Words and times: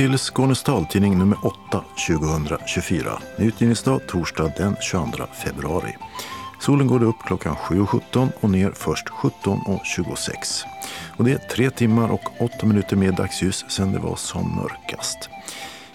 Till 0.00 0.18
Skånes 0.18 0.62
taltidning 0.62 1.18
nummer 1.18 1.38
8 1.42 1.84
2024. 2.08 3.22
Utgivningsdag 3.38 4.00
torsdag 4.08 4.52
den 4.56 4.76
22 4.80 5.26
februari. 5.44 5.96
Solen 6.60 6.86
går 6.86 7.02
upp 7.02 7.16
klockan 7.26 7.54
7.17 7.54 8.28
och 8.40 8.50
ner 8.50 8.70
först 8.70 9.08
17.26. 9.08 10.64
Och 11.16 11.24
det 11.24 11.32
är 11.32 11.38
tre 11.38 11.70
timmar 11.70 12.12
och 12.12 12.42
åtta 12.42 12.66
minuter 12.66 12.96
mer 12.96 13.12
dagsljus 13.12 13.64
sedan 13.68 13.92
det 13.92 13.98
var 13.98 14.16
som 14.16 14.56
mörkast. 14.56 15.30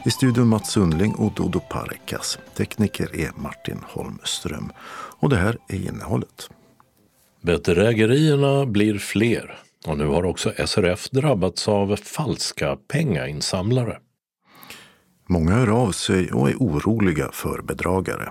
I 0.06 0.12
studion 0.12 0.48
Mats 0.48 0.72
Sundling 0.72 1.16
och 1.16 1.32
Dodo 1.32 1.60
Parekas. 1.60 2.40
Tekniker 2.58 3.16
är 3.16 3.32
Martin 3.36 3.80
Holmström. 3.84 4.72
Och 5.20 5.30
det 5.30 5.38
här 5.38 5.58
är 5.68 5.88
innehållet. 5.88 6.50
Bedrägerierna 7.42 8.66
blir 8.66 8.98
fler 8.98 9.60
och 9.88 9.98
nu 9.98 10.06
har 10.06 10.26
också 10.26 10.54
SRF 10.66 11.10
drabbats 11.10 11.68
av 11.68 11.96
falska 11.96 12.78
pengainsamlare. 12.88 13.98
Många 15.30 15.52
hör 15.52 15.68
av 15.68 15.92
sig 15.92 16.32
och 16.32 16.50
är 16.50 16.56
oroliga 16.56 17.30
för 17.32 17.62
bedragare. 17.62 18.30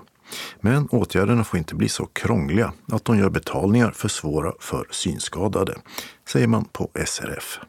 Men 0.59 0.87
åtgärderna 0.87 1.43
får 1.43 1.57
inte 1.59 1.75
bli 1.75 1.89
så 1.89 2.05
krångliga 2.05 2.73
att 2.91 3.05
de 3.05 3.19
gör 3.19 3.29
betalningar 3.29 3.91
för 3.91 4.07
svåra 4.07 4.53
för 4.59 4.87
synskadade, 4.91 5.75
säger 6.27 6.47
man 6.47 6.65
på 6.65 6.91
SRF. 7.05 7.59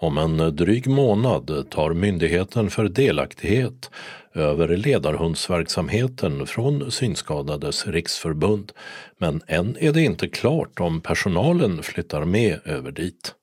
Om 0.00 0.18
en 0.18 0.56
dryg 0.56 0.86
månad 0.86 1.70
tar 1.70 1.92
Myndigheten 1.92 2.70
för 2.70 2.88
delaktighet 2.88 3.90
över 4.34 4.76
ledarhundsverksamheten 4.76 6.46
från 6.46 6.90
Synskadades 6.90 7.86
riksförbund. 7.86 8.72
Men 9.18 9.42
än 9.46 9.76
är 9.80 9.92
det 9.92 10.02
inte 10.02 10.28
klart 10.28 10.80
om 10.80 11.00
personalen 11.00 11.82
flyttar 11.82 12.24
med 12.24 12.60
över 12.64 12.92
dit. 12.92 13.34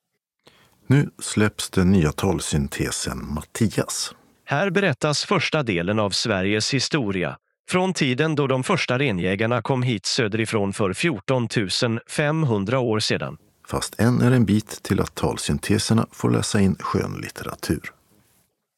Nu 0.87 1.09
släpps 1.19 1.69
den 1.69 1.91
nya 1.91 2.11
talsyntesen 2.11 3.33
Mattias. 3.33 4.15
Här 4.45 4.69
berättas 4.69 5.25
första 5.25 5.63
delen 5.63 5.99
av 5.99 6.09
Sveriges 6.09 6.73
historia 6.73 7.37
från 7.69 7.93
tiden 7.93 8.35
då 8.35 8.47
de 8.47 8.63
första 8.63 8.99
renjägarna 8.99 9.61
kom 9.61 9.83
hit 9.83 10.05
söderifrån 10.05 10.73
för 10.73 10.93
14 10.93 11.47
500 12.09 12.79
år 12.79 12.99
sedan. 12.99 13.37
Fast 13.67 13.99
än 13.99 14.21
är 14.21 14.31
en 14.31 14.45
bit 14.45 14.83
till 14.83 15.01
att 15.01 15.15
talsynteserna 15.15 16.07
får 16.11 16.31
läsa 16.31 16.59
in 16.59 16.75
skönlitteratur. 16.79 17.94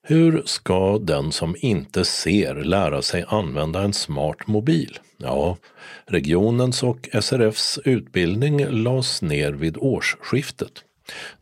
Hur 0.10 0.44
ska 0.46 0.98
den 0.98 1.32
som 1.32 1.56
inte 1.60 2.06
ser 2.06 2.56
lära 2.56 3.02
sig 3.02 3.26
använda 3.28 3.82
en 3.82 3.94
smart 3.94 4.48
mobil? 4.48 5.00
Ja, 5.18 5.58
regionens 6.06 6.84
och 6.84 7.10
SRFs 7.22 7.80
utbildning 7.86 8.66
lades 8.66 9.22
ner 9.22 9.52
vid 9.52 9.78
årsskiftet. 9.78 10.72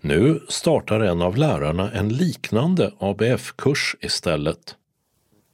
Nu 0.01 0.45
startar 0.49 0.99
en 0.99 1.21
av 1.21 1.37
lärarna 1.37 1.91
en 1.91 2.09
liknande 2.09 2.93
ABF-kurs 2.99 3.95
istället. 4.01 4.75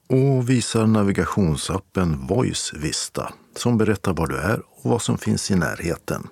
Och 0.09 0.49
visar 0.49 0.87
navigationsappen 0.87 2.27
Voice 2.27 2.73
Vista 2.73 3.33
som 3.55 3.77
berättar 3.77 4.13
var 4.13 4.27
du 4.27 4.37
är 4.37 4.59
och 4.59 4.89
vad 4.89 5.01
som 5.01 5.17
finns 5.17 5.51
i 5.51 5.55
närheten. 5.55 6.27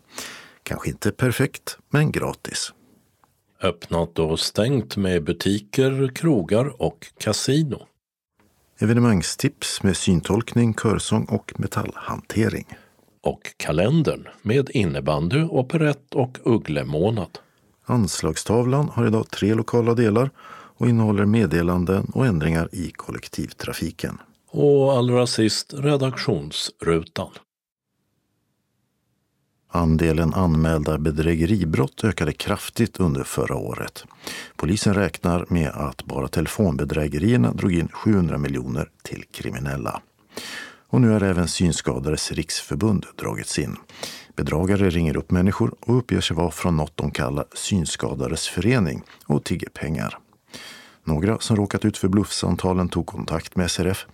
Kanske 0.63 0.89
inte 0.89 1.11
perfekt, 1.11 1.77
men 1.89 2.11
gratis. 2.11 2.73
Öppnat 3.63 4.19
och 4.19 4.39
stängt 4.39 4.97
med 4.97 5.23
butiker, 5.23 6.11
krogar 6.15 6.81
och 6.81 7.07
kasino. 7.17 7.87
Evenemangstips 8.79 9.83
med 9.83 9.97
syntolkning, 9.97 10.73
körsång 10.73 11.25
och 11.25 11.53
metallhantering. 11.59 12.67
Och 13.21 13.41
kalendern 13.57 14.27
med 14.41 14.69
innebandy, 14.73 15.43
operett 15.43 16.15
och 16.15 16.37
ugglemånad. 16.43 17.39
Anslagstavlan 17.85 18.89
har 18.89 19.07
idag 19.07 19.29
tre 19.29 19.53
lokala 19.53 19.93
delar 19.93 20.29
och 20.77 20.89
innehåller 20.89 21.25
meddelanden 21.25 22.11
och 22.13 22.25
ändringar 22.25 22.69
i 22.71 22.91
kollektivtrafiken. 22.91 24.17
Och 24.51 24.93
allra 24.93 25.27
sist 25.27 25.73
redaktionsrutan. 25.77 27.29
Andelen 29.71 30.33
anmälda 30.33 30.97
bedrägeribrott 30.97 32.03
ökade 32.03 32.33
kraftigt 32.33 32.99
under 32.99 33.23
förra 33.23 33.55
året. 33.55 34.05
Polisen 34.55 34.93
räknar 34.93 35.45
med 35.49 35.69
att 35.69 36.05
bara 36.05 36.27
telefonbedrägerierna 36.27 37.53
drog 37.53 37.73
in 37.73 37.87
700 37.87 38.37
miljoner 38.37 38.89
till 39.03 39.23
kriminella. 39.31 40.01
Och 40.89 41.01
nu 41.01 41.09
har 41.09 41.21
även 41.21 41.47
Synskadades 41.47 42.31
riksförbund 42.31 43.05
dragits 43.15 43.59
in. 43.59 43.75
Bedragare 44.35 44.89
ringer 44.89 45.17
upp 45.17 45.31
människor 45.31 45.75
och 45.79 45.97
uppger 45.97 46.21
sig 46.21 46.35
vara 46.35 46.51
från 46.51 46.77
något 46.77 46.97
de 46.97 47.11
kallar 47.11 47.45
Synskadades 47.53 48.47
förening 48.47 49.01
och 49.25 49.43
tigger 49.43 49.69
pengar. 49.69 50.17
Några 51.03 51.39
som 51.39 51.55
råkat 51.55 51.85
ut 51.85 51.97
för 51.97 52.07
bluffsamtalen 52.07 52.89
tog 52.89 53.05
kontakt 53.05 53.55
med 53.55 53.71
SRF 53.71 54.05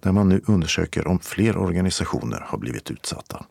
där 0.00 0.12
man 0.12 0.28
nu 0.28 0.40
undersöker 0.46 1.06
om 1.06 1.18
fler 1.18 1.56
organisationer 1.56 2.40
har 2.46 2.58
blivit 2.58 2.90
utsatta. 2.90 3.44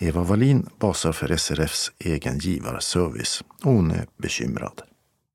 Eva 0.00 0.22
Wallin 0.22 0.66
basar 0.80 1.12
för 1.12 1.36
SRFs 1.36 1.92
egen 1.98 2.38
givarservice 2.38 3.44
och 3.64 3.72
hon 3.72 3.90
är 3.90 4.06
bekymrad. 4.16 4.82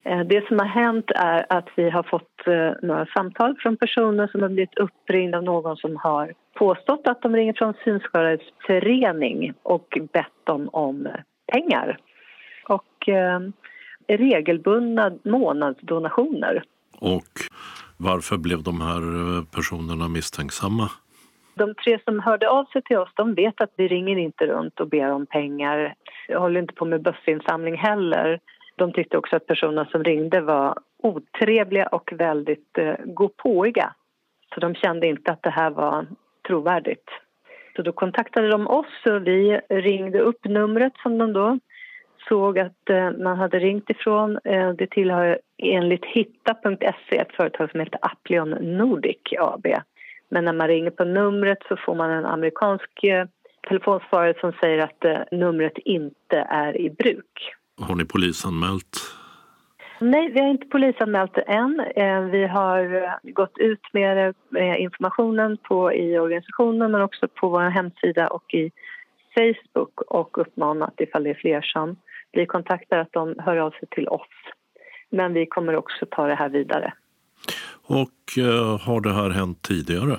Eh, 0.06 0.20
det 0.20 0.48
som 0.48 0.60
har 0.60 0.66
hänt 0.66 1.12
är 1.16 1.46
att 1.50 1.68
vi 1.76 1.90
har 1.90 2.04
fått 2.04 2.48
eh, 2.48 2.88
några 2.88 3.06
samtal 3.06 3.56
från 3.60 3.78
personer 3.78 4.28
som 4.28 4.42
har 4.42 4.50
blivit 4.50 4.78
uppringda 4.78 5.38
av 5.38 5.44
någon 5.44 5.78
som 5.78 5.96
har 5.96 6.34
påstått 6.56 7.08
att 7.08 7.22
de 7.22 7.36
ringer 7.36 7.54
från 7.54 7.74
Synskadades 7.84 8.42
förening 8.68 9.54
och 9.64 9.98
bett 10.14 10.40
dem 10.44 10.70
om 10.74 11.08
pengar. 11.52 11.98
Och 12.68 13.10
eh, 13.10 13.40
regelbundna 14.08 15.12
månadsdonationer. 15.24 16.64
Och 17.00 17.32
varför 17.98 18.38
blev 18.38 18.64
de 18.64 18.82
här 18.82 19.02
personerna 19.56 20.08
misstänksamma? 20.08 20.90
De 21.56 21.76
tre 21.76 22.00
som 22.06 22.20
hörde 22.20 22.50
av 22.50 22.66
sig 22.66 22.82
till 22.82 22.98
oss 22.98 23.10
de 23.16 23.34
vet 23.34 23.62
att 23.62 23.74
vi 23.76 23.88
ringer 23.88 24.18
inte 24.18 24.46
runt 24.46 24.80
och 24.80 24.88
ber 24.88 25.12
om 25.12 25.26
pengar. 25.26 25.96
Jag 26.28 26.40
håller 26.40 26.62
inte 26.62 26.74
på 26.74 26.86
med 26.86 27.02
bössinsamling 27.02 27.78
heller. 27.78 28.40
De 28.76 28.94
tyckte 28.94 29.18
också 29.18 29.36
att 29.36 29.48
personerna 29.48 29.86
som 29.86 30.04
ringde 30.04 30.42
var 30.42 30.80
otrevliga 31.04 31.88
och 31.88 32.14
väldigt 32.14 32.78
eh, 32.78 32.96
gåpåiga. 33.06 33.94
Så 34.54 34.60
de 34.60 34.76
kände 34.76 35.08
inte 35.08 35.32
att 35.32 35.44
det 35.44 35.50
här 35.50 35.70
var 35.70 36.06
trovärdigt. 36.48 37.10
Så 37.76 37.82
då 37.82 37.92
kontaktade 37.92 38.48
de 38.48 38.68
oss 38.68 39.06
och 39.06 39.28
vi 39.28 39.62
ringde 39.70 40.20
upp 40.20 40.46
numret 40.46 40.94
som 41.04 41.18
de 41.18 41.34
då 41.34 41.60
såg 42.30 42.60
att 42.60 42.90
eh, 42.90 43.12
man 43.12 43.38
hade 43.38 43.60
ringt 43.60 43.90
ifrån. 43.90 44.40
Eh, 44.44 44.70
det 44.70 44.88
tillhör 44.88 45.40
enligt 45.58 46.06
hitta.se 46.06 47.18
ett 47.18 47.36
företag 47.36 47.72
som 47.72 47.80
heter 47.80 48.00
Applion 48.02 48.50
Nordic 48.50 49.18
AB. 49.40 49.68
Men 50.34 50.46
när 50.46 50.54
man 50.54 50.68
ringer 50.68 50.92
på 50.92 51.04
numret 51.04 51.58
så 51.68 51.78
får 51.86 51.96
man 51.96 52.12
en 52.12 52.26
amerikansk 52.26 53.04
eh, 53.04 53.26
telefonsvarare 53.68 54.34
som 54.40 54.52
säger 54.52 54.80
att 54.80 55.06
eh, 55.06 55.40
numret 55.40 55.78
inte 55.78 56.38
är 56.50 56.82
i 56.82 56.90
bruk. 56.90 57.54
Har 57.82 57.96
ni 57.96 58.06
polisanmält? 58.06 58.98
Nej, 60.00 60.32
vi 60.32 60.40
har 60.40 60.48
inte 60.48 60.68
polisanmält 60.68 61.34
det 61.34 61.42
än. 61.42 61.80
Eh, 61.96 62.22
vi 62.22 62.48
har 62.48 63.10
gått 63.34 63.58
ut 63.58 63.94
med 63.94 64.34
informationen 64.78 65.58
på, 65.58 65.94
i 65.94 66.20
organisationen 66.20 66.92
men 66.92 67.02
också 67.02 67.28
på 67.28 67.50
vår 67.50 67.70
hemsida 67.70 68.28
och 68.28 68.54
i 68.54 68.72
Facebook 69.36 70.02
och 70.02 70.38
uppmanat 70.38 70.94
ifall 70.98 71.24
det 71.24 71.30
är 71.30 71.42
fler 71.42 71.62
som 71.62 71.96
blir 72.32 72.46
kontaktade 72.46 73.02
att 73.02 73.14
de 73.14 73.36
hör 73.40 73.58
av 73.58 73.72
sig 73.72 73.88
till 73.92 74.08
oss. 74.08 74.36
Men 75.10 75.34
vi 75.34 75.46
kommer 75.46 75.76
också 75.76 76.06
ta 76.12 76.28
det 76.28 76.36
här 76.36 76.50
vidare. 76.50 76.94
Och 77.86 78.38
eh, 78.38 78.80
har 78.80 79.02
det 79.02 79.14
här 79.14 79.30
hänt 79.30 79.62
tidigare? 79.62 80.18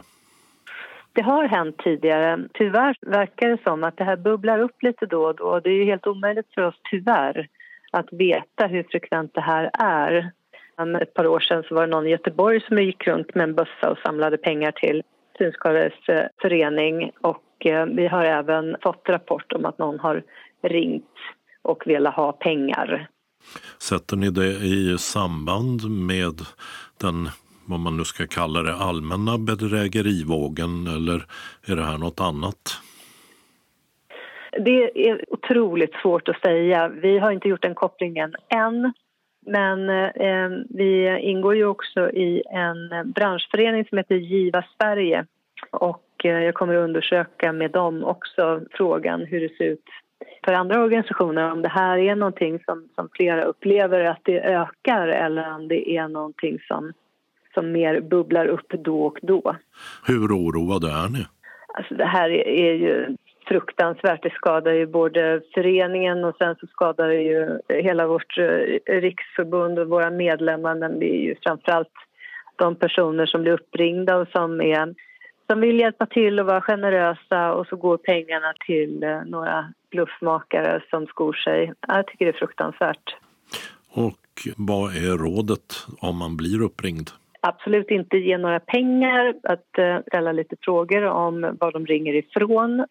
Det 1.12 1.22
har 1.22 1.44
hänt 1.44 1.78
tidigare. 1.78 2.48
Tyvärr 2.54 2.96
verkar 3.00 3.48
det 3.48 3.62
som 3.62 3.84
att 3.84 3.96
det 3.96 4.04
här 4.04 4.16
bubblar 4.16 4.58
upp 4.58 4.82
lite 4.82 5.06
då 5.06 5.24
och 5.24 5.36
då. 5.36 5.60
Det 5.60 5.70
är 5.70 5.84
helt 5.84 6.06
omöjligt 6.06 6.54
för 6.54 6.62
oss, 6.62 6.80
tyvärr, 6.90 7.48
att 7.92 8.12
veta 8.12 8.66
hur 8.66 8.82
frekvent 8.82 9.34
det 9.34 9.40
här 9.40 9.70
är. 9.78 10.30
För 10.76 11.02
ett 11.02 11.14
par 11.14 11.26
år 11.26 11.40
sedan 11.40 11.62
så 11.68 11.74
var 11.74 11.86
det 11.86 11.92
någon 11.92 12.06
i 12.06 12.10
Göteborg 12.10 12.60
som 12.60 12.78
gick 12.78 13.06
runt 13.06 13.34
med 13.34 13.44
en 13.44 13.54
bössa 13.54 13.90
och 13.90 13.98
samlade 13.98 14.36
pengar 14.36 14.72
till 14.72 15.02
Synskadades 15.38 16.08
eh, 16.08 16.26
förening 16.42 17.10
och 17.20 17.66
eh, 17.66 17.86
vi 17.86 18.06
har 18.06 18.24
även 18.24 18.76
fått 18.82 19.08
rapport 19.08 19.52
om 19.52 19.64
att 19.64 19.78
någon 19.78 20.00
har 20.00 20.22
ringt 20.62 21.18
och 21.62 21.86
velat 21.86 22.14
ha 22.14 22.32
pengar. 22.32 23.08
Sätter 23.78 24.16
ni 24.16 24.30
det 24.30 24.46
i 24.46 24.98
samband 24.98 25.90
med 25.90 26.40
den 27.00 27.28
vad 27.66 27.80
man 27.80 27.96
nu 27.96 28.04
ska 28.04 28.26
kalla 28.26 28.62
det, 28.62 28.74
allmänna 28.74 29.38
bedrägerivågen 29.38 30.86
eller 30.86 31.26
är 31.66 31.76
det 31.76 31.82
här 31.82 31.98
något 31.98 32.20
annat? 32.20 32.80
Det 34.58 35.08
är 35.08 35.32
otroligt 35.32 35.94
svårt 36.02 36.28
att 36.28 36.40
säga. 36.40 36.88
Vi 36.88 37.18
har 37.18 37.30
inte 37.30 37.48
gjort 37.48 37.62
den 37.62 37.74
kopplingen 37.74 38.34
än. 38.48 38.92
Men 39.46 39.90
eh, 39.90 40.48
vi 40.68 41.18
ingår 41.20 41.56
ju 41.56 41.66
också 41.66 42.10
i 42.10 42.42
en 42.50 43.12
branschförening 43.12 43.84
som 43.84 43.98
heter 43.98 44.14
Giva 44.14 44.64
Sverige 44.76 45.26
och 45.70 46.24
eh, 46.24 46.30
jag 46.30 46.54
kommer 46.54 46.74
att 46.74 46.84
undersöka 46.84 47.52
med 47.52 47.70
dem 47.70 48.04
också 48.04 48.60
frågan 48.70 49.20
hur 49.20 49.40
det 49.40 49.56
ser 49.56 49.64
ut 49.64 49.84
för 50.44 50.52
andra 50.52 50.82
organisationer 50.82 51.52
om 51.52 51.62
det 51.62 51.68
här 51.68 51.98
är 51.98 52.16
någonting 52.16 52.58
som, 52.64 52.88
som 52.94 53.08
flera 53.12 53.44
upplever 53.44 54.04
att 54.04 54.20
det 54.22 54.40
ökar 54.40 55.08
eller 55.08 55.54
om 55.54 55.68
det 55.68 55.90
är 55.90 56.08
någonting 56.08 56.58
som, 56.68 56.92
som 57.54 57.72
mer 57.72 58.00
bubblar 58.00 58.46
upp 58.46 58.68
då 58.68 59.02
och 59.02 59.18
då. 59.22 59.56
Hur 60.06 60.28
oroade 60.28 60.86
är 60.86 61.08
ni? 61.08 61.26
Alltså 61.74 61.94
det 61.94 62.06
här 62.06 62.30
är 62.30 62.74
ju 62.74 63.16
fruktansvärt. 63.48 64.22
Det 64.22 64.30
skadar 64.30 64.72
ju 64.72 64.86
både 64.86 65.40
föreningen 65.54 66.24
och 66.24 66.36
sen 66.38 66.56
så 66.60 66.66
skadar 66.66 67.08
det 67.08 67.22
ju 67.22 67.58
hela 67.68 68.06
vårt 68.06 68.38
eh, 68.38 69.00
riksförbund 69.00 69.78
och 69.78 69.88
våra 69.88 70.10
medlemmar 70.10 70.74
men 70.74 70.98
det 70.98 71.16
är 71.16 71.20
ju 71.20 71.34
framförallt 71.42 71.92
de 72.56 72.74
personer 72.74 73.26
som 73.26 73.42
blir 73.42 73.52
uppringda 73.52 74.16
och 74.16 74.28
som, 74.28 74.60
är, 74.60 74.94
som 75.50 75.60
vill 75.60 75.80
hjälpa 75.80 76.06
till 76.06 76.40
och 76.40 76.46
vara 76.46 76.60
generösa 76.60 77.52
och 77.52 77.66
så 77.66 77.76
går 77.76 77.96
pengarna 77.96 78.52
till 78.66 79.02
eh, 79.02 79.24
några 79.24 79.72
bluffmakare 79.94 80.80
som 80.90 81.06
skor 81.06 81.32
sig. 81.32 81.72
Jag 81.88 82.06
tycker 82.06 82.24
det 82.24 82.30
är 82.30 82.38
fruktansvärt. 82.38 83.16
Och 83.90 84.24
vad 84.56 84.96
är 84.96 85.18
rådet 85.18 85.68
om 86.00 86.18
man 86.18 86.36
blir 86.36 86.62
uppringd? 86.62 87.10
Absolut 87.40 87.90
inte 87.90 88.16
ge 88.16 88.38
några 88.38 88.60
pengar, 88.60 89.34
att 89.42 89.78
eh, 89.78 89.98
ställa 90.06 90.32
lite 90.32 90.56
frågor 90.60 91.04
om 91.04 91.56
var 91.60 91.72
de 91.72 91.86
ringer 91.86 92.14
ifrån 92.14 92.86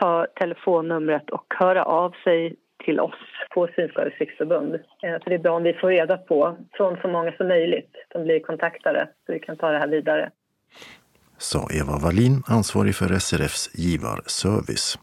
ta 0.00 0.26
telefonnumret 0.34 1.30
och 1.30 1.54
höra 1.58 1.82
av 1.84 2.14
sig 2.24 2.56
till 2.84 3.00
oss 3.00 3.20
på 3.50 3.68
Synskadades 3.76 4.18
riksförbund. 4.18 4.74
Eh, 4.74 5.12
så 5.22 5.28
det 5.28 5.34
är 5.34 5.38
bra 5.38 5.56
om 5.56 5.62
vi 5.62 5.72
får 5.72 5.88
reda 5.88 6.16
på 6.16 6.56
från 6.72 6.96
så 7.02 7.08
många 7.08 7.32
som 7.32 7.48
möjligt 7.48 7.92
som 8.12 8.24
blir 8.24 8.40
kontaktade 8.40 9.08
så 9.26 9.32
vi 9.32 9.38
kan 9.38 9.56
ta 9.56 9.70
det 9.70 9.78
här 9.78 9.88
vidare. 9.88 10.30
Sa 11.40 11.68
Eva 11.70 11.98
Wallin, 11.98 12.42
ansvarig 12.46 12.96
för 12.96 13.18
SRFs 13.18 13.70
givarservice. 13.72 14.98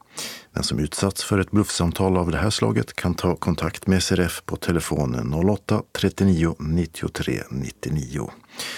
Den 0.54 0.63
som 0.63 0.80
utsatts 0.80 1.24
för 1.24 1.39
ett 1.39 1.51
bluffsamtal 1.51 2.18
av 2.18 2.31
det 2.31 2.38
här 2.38 2.50
slaget 2.50 2.94
kan 2.94 3.13
ta 3.13 3.36
kontakt 3.36 3.88
med 3.88 4.04
SRF 4.04 4.42
på 4.45 4.56
telefonen 4.56 5.34
08-39 5.34 6.56
93 6.60 7.44
99. 7.51 8.19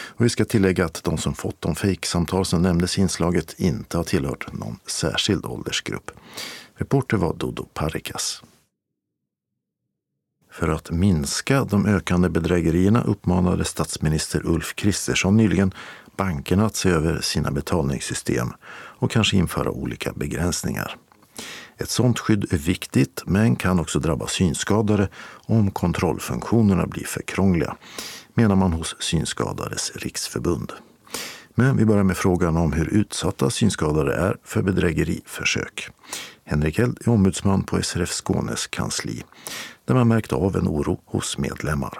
Och 0.07 0.25
vi 0.25 0.29
ska 0.29 0.45
tillägga 0.45 0.85
att 0.85 1.03
de 1.03 1.17
som 1.17 1.33
fått 1.33 1.61
de 1.61 1.75
fejksamtal 1.75 2.45
som 2.45 2.61
nämndes 2.61 2.97
i 2.97 3.01
inslaget 3.01 3.55
inte 3.57 3.97
har 3.97 4.03
tillhört 4.03 4.53
någon 4.53 4.79
särskild 4.85 5.45
åldersgrupp. 5.45 6.11
Reporter 6.75 7.17
var 7.17 7.33
Dodo 7.33 7.65
Parikas. 7.73 8.43
För 10.51 10.69
att 10.69 10.91
minska 10.91 11.63
de 11.63 11.85
ökande 11.85 12.29
bedrägerierna 12.29 13.03
uppmanade 13.03 13.65
statsminister 13.65 14.45
Ulf 14.45 14.75
Kristersson 14.75 15.37
nyligen 15.37 15.73
bankerna 16.19 16.65
att 16.65 16.75
se 16.75 16.89
över 16.89 17.21
sina 17.21 17.51
betalningssystem 17.51 18.47
och 18.99 19.11
kanske 19.11 19.37
införa 19.37 19.71
olika 19.71 20.13
begränsningar. 20.13 20.95
Ett 21.77 21.89
sådant 21.89 22.19
skydd 22.19 22.53
är 22.53 22.57
viktigt 22.57 23.23
men 23.25 23.55
kan 23.55 23.79
också 23.79 23.99
drabba 23.99 24.27
synskadade 24.27 25.09
om 25.47 25.71
kontrollfunktionerna 25.71 26.87
blir 26.87 27.03
för 27.03 27.21
krångliga, 27.21 27.75
menar 28.33 28.55
man 28.55 28.73
hos 28.73 28.95
Synskadades 28.99 29.91
riksförbund. 29.95 30.71
Men 31.55 31.77
vi 31.77 31.85
börjar 31.85 32.03
med 32.03 32.17
frågan 32.17 32.57
om 32.57 32.73
hur 32.73 32.93
utsatta 32.93 33.49
synskadade 33.49 34.15
är 34.15 34.37
för 34.43 34.61
bedrägeriförsök. 34.61 35.89
Henrik 36.45 36.79
Held 36.79 36.97
är 37.05 37.09
ombudsman 37.09 37.63
på 37.63 37.81
SRF 37.81 38.09
Skånes 38.09 38.67
kansli 38.67 39.23
där 39.85 39.95
man 39.95 40.07
märkt 40.07 40.33
av 40.33 40.55
en 40.55 40.67
oro 40.67 40.99
hos 41.05 41.37
medlemmar. 41.37 41.93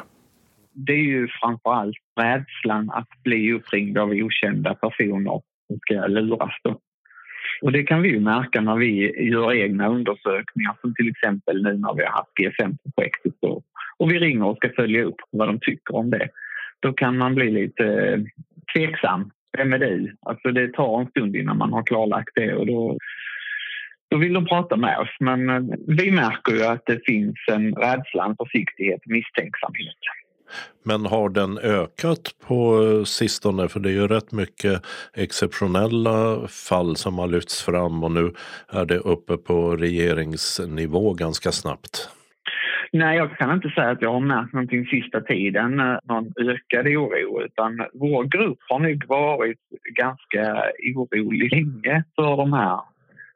Det 0.73 0.93
är 0.93 1.07
ju 1.15 1.27
framför 1.41 1.73
allt 1.73 1.97
rädslan 2.19 2.89
att 2.89 3.23
bli 3.23 3.53
uppringd 3.53 3.97
av 3.97 4.09
okända 4.09 4.73
personer 4.73 5.41
som 5.67 5.79
ska 5.79 5.95
eh, 5.95 6.09
luras. 6.09 6.53
Då. 6.63 6.79
Och 7.61 7.71
det 7.71 7.83
kan 7.83 8.01
vi 8.01 8.09
ju 8.09 8.19
märka 8.19 8.61
när 8.61 8.75
vi 8.75 9.21
gör 9.29 9.53
egna 9.53 9.87
undersökningar 9.87 10.75
som 10.81 10.95
till 10.95 11.09
exempel 11.09 11.63
nu 11.63 11.73
när 11.73 11.93
vi 11.93 12.03
har 12.03 12.11
haft 12.11 12.35
GSM-projektet 12.35 13.33
och, 13.41 13.63
och 13.97 14.11
vi 14.11 14.19
ringer 14.19 14.45
och 14.45 14.57
ska 14.57 14.69
följa 14.69 15.03
upp 15.03 15.21
vad 15.31 15.47
de 15.47 15.59
tycker 15.59 15.95
om 15.95 16.09
det. 16.09 16.29
Då 16.79 16.93
kan 16.93 17.17
man 17.17 17.35
bli 17.35 17.51
lite 17.51 17.85
eh, 17.85 18.19
tveksam. 18.73 19.31
Vem 19.57 19.73
är 19.73 19.79
du? 19.79 20.15
Alltså 20.21 20.51
det 20.51 20.73
tar 20.73 21.01
en 21.01 21.07
stund 21.07 21.35
innan 21.35 21.57
man 21.57 21.73
har 21.73 21.83
klarlagt 21.83 22.35
det 22.35 22.53
och 22.53 22.67
då, 22.67 22.97
då 24.11 24.17
vill 24.17 24.33
de 24.33 24.45
prata 24.45 24.75
med 24.77 24.97
oss. 24.97 25.15
Men 25.19 25.49
eh, 25.49 25.61
vi 25.87 26.11
märker 26.11 26.53
ju 26.53 26.63
att 26.63 26.85
det 26.85 26.99
finns 27.05 27.37
en 27.51 27.73
rädsla, 27.75 28.25
en 28.25 28.35
försiktighet, 28.35 29.01
misstänksamhet. 29.05 29.99
Men 30.83 31.05
har 31.05 31.29
den 31.29 31.57
ökat 31.57 32.21
på 32.47 32.81
sistone? 33.05 33.67
För 33.67 33.79
det 33.79 33.89
är 33.89 33.93
ju 33.93 34.07
rätt 34.07 34.31
mycket 34.31 34.81
exceptionella 35.13 36.47
fall 36.47 36.95
som 36.95 37.19
har 37.19 37.27
lyfts 37.27 37.63
fram 37.63 38.03
och 38.03 38.11
nu 38.11 38.33
är 38.69 38.85
det 38.85 38.97
uppe 38.97 39.37
på 39.37 39.75
regeringsnivå 39.75 41.13
ganska 41.13 41.51
snabbt. 41.51 42.09
Nej, 42.91 43.17
jag 43.17 43.37
kan 43.37 43.53
inte 43.53 43.69
säga 43.69 43.89
att 43.89 44.01
jag 44.01 44.13
har 44.13 44.19
märkt 44.19 44.53
någonting 44.53 44.85
sista 44.85 45.21
tiden, 45.21 45.79
eh, 45.79 45.97
någon 46.03 46.33
ökad 46.37 46.87
oro. 46.87 47.41
Utan 47.41 47.85
vår 47.93 48.23
grupp 48.23 48.59
har 48.69 48.79
nog 48.79 49.03
varit 49.07 49.59
ganska 49.95 50.63
orolig 50.95 51.51
länge 51.51 52.03
för 52.15 52.37
de 52.37 52.53
här 52.53 52.79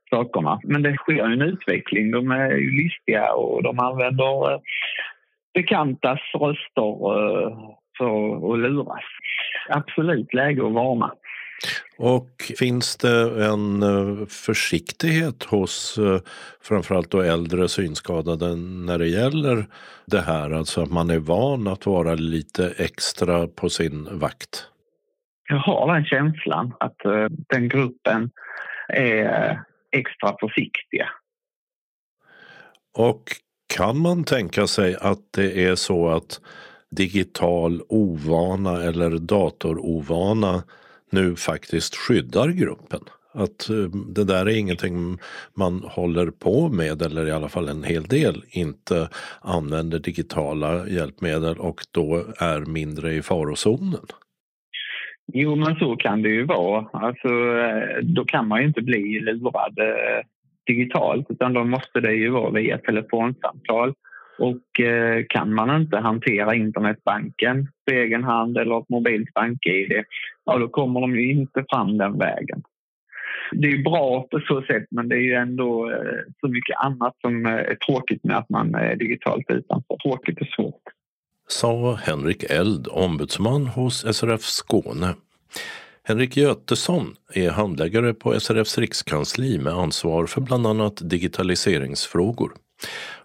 sakerna. 0.09 0.59
Men 0.63 0.81
det 0.81 0.95
sker 0.95 1.23
en 1.23 1.41
utveckling. 1.41 2.11
De 2.11 2.31
är 2.31 2.51
ju 2.51 2.71
listiga 2.83 3.33
och 3.33 3.63
de 3.63 3.79
använder 3.79 4.53
eh, 4.53 4.59
bekantas 5.53 6.19
röster 6.33 7.17
eh, 7.19 7.57
för 7.97 8.53
att 8.53 8.59
luras. 8.59 9.03
Absolut 9.69 10.33
läge 10.33 10.65
att 10.65 10.73
varna. 10.73 11.13
Och 11.97 12.29
finns 12.59 12.97
det 12.97 13.45
en 13.45 13.83
eh, 13.83 14.25
försiktighet 14.25 15.43
hos 15.43 15.97
eh, 15.97 16.19
framförallt 16.61 17.11
då 17.11 17.21
äldre 17.21 17.67
synskadade 17.69 18.55
när 18.55 18.97
det 18.97 19.07
gäller 19.07 19.65
det 20.05 20.21
här? 20.21 20.51
Alltså 20.51 20.81
att 20.81 20.91
man 20.91 21.09
är 21.09 21.19
van 21.19 21.67
att 21.67 21.85
vara 21.85 22.15
lite 22.15 22.73
extra 22.77 23.47
på 23.47 23.69
sin 23.69 24.19
vakt? 24.19 24.67
Jag 25.49 25.57
har 25.57 25.93
den 25.93 26.05
känslan 26.05 26.73
att 26.79 26.95
den 27.49 27.69
gruppen 27.69 28.31
är 28.87 29.59
extra 29.91 30.35
försiktiga. 30.39 31.09
Och 32.97 33.23
kan 33.77 33.97
man 33.97 34.23
tänka 34.23 34.67
sig 34.67 34.95
att 35.01 35.19
det 35.35 35.65
är 35.65 35.75
så 35.75 36.09
att 36.09 36.41
digital 36.91 37.81
ovana 37.89 38.83
eller 38.83 39.09
datorovana 39.09 40.63
nu 41.11 41.35
faktiskt 41.35 41.95
skyddar 41.95 42.49
gruppen? 42.49 42.99
Att 43.33 43.69
eh, 43.69 43.75
det 44.15 44.23
där 44.23 44.45
är 44.45 44.57
ingenting 44.57 45.17
man 45.57 45.83
håller 45.85 46.31
på 46.31 46.69
med 46.69 47.01
eller 47.01 47.27
i 47.27 47.31
alla 47.31 47.49
fall 47.49 47.67
en 47.67 47.83
hel 47.83 48.03
del 48.03 48.43
inte 48.49 49.09
använder 49.41 49.99
digitala 49.99 50.87
hjälpmedel 50.87 51.57
och 51.57 51.81
då 51.91 52.23
är 52.39 52.59
mindre 52.71 53.13
i 53.13 53.21
farozonen? 53.21 54.05
Jo, 55.33 55.55
men 55.55 55.75
så 55.75 55.95
kan 55.95 56.21
det 56.21 56.29
ju 56.29 56.45
vara. 56.45 56.85
Alltså, 56.93 57.27
eh, 57.27 58.03
då 58.03 58.25
kan 58.25 58.47
man 58.47 58.61
ju 58.61 58.67
inte 58.67 58.81
bli 58.81 59.19
lurad 59.19 59.79
eh, 59.79 60.25
digitalt 60.65 61.25
utan 61.29 61.53
då 61.53 61.63
måste 61.63 61.99
det 61.99 62.13
ju 62.13 62.29
vara 62.29 62.51
via 62.51 62.77
telefonsamtal. 62.77 63.93
Och 64.39 64.79
eh, 64.79 65.25
kan 65.29 65.53
man 65.53 65.81
inte 65.81 65.97
hantera 65.97 66.55
internetbanken 66.55 67.67
på 67.87 67.93
egen 67.93 68.23
hand 68.23 68.57
eller 68.57 68.79
ett 68.79 68.89
mobilt 68.89 69.33
bank-id, 69.33 70.03
ja 70.45 70.57
då 70.57 70.67
kommer 70.67 71.01
de 71.01 71.15
ju 71.15 71.31
inte 71.31 71.65
fram 71.69 71.97
den 71.97 72.17
vägen. 72.17 72.63
Det 73.51 73.67
är 73.67 73.83
bra 73.83 74.27
på 74.31 74.39
så 74.39 74.61
sätt 74.61 74.85
men 74.91 75.09
det 75.09 75.15
är 75.15 75.21
ju 75.21 75.33
ändå 75.33 75.91
eh, 75.91 75.97
så 76.41 76.47
mycket 76.47 76.77
annat 76.77 77.15
som 77.21 77.45
eh, 77.45 77.51
är 77.53 77.75
tråkigt 77.75 78.23
med 78.23 78.37
att 78.37 78.49
man 78.49 78.75
är 78.75 78.95
digitalt 78.95 79.51
utanför. 79.51 79.97
Tråkigt 80.03 80.41
och 80.41 80.47
svårt. 80.47 80.83
Sa 81.47 81.95
Henrik 81.95 82.43
Eld, 82.43 82.87
ombudsman 82.91 83.67
hos 83.67 84.15
SRF 84.15 84.41
Skåne. 84.41 85.15
Henrik 86.05 86.37
Götesson 86.37 87.15
är 87.33 87.49
handläggare 87.49 88.13
på 88.13 88.39
SRFs 88.39 88.77
rikskansli 88.77 89.59
med 89.59 89.73
ansvar 89.73 90.25
för 90.25 90.41
bland 90.41 90.67
annat 90.67 91.09
digitaliseringsfrågor. 91.09 92.53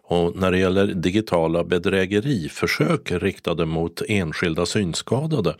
Och 0.02 0.36
när 0.36 0.50
det 0.50 0.58
gäller 0.58 0.86
digitala 0.86 1.64
bedrägeriförsök 1.64 3.12
riktade 3.12 3.66
mot 3.66 4.02
enskilda 4.08 4.66
synskadade 4.66 5.56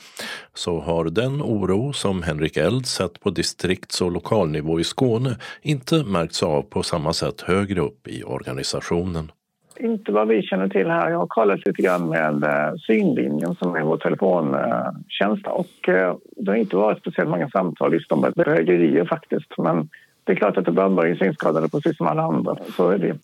så 0.55 0.81
har 0.81 1.05
den 1.05 1.43
oro 1.43 1.93
som 1.93 2.23
Henrik 2.23 2.57
Eld 2.57 2.87
sett 2.87 3.21
på 3.21 3.31
distrikts 3.31 4.01
och 4.01 4.13
lokalnivå 4.13 4.81
i 4.81 4.85
Skåne 4.85 5.37
inte 5.63 6.05
märkts 6.05 6.43
av 6.43 6.63
på 6.63 6.83
samma 6.83 7.13
sätt 7.13 7.41
högre 7.41 7.81
upp 7.81 8.09
i 8.09 8.23
organisationen. 8.23 9.33
Inte 9.81 10.13
vad 10.13 10.29
vi 10.29 10.43
känner 10.43 10.69
till 10.69 10.91
här. 10.91 11.11
Jag 11.11 11.19
har 11.19 11.27
kollat 11.27 11.67
lite 11.67 11.83
grann 11.83 12.09
med 12.09 12.45
eh, 12.45 12.75
Synlinjen 12.87 13.55
som 13.55 13.77
är 13.77 13.83
vår 13.83 13.97
telefontjänst 13.97 15.47
eh, 15.47 15.53
och 15.53 15.89
eh, 15.89 16.17
det 16.37 16.51
har 16.51 16.57
inte 16.57 16.77
varit 16.77 16.99
speciellt 16.99 17.31
många 17.31 17.49
samtal 17.49 17.93
just 17.93 18.13
om 18.13 18.21
bedrägerier 18.21 19.05
faktiskt. 19.05 19.59
Men 19.59 19.89
det 20.29 20.35
är 20.35 20.37
klart 20.37 20.57
att 20.57 20.65
det 20.65 20.73
drabbar 20.73 21.07
ju 21.07 21.17
synskadade 21.17 21.69
precis 21.69 21.97
som 21.97 22.07
alla 22.07 22.23
andra. 22.23 22.57
Så 22.77 22.91
är 22.91 22.99
det. 22.99 23.19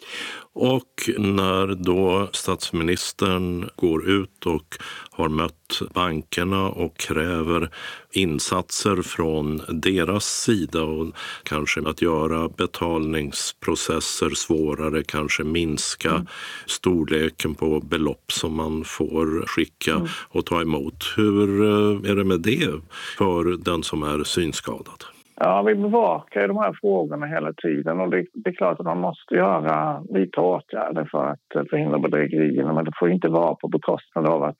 Och 0.52 1.10
när 1.18 1.74
då 1.74 2.28
statsministern 2.32 3.68
går 3.76 4.08
ut 4.10 4.46
och 4.46 4.76
har 5.10 5.28
mött 5.28 5.82
bankerna 5.94 6.68
och 6.68 6.96
kräver 6.96 7.70
insatser 8.12 9.02
från 9.02 9.60
deras 9.68 10.24
sida 10.24 10.82
och 10.82 11.06
kanske 11.42 11.88
att 11.88 12.02
göra 12.02 12.48
betalningsprocesser 12.48 14.30
svårare, 14.30 15.02
kanske 15.02 15.44
minska 15.44 16.10
mm. 16.10 16.26
storleken 16.66 17.54
på 17.54 17.80
belopp 17.80 18.32
som 18.32 18.54
man 18.54 18.84
får 18.84 19.46
skicka 19.46 19.94
mm. 19.94 20.08
och 20.28 20.46
ta 20.46 20.60
emot. 20.60 21.04
Hur 21.16 21.62
eh, 21.62 22.10
är 22.10 22.16
det 22.16 22.24
med 22.24 22.40
det 22.40 22.80
för 23.18 23.64
den 23.64 23.82
som 23.82 24.02
är 24.02 24.24
synskadad? 24.24 25.13
Ja, 25.36 25.62
vi 25.62 25.74
bevakar 25.74 26.48
de 26.48 26.56
här 26.56 26.74
frågorna 26.80 27.26
hela 27.26 27.52
tiden 27.52 28.00
och 28.00 28.10
det, 28.10 28.26
det, 28.32 28.50
är 28.50 28.54
klart 28.54 28.80
att 28.80 28.86
man 28.86 29.00
måste 29.00 29.34
göra, 29.34 30.02
vidta 30.14 30.40
åtgärder 30.40 31.08
för 31.10 31.26
att 31.30 31.68
förhindra 31.70 31.98
bedrägerierna 31.98 32.72
men 32.72 32.84
det 32.84 32.92
får 32.98 33.10
inte 33.10 33.28
vara 33.28 33.54
på 33.54 33.68
bekostnad 33.68 34.26
av 34.26 34.42
att 34.42 34.56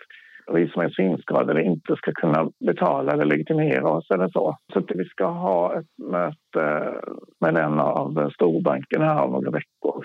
vi 0.53 0.69
som 0.69 0.83
är 0.83 0.89
synskadade 0.89 1.63
inte 1.63 1.97
ska 1.97 2.13
kunna 2.13 2.51
betala 2.67 3.13
eller 3.13 3.25
legitimera 3.25 3.89
oss 3.89 4.11
eller 4.11 4.29
så. 4.29 4.57
Så 4.73 4.79
att 4.79 4.91
vi 4.95 5.05
ska 5.05 5.27
ha 5.27 5.79
ett 5.79 6.11
möte 6.11 6.95
med 7.41 7.57
en 7.57 7.81
av 7.81 8.31
storbankerna 8.35 9.05
här 9.05 9.25
om 9.25 9.33
några 9.33 9.51
veckor. 9.51 10.05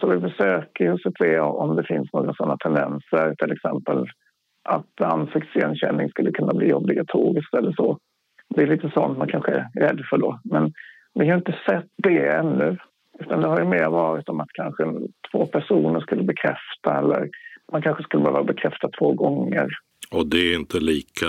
Så 0.00 0.06
vi 0.06 0.20
försöker 0.20 0.98
se 1.18 1.40
om 1.40 1.76
det 1.76 1.84
finns 1.84 2.12
några 2.12 2.34
sådana 2.34 2.56
tendenser, 2.56 3.34
till 3.34 3.52
exempel 3.52 4.06
att 4.64 5.00
ansiktsigenkänning 5.00 6.08
skulle 6.08 6.32
kunna 6.32 6.54
bli 6.54 6.72
obligatoriskt 6.72 7.54
eller 7.54 7.72
så. 7.72 7.98
Det 8.54 8.62
är 8.62 8.66
lite 8.66 8.90
sånt 8.94 9.18
man 9.18 9.28
kanske 9.28 9.52
är 9.52 9.68
rädd 9.80 10.00
för 10.10 10.18
då. 10.18 10.40
Men 10.44 10.72
vi 11.14 11.28
har 11.28 11.36
inte 11.36 11.58
sett 11.68 11.90
det 11.96 12.28
ännu. 12.28 12.76
Utan 13.20 13.40
det 13.40 13.48
har 13.48 13.58
ju 13.58 13.64
mer 13.64 13.90
varit 13.90 14.28
om 14.28 14.40
att 14.40 14.52
kanske 14.52 14.84
två 15.32 15.46
personer 15.46 16.00
skulle 16.00 16.22
bekräfta 16.22 16.98
eller 16.98 17.28
man 17.72 17.82
kanske 17.82 18.02
skulle 18.02 18.22
behöva 18.22 18.44
bekräfta 18.44 18.88
två 18.98 19.12
gånger. 19.12 19.68
Och 20.10 20.26
det 20.26 20.38
är 20.38 20.58
inte 20.58 20.80
lika 20.80 21.26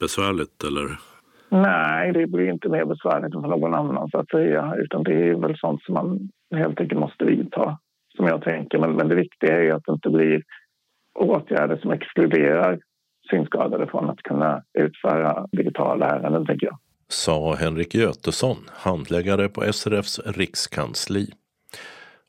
besvärligt 0.00 0.64
eller? 0.64 0.98
Nej, 1.48 2.12
det 2.12 2.26
blir 2.26 2.50
inte 2.50 2.68
mer 2.68 2.84
besvärligt 2.84 3.34
än 3.34 3.42
för 3.42 3.48
någon 3.48 3.74
annan 3.74 4.08
så 4.10 4.18
att 4.18 4.30
säga. 4.30 4.74
Utan 4.78 5.02
det 5.02 5.28
är 5.28 5.34
väl 5.34 5.58
sånt 5.58 5.82
som 5.82 5.94
man 5.94 6.30
helt 6.54 6.80
enkelt 6.80 7.00
måste 7.00 7.24
vidta, 7.24 7.78
som 8.16 8.26
jag 8.26 8.42
tänker. 8.42 8.78
Men, 8.78 8.92
men 8.92 9.08
det 9.08 9.14
viktiga 9.14 9.62
är 9.62 9.72
att 9.72 9.84
det 9.86 9.92
inte 9.92 10.10
blir 10.10 10.42
åtgärder 11.18 11.76
som 11.76 11.90
exkluderar 11.90 12.78
synskadade 13.30 13.86
från 13.86 14.10
att 14.10 14.22
kunna 14.22 14.62
utföra 14.78 15.46
digitala 15.52 16.06
ärenden, 16.06 16.46
tänker 16.46 16.66
jag. 16.66 16.78
Sa 17.08 17.54
Henrik 17.54 17.94
Götesson, 17.94 18.56
handläggare 18.72 19.48
på 19.48 19.72
SRFs 19.72 20.20
rikskansli. 20.26 21.26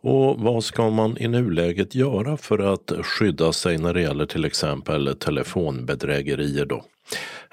Och 0.04 0.40
vad 0.40 0.64
ska 0.64 0.90
man 0.90 1.18
i 1.18 1.28
nuläget 1.28 1.96
göra 1.96 2.38
för 2.38 2.74
att 2.74 2.92
skydda 3.06 3.52
sig 3.52 3.78
när 3.78 3.94
det 3.94 4.02
gäller 4.02 4.26
till 4.26 4.46
exempel 4.46 5.16
telefonbedrägerier 5.16 6.66
då? 6.66 6.82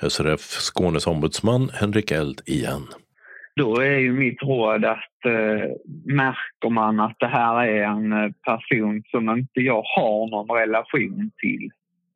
SRF 0.08 0.40
Skånes 0.40 1.06
ombudsman 1.06 1.70
Henrik 1.72 2.10
Eld 2.10 2.40
igen. 2.46 2.82
Då 3.56 3.80
är 3.80 3.98
ju 3.98 4.12
mitt 4.12 4.42
råd 4.42 4.84
att 4.84 5.24
eh, 5.26 5.70
märker 6.04 6.70
man 6.70 7.00
att 7.00 7.16
det 7.18 7.26
här 7.26 7.66
är 7.66 7.82
en 7.82 8.12
eh, 8.12 8.30
person 8.44 9.02
som 9.10 9.30
inte 9.30 9.60
jag 9.60 9.82
har 9.82 10.30
någon 10.30 10.56
relation 10.56 11.30
till 11.36 11.70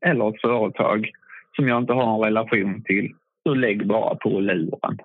eller 0.06 0.28
ett 0.28 0.40
företag 0.40 1.10
som 1.56 1.68
jag 1.68 1.82
inte 1.82 1.92
har 1.92 2.14
en 2.14 2.24
relation 2.24 2.82
till, 2.84 3.14
så 3.42 3.54
lägg 3.54 3.86
bara 3.86 4.14
på 4.14 4.40
luren. 4.40 4.98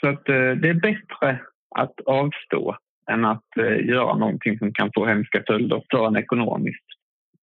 Så 0.00 0.08
att 0.08 0.28
eh, 0.28 0.50
det 0.50 0.68
är 0.68 0.80
bättre 0.80 1.40
att 1.76 2.00
avstå 2.06 2.76
än 3.10 3.24
att 3.24 3.56
eh, 3.58 3.86
göra 3.86 4.16
någonting 4.16 4.58
som 4.58 4.72
kan 4.72 4.90
få 4.94 5.06
hemska 5.06 5.42
följder 5.46 5.82
för 5.90 6.06
en 6.06 6.16
ekonomiskt. 6.16 6.84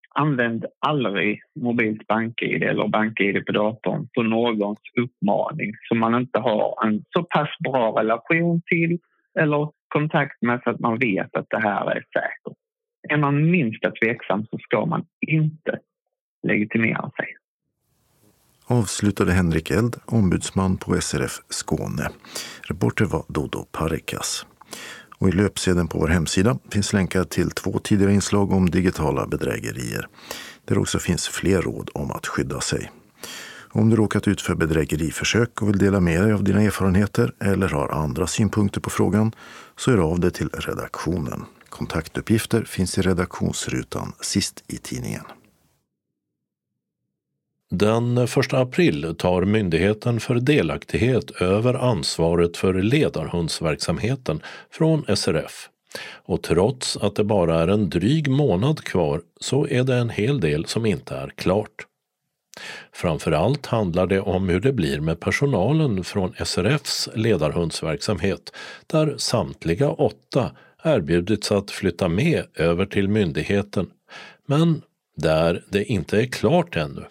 Använd 0.10 0.66
aldrig 0.80 1.42
mobilt 1.60 2.08
bank-id 2.08 2.64
eller 2.64 2.88
bank-id 2.88 3.46
på 3.46 3.52
datorn 3.52 4.08
på 4.16 4.24
någons 4.24 4.80
uppmaning 5.02 5.74
som 5.88 6.00
man 6.00 6.16
inte 6.16 6.40
har 6.40 6.86
en 6.86 7.04
så 7.10 7.24
pass 7.24 7.50
bra 7.60 8.00
relation 8.00 8.62
till 8.66 9.00
eller 9.40 9.70
kontakt 9.88 10.42
med 10.42 10.62
så 10.64 10.70
att 10.70 10.80
man 10.80 11.00
vet 11.00 11.36
att 11.36 11.50
det 11.50 11.60
här 11.60 11.92
är 11.92 12.04
säkert. 12.14 12.58
Är 13.10 13.18
man 13.18 13.52
minsta 13.52 13.92
tveksam 13.92 14.46
så 14.46 14.58
ska 14.58 14.86
man 14.86 15.06
inte 15.28 15.80
legitimera 16.46 17.12
sig. 17.16 17.28
Avslutade 18.68 19.32
Henrik 19.32 19.72
Eld, 19.72 19.96
ombudsman 20.06 20.78
på 20.78 21.02
SRF 21.02 21.42
Skåne. 21.50 22.10
Reporter 22.62 23.06
var 23.06 23.24
Dodo 23.28 23.66
Parikas. 23.72 24.46
Och 25.18 25.30
I 25.30 25.32
löpsedeln 25.32 25.88
på 25.88 26.00
vår 26.00 26.08
hemsida 26.08 26.58
finns 26.72 26.94
länkar 26.94 27.24
till 27.24 27.52
två 27.52 27.80
tidigare 27.80 28.14
inslag 28.14 28.52
om 28.52 28.70
digitala 28.70 29.28
bedrägerier. 29.28 30.08
Där 30.66 30.78
också 30.78 31.00
finns 31.00 31.28
fler 31.28 31.62
råd 31.62 31.90
om 31.94 32.12
att 32.12 32.28
skydda 32.28 32.62
sig. 32.62 32.92
Om 33.70 33.90
du 33.90 33.96
råkat 33.96 34.28
ut 34.28 34.42
för 34.42 34.56
bedrägeriförsök 34.56 35.62
och 35.62 35.70
vill 35.70 35.78
dela 35.78 36.00
med 36.00 36.24
dig 36.24 36.34
av 36.34 36.44
dina 36.44 36.62
erfarenheter 36.62 37.34
eller 37.40 37.70
har 37.70 37.90
andra 37.90 38.28
synpunkter 38.28 38.82
på 38.82 38.90
frågan 38.90 39.32
så 39.78 39.92
hör 39.92 39.98
av 39.98 40.20
dig 40.20 40.32
till 40.32 40.50
redaktionen. 40.50 41.46
Kontaktuppgifter 41.70 42.64
finns 42.64 42.98
i 42.98 43.02
redaktionsrutan 43.02 44.14
sist 44.22 44.64
i 44.68 44.78
tidningen. 44.78 45.24
Den 47.72 48.18
1 48.18 48.54
april 48.54 49.16
tar 49.18 49.46
Myndigheten 49.46 50.20
för 50.20 50.36
delaktighet 50.36 51.32
över 51.32 51.74
ansvaret 51.74 52.58
för 52.58 52.74
ledarhundsverksamheten 52.74 54.42
från 54.72 55.16
SRF. 55.16 55.70
Och 56.14 56.44
trots 56.44 56.98
att 56.98 57.16
det 57.16 57.24
bara 57.24 57.62
är 57.62 57.68
en 57.68 57.90
dryg 57.90 58.28
månad 58.28 58.84
kvar 58.84 59.22
så 59.40 59.68
är 59.68 59.84
det 59.84 59.96
en 59.96 60.10
hel 60.10 60.40
del 60.40 60.66
som 60.66 60.86
inte 60.86 61.16
är 61.16 61.30
klart. 61.36 61.86
Framförallt 62.94 63.66
handlar 63.66 64.08
det 64.08 64.20
om 64.20 64.50
hur 64.50 64.60
det 64.60 64.74
blir 64.74 65.00
med 65.00 65.20
personalen 65.20 66.04
från 66.04 66.34
SRFs 66.46 67.10
ledarhundsverksamhet 67.16 68.56
där 68.88 69.16
samtliga 69.18 69.90
åtta 69.90 70.52
erbjudits 70.84 71.52
att 71.52 71.72
flytta 71.72 72.08
med 72.08 72.44
över 72.56 72.86
till 72.86 73.08
myndigheten 73.08 73.90
men 74.46 74.82
där 75.18 75.64
det 75.70 75.84
inte 75.84 76.22
är 76.22 76.26
klart 76.26 76.76
ännu. 76.76 77.06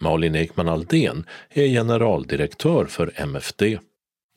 Malin 0.00 0.34
Ekman 0.34 0.68
Aldén 0.68 1.26
är 1.50 1.66
generaldirektör 1.66 2.84
för 2.84 3.12
MFD. 3.16 3.62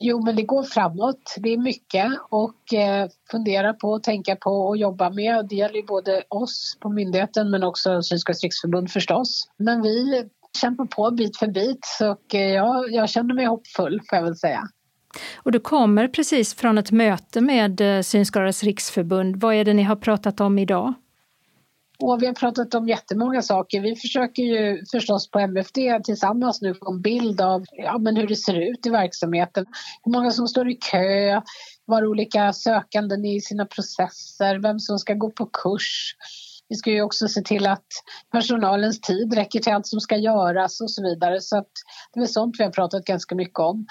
Jo, 0.03 0.25
men 0.25 0.35
det 0.35 0.43
går 0.43 0.63
framåt. 0.63 1.35
Det 1.37 1.49
är 1.49 1.57
mycket 1.57 2.05
att 2.05 2.73
eh, 2.73 3.11
fundera 3.31 3.73
på, 3.73 3.99
tänka 3.99 4.35
på 4.35 4.49
och 4.49 4.77
jobba 4.77 5.09
med. 5.09 5.47
Det 5.49 5.55
gäller 5.55 5.83
både 5.83 6.23
oss 6.29 6.77
på 6.79 6.89
myndigheten 6.89 7.49
men 7.51 7.63
också 7.63 8.01
Synskadades 8.01 8.43
riksförbund 8.43 8.91
förstås. 8.91 9.47
Men 9.57 9.81
vi 9.81 10.23
kämpar 10.61 10.85
på 10.85 11.11
bit 11.11 11.37
för 11.37 11.47
bit 11.47 11.87
och 12.01 12.35
eh, 12.35 12.51
jag, 12.51 12.91
jag 12.91 13.09
känner 13.09 13.33
mig 13.33 13.45
hoppfull 13.45 14.01
får 14.09 14.17
jag 14.17 14.23
väl 14.23 14.35
säga. 14.35 14.61
Och 15.35 15.51
du 15.51 15.59
kommer 15.59 16.07
precis 16.07 16.53
från 16.53 16.77
ett 16.77 16.91
möte 16.91 17.41
med 17.41 17.81
eh, 17.81 18.01
Synskadades 18.01 18.63
riksförbund. 18.63 19.35
Vad 19.35 19.55
är 19.55 19.65
det 19.65 19.73
ni 19.73 19.83
har 19.83 19.95
pratat 19.95 20.41
om 20.41 20.59
idag? 20.59 20.93
Och 22.11 22.21
vi 22.21 22.25
har 22.25 22.33
pratat 22.33 22.75
om 22.75 22.87
jättemånga 22.87 23.41
saker. 23.41 23.81
Vi 23.81 23.95
försöker 23.95 24.43
ju 24.43 24.85
förstås 24.91 25.31
på 25.31 25.39
MFD 25.39 25.77
tillsammans 26.03 26.61
nu 26.61 26.73
få 26.73 26.91
en 26.91 27.01
bild 27.01 27.41
av 27.41 27.65
ja, 27.71 27.97
men 27.97 28.15
hur 28.15 28.27
det 28.27 28.35
ser 28.35 28.71
ut 28.71 28.85
i 28.85 28.89
verksamheten. 28.89 29.65
Hur 30.03 30.11
många 30.11 30.31
som 30.31 30.47
står 30.47 30.69
i 30.69 30.75
kö, 30.75 31.41
var 31.85 32.05
olika 32.05 32.53
sökanden 32.53 33.25
i 33.25 33.41
sina 33.41 33.65
processer, 33.65 34.59
vem 34.61 34.79
som 34.79 34.99
ska 34.99 35.13
gå 35.13 35.31
på 35.31 35.45
kurs. 35.45 36.15
Vi 36.69 36.75
ska 36.75 36.91
ju 36.91 37.01
också 37.01 37.27
se 37.27 37.41
till 37.41 37.67
att 37.67 37.87
personalens 38.31 39.01
tid 39.01 39.33
räcker 39.33 39.59
till 39.59 39.73
allt 39.73 39.87
som 39.87 39.99
ska 39.99 40.17
göras 40.17 40.81
och 40.81 40.91
så 40.91 41.03
vidare. 41.03 41.41
Så 41.41 41.57
att 41.57 41.71
det 42.13 42.19
är 42.19 42.25
sånt 42.25 42.55
vi 42.59 42.63
har 42.63 42.71
pratat 42.71 43.05
ganska 43.05 43.35
mycket 43.35 43.59
om. 43.59 43.85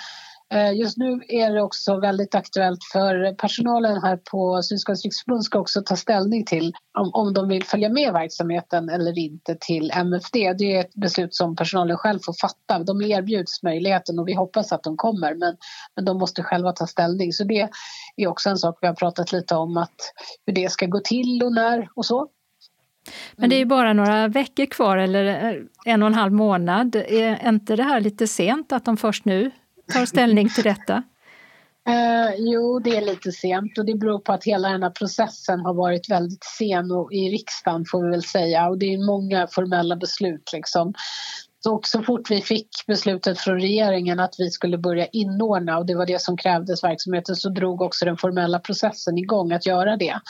Eh, 0.54 0.72
just 0.72 0.96
nu 0.96 1.20
är 1.28 1.52
det 1.52 1.62
också 1.62 2.00
väldigt 2.00 2.34
aktuellt 2.34 2.78
för 2.92 3.34
personalen 3.34 4.02
här 4.02 4.16
på 4.16 4.62
Synskadades 4.62 5.04
riksförbund 5.04 5.44
ska 5.44 5.58
också 5.58 5.82
ta 5.82 5.96
ställning 5.96 6.44
till 6.44 6.72
om, 6.98 7.10
om 7.14 7.34
de 7.34 7.48
vill 7.48 7.64
följa 7.64 7.88
med 7.88 8.12
verksamheten 8.12 8.88
eller 8.88 9.18
inte 9.18 9.56
till 9.60 9.90
MFD. 9.90 10.36
Det 10.58 10.76
är 10.76 10.80
ett 10.80 10.94
beslut 10.94 11.34
som 11.34 11.56
personalen 11.56 11.96
själv 11.96 12.18
får 12.24 12.34
fatta. 12.40 12.84
De 12.84 13.02
erbjuds 13.02 13.62
möjligheten 13.62 14.18
och 14.18 14.28
vi 14.28 14.34
hoppas 14.34 14.72
att 14.72 14.82
de 14.82 14.96
kommer 14.96 15.34
men, 15.34 15.56
men 15.96 16.04
de 16.04 16.18
måste 16.18 16.42
själva 16.42 16.72
ta 16.72 16.86
ställning. 16.86 17.32
Så 17.32 17.44
det 17.44 17.68
är 18.16 18.26
också 18.26 18.50
en 18.50 18.58
sak 18.58 18.78
vi 18.80 18.86
har 18.86 18.94
pratat 18.94 19.32
lite 19.32 19.54
om 19.54 19.76
att 19.76 19.96
hur 20.46 20.54
det 20.54 20.72
ska 20.72 20.86
gå 20.86 21.00
till 21.00 21.42
och 21.42 21.52
när 21.52 21.88
och 21.94 22.06
så. 22.06 22.28
Men 23.36 23.50
det 23.50 23.56
är 23.56 23.58
ju 23.58 23.64
bara 23.64 23.92
några 23.92 24.28
veckor 24.28 24.66
kvar 24.66 24.96
eller 24.96 25.24
eh, 25.24 25.62
en 25.84 26.02
och 26.02 26.06
en 26.06 26.14
halv 26.14 26.32
månad. 26.32 26.96
Är 26.96 27.48
inte 27.48 27.76
det 27.76 27.82
här 27.82 28.00
lite 28.00 28.26
sent 28.26 28.72
att 28.72 28.84
de 28.84 28.96
först 28.96 29.24
nu 29.24 29.50
tar 29.90 30.06
ställning 30.06 30.48
till 30.48 30.64
detta? 30.64 31.02
Eh, 31.88 32.34
jo, 32.38 32.78
det 32.78 32.96
är 32.96 33.00
lite 33.00 33.32
sent 33.32 33.78
och 33.78 33.84
det 33.84 33.94
beror 33.94 34.18
på 34.18 34.32
att 34.32 34.44
hela 34.44 34.68
den 34.68 34.82
här 34.82 34.90
processen 34.90 35.60
har 35.60 35.74
varit 35.74 36.10
väldigt 36.10 36.44
sen 36.58 36.92
och 36.92 37.12
i 37.12 37.30
riksdagen 37.30 37.84
får 37.90 38.04
vi 38.04 38.10
väl 38.10 38.22
säga 38.22 38.68
och 38.68 38.78
det 38.78 38.94
är 38.94 39.06
många 39.06 39.46
formella 39.46 39.96
beslut 39.96 40.50
liksom. 40.52 40.94
Så, 41.64 41.80
så 41.82 42.02
fort 42.02 42.30
vi 42.30 42.40
fick 42.40 42.68
beslutet 42.86 43.38
från 43.38 43.60
regeringen 43.60 44.20
att 44.20 44.34
vi 44.38 44.50
skulle 44.50 44.78
börja 44.78 45.06
inordna 45.06 45.78
och 45.78 45.86
det 45.86 45.94
var 45.94 46.06
det 46.06 46.20
som 46.20 46.36
krävdes 46.36 46.84
verksamheten 46.84 47.36
så 47.36 47.48
drog 47.48 47.82
också 47.82 48.04
den 48.04 48.16
formella 48.16 48.58
processen 48.58 49.18
igång 49.18 49.52
att 49.52 49.66
göra 49.66 49.96
det. 49.96 50.20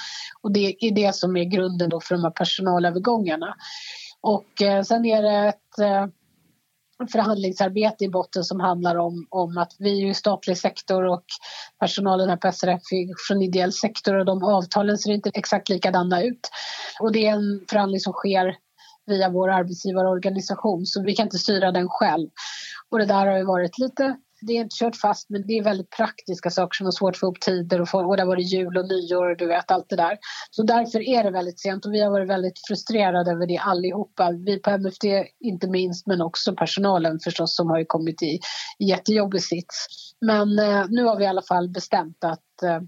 Och 0.42 0.52
det 0.52 0.76
är 0.80 0.94
det 0.94 1.14
som 1.14 1.36
är 1.36 1.44
grunden 1.44 1.90
då 1.90 2.00
för 2.00 2.14
de 2.14 2.24
här 2.24 2.30
personalövergångarna. 2.30 3.54
Och 4.20 4.62
eh, 4.62 4.82
sen 4.82 5.04
är 5.04 5.22
det 5.22 5.48
ett 5.48 5.78
eh, 5.78 6.06
förhandlingsarbete 7.08 8.04
i 8.04 8.08
botten 8.08 8.44
som 8.44 8.60
handlar 8.60 8.96
om, 8.96 9.26
om 9.28 9.58
att 9.58 9.76
vi 9.78 10.02
är 10.02 10.06
ju 10.06 10.14
statlig 10.14 10.58
sektor 10.58 11.04
och 11.04 11.24
personalen 11.78 12.28
här 12.28 12.36
på 12.36 12.52
SRF 12.52 12.92
är 12.92 13.28
från 13.28 13.42
ideell 13.42 13.72
sektor 13.72 14.14
och 14.14 14.24
de 14.24 14.44
avtalen 14.44 14.98
ser 14.98 15.12
inte 15.12 15.30
exakt 15.34 15.68
likadana 15.68 16.22
ut. 16.22 16.50
Och 17.00 17.12
det 17.12 17.26
är 17.26 17.32
en 17.32 17.64
förhandling 17.70 18.00
som 18.00 18.12
sker 18.12 18.56
via 19.06 19.28
vår 19.28 19.50
arbetsgivarorganisation 19.50 20.86
så 20.86 21.02
vi 21.02 21.14
kan 21.14 21.26
inte 21.26 21.38
styra 21.38 21.72
den 21.72 21.88
själv. 21.88 22.28
Och 22.90 22.98
det 22.98 23.06
där 23.06 23.26
har 23.26 23.36
ju 23.36 23.44
varit 23.44 23.78
lite 23.78 24.16
det 24.40 24.52
är 24.52 24.60
inte 24.60 24.76
kört 24.78 24.96
fast 24.96 25.30
men 25.30 25.46
det 25.46 25.58
är 25.58 25.64
väldigt 25.64 25.90
praktiska 25.90 26.50
saker 26.50 26.76
som 26.76 26.86
är 26.86 26.90
svårt 26.90 27.14
att 27.14 27.20
få 27.20 27.26
upp 27.26 27.40
tider 27.40 27.80
och, 27.80 27.88
få, 27.88 27.98
och 27.98 28.16
det 28.16 28.22
har 28.22 28.28
varit 28.28 28.52
jul 28.52 28.76
och 28.76 28.88
nyår 28.88 29.30
och 29.30 29.36
du 29.36 29.46
vet 29.46 29.70
allt 29.70 29.88
det 29.88 29.96
där. 29.96 30.18
Så 30.50 30.62
därför 30.62 31.00
är 31.00 31.24
det 31.24 31.30
väldigt 31.30 31.60
sent 31.60 31.86
och 31.86 31.92
vi 31.94 32.00
har 32.02 32.10
varit 32.10 32.28
väldigt 32.28 32.60
frustrerade 32.68 33.30
över 33.30 33.46
det 33.46 33.58
allihopa. 33.58 34.30
Vi 34.30 34.58
på 34.58 34.70
MFD 34.70 35.04
inte 35.40 35.68
minst 35.68 36.06
men 36.06 36.20
också 36.22 36.54
personalen 36.54 37.18
förstås 37.24 37.56
som 37.56 37.70
har 37.70 37.78
ju 37.78 37.84
kommit 37.84 38.22
i, 38.22 38.40
i 38.78 38.84
jättejobbig 38.84 39.42
sits. 39.42 39.86
Men 40.20 40.58
eh, 40.58 40.84
nu 40.88 41.04
har 41.04 41.18
vi 41.18 41.24
i 41.24 41.28
alla 41.28 41.42
fall 41.42 41.68
bestämt 41.68 42.24
att 42.24 42.62
eh, 42.62 42.80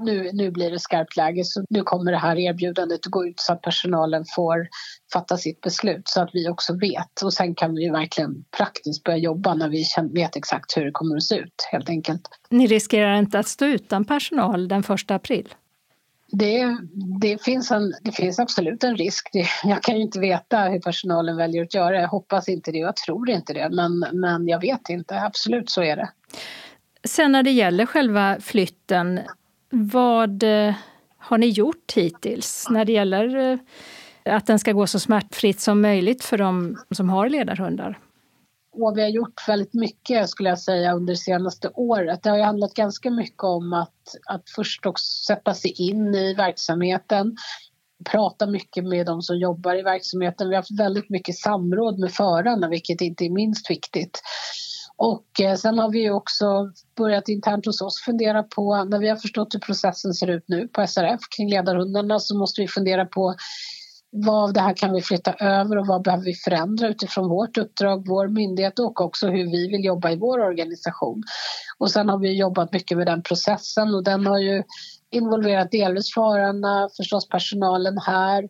nu, 0.00 0.30
nu 0.32 0.50
blir 0.50 0.70
det 0.70 0.78
skarpt 0.78 1.16
läge 1.16 1.44
så 1.44 1.64
nu 1.70 1.82
kommer 1.82 2.12
det 2.12 2.18
här 2.18 2.36
erbjudandet 2.36 3.06
att 3.06 3.10
gå 3.10 3.26
ut 3.26 3.40
så 3.40 3.52
att 3.52 3.62
personalen 3.62 4.24
får 4.36 4.68
fatta 5.12 5.36
sitt 5.36 5.60
beslut 5.60 6.08
så 6.08 6.20
att 6.20 6.30
vi 6.32 6.48
också 6.48 6.78
vet 6.78 7.22
och 7.24 7.32
sen 7.32 7.54
kan 7.54 7.74
vi 7.74 7.88
verkligen 7.88 8.44
praktiskt 8.56 9.04
börja 9.04 9.18
jobba 9.18 9.54
när 9.54 9.68
vi 9.68 9.84
vet 10.12 10.36
exakt 10.36 10.76
hur 10.76 10.84
det 10.84 10.90
kommer 10.90 11.16
att 11.16 11.22
se 11.22 11.36
ut 11.36 11.68
helt 11.72 11.88
enkelt. 11.88 12.28
Ni 12.48 12.66
riskerar 12.66 13.14
inte 13.14 13.38
att 13.38 13.48
stå 13.48 13.64
utan 13.64 14.04
personal 14.04 14.68
den 14.68 14.82
första 14.82 15.14
april? 15.14 15.54
Det, 16.32 16.78
det, 17.20 17.44
finns 17.44 17.70
en, 17.70 17.94
det 18.02 18.12
finns 18.12 18.38
absolut 18.38 18.84
en 18.84 18.96
risk. 18.96 19.28
Det, 19.32 19.46
jag 19.64 19.82
kan 19.82 19.96
ju 19.96 20.02
inte 20.02 20.20
veta 20.20 20.58
hur 20.58 20.80
personalen 20.80 21.36
väljer 21.36 21.62
att 21.62 21.74
göra. 21.74 22.00
Jag 22.00 22.08
hoppas 22.08 22.48
inte 22.48 22.72
det 22.72 22.82
och 22.82 22.88
jag 22.88 22.96
tror 22.96 23.30
inte 23.30 23.52
det. 23.52 23.68
Men, 23.72 24.04
men 24.12 24.48
jag 24.48 24.60
vet 24.60 24.88
inte. 24.88 25.20
Absolut 25.20 25.70
så 25.70 25.82
är 25.82 25.96
det. 25.96 26.08
Sen 27.04 27.32
när 27.32 27.42
det 27.42 27.50
gäller 27.50 27.86
själva 27.86 28.36
flytten, 28.40 29.20
vad 29.70 30.42
eh, 30.42 30.74
har 31.18 31.38
ni 31.38 31.46
gjort 31.46 31.92
hittills 31.94 32.66
när 32.70 32.84
det 32.84 32.92
gäller 32.92 33.36
eh, 34.24 34.36
att 34.36 34.46
den 34.46 34.58
ska 34.58 34.72
gå 34.72 34.86
så 34.86 34.98
smärtfritt 34.98 35.60
som 35.60 35.80
möjligt 35.80 36.24
för 36.24 36.38
de 36.38 36.76
som 36.90 37.10
har 37.10 37.28
ledarhundar? 37.28 37.98
Och 38.72 38.98
vi 38.98 39.02
har 39.02 39.08
gjort 39.08 39.48
väldigt 39.48 39.74
mycket 39.74 40.28
skulle 40.28 40.48
jag 40.48 40.58
säga 40.58 40.92
under 40.92 41.12
det 41.12 41.18
senaste 41.18 41.70
året. 41.74 42.22
Det 42.22 42.30
har 42.30 42.36
ju 42.36 42.42
handlat 42.42 42.74
ganska 42.74 43.10
mycket 43.10 43.44
om 43.44 43.72
att, 43.72 44.16
att 44.26 44.50
först 44.56 44.86
också 44.86 45.24
sätta 45.26 45.54
sig 45.54 45.70
in 45.70 46.14
i 46.14 46.34
verksamheten, 46.34 47.36
prata 48.04 48.46
mycket 48.46 48.84
med 48.84 49.06
de 49.06 49.22
som 49.22 49.38
jobbar 49.38 49.74
i 49.74 49.82
verksamheten. 49.82 50.48
Vi 50.48 50.54
har 50.54 50.62
haft 50.62 50.80
väldigt 50.80 51.10
mycket 51.10 51.34
samråd 51.34 51.98
med 51.98 52.12
förarna, 52.12 52.68
vilket 52.68 53.00
inte 53.00 53.24
är 53.24 53.30
minst 53.30 53.70
viktigt. 53.70 54.20
Och 54.98 55.40
eh, 55.40 55.54
sen 55.54 55.78
har 55.78 55.90
vi 55.90 56.10
också 56.10 56.72
börjat 56.96 57.28
internt 57.28 57.66
hos 57.66 57.80
oss 57.80 58.00
fundera 58.00 58.42
på, 58.42 58.84
när 58.84 58.98
vi 58.98 59.08
har 59.08 59.16
förstått 59.16 59.54
hur 59.54 59.60
processen 59.60 60.14
ser 60.14 60.30
ut 60.30 60.44
nu 60.48 60.68
på 60.68 60.86
SRF 60.86 61.20
kring 61.36 61.50
ledarhundarna 61.50 62.18
så 62.18 62.38
måste 62.38 62.60
vi 62.60 62.68
fundera 62.68 63.06
på 63.06 63.34
vad 64.10 64.44
av 64.44 64.52
det 64.52 64.60
här 64.60 64.76
kan 64.76 64.92
vi 64.92 65.02
flytta 65.02 65.32
över 65.32 65.78
och 65.78 65.86
vad 65.86 66.02
behöver 66.02 66.24
vi 66.24 66.34
förändra 66.34 66.88
utifrån 66.88 67.28
vårt 67.28 67.58
uppdrag, 67.58 68.08
vår 68.08 68.28
myndighet 68.28 68.78
och 68.78 69.00
också 69.00 69.26
hur 69.26 69.50
vi 69.50 69.68
vill 69.68 69.84
jobba 69.84 70.10
i 70.10 70.16
vår 70.16 70.38
organisation. 70.40 71.22
Och 71.78 71.90
sen 71.90 72.08
har 72.08 72.18
vi 72.18 72.38
jobbat 72.38 72.72
mycket 72.72 72.98
med 72.98 73.06
den 73.06 73.22
processen 73.22 73.94
och 73.94 74.04
den 74.04 74.26
har 74.26 74.38
ju 74.38 74.62
involverat 75.10 75.70
delvis 75.70 76.14
förarna, 76.14 76.88
förstås 76.96 77.28
personalen 77.28 77.98
här 77.98 78.48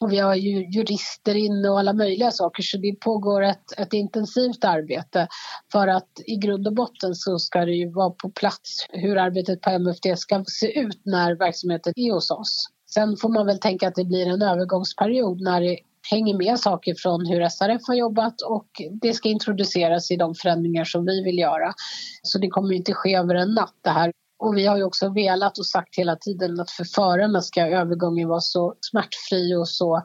och 0.00 0.12
vi 0.12 0.18
har 0.18 0.34
ju 0.34 0.70
jurister 0.70 1.34
inne 1.34 1.68
och 1.68 1.78
alla 1.78 1.92
möjliga 1.92 2.30
saker 2.30 2.62
så 2.62 2.78
det 2.78 2.92
pågår 3.00 3.42
ett, 3.42 3.78
ett 3.78 3.92
intensivt 3.92 4.64
arbete 4.64 5.28
för 5.72 5.88
att 5.88 6.20
i 6.26 6.36
grund 6.36 6.66
och 6.66 6.74
botten 6.74 7.14
så 7.14 7.38
ska 7.38 7.64
det 7.64 7.72
ju 7.72 7.90
vara 7.90 8.10
på 8.10 8.30
plats 8.30 8.86
hur 8.88 9.16
arbetet 9.16 9.60
på 9.60 9.70
MFD 9.70 10.16
ska 10.16 10.44
se 10.46 10.80
ut 10.80 11.00
när 11.04 11.34
verksamheten 11.34 11.92
är 11.96 12.12
hos 12.12 12.30
oss. 12.30 12.66
Sen 12.94 13.16
får 13.16 13.28
man 13.28 13.46
väl 13.46 13.58
tänka 13.58 13.88
att 13.88 13.94
det 13.94 14.04
blir 14.04 14.26
en 14.26 14.42
övergångsperiod 14.42 15.40
när 15.40 15.60
det 15.60 15.78
hänger 16.10 16.36
med 16.36 16.60
saker 16.60 16.94
från 16.94 17.26
hur 17.26 17.48
SRF 17.48 17.82
har 17.86 17.94
jobbat 17.94 18.40
och 18.42 18.68
det 19.00 19.12
ska 19.12 19.28
introduceras 19.28 20.10
i 20.10 20.16
de 20.16 20.34
förändringar 20.34 20.84
som 20.84 21.04
vi 21.04 21.22
vill 21.22 21.38
göra. 21.38 21.74
Så 22.22 22.38
det 22.38 22.48
kommer 22.48 22.74
inte 22.74 22.92
ske 22.92 23.14
över 23.14 23.34
en 23.34 23.54
natt 23.54 23.74
det 23.82 23.90
här. 23.90 24.12
Och 24.38 24.56
vi 24.56 24.66
har 24.66 24.76
ju 24.76 24.82
också 24.82 25.08
velat 25.08 25.58
och 25.58 25.66
sagt 25.66 25.98
hela 25.98 26.16
tiden 26.16 26.60
att 26.60 26.70
för 26.70 26.84
förarna 26.84 27.42
ska 27.42 27.66
övergången 27.66 28.28
vara 28.28 28.40
så 28.40 28.74
smärtfri 28.80 29.54
och 29.54 29.68
så 29.68 30.02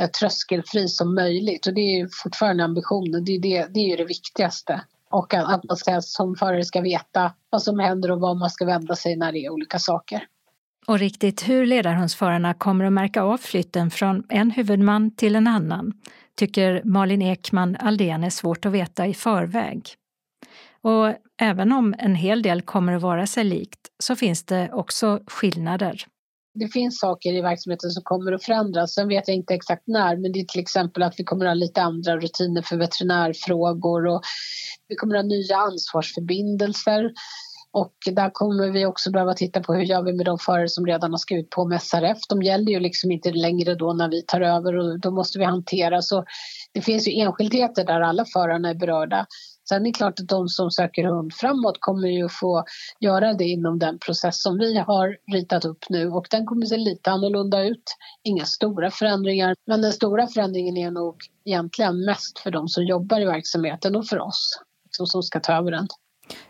eh, 0.00 0.10
tröskelfri 0.10 0.88
som 0.88 1.14
möjligt. 1.14 1.66
Och 1.66 1.74
det 1.74 2.00
är 2.00 2.08
fortfarande 2.22 2.64
ambitionen, 2.64 3.24
det 3.24 3.32
är, 3.32 3.38
det, 3.38 3.66
det 3.74 3.92
är 3.92 3.96
det 3.96 4.04
viktigaste. 4.04 4.80
Och 5.10 5.34
att 5.34 5.64
man 5.64 5.76
ska, 5.76 6.02
som 6.02 6.36
förare 6.36 6.64
ska 6.64 6.80
veta 6.80 7.32
vad 7.50 7.62
som 7.62 7.78
händer 7.78 8.10
och 8.10 8.20
var 8.20 8.34
man 8.34 8.50
ska 8.50 8.64
vända 8.64 8.96
sig 8.96 9.16
när 9.16 9.32
det 9.32 9.38
är 9.38 9.50
olika 9.50 9.78
saker. 9.78 10.26
Och 10.86 10.98
riktigt 10.98 11.48
hur 11.48 11.66
ledarhundsförarna 11.66 12.54
kommer 12.54 12.84
att 12.84 12.92
märka 12.92 13.22
av 13.22 13.38
flytten 13.38 13.90
från 13.90 14.24
en 14.28 14.50
huvudman 14.50 15.16
till 15.16 15.36
en 15.36 15.46
annan 15.46 15.92
tycker 16.34 16.82
Malin 16.84 17.22
Ekman 17.22 17.76
Aldén 17.76 18.24
är 18.24 18.30
svårt 18.30 18.66
att 18.66 18.72
veta 18.72 19.06
i 19.06 19.14
förväg. 19.14 19.94
Och 20.80 21.14
även 21.42 21.72
om 21.72 21.94
en 21.98 22.14
hel 22.14 22.42
del 22.42 22.62
kommer 22.62 22.92
att 22.92 23.02
vara 23.02 23.26
sig 23.26 23.44
likt 23.44 23.80
så 23.98 24.16
finns 24.16 24.44
det 24.44 24.70
också 24.72 25.20
skillnader. 25.26 26.04
Det 26.54 26.68
finns 26.68 26.98
saker 26.98 27.32
i 27.32 27.40
verksamheten 27.40 27.90
som 27.90 28.02
kommer 28.02 28.32
att 28.32 28.44
förändras. 28.44 28.94
Sen 28.94 29.08
vet 29.08 29.28
jag 29.28 29.36
inte 29.36 29.54
exakt 29.54 29.82
när, 29.86 30.16
men 30.16 30.32
det 30.32 30.40
är 30.40 30.44
till 30.44 30.60
exempel 30.60 31.02
att 31.02 31.14
vi 31.18 31.24
kommer 31.24 31.44
att 31.44 31.50
ha 31.50 31.54
lite 31.54 31.82
andra 31.82 32.16
rutiner 32.16 32.62
för 32.62 32.76
veterinärfrågor 32.76 34.06
och 34.06 34.22
vi 34.88 34.94
kommer 34.94 35.14
att 35.14 35.22
ha 35.22 35.28
nya 35.28 35.56
ansvarsförbindelser. 35.56 37.10
Och 37.72 37.94
där 38.12 38.30
kommer 38.30 38.70
vi 38.70 38.86
också 38.86 39.10
behöva 39.10 39.34
titta 39.34 39.60
på 39.60 39.74
hur 39.74 39.82
gör 39.82 40.02
vi 40.02 40.12
med 40.12 40.26
de 40.26 40.38
förare 40.38 40.68
som 40.68 40.86
redan 40.86 41.10
har 41.10 41.18
skrivit 41.18 41.50
på 41.50 41.64
med 41.64 41.82
SRF. 41.82 42.18
De 42.28 42.42
gäller 42.42 42.72
ju 42.72 42.80
liksom 42.80 43.10
inte 43.10 43.30
längre 43.30 43.74
då 43.74 43.92
när 43.92 44.08
vi 44.08 44.22
tar 44.22 44.40
över 44.40 44.78
och 44.78 45.00
då 45.00 45.10
måste 45.10 45.38
vi 45.38 45.44
hantera. 45.44 46.02
Så 46.02 46.24
det 46.72 46.80
finns 46.80 47.08
ju 47.08 47.20
enskildheter 47.20 47.84
där 47.84 48.00
alla 48.00 48.24
förarna 48.24 48.70
är 48.70 48.74
berörda. 48.74 49.26
Sen 49.68 49.82
är 49.82 49.84
det 49.84 49.92
klart 49.92 50.20
att 50.20 50.28
de 50.28 50.48
som 50.48 50.70
söker 50.70 51.04
hund 51.04 51.34
framåt 51.34 51.76
kommer 51.80 52.08
ju 52.08 52.28
få 52.28 52.64
göra 53.00 53.32
det 53.32 53.44
inom 53.44 53.78
den 53.78 53.98
process 53.98 54.42
som 54.42 54.58
vi 54.58 54.78
har 54.78 55.16
ritat 55.32 55.64
upp 55.64 55.84
nu 55.88 56.08
och 56.08 56.26
den 56.30 56.46
kommer 56.46 56.66
se 56.66 56.76
lite 56.76 57.10
annorlunda 57.10 57.62
ut. 57.62 57.96
Inga 58.24 58.44
stora 58.44 58.90
förändringar, 58.90 59.54
men 59.66 59.82
den 59.82 59.92
stora 59.92 60.26
förändringen 60.26 60.76
är 60.76 60.90
nog 60.90 61.16
egentligen 61.44 62.04
mest 62.04 62.38
för 62.38 62.50
de 62.50 62.68
som 62.68 62.84
jobbar 62.84 63.20
i 63.20 63.24
verksamheten 63.24 63.96
och 63.96 64.06
för 64.06 64.18
oss 64.18 64.60
liksom, 64.84 65.06
som 65.06 65.22
ska 65.22 65.40
ta 65.40 65.52
över 65.52 65.70
den. 65.70 65.86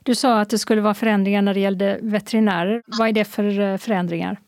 Du 0.03 0.15
sa 0.15 0.41
att 0.41 0.51
det 0.51 0.59
skulle 0.59 0.81
vara 0.81 0.95
förändringar 0.95 1.43
när 1.43 1.55
det 1.55 1.61
gällde 1.61 1.99
veterinärer. 2.03 2.83
Vad 2.87 3.09
är 3.09 3.13
det 3.13 3.25
för 3.25 3.61
eh, 3.61 3.77
förändringar? 3.77 4.41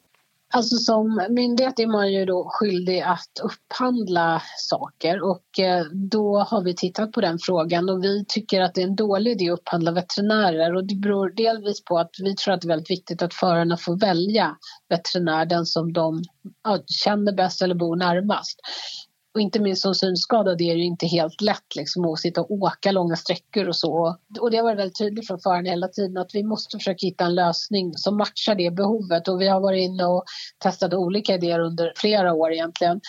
Alltså 0.57 0.77
som 0.77 1.27
myndighet 1.31 1.79
är 1.79 1.87
man 1.87 2.13
ju 2.13 2.25
då 2.25 2.51
skyldig 2.53 3.01
att 3.01 3.41
upphandla 3.43 4.43
saker 4.59 5.23
och 5.23 5.59
eh, 5.59 5.85
då 5.93 6.39
har 6.39 6.63
vi 6.63 6.77
tittat 6.77 7.13
på 7.13 7.21
den 7.21 7.39
frågan 7.39 7.89
och 7.89 8.05
vi 8.05 8.25
tycker 8.29 8.61
att 8.61 8.75
det 8.75 8.81
är 8.81 8.87
en 8.87 8.97
dålig 8.97 9.31
idé 9.31 9.51
att 9.51 9.59
upphandla 9.59 9.93
veterinärer 9.93 10.75
och 10.75 10.87
det 10.87 10.95
beror 10.95 11.31
delvis 11.31 11.85
på 11.85 11.99
att 11.99 12.11
vi 12.23 12.35
tror 12.37 12.55
att 12.55 12.61
det 12.61 12.67
är 12.67 12.69
väldigt 12.69 12.91
viktigt 12.91 13.23
att 13.23 13.35
förarna 13.35 13.77
får 13.77 13.97
välja 13.97 14.57
veterinär, 14.89 15.47
den 15.47 15.67
som 15.67 15.93
de 15.93 16.23
känner 16.87 17.33
bäst 17.33 17.63
eller 17.63 17.75
bor 17.75 17.97
närmast. 17.97 18.61
Och 19.35 19.41
inte 19.41 19.61
minst 19.61 19.83
som 19.83 19.95
synskadad 19.95 20.61
är 20.61 20.75
det 20.75 20.81
ju 20.81 20.85
inte 20.85 21.07
helt 21.07 21.41
lätt 21.41 21.77
liksom, 21.77 22.05
att 22.05 22.19
sitta 22.19 22.41
och 22.41 22.51
åka 22.51 22.93
långa 22.93 23.17
sträckor 23.17 23.69
och 23.69 23.77
så. 23.77 24.17
Och 24.41 24.51
det 24.51 24.57
har 24.57 24.65
varit 24.65 24.79
väldigt 24.79 24.99
tydligt 24.99 25.27
från 25.27 25.41
föraren 25.41 25.67
hela 25.67 25.89
tiden 25.89 26.17
att 26.17 26.35
vi 26.35 26.43
måste 26.43 26.79
försöka 26.79 27.07
hitta 27.07 27.25
en 27.25 27.35
lösning 27.35 27.93
som 27.95 28.17
matchar 28.17 28.55
det 28.55 28.71
behovet. 28.71 29.29
Och 29.29 29.41
vi 29.41 29.49
har 29.49 29.61
varit 29.61 29.83
inne 29.83 30.05
och 30.05 30.25
testat 30.59 30.95
olika 30.95 31.35
idéer 31.35 31.61
under 31.61 31.93
flera 31.97 32.33
år 32.35 32.53
egentligen. 32.53 33.01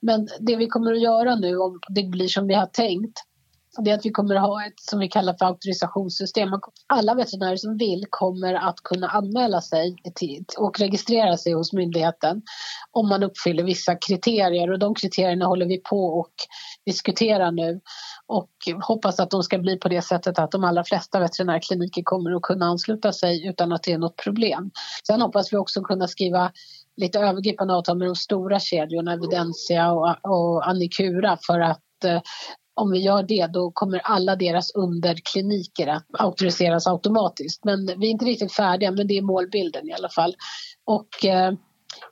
Men 0.00 0.28
det 0.40 0.56
vi 0.56 0.66
kommer 0.66 0.92
att 0.92 1.00
göra 1.00 1.34
nu, 1.34 1.58
om 1.58 1.80
det 1.88 2.02
blir 2.02 2.28
som 2.28 2.46
vi 2.46 2.54
har 2.54 2.66
tänkt, 2.66 3.18
det 3.78 3.90
är 3.90 3.94
att 3.94 4.06
vi 4.06 4.10
kommer 4.10 4.34
att 4.34 4.42
ha 4.42 4.66
ett 4.66 4.80
som 4.80 4.98
vi 4.98 5.08
kallar 5.08 5.34
för 5.38 5.46
auktorisationssystem. 5.46 6.48
Alla 6.86 7.14
veterinärer 7.14 7.56
som 7.56 7.76
vill 7.76 8.04
kommer 8.10 8.54
att 8.54 8.80
kunna 8.80 9.08
anmäla 9.08 9.60
sig 9.60 9.96
och 10.58 10.80
registrera 10.80 11.36
sig 11.36 11.52
hos 11.52 11.72
myndigheten 11.72 12.42
om 12.90 13.08
man 13.08 13.22
uppfyller 13.22 13.64
vissa 13.64 13.94
kriterier 13.94 14.70
och 14.70 14.78
de 14.78 14.94
kriterierna 14.94 15.46
håller 15.46 15.66
vi 15.66 15.78
på 15.78 16.04
och 16.04 16.32
diskuterar 16.86 17.50
nu 17.50 17.80
och 18.26 18.50
hoppas 18.82 19.20
att 19.20 19.30
de 19.30 19.42
ska 19.42 19.58
bli 19.58 19.76
på 19.76 19.88
det 19.88 20.02
sättet 20.02 20.38
att 20.38 20.50
de 20.50 20.64
allra 20.64 20.84
flesta 20.84 21.20
veterinärkliniker 21.20 22.02
kommer 22.02 22.36
att 22.36 22.42
kunna 22.42 22.66
ansluta 22.66 23.12
sig 23.12 23.46
utan 23.46 23.72
att 23.72 23.82
det 23.82 23.92
är 23.92 23.98
något 23.98 24.16
problem. 24.16 24.70
Sen 25.06 25.20
hoppas 25.20 25.52
vi 25.52 25.56
också 25.56 25.82
kunna 25.82 26.08
skriva 26.08 26.52
lite 26.96 27.18
övergripande 27.18 27.74
avtal 27.74 27.98
med 27.98 28.08
de 28.08 28.16
stora 28.16 28.60
kedjorna, 28.60 29.12
Evidensia 29.12 29.92
och, 29.92 30.16
och 30.22 30.68
Annikura 30.68 31.38
för 31.46 31.60
att 31.60 32.04
eh, 32.04 32.20
om 32.80 32.90
vi 32.90 32.98
gör 32.98 33.22
det 33.22 33.46
då 33.46 33.70
kommer 33.70 33.98
alla 33.98 34.36
deras 34.36 34.74
underkliniker 34.74 35.86
att 35.86 36.06
auktoriseras 36.18 36.86
automatiskt. 36.86 37.64
Men 37.64 37.86
vi 37.86 38.06
är 38.06 38.10
inte 38.10 38.24
riktigt 38.24 38.52
färdiga, 38.52 38.90
men 38.90 39.06
det 39.06 39.18
är 39.18 39.22
målbilden 39.22 39.88
i 39.88 39.92
alla 39.92 40.08
fall. 40.08 40.36
Och 40.84 41.24
eh, 41.24 41.52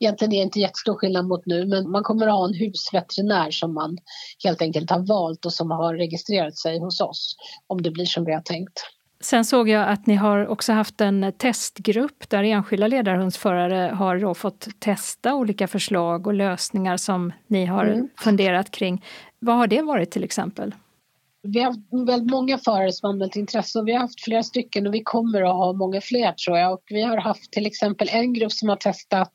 egentligen 0.00 0.32
är 0.32 0.36
det 0.36 0.42
inte 0.42 0.60
jättestor 0.60 0.94
skillnad 0.94 1.26
mot 1.26 1.46
nu, 1.46 1.66
men 1.66 1.90
man 1.90 2.02
kommer 2.02 2.26
att 2.26 2.32
ha 2.32 2.44
en 2.44 2.54
husveterinär 2.54 3.50
som 3.50 3.74
man 3.74 3.98
helt 4.44 4.62
enkelt 4.62 4.90
har 4.90 5.06
valt 5.06 5.46
och 5.46 5.52
som 5.52 5.70
har 5.70 5.94
registrerat 5.94 6.58
sig 6.58 6.78
hos 6.78 7.00
oss, 7.00 7.36
om 7.66 7.82
det 7.82 7.90
blir 7.90 8.06
som 8.06 8.24
vi 8.24 8.32
har 8.32 8.42
tänkt. 8.42 8.82
Sen 9.20 9.44
såg 9.44 9.68
jag 9.68 9.88
att 9.88 10.06
ni 10.06 10.14
har 10.14 10.46
också 10.46 10.72
haft 10.72 11.00
en 11.00 11.32
testgrupp 11.38 12.30
där 12.30 12.42
enskilda 12.42 12.86
ledarhundsförare 12.86 13.94
har 13.94 14.34
fått 14.34 14.68
testa 14.80 15.34
olika 15.34 15.68
förslag 15.68 16.26
och 16.26 16.34
lösningar 16.34 16.96
som 16.96 17.32
ni 17.46 17.64
har 17.66 17.86
mm. 17.86 18.08
funderat 18.18 18.70
kring. 18.70 19.04
Vad 19.38 19.56
har 19.56 19.66
det 19.66 19.82
varit 19.82 20.10
till 20.10 20.24
exempel? 20.24 20.74
Vi 21.42 21.60
har 21.60 21.66
haft 21.66 22.08
väldigt 22.08 22.30
många 22.30 22.58
förare 22.58 22.92
som 22.92 23.10
anmält 23.10 23.36
intresse 23.36 23.78
och 23.78 23.88
vi 23.88 23.92
har 23.92 24.00
haft 24.00 24.24
flera 24.24 24.42
stycken 24.42 24.86
och 24.86 24.94
vi 24.94 25.02
kommer 25.02 25.42
att 25.42 25.54
ha 25.54 25.72
många 25.72 26.00
fler 26.00 26.32
tror 26.32 26.58
jag. 26.58 26.72
Och 26.72 26.82
vi 26.88 27.02
har 27.02 27.16
haft 27.16 27.52
till 27.52 27.66
exempel 27.66 28.08
en 28.12 28.32
grupp 28.32 28.52
som 28.52 28.68
har 28.68 28.76
testat 28.76 29.34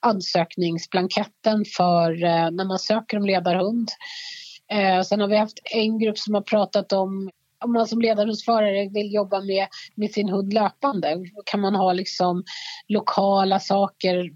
ansökningsblanketten 0.00 1.64
för 1.76 2.24
eh, 2.24 2.50
när 2.50 2.64
man 2.64 2.78
söker 2.78 3.16
om 3.16 3.26
ledarhund. 3.26 3.88
Eh, 4.72 5.02
sen 5.02 5.20
har 5.20 5.28
vi 5.28 5.36
haft 5.36 5.58
en 5.64 5.98
grupp 5.98 6.18
som 6.18 6.34
har 6.34 6.42
pratat 6.42 6.92
om 6.92 7.30
om 7.64 7.72
man 7.72 7.86
som 7.86 8.00
ledarhundsförare 8.00 8.88
vill 8.88 9.14
jobba 9.14 9.40
med, 9.40 9.66
med 9.94 10.10
sin 10.10 10.28
hund 10.28 10.52
löpande 10.52 11.24
kan 11.44 11.60
man 11.60 11.74
ha 11.74 11.92
liksom 11.92 12.44
lokala 12.88 13.60
saker 13.60 14.30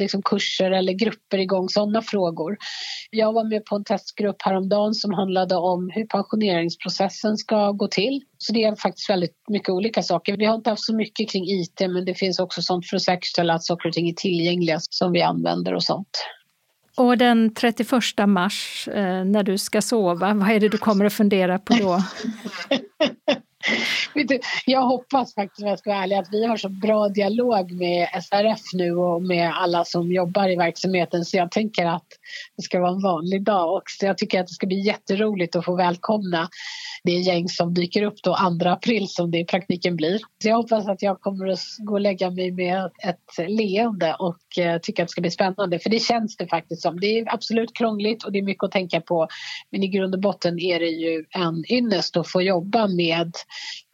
liksom 0.00 0.22
kurser 0.22 0.70
eller 0.70 0.92
grupper 0.92 1.38
igång 1.38 1.68
sådana 1.68 2.02
frågor. 2.02 2.56
Jag 3.10 3.32
var 3.32 3.44
med 3.44 3.64
på 3.64 3.76
en 3.76 3.84
testgrupp 3.84 4.42
häromdagen 4.42 4.94
som 4.94 5.14
handlade 5.14 5.56
om 5.56 5.90
hur 5.94 6.06
pensioneringsprocessen 6.06 7.36
ska 7.36 7.70
gå 7.70 7.88
till. 7.88 8.20
Så 8.38 8.52
det 8.52 8.64
är 8.64 8.76
faktiskt 8.76 9.10
väldigt 9.10 9.36
mycket 9.48 9.68
olika 9.68 10.02
saker. 10.02 10.36
Vi 10.36 10.44
har 10.44 10.54
inte 10.54 10.70
haft 10.70 10.84
så 10.84 10.94
mycket 10.94 11.30
kring 11.30 11.44
IT 11.44 11.80
men 11.80 12.04
det 12.04 12.14
finns 12.14 12.38
också 12.38 12.62
sånt 12.62 12.86
för 12.86 12.96
att 12.96 13.02
säkerställa 13.02 13.54
att 13.54 13.64
saker 13.64 13.88
och 13.88 13.94
ting 13.94 14.08
är 14.08 14.14
tillgängliga 14.14 14.78
som 14.90 15.12
vi 15.12 15.22
använder 15.22 15.74
och 15.74 15.82
sånt. 15.82 16.26
Och 16.96 17.18
den 17.18 17.54
31 17.54 17.88
mars 18.26 18.88
eh, 18.88 19.24
när 19.24 19.42
du 19.42 19.58
ska 19.58 19.82
sova, 19.82 20.34
vad 20.34 20.50
är 20.50 20.60
det 20.60 20.68
du 20.68 20.78
kommer 20.78 21.04
att 21.04 21.12
fundera 21.12 21.58
på 21.58 21.74
då? 21.74 22.02
jag 24.66 24.82
hoppas 24.82 25.34
faktiskt, 25.34 25.62
om 25.62 25.68
jag 25.68 25.78
ska 25.78 25.90
vara 25.90 26.02
ärlig, 26.02 26.16
att 26.16 26.32
vi 26.32 26.46
har 26.46 26.56
så 26.56 26.68
bra 26.68 27.08
dialog 27.08 27.72
med 27.72 28.08
SRF 28.22 28.60
nu 28.72 28.92
och 28.92 29.22
med 29.22 29.52
alla 29.54 29.84
som 29.84 30.12
jobbar 30.12 30.48
i 30.48 30.56
verksamheten 30.56 31.24
så 31.24 31.36
jag 31.36 31.50
tänker 31.50 31.86
att 31.86 32.06
det 32.56 32.62
ska 32.62 32.80
vara 32.80 32.90
en 32.90 33.02
vanlig 33.02 33.42
dag 33.42 33.76
också. 33.76 34.06
Jag 34.06 34.18
tycker 34.18 34.40
att 34.40 34.46
det 34.46 34.52
ska 34.52 34.66
bli 34.66 34.80
jätteroligt 34.80 35.56
att 35.56 35.64
få 35.64 35.76
välkomna 35.76 36.48
det 37.04 37.12
gäng 37.12 37.48
som 37.48 37.74
dyker 37.74 38.02
upp 38.02 38.22
då 38.22 38.36
2 38.60 38.68
april 38.68 39.08
som 39.08 39.30
det 39.30 39.38
i 39.38 39.44
praktiken 39.44 39.96
blir. 39.96 40.18
Så 40.18 40.48
jag 40.48 40.56
hoppas 40.56 40.88
att 40.88 41.02
jag 41.02 41.20
kommer 41.20 41.48
att 41.48 41.60
gå 41.78 41.92
och 41.92 42.00
lägga 42.00 42.30
mig 42.30 42.50
med 42.50 42.90
ett 43.02 43.48
leende 43.48 44.16
och 44.18 44.58
eh, 44.58 44.78
tycka 44.78 45.02
att 45.02 45.08
det 45.08 45.12
ska 45.12 45.20
bli 45.20 45.30
spännande 45.30 45.78
för 45.78 45.90
det 45.90 45.98
känns 45.98 46.36
det 46.36 46.46
faktiskt 46.46 46.82
som. 46.82 47.00
Det 47.00 47.18
är 47.18 47.34
absolut 47.34 47.76
krångligt 47.76 48.24
och 48.24 48.32
det 48.32 48.38
är 48.38 48.42
mycket 48.42 48.64
att 48.64 48.72
tänka 48.72 49.00
på 49.00 49.28
men 49.70 49.82
i 49.82 49.88
grund 49.88 50.14
och 50.14 50.20
botten 50.20 50.60
är 50.60 50.80
det 50.80 50.86
ju 50.86 51.24
en 51.30 51.72
ynnest 51.72 52.16
att 52.16 52.28
få 52.28 52.42
jobba 52.42 52.86
med 52.86 53.32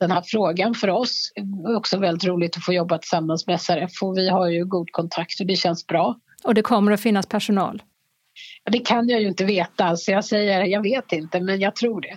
den 0.00 0.10
här 0.10 0.22
frågan 0.26 0.74
för 0.74 0.90
oss. 0.90 1.32
Det 1.34 1.70
är 1.72 1.76
också 1.76 1.98
väldigt 1.98 2.24
roligt 2.24 2.56
att 2.56 2.64
få 2.64 2.72
jobba 2.72 2.98
tillsammans 2.98 3.46
med 3.46 3.60
SRF 3.60 4.02
och 4.02 4.16
vi 4.16 4.28
har 4.28 4.48
ju 4.48 4.64
god 4.64 4.92
kontakt 4.92 5.40
och 5.40 5.46
det 5.46 5.56
känns 5.56 5.86
bra. 5.86 6.16
Och 6.44 6.54
det 6.54 6.62
kommer 6.62 6.92
att 6.92 7.00
finnas 7.00 7.26
personal? 7.26 7.82
Det 8.70 8.78
kan 8.78 9.08
jag 9.08 9.20
ju 9.20 9.28
inte 9.28 9.44
veta, 9.44 9.96
så 9.96 10.10
jag 10.10 10.24
säger 10.24 10.64
jag 10.64 10.82
vet 10.82 11.12
inte, 11.12 11.40
men 11.40 11.60
jag 11.60 11.76
tror 11.76 12.00
det. 12.00 12.16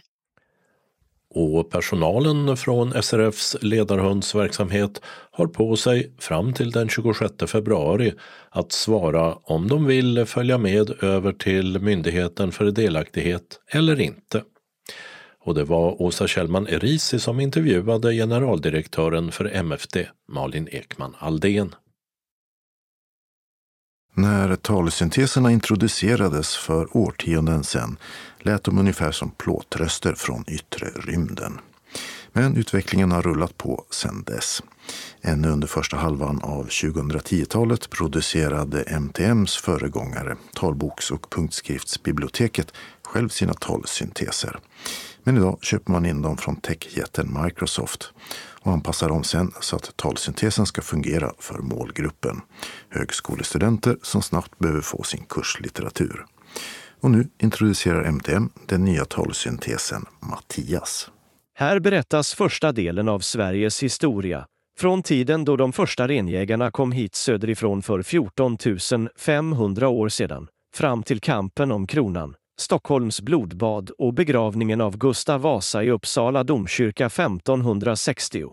Och 1.36 1.72
personalen 1.72 2.58
från 2.58 3.04
SRFs 3.04 3.56
ledarhundsverksamhet 3.62 5.02
har 5.32 5.48
på 5.48 5.76
sig 5.76 6.14
fram 6.20 6.54
till 6.54 6.72
den 6.72 6.90
26 6.90 7.34
februari 7.48 8.14
att 8.50 8.72
svara 8.72 9.34
om 9.44 9.68
de 9.68 9.86
vill 9.86 10.26
följa 10.26 10.58
med 10.58 11.04
över 11.04 11.32
till 11.32 11.80
Myndigheten 11.80 12.52
för 12.52 12.66
delaktighet 12.66 13.60
eller 13.72 14.02
inte. 14.02 14.44
Och 15.44 15.56
det 15.56 15.64
var 15.64 16.02
Åsa 16.02 16.28
Kjellman 16.28 16.68
Erisi 16.68 17.20
som 17.20 17.40
intervjuade 17.40 18.14
generaldirektören 18.14 19.32
för 19.32 19.46
MFD, 19.46 19.98
Malin 20.28 20.68
Ekman 20.72 21.16
Aldén. 21.20 21.76
När 24.14 24.56
talsynteserna 24.56 25.52
introducerades 25.52 26.58
för 26.58 26.98
årtionden 26.98 27.64
sedan 27.64 27.98
lät 28.40 28.64
de 28.64 28.78
ungefär 28.78 29.12
som 29.12 29.32
plåtröster 29.32 30.14
från 30.14 30.44
yttre 30.48 30.88
rymden. 30.88 31.60
Men 32.34 32.58
utvecklingen 32.58 33.12
har 33.12 33.22
rullat 33.22 33.58
på 33.58 33.86
sedan 33.90 34.24
dess. 34.28 34.64
Ännu 35.22 35.48
under 35.48 35.68
första 35.68 35.98
halvan 35.98 36.42
av 36.42 36.68
2010-talet 36.68 37.90
producerade 37.90 38.82
MTMs 38.82 39.58
föregångare, 39.58 40.38
talboks 40.56 41.12
och 41.12 41.30
punktskriftsbiblioteket, 41.30 42.74
själv 43.04 43.30
sina 43.30 43.54
talsynteser. 43.54 44.60
Men 45.24 45.38
idag 45.38 45.58
köper 45.62 45.92
man 45.92 46.06
in 46.06 46.22
dem 46.22 46.38
från 46.38 46.56
techjätten 46.56 47.38
Microsoft 47.44 48.14
och 48.62 48.72
anpassar 48.72 49.10
dem 49.10 49.24
sen 49.24 49.52
så 49.62 49.76
att 49.76 49.98
talsyntesen 49.98 50.66
ska 50.66 50.82
fungera 50.82 51.34
för 51.40 51.60
målgruppen. 51.60 52.42
Högskolestudenter 52.90 53.98
som 54.02 54.22
snabbt 54.22 54.60
behöver 54.60 54.82
få 54.82 55.04
sin 55.04 55.26
kurslitteratur. 55.30 56.26
Och 57.02 57.12
nu 57.12 57.28
introducerar 57.38 58.04
MTM 58.04 58.50
den 58.66 58.86
nya 58.86 59.06
talsyntesen 59.06 60.06
Mattias. 60.20 61.10
Här 61.60 61.80
berättas 61.80 62.34
första 62.34 62.72
delen 62.72 63.10
av 63.10 63.20
Sveriges 63.20 63.84
historia 63.84 64.46
från 64.80 65.04
tiden 65.04 65.46
då 65.46 65.56
de 65.56 65.74
första 65.74 66.08
renjägarna 66.08 66.72
kom 66.72 66.92
hit 66.92 67.16
söderifrån 67.16 67.82
för 67.82 68.02
14 68.02 68.58
500 69.18 69.90
år 69.90 70.10
sedan 70.10 70.48
fram 70.76 71.04
till 71.04 71.20
kampen 71.20 71.72
om 71.72 71.88
kronan 71.88 72.36
Stockholms 72.60 73.22
blodbad 73.22 73.90
och 73.98 74.14
begravningen 74.14 74.82
av 74.82 74.98
Gustav 74.98 75.42
Vasa 75.42 75.84
i 75.84 75.92
Uppsala 75.92 76.44
domkyrka 76.44 77.06
1560. 77.06 78.46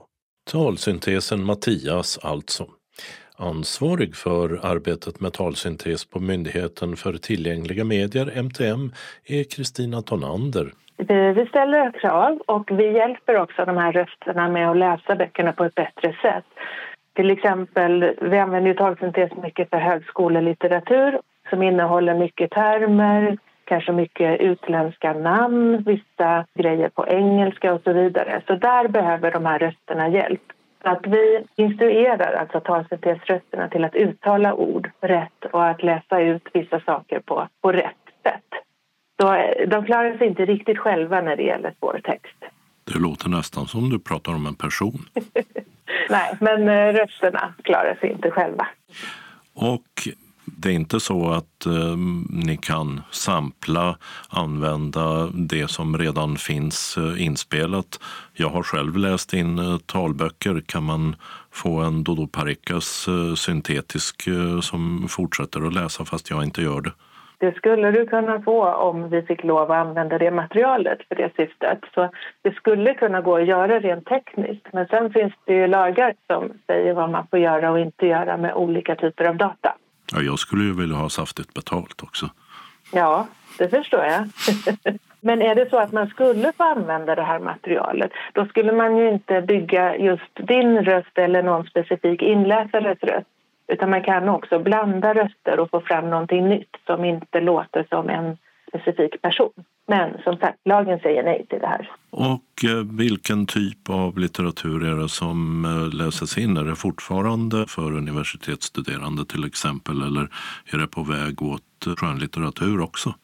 Talsyntesen 0.50 1.44
Mattias 1.44 2.18
alltså. 2.22 2.66
Ansvarig 3.36 4.16
för 4.16 4.60
arbetet 4.62 5.20
med 5.20 5.32
talsyntes 5.32 6.04
på 6.04 6.20
Myndigheten 6.20 6.96
för 6.96 7.16
tillgängliga 7.16 7.84
medier, 7.84 8.42
MTM, 8.42 8.92
är 9.24 9.44
Kristina 9.44 10.02
Tonander. 10.02 10.72
Vi 10.96 11.46
ställer 11.48 11.90
krav 11.90 12.38
och 12.46 12.70
vi 12.70 12.92
hjälper 12.92 13.36
också 13.40 13.64
de 13.64 13.76
här 13.76 13.92
rösterna 13.92 14.48
med 14.48 14.70
att 14.70 14.76
läsa 14.76 15.16
böckerna 15.16 15.52
på 15.52 15.64
ett 15.64 15.74
bättre 15.74 16.16
sätt. 16.22 16.44
Till 17.14 17.30
exempel, 17.30 18.14
vi 18.20 18.38
använder 18.38 18.70
ju 18.70 18.74
talsyntes 18.74 19.30
mycket 19.42 19.70
för 19.70 19.78
högskolelitteratur 19.78 21.20
som 21.50 21.62
innehåller 21.62 22.14
mycket 22.14 22.50
termer, 22.50 23.38
kanske 23.64 23.92
mycket 23.92 24.40
utländska 24.40 25.12
namn, 25.12 25.82
vissa 25.86 26.44
grejer 26.54 26.88
på 26.88 27.08
engelska 27.08 27.74
och 27.74 27.80
så 27.84 27.92
vidare. 27.92 28.42
Så 28.46 28.54
där 28.54 28.88
behöver 28.88 29.32
de 29.32 29.46
här 29.46 29.58
rösterna 29.58 30.08
hjälp. 30.08 30.42
Att 30.82 31.06
vi 31.06 31.44
instruerar 31.56 32.32
alltså 32.32 32.60
talsyntesrösterna 32.60 33.68
till 33.68 33.84
att 33.84 33.94
uttala 33.94 34.54
ord 34.54 34.90
rätt 35.00 35.44
och 35.52 35.66
att 35.66 35.82
läsa 35.82 36.20
ut 36.20 36.48
vissa 36.52 36.80
saker 36.80 37.20
på, 37.20 37.48
på 37.62 37.72
rätt 37.72 38.06
sätt. 38.22 38.65
De 39.68 39.84
klarar 39.86 40.18
sig 40.18 40.26
inte 40.26 40.44
riktigt 40.44 40.78
själva 40.78 41.20
när 41.20 41.36
det 41.36 41.42
gäller 41.42 41.74
svår 41.78 42.00
text. 42.04 42.36
Det 42.84 42.98
låter 42.98 43.28
nästan 43.28 43.66
som 43.66 43.90
du 43.90 43.98
pratar 43.98 44.34
om 44.34 44.46
en 44.46 44.54
person. 44.54 45.08
Nej, 46.10 46.36
men 46.40 46.68
eh, 46.68 46.92
rösterna 46.92 47.54
klarar 47.62 47.96
sig 48.00 48.10
inte 48.10 48.30
själva. 48.30 48.66
Och 49.54 50.08
det 50.44 50.68
är 50.68 50.72
inte 50.72 51.00
så 51.00 51.30
att 51.30 51.66
eh, 51.66 51.96
ni 52.30 52.56
kan 52.56 53.02
sampla, 53.10 53.98
använda 54.28 55.26
det 55.26 55.70
som 55.70 55.98
redan 55.98 56.36
finns 56.36 56.96
eh, 56.98 57.24
inspelat. 57.24 58.00
Jag 58.32 58.48
har 58.48 58.62
själv 58.62 58.96
läst 58.96 59.34
in 59.34 59.58
eh, 59.58 59.78
talböcker. 59.78 60.62
Kan 60.66 60.82
man 60.82 61.16
få 61.50 61.80
en 61.80 62.04
Dodo 62.04 62.26
Parikas 62.26 63.08
eh, 63.08 63.34
syntetisk 63.34 64.26
eh, 64.26 64.60
som 64.60 65.06
fortsätter 65.08 65.66
att 65.66 65.74
läsa 65.74 66.04
fast 66.04 66.30
jag 66.30 66.44
inte 66.44 66.62
gör 66.62 66.80
det? 66.80 66.92
Det 67.38 67.56
skulle 67.56 67.90
du 67.90 68.06
kunna 68.06 68.42
få 68.42 68.64
om 68.74 69.08
vi 69.08 69.22
fick 69.22 69.44
lov 69.44 69.70
att 69.70 69.86
använda 69.86 70.18
det 70.18 70.30
materialet 70.30 70.98
för 71.08 71.14
det 71.14 71.32
syftet. 71.36 71.78
Så 71.94 72.10
det 72.42 72.54
skulle 72.54 72.94
kunna 72.94 73.20
gå 73.20 73.36
att 73.36 73.46
göra 73.46 73.80
rent 73.80 74.06
tekniskt. 74.06 74.66
Men 74.72 74.86
sen 74.86 75.12
finns 75.12 75.32
det 75.44 75.54
ju 75.54 75.66
lagar 75.66 76.14
som 76.26 76.52
säger 76.66 76.94
vad 76.94 77.10
man 77.10 77.26
får 77.26 77.38
göra 77.38 77.70
och 77.70 77.80
inte 77.80 78.06
göra 78.06 78.36
med 78.36 78.54
olika 78.54 78.94
typer 78.94 79.24
av 79.24 79.36
data. 79.36 79.74
Ja, 80.12 80.20
jag 80.20 80.38
skulle 80.38 80.64
ju 80.64 80.72
vilja 80.72 80.96
ha 80.96 81.08
saftigt 81.08 81.54
betalt 81.54 82.02
också. 82.02 82.26
Ja, 82.92 83.26
det 83.58 83.68
förstår 83.68 84.04
jag. 84.04 84.28
Men 85.20 85.42
är 85.42 85.54
det 85.54 85.70
så 85.70 85.78
att 85.78 85.92
man 85.92 86.06
skulle 86.06 86.52
få 86.52 86.62
använda 86.64 87.14
det 87.14 87.22
här 87.22 87.38
materialet 87.38 88.10
då 88.32 88.46
skulle 88.46 88.72
man 88.72 88.96
ju 88.96 89.08
inte 89.08 89.40
bygga 89.40 89.96
just 89.96 90.34
din 90.34 90.84
röst 90.84 91.18
eller 91.18 91.42
någon 91.42 91.66
specifik 91.66 92.22
inläsares 92.22 92.98
röst 93.02 93.26
utan 93.68 93.90
man 93.90 94.02
kan 94.02 94.28
också 94.28 94.58
blanda 94.58 95.14
röster 95.14 95.60
och 95.60 95.70
få 95.70 95.80
fram 95.80 96.10
någonting 96.10 96.48
nytt 96.48 96.76
som 96.86 97.04
inte 97.04 97.40
låter 97.40 97.86
som 97.90 98.08
en 98.08 98.36
specifik 98.68 99.22
person. 99.22 99.52
Men 99.88 100.22
som 100.24 100.36
sagt, 100.36 100.58
lagen 100.64 100.98
säger 100.98 101.22
nej 101.22 101.46
till 101.48 101.58
det 101.60 101.66
här. 101.66 101.90
Och 102.10 102.64
eh, 102.64 102.98
vilken 102.98 103.46
typ 103.46 103.90
av 103.90 104.18
litteratur 104.18 104.84
är 104.84 104.96
det 105.02 105.08
som 105.08 105.64
eh, 105.64 105.96
läses 105.96 106.38
in? 106.38 106.56
Är 106.56 106.64
det 106.64 106.76
fortfarande 106.76 107.66
för 107.66 107.96
universitetsstuderande 107.96 109.24
till 109.24 109.44
exempel 109.44 110.02
eller 110.02 110.28
är 110.72 110.78
det 110.78 110.86
på 110.86 111.02
väg 111.02 111.42
åt 111.42 111.62
skönlitteratur 111.96 112.80
också 112.80 113.14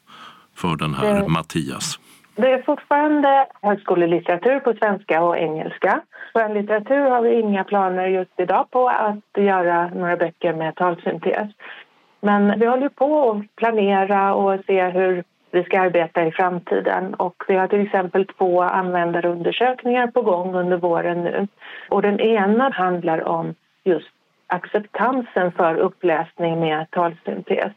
för 0.54 0.76
den 0.76 0.94
här 0.94 1.20
det, 1.20 1.28
Mattias? 1.28 1.98
Det 2.36 2.52
är 2.52 2.62
fortfarande 2.62 3.46
högskolelitteratur 3.62 4.60
på 4.60 4.74
svenska 4.74 5.22
och 5.22 5.38
engelska. 5.38 6.00
Skönlitteratur 6.34 7.10
har 7.10 7.22
vi 7.22 7.40
inga 7.40 7.64
planer 7.64 8.06
just 8.06 8.40
idag 8.40 8.70
på 8.70 8.88
att 8.88 9.42
göra 9.42 9.88
några 9.88 10.16
böcker 10.16 10.52
med 10.52 10.74
talsyntes. 10.76 11.48
Men 12.20 12.58
vi 12.60 12.66
håller 12.66 12.88
på 12.88 13.30
att 13.30 13.56
planera 13.56 14.34
och 14.34 14.60
se 14.66 14.84
hur 14.84 15.24
vi 15.50 15.64
ska 15.64 15.80
arbeta 15.80 16.26
i 16.26 16.32
framtiden. 16.32 17.14
Och 17.14 17.44
vi 17.48 17.54
har 17.54 17.68
till 17.68 17.80
exempel 17.80 18.26
två 18.26 18.62
användarundersökningar 18.62 20.06
på 20.06 20.22
gång 20.22 20.54
under 20.54 20.76
våren 20.76 21.24
nu. 21.24 21.48
Och 21.88 22.02
den 22.02 22.20
ena 22.20 22.70
handlar 22.70 23.28
om 23.28 23.54
just 23.84 24.10
acceptansen 24.46 25.52
för 25.52 25.74
uppläsning 25.74 26.60
med 26.60 26.90
talsyntes. 26.90 27.72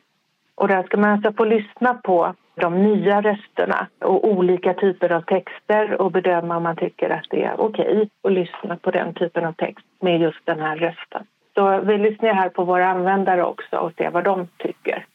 Och 0.55 0.67
där 0.67 0.83
ska 0.83 0.97
man 0.97 1.09
alltså 1.11 1.33
få 1.33 1.45
lyssna 1.45 1.93
på 1.93 2.35
de 2.55 2.83
nya 2.83 3.21
rösterna 3.21 3.87
och 4.01 4.27
olika 4.27 4.73
typer 4.73 5.11
av 5.11 5.21
texter 5.21 6.01
och 6.01 6.11
bedöma 6.11 6.57
om 6.57 6.63
man 6.63 6.75
tycker 6.75 7.09
att 7.09 7.25
det 7.29 7.43
är 7.43 7.59
okej 7.59 7.85
okay 7.85 8.07
att 8.23 8.31
lyssna 8.31 8.77
på 8.77 8.91
den 8.91 9.13
typen 9.13 9.45
av 9.45 9.53
text 9.53 9.85
med 10.01 10.21
just 10.21 10.45
den 10.45 10.59
här 10.59 10.77
rösten. 10.77 11.23
Så 11.53 11.81
vi 11.81 11.97
lyssnar 11.97 12.33
här 12.33 12.49
på 12.49 12.63
våra 12.63 12.87
användare 12.87 13.43
också 13.43 13.75
och 13.75 13.93
ser 13.97 14.11
vad 14.11 14.23
de 14.23 14.47
tycker. 14.57 15.05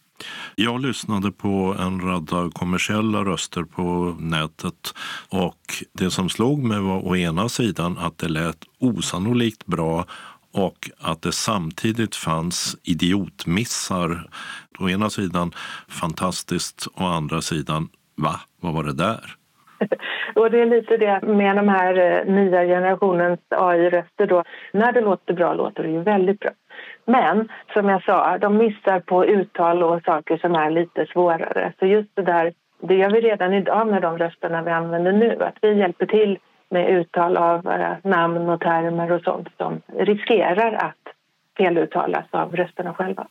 Jag 0.54 0.80
lyssnade 0.80 1.32
på 1.32 1.76
en 1.78 2.00
radda 2.00 2.50
kommersiella 2.52 3.24
röster 3.24 3.62
på 3.62 4.16
nätet 4.20 4.94
och 5.30 5.60
det 5.92 6.10
som 6.10 6.28
slog 6.28 6.64
mig 6.64 6.80
var 6.80 7.08
å 7.08 7.16
ena 7.16 7.48
sidan 7.48 7.98
att 7.98 8.18
det 8.18 8.28
lät 8.28 8.64
osannolikt 8.78 9.66
bra 9.66 10.04
och 10.52 10.90
att 11.00 11.22
det 11.22 11.32
samtidigt 11.32 12.16
fanns 12.16 12.76
idiotmissar. 12.82 14.28
Å 14.80 14.88
ena 14.88 15.10
sidan 15.10 15.52
fantastiskt, 15.88 16.88
å 16.96 17.04
andra 17.04 17.40
sidan 17.40 17.88
va, 18.16 18.40
vad 18.60 18.74
var 18.74 18.84
det 18.84 18.96
där? 18.96 19.36
Och 20.34 20.50
det 20.50 20.60
är 20.60 20.66
lite 20.66 20.96
det 20.96 21.22
med 21.22 21.56
de 21.56 21.68
här 21.68 21.94
eh, 21.98 22.32
nya 22.34 22.64
generationens 22.64 23.40
AI-röster 23.48 24.26
då. 24.26 24.44
När 24.72 24.92
det 24.92 25.00
låter 25.00 25.34
bra 25.34 25.54
låter 25.54 25.82
det 25.82 25.88
ju 25.88 26.00
väldigt 26.00 26.40
bra. 26.40 26.50
Men 27.04 27.48
som 27.72 27.88
jag 27.88 28.02
sa, 28.02 28.38
de 28.38 28.56
missar 28.56 29.00
på 29.00 29.26
uttal 29.26 29.82
och 29.82 30.02
saker 30.02 30.36
som 30.36 30.54
är 30.54 30.70
lite 30.70 31.06
svårare. 31.06 31.72
Så 31.78 31.86
just 31.86 32.16
det 32.16 32.22
där, 32.22 32.52
det 32.80 32.94
gör 32.94 33.10
vi 33.10 33.20
redan 33.20 33.54
idag 33.54 33.86
med 33.86 34.02
de 34.02 34.18
rösterna 34.18 34.62
vi 34.62 34.70
använder 34.70 35.12
nu. 35.12 35.42
Att 35.42 35.58
vi 35.62 35.78
hjälper 35.78 36.06
till 36.06 36.38
med 36.70 36.90
uttal 36.90 37.36
av 37.36 37.68
eh, 37.68 37.96
namn 38.02 38.48
och 38.48 38.60
termer 38.60 39.12
och 39.12 39.22
sånt 39.22 39.48
som 39.56 39.80
riskerar 39.98 40.72
att 40.72 41.14
feluttalas 41.56 42.26
av 42.30 42.56
rösterna 42.56 42.94
själva. 42.94 43.26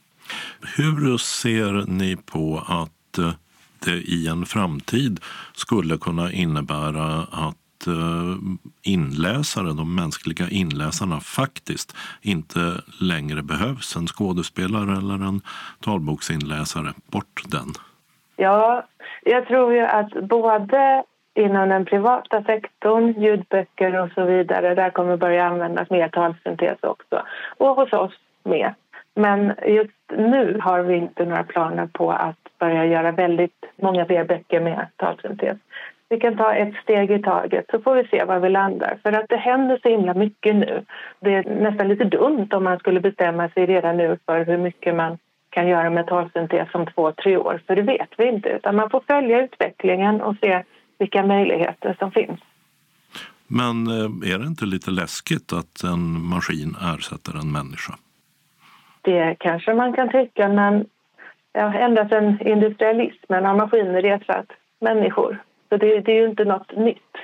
Hur 0.78 1.18
ser 1.18 1.86
ni 1.88 2.16
på 2.16 2.64
att 2.68 3.18
eh, 3.18 3.32
det 3.86 3.92
i 3.92 4.28
en 4.28 4.46
framtid 4.46 5.20
skulle 5.54 5.98
kunna 5.98 6.32
innebära 6.32 7.06
att 7.32 7.88
eh, 7.88 8.36
inläsare, 8.84 9.68
de 9.68 9.96
mänskliga 9.96 10.50
inläsarna 10.50 11.20
faktiskt 11.20 11.96
inte 12.22 12.60
längre 13.02 13.42
behövs. 13.42 13.96
En 13.96 14.08
skådespelare 14.08 14.98
eller 14.98 15.28
en 15.28 15.42
talboksinläsare, 15.82 16.94
bort 17.12 17.42
den. 17.48 17.68
Ja, 18.36 18.88
jag 19.24 19.48
tror 19.48 19.74
ju 19.74 19.82
att 19.82 20.12
både 20.30 21.04
inom 21.36 21.70
den 21.70 21.86
privata 21.86 22.44
sektorn, 22.44 23.22
ljudböcker 23.22 24.00
och 24.00 24.10
så 24.16 24.26
vidare, 24.26 24.76
där 24.76 24.90
kommer 24.90 25.18
börja 25.18 25.46
användas 25.46 25.90
mer 25.90 26.10
talsyntes 26.10 26.78
också. 26.82 27.24
Och 27.58 27.76
hos 27.76 27.94
oss 27.94 28.14
med. 28.44 28.74
Men 29.20 29.54
just 29.68 29.92
nu 30.18 30.60
har 30.62 30.82
vi 30.82 30.96
inte 30.96 31.26
några 31.26 31.44
planer 31.44 31.88
på 31.88 32.12
att 32.12 32.38
börja 32.60 32.86
göra 32.86 33.12
väldigt 33.12 33.66
många 33.82 34.06
fler 34.06 34.26
böcker 34.26 34.60
med 34.62 34.88
talsyntes. 34.96 35.58
Vi 36.10 36.20
kan 36.20 36.38
ta 36.38 36.54
ett 36.54 36.76
steg 36.84 37.12
i 37.12 37.22
taget 37.22 37.66
så 37.72 37.80
får 37.80 37.96
vi 37.96 38.08
se 38.08 38.24
var 38.24 38.40
vi 38.40 38.50
landar. 38.50 39.00
För 39.04 39.12
att 39.12 39.30
det 39.30 39.38
händer 39.38 39.80
så 39.84 39.90
himla 39.90 40.14
mycket 40.14 40.56
nu. 40.56 40.86
Det 41.20 41.36
är 41.36 41.44
nästan 41.44 41.88
lite 41.88 42.04
dumt 42.04 42.48
om 42.52 42.64
man 42.64 42.80
skulle 42.80 43.00
bestämma 43.00 43.50
sig 43.50 43.66
redan 43.66 43.98
nu 43.98 44.18
för 44.26 44.46
hur 44.46 44.58
mycket 44.58 44.96
man 44.96 45.18
kan 45.50 45.68
göra 45.68 45.90
med 45.90 46.08
talsyntes 46.08 46.68
om 46.74 46.86
två, 46.86 47.12
tre 47.12 47.38
år. 47.38 47.62
För 47.68 47.76
det 47.76 47.82
vet 47.82 48.10
vi 48.18 48.28
inte. 48.28 48.50
Utan 48.50 48.76
man 48.76 48.90
får 48.90 49.04
följa 49.08 49.44
utvecklingen 49.44 50.22
och 50.22 50.36
se 50.42 50.64
vilka 51.00 51.26
möjligheter 51.26 51.96
som 52.00 52.12
finns. 52.12 52.40
Men 53.48 53.88
eh, 53.88 54.34
är 54.34 54.40
det 54.40 54.48
inte 54.48 54.66
lite 54.66 54.92
läskigt 54.92 55.54
att 55.54 55.84
en 55.84 56.22
maskin 56.22 56.76
ersätter 56.96 57.40
en 57.40 57.52
människa? 57.52 57.94
Det 59.02 59.36
kanske 59.40 59.74
man 59.74 59.94
kan 59.94 60.10
tycka, 60.10 60.50
men 60.50 60.86
ja, 61.54 61.74
ända 61.74 62.10
sedan 62.10 62.42
industrialismen 62.42 63.46
har 63.46 63.56
maskiner 63.56 64.04
ersatt 64.04 64.52
människor. 64.82 65.44
Så 65.70 65.78
det, 65.78 66.00
det 66.00 66.12
är 66.12 66.22
ju 66.22 66.30
inte 66.30 66.46
något 66.46 66.78
nytt. 66.78 67.16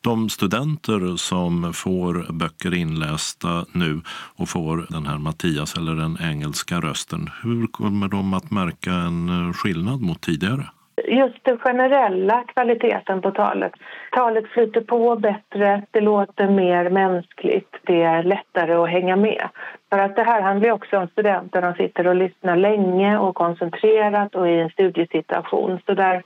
De 0.00 0.28
studenter 0.28 1.16
som 1.16 1.72
får 1.72 2.32
böcker 2.32 2.74
inlästa 2.74 3.64
nu 3.72 4.00
och 4.36 4.48
får 4.48 4.86
den 4.90 5.06
här 5.06 5.18
Mattias 5.18 5.76
eller 5.76 5.94
den 5.94 6.18
engelska 6.30 6.80
rösten, 6.80 7.30
hur 7.42 7.66
kommer 7.66 8.08
de 8.08 8.34
att 8.34 8.50
märka 8.50 8.90
en 8.90 9.52
skillnad 9.54 10.00
mot 10.00 10.20
tidigare? 10.20 10.64
Just 11.08 11.44
den 11.44 11.58
generella 11.58 12.44
kvaliteten 12.44 13.22
på 13.22 13.30
talet. 13.30 13.72
Talet 14.12 14.46
flyter 14.46 14.80
på 14.80 15.16
bättre, 15.16 15.82
det 15.90 16.00
låter 16.00 16.48
mer 16.50 16.90
mänskligt, 16.90 17.74
det 17.82 18.02
är 18.02 18.22
lättare 18.22 18.72
att 18.72 18.90
hänga 18.90 19.16
med. 19.16 19.48
För 19.90 19.98
att 19.98 20.16
det 20.16 20.22
här 20.22 20.42
handlar 20.42 20.70
också 20.70 20.98
om 20.98 21.08
studenter 21.08 21.62
som 21.62 21.74
sitter 21.74 22.06
och 22.06 22.14
lyssnar 22.14 22.56
länge 22.56 23.18
och 23.18 23.34
koncentrerat 23.34 24.34
och 24.34 24.48
i 24.48 24.60
en 24.60 24.70
studiesituation. 24.70 25.78
Så 25.86 25.94
där 25.94 26.22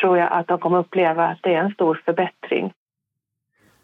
tror 0.00 0.18
jag 0.18 0.32
att 0.32 0.48
de 0.48 0.58
kommer 0.58 0.78
uppleva 0.78 1.26
att 1.26 1.38
det 1.42 1.54
är 1.54 1.58
en 1.58 1.74
stor 1.74 2.02
förbättring. 2.04 2.72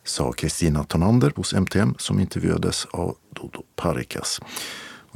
Sa 0.02 0.32
Kristina 0.32 0.84
Tonander 0.84 1.32
hos 1.36 1.54
MTM 1.54 1.94
som 1.98 2.20
intervjuades 2.20 2.86
av 2.86 3.14
Dodo 3.30 3.62
Parikas. 3.76 4.40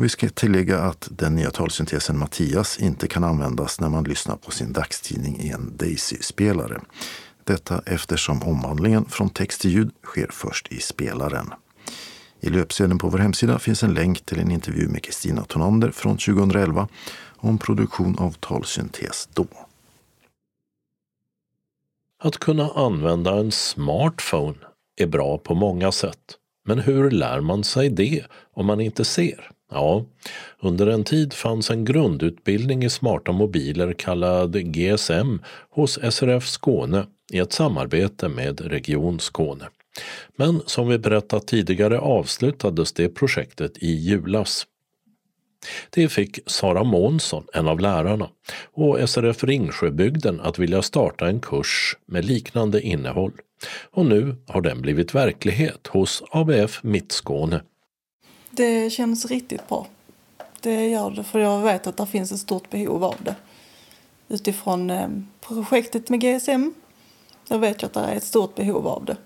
Och 0.00 0.04
vi 0.04 0.08
ska 0.08 0.28
tillägga 0.28 0.78
att 0.78 1.08
den 1.10 1.34
nya 1.34 1.50
talsyntesen 1.50 2.18
Mattias 2.18 2.78
inte 2.78 3.08
kan 3.08 3.24
användas 3.24 3.80
när 3.80 3.88
man 3.88 4.04
lyssnar 4.04 4.36
på 4.36 4.50
sin 4.50 4.72
dagstidning 4.72 5.40
i 5.40 5.48
en 5.48 5.76
Daisy-spelare. 5.76 6.80
Detta 7.44 7.82
eftersom 7.86 8.42
omvandlingen 8.42 9.04
från 9.04 9.30
text 9.30 9.60
till 9.60 9.70
ljud 9.70 9.90
sker 10.02 10.28
först 10.30 10.72
i 10.72 10.80
spelaren. 10.80 11.52
I 12.40 12.50
löpsedeln 12.50 12.98
på 12.98 13.08
vår 13.08 13.18
hemsida 13.18 13.58
finns 13.58 13.82
en 13.82 13.94
länk 13.94 14.20
till 14.20 14.38
en 14.38 14.50
intervju 14.50 14.88
med 14.88 15.02
Kristina 15.02 15.44
Tonander 15.44 15.90
från 15.90 16.16
2011 16.16 16.88
om 17.36 17.58
produktion 17.58 18.18
av 18.18 18.32
talsyntes 18.32 19.28
då. 19.34 19.46
Att 22.22 22.38
kunna 22.38 22.70
använda 22.70 23.38
en 23.38 23.52
smartphone 23.52 24.58
är 24.96 25.06
bra 25.06 25.38
på 25.38 25.54
många 25.54 25.92
sätt. 25.92 26.36
Men 26.64 26.78
hur 26.78 27.10
lär 27.10 27.40
man 27.40 27.64
sig 27.64 27.90
det 27.90 28.24
om 28.54 28.66
man 28.66 28.80
inte 28.80 29.04
ser? 29.04 29.50
Ja, 29.70 30.04
under 30.60 30.86
en 30.86 31.04
tid 31.04 31.32
fanns 31.32 31.70
en 31.70 31.84
grundutbildning 31.84 32.84
i 32.84 32.90
smarta 32.90 33.32
mobiler 33.32 33.92
kallad 33.92 34.72
GSM 34.74 35.38
hos 35.70 35.98
SRF 36.10 36.46
Skåne 36.46 37.06
i 37.32 37.38
ett 37.38 37.52
samarbete 37.52 38.28
med 38.28 38.60
Region 38.60 39.20
Skåne. 39.20 39.68
Men 40.36 40.62
som 40.66 40.88
vi 40.88 40.98
berättat 40.98 41.46
tidigare 41.46 41.98
avslutades 41.98 42.92
det 42.92 43.08
projektet 43.08 43.78
i 43.78 43.92
julas. 43.92 44.66
Det 45.90 46.08
fick 46.08 46.38
Sara 46.46 46.84
Månsson, 46.84 47.44
en 47.52 47.68
av 47.68 47.80
lärarna, 47.80 48.30
och 48.72 49.10
SRF 49.10 49.44
Ringsjöbygden 49.44 50.40
att 50.40 50.58
vilja 50.58 50.82
starta 50.82 51.28
en 51.28 51.40
kurs 51.40 51.96
med 52.06 52.24
liknande 52.24 52.80
innehåll. 52.82 53.32
Och 53.90 54.06
nu 54.06 54.36
har 54.46 54.60
den 54.60 54.82
blivit 54.82 55.14
verklighet 55.14 55.86
hos 55.86 56.22
ABF 56.30 56.82
Mittskåne. 56.82 57.62
Det 58.50 58.90
känns 58.90 59.26
riktigt 59.26 59.68
bra. 59.68 59.86
Det 60.60 60.88
gör 60.88 61.10
det, 61.10 61.24
för 61.24 61.38
jag 61.38 61.62
vet 61.62 61.86
att 61.86 61.96
det 61.96 62.06
finns 62.06 62.32
ett 62.32 62.40
stort 62.40 62.70
behov 62.70 63.04
av 63.04 63.16
det. 63.24 63.34
Utifrån 64.28 64.90
eh, 64.90 65.08
projektet 65.40 66.08
med 66.08 66.20
GSM, 66.20 66.72
jag 67.48 67.58
vet 67.58 67.82
jag 67.82 67.88
att 67.88 67.94
det 67.94 68.00
är 68.00 68.16
ett 68.16 68.24
stort 68.24 68.54
behov 68.54 68.86
av 68.86 69.04
det. 69.04 69.16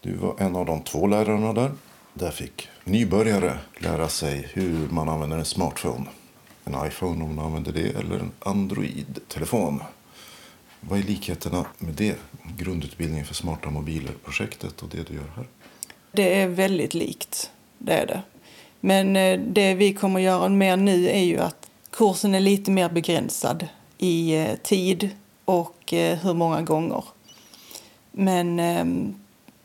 Du 0.00 0.12
var 0.12 0.34
en 0.38 0.56
av 0.56 0.66
de 0.66 0.82
två 0.82 1.06
lärarna 1.06 1.52
där. 1.52 1.72
Där 2.14 2.30
fick 2.30 2.68
nybörjare 2.84 3.58
lära 3.78 4.08
sig 4.08 4.48
hur 4.52 4.88
man 4.90 5.08
använder 5.08 5.38
en 5.38 5.44
smartphone. 5.44 6.04
En 6.64 6.86
iPhone 6.86 7.24
om 7.24 7.34
man 7.34 7.44
använder 7.44 7.72
det, 7.72 7.88
eller 7.88 8.18
en 8.18 8.30
Android-telefon. 8.38 9.82
Vad 10.80 10.98
är 10.98 11.02
likheterna 11.02 11.64
med 11.78 11.94
det, 11.94 12.16
grundutbildningen 12.56 13.26
för 13.26 13.34
smarta 13.34 13.70
mobiler-projektet 13.70 14.82
och 14.82 14.88
det 14.88 15.08
du 15.08 15.14
gör 15.14 15.32
här? 15.36 15.46
Det 16.12 16.40
är 16.40 16.48
väldigt 16.48 16.94
likt, 16.94 17.50
det 17.78 17.92
är 17.92 18.06
det. 18.06 18.22
Men 18.80 19.16
eh, 19.16 19.40
det 19.40 19.74
vi 19.74 19.94
kommer 19.94 20.20
göra 20.20 20.48
mer 20.48 20.76
nu 20.76 21.08
är 21.08 21.22
ju 21.22 21.38
att 21.38 21.70
kursen 21.90 22.34
är 22.34 22.40
lite 22.40 22.70
mer 22.70 22.88
begränsad 22.88 23.66
i 23.98 24.36
eh, 24.36 24.54
tid 24.56 25.10
och 25.44 25.92
eh, 25.92 26.18
hur 26.18 26.34
många 26.34 26.62
gånger. 26.62 27.04
Men 28.12 28.60
eh, 28.60 28.84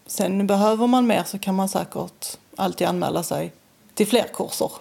sen 0.06 0.48
behöver 0.48 0.88
man 0.88 1.08
mer 1.08 1.24
så 1.24 1.40
kan 1.40 1.56
man 1.56 1.70
säkert 1.70 2.38
alltid 2.56 2.88
anmäla 2.88 3.24
sig 3.24 3.54
till 3.94 4.08
fler 4.08 4.26
kurser 4.34 4.72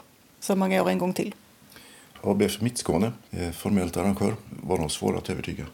så 0.40 0.56
man 0.56 0.70
går 0.70 0.90
en 0.90 0.98
gång 0.98 1.12
till. 1.12 1.34
ABF 2.24 2.60
Mittskåne, 2.60 3.12
formellt 3.56 3.96
arrangör, 3.96 4.34
var 4.62 4.78
de 4.78 4.88
svåra 4.88 5.18
att 5.18 5.30
övertyga? 5.30 5.64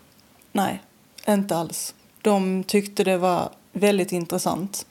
Nej, 0.53 0.83
inte 1.29 1.57
alls. 1.57 1.95
De 2.23 2.65
tyckte 2.65 3.05
det 3.05 3.19
var 3.19 3.51
väldigt 3.73 4.13
intressant. 4.13 4.87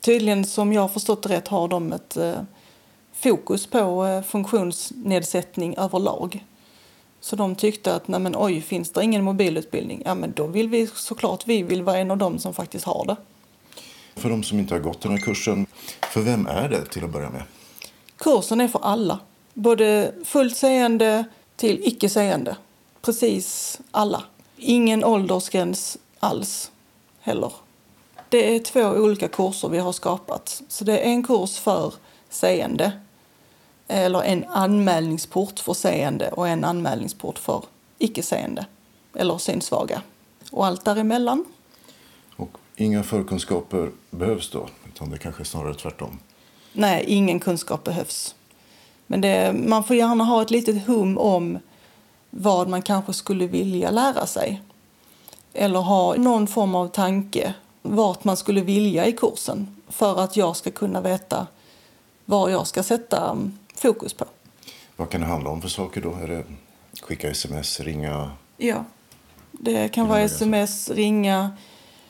Tydligen, 0.00 0.44
som 0.44 0.72
jag 0.72 0.80
har 0.80 0.88
förstått 0.88 1.22
det 1.22 1.28
rätt, 1.28 1.48
har 1.48 1.68
de 1.68 1.92
ett 1.92 2.16
fokus 3.22 3.66
på 3.66 4.06
eh, 4.06 4.22
funktionsnedsättning 4.22 5.76
överlag. 5.76 6.44
Så 7.20 7.36
de 7.36 7.54
tyckte 7.54 7.94
att, 7.94 8.08
nej 8.08 8.20
men 8.20 8.34
oj, 8.36 8.60
finns 8.60 8.90
det 8.90 9.04
ingen 9.04 9.24
mobilutbildning? 9.24 10.02
Ja, 10.04 10.14
men 10.14 10.32
då 10.32 10.46
vill 10.46 10.68
vi 10.68 10.86
såklart, 10.86 11.46
vi 11.46 11.62
vill 11.62 11.82
vara 11.82 11.98
en 11.98 12.10
av 12.10 12.16
dem 12.16 12.38
som 12.38 12.54
faktiskt 12.54 12.84
har 12.84 13.04
det. 13.06 13.16
För 14.14 14.30
de 14.30 14.42
som 14.42 14.58
inte 14.58 14.74
har 14.74 14.80
gått 14.80 15.00
den 15.00 15.12
här 15.12 15.18
kursen, 15.18 15.66
för 16.00 16.20
vem 16.20 16.46
är 16.46 16.68
det 16.68 16.84
till 16.84 17.04
att 17.04 17.10
börja 17.10 17.30
med? 17.30 17.42
Kursen 18.16 18.60
är 18.60 18.68
för 18.68 18.80
alla. 18.84 19.18
Både 19.54 20.14
fullt 20.24 20.56
seende 20.56 21.24
till 21.56 21.80
icke 21.84 22.08
seende. 22.08 22.56
Precis 23.02 23.80
alla. 23.90 24.24
Ingen 24.56 25.04
åldersgräns 25.04 25.98
alls 26.18 26.70
heller. 27.20 27.52
Det 28.28 28.54
är 28.54 28.58
två 28.58 28.80
olika 28.80 29.28
kurser 29.28 29.68
vi 29.68 29.78
har 29.78 29.92
skapat. 29.92 30.62
Så 30.68 30.84
det 30.84 30.98
är 30.98 31.04
en 31.04 31.22
kurs 31.22 31.58
för 31.58 31.94
seende 32.30 32.92
eller 33.88 34.22
en 34.22 34.44
anmälningsport 34.48 35.58
för 35.58 35.74
seende 35.74 36.28
och 36.28 36.48
en 36.48 36.64
anmälningsport 36.64 37.38
för 37.38 37.64
icke-seende 37.98 38.66
eller 39.14 39.38
synsvaga. 39.38 40.02
Och 40.50 40.66
allt 40.66 40.84
däremellan. 40.84 41.44
Och 42.36 42.58
inga 42.76 43.02
förkunskaper 43.02 43.90
behövs 44.10 44.50
då, 44.50 44.68
utan 44.86 45.10
det 45.10 45.18
kanske 45.18 45.42
är 45.42 45.44
snarare 45.44 45.74
tvärtom? 45.74 46.18
Nej, 46.72 47.04
ingen 47.08 47.40
kunskap 47.40 47.84
behövs. 47.84 48.34
Men 49.06 49.20
det, 49.20 49.52
man 49.52 49.84
får 49.84 49.96
gärna 49.96 50.24
ha 50.24 50.42
ett 50.42 50.50
litet 50.50 50.86
hum 50.86 51.18
om 51.18 51.58
vad 52.30 52.68
man 52.68 52.82
kanske 52.82 53.12
skulle 53.12 53.46
vilja 53.46 53.90
lära 53.90 54.26
sig. 54.26 54.62
Eller 55.52 55.78
ha 55.78 56.14
någon 56.14 56.46
form 56.46 56.74
av 56.74 56.88
tanke 56.88 57.54
vart 57.82 58.24
man 58.24 58.36
skulle 58.36 58.60
vilja 58.60 59.06
i 59.06 59.12
kursen 59.12 59.76
för 59.88 60.20
att 60.20 60.36
jag 60.36 60.56
ska 60.56 60.70
kunna 60.70 61.00
veta 61.00 61.46
vad 62.24 62.52
jag 62.52 62.66
ska 62.66 62.82
sätta 62.82 63.38
fokus 63.82 64.14
på. 64.14 64.24
Vad 64.96 65.10
kan 65.10 65.20
det 65.20 65.26
handla 65.26 65.50
om 65.50 65.62
för 65.62 65.68
saker 65.68 66.00
då? 66.00 66.14
Är 66.22 66.28
det 66.28 66.44
skicka 67.02 67.30
sms, 67.30 67.80
ringa? 67.80 68.30
Ja, 68.56 68.84
det 69.52 69.88
kan 69.88 70.08
vara 70.08 70.20
sms, 70.20 70.90
ringa. 70.90 71.56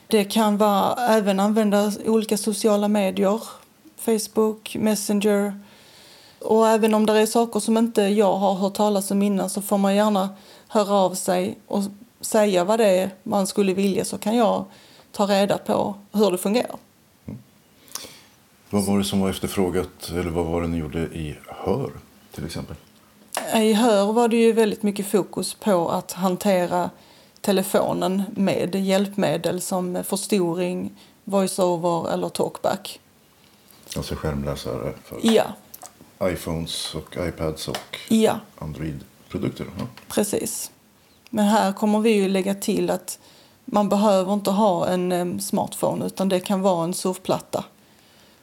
Det 0.07 0.23
kan 0.23 0.57
vara 0.57 1.07
även 1.07 1.39
använda 1.39 1.91
olika 2.05 2.37
sociala 2.37 2.87
medier. 2.87 3.41
Facebook, 3.97 4.75
Messenger. 4.79 5.59
Och 6.39 6.67
även 6.67 6.93
om 6.93 7.05
det 7.05 7.19
är 7.19 7.25
saker 7.25 7.59
som 7.59 7.77
inte 7.77 8.01
jag 8.01 8.37
har 8.37 8.53
hört 8.53 8.73
talas 8.73 9.11
om 9.11 9.21
innan 9.21 9.49
så 9.49 9.61
får 9.61 9.77
man 9.77 9.95
gärna 9.95 10.29
höra 10.67 10.93
av 10.93 11.15
sig 11.15 11.57
och 11.67 11.83
säga 12.21 12.63
vad 12.63 12.79
det 12.79 12.87
är 12.87 13.09
man 13.23 13.47
skulle 13.47 13.73
vilja 13.73 14.05
så 14.05 14.17
kan 14.17 14.37
jag 14.37 14.65
ta 15.11 15.25
reda 15.27 15.57
på 15.57 15.95
hur 16.11 16.31
det 16.31 16.37
fungerar. 16.37 16.75
Vad 18.69 18.85
var 18.85 18.97
det 18.97 19.03
som 19.03 19.21
var 19.21 19.29
efterfrågat, 19.29 20.09
eller 20.09 20.29
vad 20.29 20.45
var 20.45 20.61
det 20.61 20.67
ni 20.67 20.77
gjorde 20.77 20.99
i 20.99 21.35
HÖR 21.63 21.91
till 22.31 22.45
exempel? 22.45 22.75
I 23.55 23.73
HÖR 23.73 24.13
var 24.13 24.27
det 24.27 24.35
ju 24.35 24.51
väldigt 24.51 24.83
mycket 24.83 25.07
fokus 25.07 25.53
på 25.53 25.89
att 25.89 26.11
hantera 26.11 26.89
telefonen 27.41 28.23
med 28.35 28.75
hjälpmedel 28.75 29.61
som 29.61 30.03
förstoring, 30.03 30.99
voiceover 31.23 32.13
eller 32.13 32.29
talkback. 32.29 32.99
Alltså 33.97 34.15
skärmläsare 34.15 34.93
för 35.03 35.19
Ja, 35.23 35.45
iPhones 36.23 36.95
och 36.95 37.27
iPads 37.27 37.67
och 37.67 37.97
ja, 38.09 38.39
Android-produkter? 38.55 39.65
Ja. 39.79 39.85
precis. 40.07 40.71
Men 41.29 41.45
här 41.45 41.73
kommer 41.73 41.99
vi 41.99 42.11
ju 42.11 42.27
lägga 42.27 42.55
till 42.55 42.89
att 42.89 43.19
man 43.65 43.89
behöver 43.89 44.33
inte 44.33 44.51
ha 44.51 44.87
en 44.87 45.41
smartphone 45.41 46.05
utan 46.05 46.29
det 46.29 46.39
kan 46.39 46.61
vara 46.61 46.83
en 46.83 46.93
surfplatta. 46.93 47.65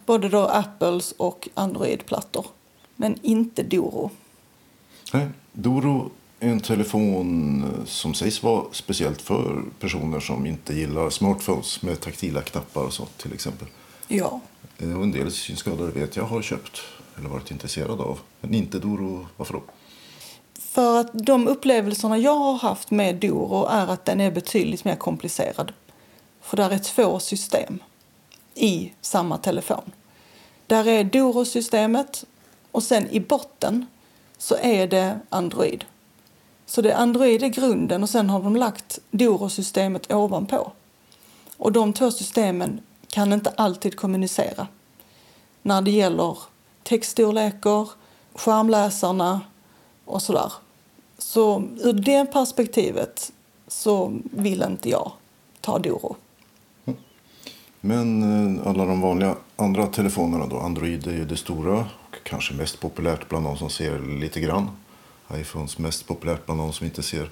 Både 0.07 0.29
då 0.29 0.47
Apples 0.47 1.13
och 1.13 1.49
Android-plattor. 1.55 2.47
Men 3.01 3.19
inte 3.23 3.63
Doro. 3.63 4.11
Nej, 5.13 5.29
Doro 5.53 6.11
är 6.41 6.49
en 6.49 6.61
telefon 6.61 7.85
som 7.87 8.15
sägs 8.15 8.43
vara 8.43 8.65
speciellt 8.73 9.23
för 9.23 9.63
personer 9.79 10.21
som 10.21 10.47
inte 10.47 10.75
gillar 10.75 11.11
smartphones 11.11 11.83
med 11.83 12.01
taktila 12.01 12.43
knappar 12.43 12.83
och 12.85 12.93
så 12.93 13.07
till 13.07 13.33
exempel. 13.33 13.69
Ja, 14.09 14.41
Och 14.77 14.83
en 14.83 15.13
del 15.13 15.33
synskadade 15.33 15.91
vet 15.91 16.17
jag 16.17 16.25
har 16.25 16.43
köpt 16.43 16.81
eller 17.19 17.29
varit 17.29 17.51
intresserade 17.51 18.03
av. 18.03 18.19
Men 18.41 18.55
inte 18.55 18.79
Doro. 18.79 19.27
Varför 19.37 19.55
då? 19.55 19.63
För 20.55 21.01
att 21.01 21.11
de 21.13 21.49
upplevelserna 21.49 22.19
jag 22.19 22.37
har 22.37 22.59
haft 22.59 22.91
med 22.91 23.17
Doro 23.17 23.67
är 23.67 23.87
att 23.87 24.05
den 24.05 24.21
är 24.21 24.31
betydligt 24.31 24.85
mer 24.85 24.97
komplicerad. 24.97 25.73
För 26.41 26.57
där 26.57 26.71
är 26.71 26.79
två 26.79 27.19
system 27.19 27.79
i 28.55 28.93
samma 29.01 29.39
telefon. 29.39 29.93
Där 30.67 30.89
är 30.89 31.05
Doro-systemet 31.05 32.25
och 32.73 32.83
sen 32.83 33.09
i 33.11 33.21
botten 33.21 33.87
så 34.39 34.57
är 34.57 34.87
det 34.87 35.21
Android. 35.29 35.85
Så 36.67 36.83
det 36.83 36.97
Android 36.97 37.43
är 37.43 37.49
grunden 37.49 38.03
och 38.03 38.11
sen 38.11 38.31
har 38.31 38.43
de 38.43 38.57
lagt 38.57 38.99
Doro-systemet 39.11 40.13
ovanpå. 40.13 40.73
Och 41.57 41.73
de 41.73 41.93
två 41.93 42.11
systemen 42.11 42.81
kan 43.09 43.33
inte 43.33 43.51
alltid 43.51 43.97
kommunicera 43.97 44.67
när 45.63 45.83
det 45.83 45.91
gäller 45.91 46.39
textstorlekar, 46.83 47.89
skärmläsarna 48.35 49.41
och 50.05 50.23
sådär. 50.23 50.53
Så 51.19 51.63
ur 51.81 51.93
det 51.93 52.33
perspektivet 52.33 53.33
så 53.69 54.13
vill 54.23 54.63
inte 54.63 54.89
jag 54.89 55.13
ta 55.61 55.79
Doro. 55.79 56.17
Men 57.81 58.23
eh, 58.59 58.67
alla 58.67 58.85
de 58.85 59.01
vanliga 59.01 59.37
andra 59.57 59.87
telefonerna 59.87 60.47
då? 60.47 60.59
Android 60.59 61.07
är 61.07 61.25
det 61.25 61.37
stora 61.37 61.79
och 61.79 62.17
kanske 62.23 62.55
mest 62.55 62.81
populärt 62.81 63.29
bland 63.29 63.45
de 63.47 63.57
som 63.57 63.71
ser 63.71 63.99
lite 64.21 64.41
grann. 64.41 64.71
iPhones 65.35 65.79
mest 65.79 66.07
populärt 66.07 66.47
bland 66.47 66.61
de 66.61 66.73
som 66.73 66.87
inte 66.87 67.03
ser 67.03 67.31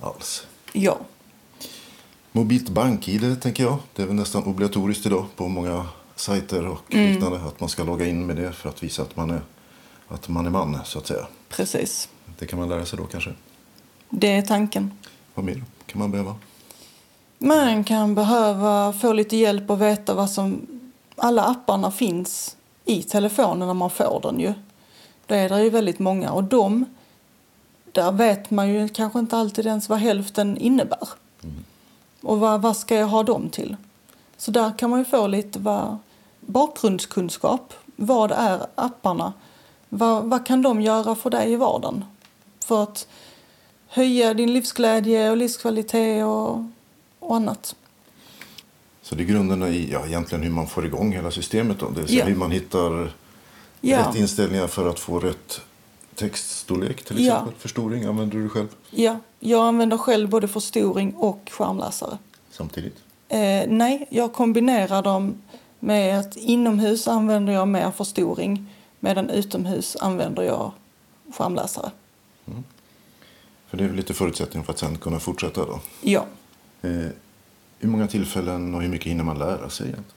alls. 0.00 0.46
Ja, 0.72 0.98
Mobilt 2.32 2.68
bank-id 2.68 3.42
tänker 3.42 3.62
jag. 3.62 3.78
Det 3.94 4.02
är 4.02 4.06
väl 4.06 4.16
nästan 4.16 4.44
obligatoriskt 4.44 5.06
idag 5.06 5.26
på 5.36 5.48
många 5.48 5.86
sajter 6.16 6.66
och 6.66 6.94
liknande. 6.94 7.40
Att 7.40 7.60
man 7.60 7.68
ska 7.68 7.84
logga 7.84 8.06
in 8.06 8.26
med 8.26 8.36
det 8.36 8.52
för 8.52 8.68
att 8.68 8.82
visa 8.82 9.02
att 9.02 9.16
man 9.16 9.30
är, 9.30 9.40
att 10.08 10.28
man 10.28 10.46
är 10.46 10.50
man 10.50 10.78
så 10.84 10.98
att 10.98 11.06
säga. 11.06 11.26
precis. 11.48 12.08
Det 12.38 12.46
kan 12.46 12.58
man 12.58 12.68
lära 12.68 12.86
sig 12.86 12.98
då 12.98 13.04
kanske. 13.06 13.34
Det 14.10 14.32
är 14.32 14.42
tanken. 14.42 14.90
Vad 15.34 15.44
mer 15.44 15.64
kan 15.86 15.98
man 15.98 16.10
behöva? 16.10 16.34
Man 17.42 17.84
kan 17.84 18.14
behöva 18.14 18.92
få 18.92 19.12
lite 19.12 19.36
hjälp 19.36 19.70
och 19.70 19.82
veta 19.82 20.14
vad 20.14 20.30
som... 20.30 20.66
Alla 21.16 21.44
apparna 21.44 21.90
finns 21.90 22.56
i 22.84 23.02
telefonen 23.02 23.68
när 23.68 23.74
man 23.74 23.90
får 23.90 24.20
den 24.22 24.40
ju. 24.40 24.52
Då 25.26 25.34
är 25.34 25.48
det 25.48 25.62
ju 25.62 25.70
väldigt 25.70 25.98
många 25.98 26.32
och 26.32 26.44
de... 26.44 26.84
Där 27.92 28.12
vet 28.12 28.50
man 28.50 28.68
ju 28.68 28.88
kanske 28.88 29.18
inte 29.18 29.36
alltid 29.36 29.66
ens 29.66 29.88
vad 29.88 29.98
hälften 29.98 30.56
innebär. 30.56 31.08
Och 32.22 32.40
vad, 32.40 32.62
vad 32.62 32.76
ska 32.76 32.94
jag 32.94 33.06
ha 33.06 33.22
dem 33.22 33.48
till? 33.48 33.76
Så 34.36 34.50
där 34.50 34.78
kan 34.78 34.90
man 34.90 34.98
ju 34.98 35.04
få 35.04 35.26
lite 35.26 35.58
vad, 35.58 35.98
bakgrundskunskap. 36.40 37.74
Vad 37.96 38.32
är 38.32 38.66
apparna? 38.74 39.32
Vad, 39.88 40.24
vad 40.24 40.46
kan 40.46 40.62
de 40.62 40.80
göra 40.80 41.14
för 41.14 41.30
dig 41.30 41.52
i 41.52 41.56
vardagen? 41.56 42.04
För 42.64 42.82
att 42.82 43.08
höja 43.88 44.34
din 44.34 44.52
livsglädje 44.52 45.30
och 45.30 45.36
livskvalitet 45.36 46.24
och, 46.24 46.64
och 47.30 47.36
annat. 47.36 47.76
Så 49.02 49.14
det 49.14 49.22
är 49.22 49.26
grunderna 49.26 49.68
i 49.68 49.90
ja, 49.92 50.06
egentligen 50.06 50.42
hur 50.44 50.50
man 50.50 50.66
får 50.66 50.86
igång 50.86 51.12
hela 51.12 51.30
systemet. 51.30 51.78
Då. 51.80 51.88
Det 51.90 52.00
vill 52.00 52.08
säga 52.08 52.18
Ja. 52.18 52.24
hur 52.26 52.36
man 52.36 52.50
hittar 52.50 53.12
Ja. 53.80 53.98
rätt 54.08 54.16
inställningar 54.16 54.66
för 54.66 54.88
att 54.88 54.98
få 55.00 55.18
rätt 55.20 55.60
textstorlek 56.14 57.04
till 57.04 57.24
Ja. 57.24 57.32
exempel. 57.34 57.54
Förstoring 57.58 58.04
använder 58.04 58.38
du 58.38 58.48
själv 58.48 58.68
Ja, 58.90 59.18
jag 59.40 59.66
använder 59.66 59.96
själv 59.98 60.28
både 60.28 60.48
förstoring 60.48 61.14
och 61.14 61.50
skärmläsare. 61.50 62.18
samtidigt. 62.50 62.96
Eh, 63.28 63.62
nej, 63.68 64.06
jag 64.10 64.32
kombinerar 64.32 65.02
dem 65.02 65.34
med 65.80 66.18
att 66.18 66.36
inomhus 66.36 67.08
använder 67.08 67.52
jag 67.52 67.68
mer 67.68 67.90
förstoring 67.90 68.66
medan 69.00 69.30
utomhus 69.30 69.96
använder 70.00 70.42
jag 70.42 70.72
skärmläsare. 71.36 71.90
För 73.68 73.76
det 73.76 73.84
är 73.84 73.88
väl 73.88 73.96
lite 73.96 74.14
förutsättning 74.14 74.64
för 74.64 74.72
att 74.72 74.78
sen 74.78 74.98
kunna 74.98 75.20
fortsätta 75.20 75.64
då. 75.64 75.80
Ja. 76.00 76.26
Eh, 76.82 76.90
hur 77.78 77.88
många 77.88 78.06
tillfällen 78.06 78.74
och 78.74 78.82
hur 78.82 78.88
mycket 78.88 79.06
hinner 79.06 79.24
man 79.24 79.38
lära 79.38 79.70
sig 79.70 79.86
egentligen? 79.86 80.14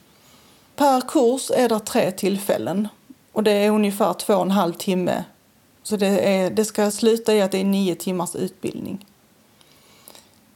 Per 0.76 1.00
kurs 1.00 1.50
är 1.50 1.68
det 1.68 1.80
tre 1.80 2.10
tillfällen 2.10 2.88
och 3.32 3.42
det 3.42 3.52
är 3.52 3.70
ungefär 3.70 4.14
två 4.14 4.34
och 4.34 4.42
en 4.42 4.50
halv 4.50 4.72
timme. 4.72 5.24
Så 5.82 5.96
det, 5.96 6.06
är, 6.06 6.50
det 6.50 6.64
ska 6.64 6.90
sluta 6.90 7.34
i 7.34 7.42
att 7.42 7.52
det 7.52 7.58
är 7.58 7.64
nio 7.64 7.94
timmars 7.94 8.34
utbildning. 8.34 9.06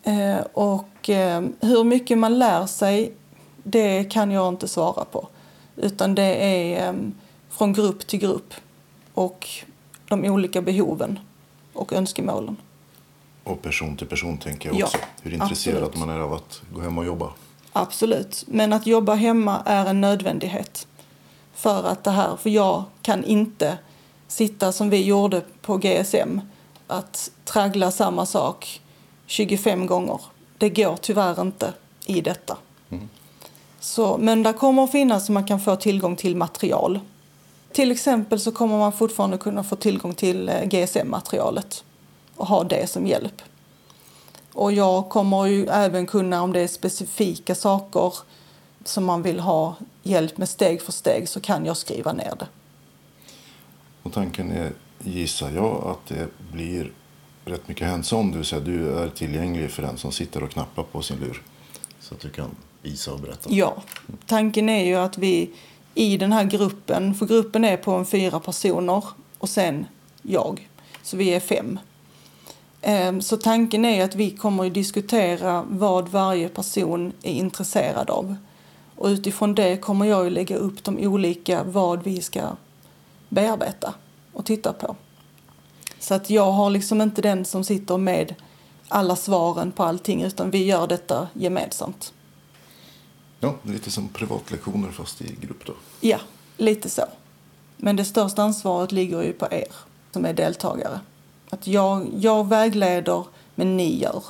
Eh, 0.03 0.41
och 0.53 1.11
eh, 1.11 1.45
hur 1.61 1.85
mycket 1.85 2.19
man 2.19 2.39
lär 2.39 2.67
sig, 2.67 3.13
det 3.63 4.05
kan 4.05 4.31
jag 4.31 4.49
inte 4.49 4.69
svara 4.69 5.05
på. 5.05 5.29
Utan 5.77 6.15
det 6.15 6.23
är 6.23 6.89
eh, 6.89 6.95
från 7.51 7.73
grupp 7.73 8.07
till 8.07 8.19
grupp 8.19 8.55
och 9.15 9.49
de 10.09 10.25
olika 10.25 10.63
behoven 10.63 11.19
och 11.73 11.93
önskemålen. 11.93 12.57
Och 13.49 13.63
person 13.63 13.97
till 13.97 14.07
person 14.07 14.39
tänker 14.39 14.69
jag 14.69 14.79
Ja, 14.79 14.85
också. 14.85 14.99
Hur 15.23 15.35
intresserad 15.35 15.83
absolut. 15.85 16.07
man 16.07 16.17
är 16.17 16.21
av 16.21 16.33
att 16.33 16.63
gå 16.73 16.81
hem 16.81 16.99
och 16.99 17.05
jobba. 17.05 17.33
Absolut, 17.73 18.45
men 18.47 18.73
att 18.73 18.87
jobba 18.87 19.15
hemma 19.15 19.63
är 19.67 19.87
en 19.87 20.01
nödvändighet. 20.01 20.87
För 21.55 21.85
att 21.85 22.05
det 22.05 22.11
här, 22.11 22.37
för 22.37 22.51
jag 22.51 22.85
kan 23.03 23.25
inte 23.25 23.79
sitta 24.29 24.73
som 24.73 24.91
vi 24.91 25.05
gjorde 25.05 25.43
på 25.63 25.77
GSM, 25.77 26.41
att 26.87 27.31
traggla 27.45 27.91
samma 27.91 28.27
sak 28.27 28.81
25 29.27 29.87
gånger. 29.87 30.21
Det 30.59 30.71
går 30.71 30.97
tyvärr 30.97 31.41
inte 31.41 31.73
i 32.07 32.21
detta. 32.21 32.57
Så, 33.81 34.19
men 34.19 34.43
det 34.43 34.53
kommer 34.53 34.85
att 34.85 34.93
finnas 34.93 35.27
så 35.27 35.33
man 35.33 35.47
kan 35.47 35.61
få 35.61 35.77
tillgång 35.77 36.17
till 36.17 36.37
material. 36.37 37.01
Till 37.73 37.93
exempel 37.93 38.41
så 38.41 38.53
kommer 38.53 38.79
man 38.79 38.93
fortfarande 38.93 39.39
kunna 39.39 39.65
få 39.65 39.77
tillgång 39.77 40.15
till 40.15 40.49
eh, 40.49 40.65
GSM-materialet 40.65 41.85
och 42.39 42.47
ha 42.47 42.65
det 42.65 42.91
som 42.91 43.07
hjälp. 43.07 43.43
Och 44.53 44.73
jag 44.73 45.09
kommer 45.09 45.47
ju 45.47 45.67
även 45.67 46.07
kunna, 46.07 46.43
om 46.43 46.53
det 46.53 46.61
är 46.61 46.69
specifika 46.69 47.55
saker 47.55 48.15
som 48.85 49.05
man 49.05 49.23
vill 49.23 49.41
ha 49.41 49.75
hjälp 50.03 50.39
med 50.39 50.49
steg 50.49 50.83
för 50.83 50.93
steg, 50.93 51.29
så 51.29 51.41
kan 51.41 51.67
jag 51.67 51.77
skriva 51.77 52.13
ner 52.13 52.35
det. 52.39 52.47
Och 54.03 54.13
tanken 54.13 54.53
är, 54.53 54.73
gissar 54.99 55.51
jag, 55.51 55.87
att 55.87 56.07
det 56.09 56.29
blir 56.53 56.93
rätt 57.45 57.69
mycket 57.69 57.89
hands-on. 57.89 58.31
Det 58.31 58.37
vill 58.37 58.47
säga 58.47 58.61
du 58.61 58.99
är 58.99 59.09
tillgänglig 59.09 59.71
för 59.71 59.83
den 59.83 59.99
som 59.99 60.13
sitter 60.13 60.43
och 60.43 60.51
knappar 60.51 60.83
på 60.83 61.03
sin 61.03 61.21
lur. 61.21 61.43
Så 62.01 62.15
att 62.15 62.21
du 62.21 62.31
kan 62.31 62.51
visa 62.83 63.13
och 63.13 63.21
berätta. 63.21 63.51
Ja, 63.53 63.83
tanken 64.27 64.69
är 64.69 64.85
ju 64.85 64.95
att 64.95 65.19
vi 65.19 65.51
i 65.95 66.17
den 66.17 66.33
här 66.33 66.45
gruppen, 66.45 67.15
för 67.15 67.27
gruppen 67.27 67.65
är 67.65 67.77
på 67.77 67.93
en 67.93 68.07
fyra 68.07 68.41
personer 68.41 69.05
och 69.39 69.49
sen 69.49 69.87
jag, 70.23 70.69
så 71.03 71.17
vi 71.17 71.29
är 71.29 71.41
fem. 71.41 71.79
Ehm, 72.89 73.23
Så 73.23 73.37
tanken 73.37 73.85
är 73.85 74.05
att 74.05 74.15
vi 74.15 74.31
kommer 74.31 74.67
att 74.67 74.75
diskutera 74.75 75.65
vad 75.69 76.09
varje 76.09 76.49
person 76.49 77.13
är 77.23 77.33
intresserad 77.33 78.11
av. 78.11 78.37
Och 78.97 79.07
utifrån 79.07 79.55
det 79.55 79.77
kommer 79.77 80.07
jag 80.07 80.27
att 80.27 80.33
lägga 80.33 80.57
upp 80.57 80.85
de 80.85 80.99
olika 81.07 81.63
vad 81.65 82.03
vi 82.03 82.23
ska 82.23 82.41
bearbeta 83.29 83.95
och 84.33 84.45
titta 84.47 84.73
på. 84.73 84.97
Så 85.99 86.15
att 86.15 86.31
jag 86.31 86.53
har 86.53 86.71
liksom 86.71 87.01
inte 87.01 87.23
den 87.23 87.45
som 87.45 87.65
sitter 87.65 87.97
med 87.99 88.35
alla 88.89 89.17
svaren 89.17 89.73
på 89.73 89.83
allting 89.83 90.23
utan 90.23 90.51
vi 90.51 90.65
gör 90.65 90.87
detta 90.87 91.29
gemensamt. 91.33 92.13
Ja, 93.41 93.55
lite 93.63 93.91
som 93.91 94.09
privatlektioner 94.09 94.91
fast 94.91 95.21
i 95.21 95.37
grupp 95.41 95.67
då. 95.67 95.75
Ja, 96.01 96.19
lite 96.57 96.91
så. 96.91 97.05
Men 97.77 97.97
det 97.97 98.05
största 98.05 98.43
ansvaret 98.43 98.93
ligger 98.93 99.23
ju 99.23 99.33
på 99.33 99.47
er 99.51 99.73
som 100.13 100.25
är 100.25 100.33
deltagare. 100.33 101.01
Att 101.51 101.67
jag, 101.67 102.09
jag 102.21 102.49
vägleder, 102.49 103.25
men 103.55 103.77
ni 103.77 103.99
gör. 103.99 104.25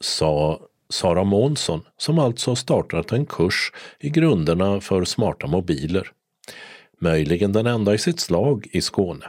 Sa 0.00 0.60
Sara 0.88 1.24
Månsson 1.24 1.80
som 1.96 2.18
alltså 2.18 2.56
startat 2.56 3.12
en 3.12 3.26
kurs 3.26 3.72
i 3.98 4.10
grunderna 4.10 4.80
för 4.80 5.04
smarta 5.04 5.46
mobiler. 5.46 6.10
Möjligen 6.98 7.52
den 7.52 7.66
enda 7.66 7.94
i 7.94 7.98
sitt 7.98 8.20
slag 8.20 8.66
i 8.72 8.80
Skåne. 8.80 9.26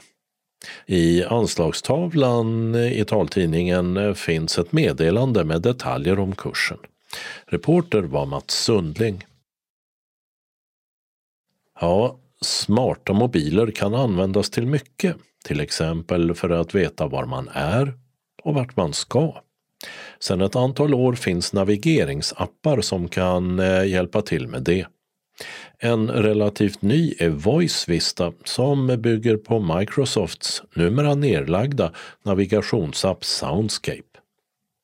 I 0.86 1.24
anslagstavlan 1.24 2.76
i 2.76 3.06
taltidningen 3.06 4.16
finns 4.16 4.58
ett 4.58 4.72
meddelande 4.72 5.44
med 5.44 5.62
detaljer 5.62 6.20
om 6.20 6.36
kursen. 6.36 6.78
Reporter 7.46 8.02
var 8.02 8.26
Mats 8.26 8.64
Sundling. 8.64 9.26
Ja, 11.80 12.18
smarta 12.44 13.14
mobiler 13.14 13.72
kan 13.72 13.94
användas 13.94 14.50
till 14.50 14.68
mycket, 14.68 15.16
till 15.46 15.60
exempel 15.60 16.34
för 16.34 16.50
att 16.50 16.76
veta 16.76 17.08
var 17.08 17.26
man 17.26 17.50
är 17.54 17.94
och 18.44 18.54
vart 18.54 18.76
man 18.76 18.94
ska. 18.94 19.42
Sedan 20.20 20.42
ett 20.42 20.56
antal 20.56 20.94
år 20.94 21.14
finns 21.14 21.54
navigeringsappar 21.54 22.82
som 22.82 23.08
kan 23.08 23.60
eh, 23.60 23.86
hjälpa 23.86 24.22
till 24.22 24.48
med 24.48 24.64
det. 24.64 24.86
En 25.80 26.12
relativt 26.12 26.82
ny 26.82 27.14
är 27.20 27.30
Voice 27.30 27.90
Vista 27.90 28.34
som 28.46 28.88
bygger 28.88 29.38
på 29.38 29.60
Microsofts 29.60 30.64
numera 30.76 31.16
nedlagda 31.16 31.92
navigationsapp 32.24 33.26
Soundscape. 33.26 34.14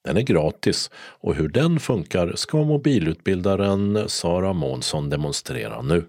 Den 0.05 0.17
är 0.17 0.21
gratis 0.21 0.91
och 0.95 1.35
hur 1.35 1.47
den 1.47 1.79
funkar 1.79 2.33
ska 2.35 2.63
mobilutbildaren 2.63 4.09
Sara 4.09 4.53
Månsson 4.53 5.09
demonstrera 5.09 5.81
nu. 5.81 6.05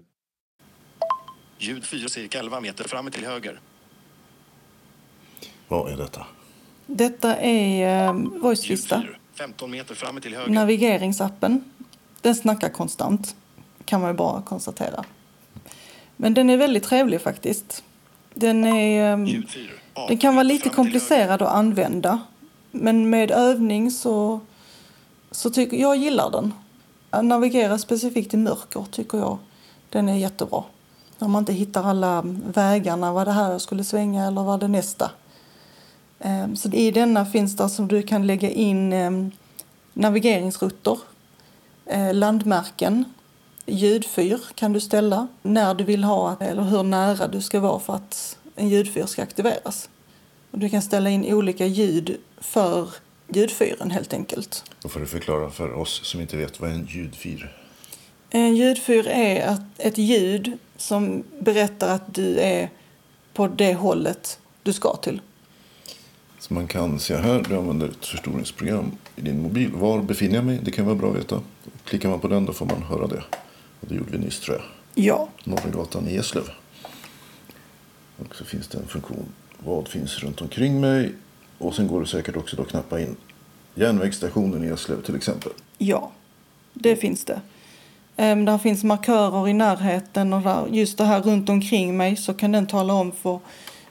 Ljud 1.63 1.85
4 1.85 2.09
cirka 2.09 2.39
11 2.39 2.59
meter 2.59 2.83
fram 2.83 3.11
till 3.11 3.25
höger. 3.25 3.59
Vad 5.67 5.91
är 5.91 5.97
detta? 5.97 6.25
Detta 6.85 7.35
är 7.37 8.07
eh, 8.07 8.55
4 8.55 9.03
15 9.33 9.71
meter 9.71 9.95
fram 9.95 10.21
till 10.21 10.35
höger. 10.35 10.53
navigeringsappen. 10.53 11.63
Den 12.21 12.35
snackar 12.35 12.69
konstant, 12.69 13.35
kan 13.85 14.01
man 14.01 14.09
ju 14.09 14.17
bara 14.17 14.41
konstatera. 14.41 15.05
Men 16.17 16.33
den 16.33 16.49
är 16.49 16.57
väldigt 16.57 16.83
trevlig 16.83 17.21
faktiskt. 17.21 17.83
Den, 18.33 18.65
är, 18.65 19.13
eh, 19.13 19.25
Ljud 19.25 19.49
4 19.49 19.63
den 20.07 20.17
kan 20.17 20.35
vara 20.35 20.43
lite 20.43 20.69
komplicerad 20.69 21.41
att 21.41 21.53
använda. 21.53 22.21
Men 22.71 23.09
med 23.09 23.31
övning 23.31 23.91
så, 23.91 24.39
så 25.31 25.49
tycker 25.49 25.77
jag 25.77 25.95
gillar 25.95 26.31
den. 26.31 26.53
Att 27.09 27.25
navigera 27.25 27.77
specifikt 27.77 28.33
i 28.33 28.37
mörker 28.37 28.85
tycker 28.91 29.17
jag 29.17 29.37
den 29.89 30.09
är 30.09 30.17
jättebra. 30.17 30.63
Om 31.21 31.31
man 31.31 31.41
inte 31.41 31.53
hittar 31.53 31.83
alla 31.83 32.21
vägarna, 32.53 33.13
var 33.13 33.25
det 33.25 33.31
här 33.31 33.51
jag 33.51 33.61
skulle 33.61 33.83
svänga 33.83 34.27
eller 34.27 34.43
var 34.43 34.57
det 34.57 34.67
nästa. 34.67 35.11
Ehm, 36.19 36.55
så 36.55 36.69
i 36.69 36.91
denna 36.91 37.25
finns 37.25 37.55
det 37.55 37.69
som 37.69 37.87
du 37.87 38.03
kan 38.03 38.27
lägga 38.27 38.49
in 38.49 38.93
ehm, 38.93 39.31
navigeringsrutter, 39.93 40.97
eh, 41.85 42.13
landmärken, 42.13 43.05
ljudfyr 43.65 44.39
kan 44.55 44.73
du 44.73 44.79
ställa 44.79 45.27
när 45.41 45.73
du 45.73 45.83
vill 45.83 46.03
ha 46.03 46.37
eller 46.39 46.63
hur 46.63 46.83
nära 46.83 47.27
du 47.27 47.41
ska 47.41 47.59
vara 47.59 47.79
för 47.79 47.93
att 47.93 48.37
en 48.55 48.69
ljudfyr 48.69 49.05
ska 49.05 49.23
aktiveras. 49.23 49.89
Du 50.51 50.69
kan 50.69 50.81
ställa 50.81 51.09
in 51.09 51.33
olika 51.33 51.65
ljud 51.65 52.17
för 52.37 52.89
ljudfyren 53.27 53.91
helt 53.91 54.13
enkelt. 54.13 54.63
Då 54.81 54.89
får 54.89 54.99
du 54.99 55.07
förklara 55.07 55.49
för 55.49 55.73
oss 55.73 56.01
som 56.03 56.21
inte 56.21 56.37
vet 56.37 56.59
vad 56.59 56.71
en 56.71 56.85
ljudfyr 56.85 57.60
en 58.33 58.55
ljudfyr 58.55 59.07
är 59.07 59.57
ett 59.77 59.97
ljud 59.97 60.57
som 60.77 61.23
berättar 61.39 61.95
att 61.95 62.13
du 62.15 62.39
är 62.39 62.69
på 63.33 63.47
det 63.47 63.73
hållet 63.73 64.39
du 64.63 64.73
ska 64.73 64.95
till. 64.95 65.21
Så 66.39 66.53
man 66.53 66.67
kan 66.67 66.99
se 66.99 67.15
här, 67.15 67.45
du 67.49 67.55
använder 67.55 67.89
ett 67.89 68.05
förstoringsprogram 68.05 68.91
i 69.15 69.21
din 69.21 69.41
mobil. 69.41 69.71
Var 69.73 70.01
befinner 70.01 70.35
jag 70.35 70.45
mig? 70.45 70.59
Det 70.63 70.71
kan 70.71 70.85
vara 70.85 70.95
bra 70.95 71.09
att 71.09 71.17
veta. 71.17 71.41
Klickar 71.85 72.09
man 72.09 72.19
på 72.19 72.27
den 72.27 72.45
då 72.45 72.53
får 72.53 72.65
man 72.65 72.83
höra 72.83 73.07
det. 73.07 73.23
Och 73.79 73.87
det 73.87 73.95
gjorde 73.95 74.11
vi 74.11 74.17
nyss 74.17 74.39
tror 74.39 74.57
jag. 74.57 74.65
Ja, 75.05 75.29
Norra 75.43 75.69
gatan 75.69 76.07
i 76.07 76.15
Eslöv. 76.15 76.49
Och 78.17 78.35
så 78.35 78.45
finns 78.45 78.67
det 78.67 78.77
en 78.77 78.87
funktion. 78.87 79.25
Vad 79.57 79.87
finns 79.87 80.19
runt 80.19 80.41
omkring 80.41 80.81
mig? 80.81 81.13
Och 81.57 81.75
sen 81.75 81.87
går 81.87 82.01
det 82.01 82.07
säkert 82.07 82.35
också 82.35 82.55
då 82.55 82.61
att 82.63 82.69
knappa 82.69 82.99
in 83.01 83.15
järnvägsstationen 83.75 84.63
i 84.63 84.67
Eslöv 84.67 85.01
till 85.01 85.15
exempel. 85.15 85.51
ja, 85.77 86.11
det 86.73 86.95
finns 86.95 87.25
det. 87.25 87.41
Ehm, 88.21 88.45
Där 88.45 88.57
finns 88.57 88.83
markörer 88.83 89.47
i 89.47 89.53
närheten 89.53 90.33
och 90.33 90.41
där, 90.41 90.67
just 90.67 90.97
det 90.97 91.03
här 91.03 91.21
runt 91.21 91.49
omkring 91.49 91.97
mig 91.97 92.15
så 92.15 92.33
kan 92.33 92.51
den 92.51 92.67
tala 92.67 92.93
om 92.93 93.11
för 93.11 93.39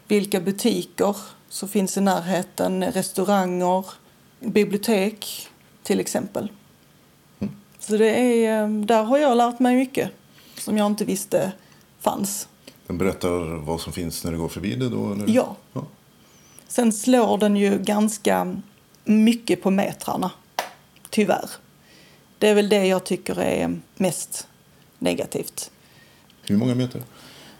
vilka 0.09 0.41
butiker 0.41 1.17
som 1.49 1.69
finns 1.69 1.97
i 1.97 2.01
närheten, 2.01 2.85
restauranger, 2.85 3.85
bibliotek 4.41 5.49
till 5.83 6.01
exempel. 6.01 6.53
Så 7.79 7.97
det 7.97 8.07
är, 8.11 8.63
ehm, 8.63 8.87
där 8.87 9.03
har 9.03 9.19
jag 9.19 9.37
lärt 9.37 9.59
mig 9.59 9.77
mycket 9.77 10.11
som 10.59 10.79
jag 10.79 10.87
inte 10.87 11.05
visste 11.05 11.53
fanns. 12.01 12.49
Den 12.87 12.99
berättar 12.99 13.65
vad 13.65 13.81
som 13.81 13.93
finns 13.93 14.25
när 14.25 14.33
du 14.33 14.39
går 14.39 14.49
förbi 14.49 14.75
det 14.75 14.89
då? 14.89 15.13
Eller? 15.13 15.29
Ja. 15.29 15.57
ja. 15.73 15.85
Sen 16.69 16.93
slår 16.93 17.39
den 17.39 17.57
ju 17.57 17.79
ganska 17.79 18.57
mycket 19.05 19.63
på 19.63 19.71
metrarna, 19.71 20.31
tyvärr. 21.11 21.51
Det 22.41 22.49
är 22.49 22.55
väl 22.55 22.69
det 22.69 22.87
jag 22.87 23.05
tycker 23.05 23.41
är 23.41 23.81
mest 23.95 24.49
negativt. 24.99 25.71
Hur 26.43 26.57
många 26.57 26.75
meter? 26.75 27.03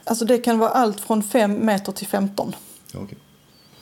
Alltså 0.03 0.25
det 0.25 0.37
kan 0.37 0.59
vara 0.59 0.69
allt 0.69 0.99
från 0.99 1.23
5 1.23 1.65
meter 1.65 1.91
till 1.91 2.07
15. 2.07 2.55
Ja, 2.93 2.99
okej. 2.99 3.17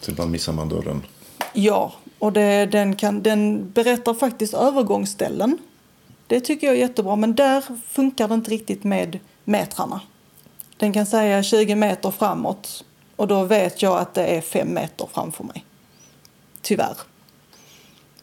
Så 0.02 0.12
ibland 0.12 0.32
missar 0.32 0.54
man 0.54 0.70
dörren. 0.70 1.06
Ja, 1.54 1.93
och 2.20 2.34
det, 2.34 2.66
den, 2.66 2.95
kan, 2.95 3.24
den 3.24 3.72
berättar 3.72 4.14
faktiskt 4.14 4.54
övergångsställen. 4.54 5.58
Det 6.28 6.39
tycker 6.39 6.68
jag 6.68 6.76
är 6.76 6.80
jättebra, 6.80 7.16
men 7.16 7.36
där 7.36 7.64
funkar 7.88 8.28
det 8.28 8.34
inte 8.34 8.52
riktigt 8.52 8.84
med 8.84 9.20
metrarna. 9.43 10.02
Den 10.78 10.93
kan 10.93 11.06
säga 11.06 11.43
20 11.43 11.76
meter 11.76 12.12
framåt 12.12 12.86
och 13.16 13.28
då 13.28 13.43
vet 13.43 13.82
jag 13.82 13.97
att 13.97 14.14
det 14.14 14.26
är 14.26 14.41
5 14.41 14.74
meter 14.74 15.08
framför 15.14 15.43
mig. 15.43 15.66
Tyvärr. 16.62 16.95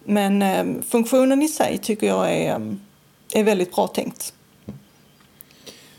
Men 0.08 0.42
eh, 0.42 0.82
funktionen 0.88 1.42
i 1.42 1.48
sig 1.48 1.78
tycker 1.78 2.06
jag 2.06 2.32
är, 2.32 2.60
eh, 2.60 2.74
är 3.32 3.44
väldigt 3.44 3.74
bra 3.74 3.86
tänkt. 3.86 4.32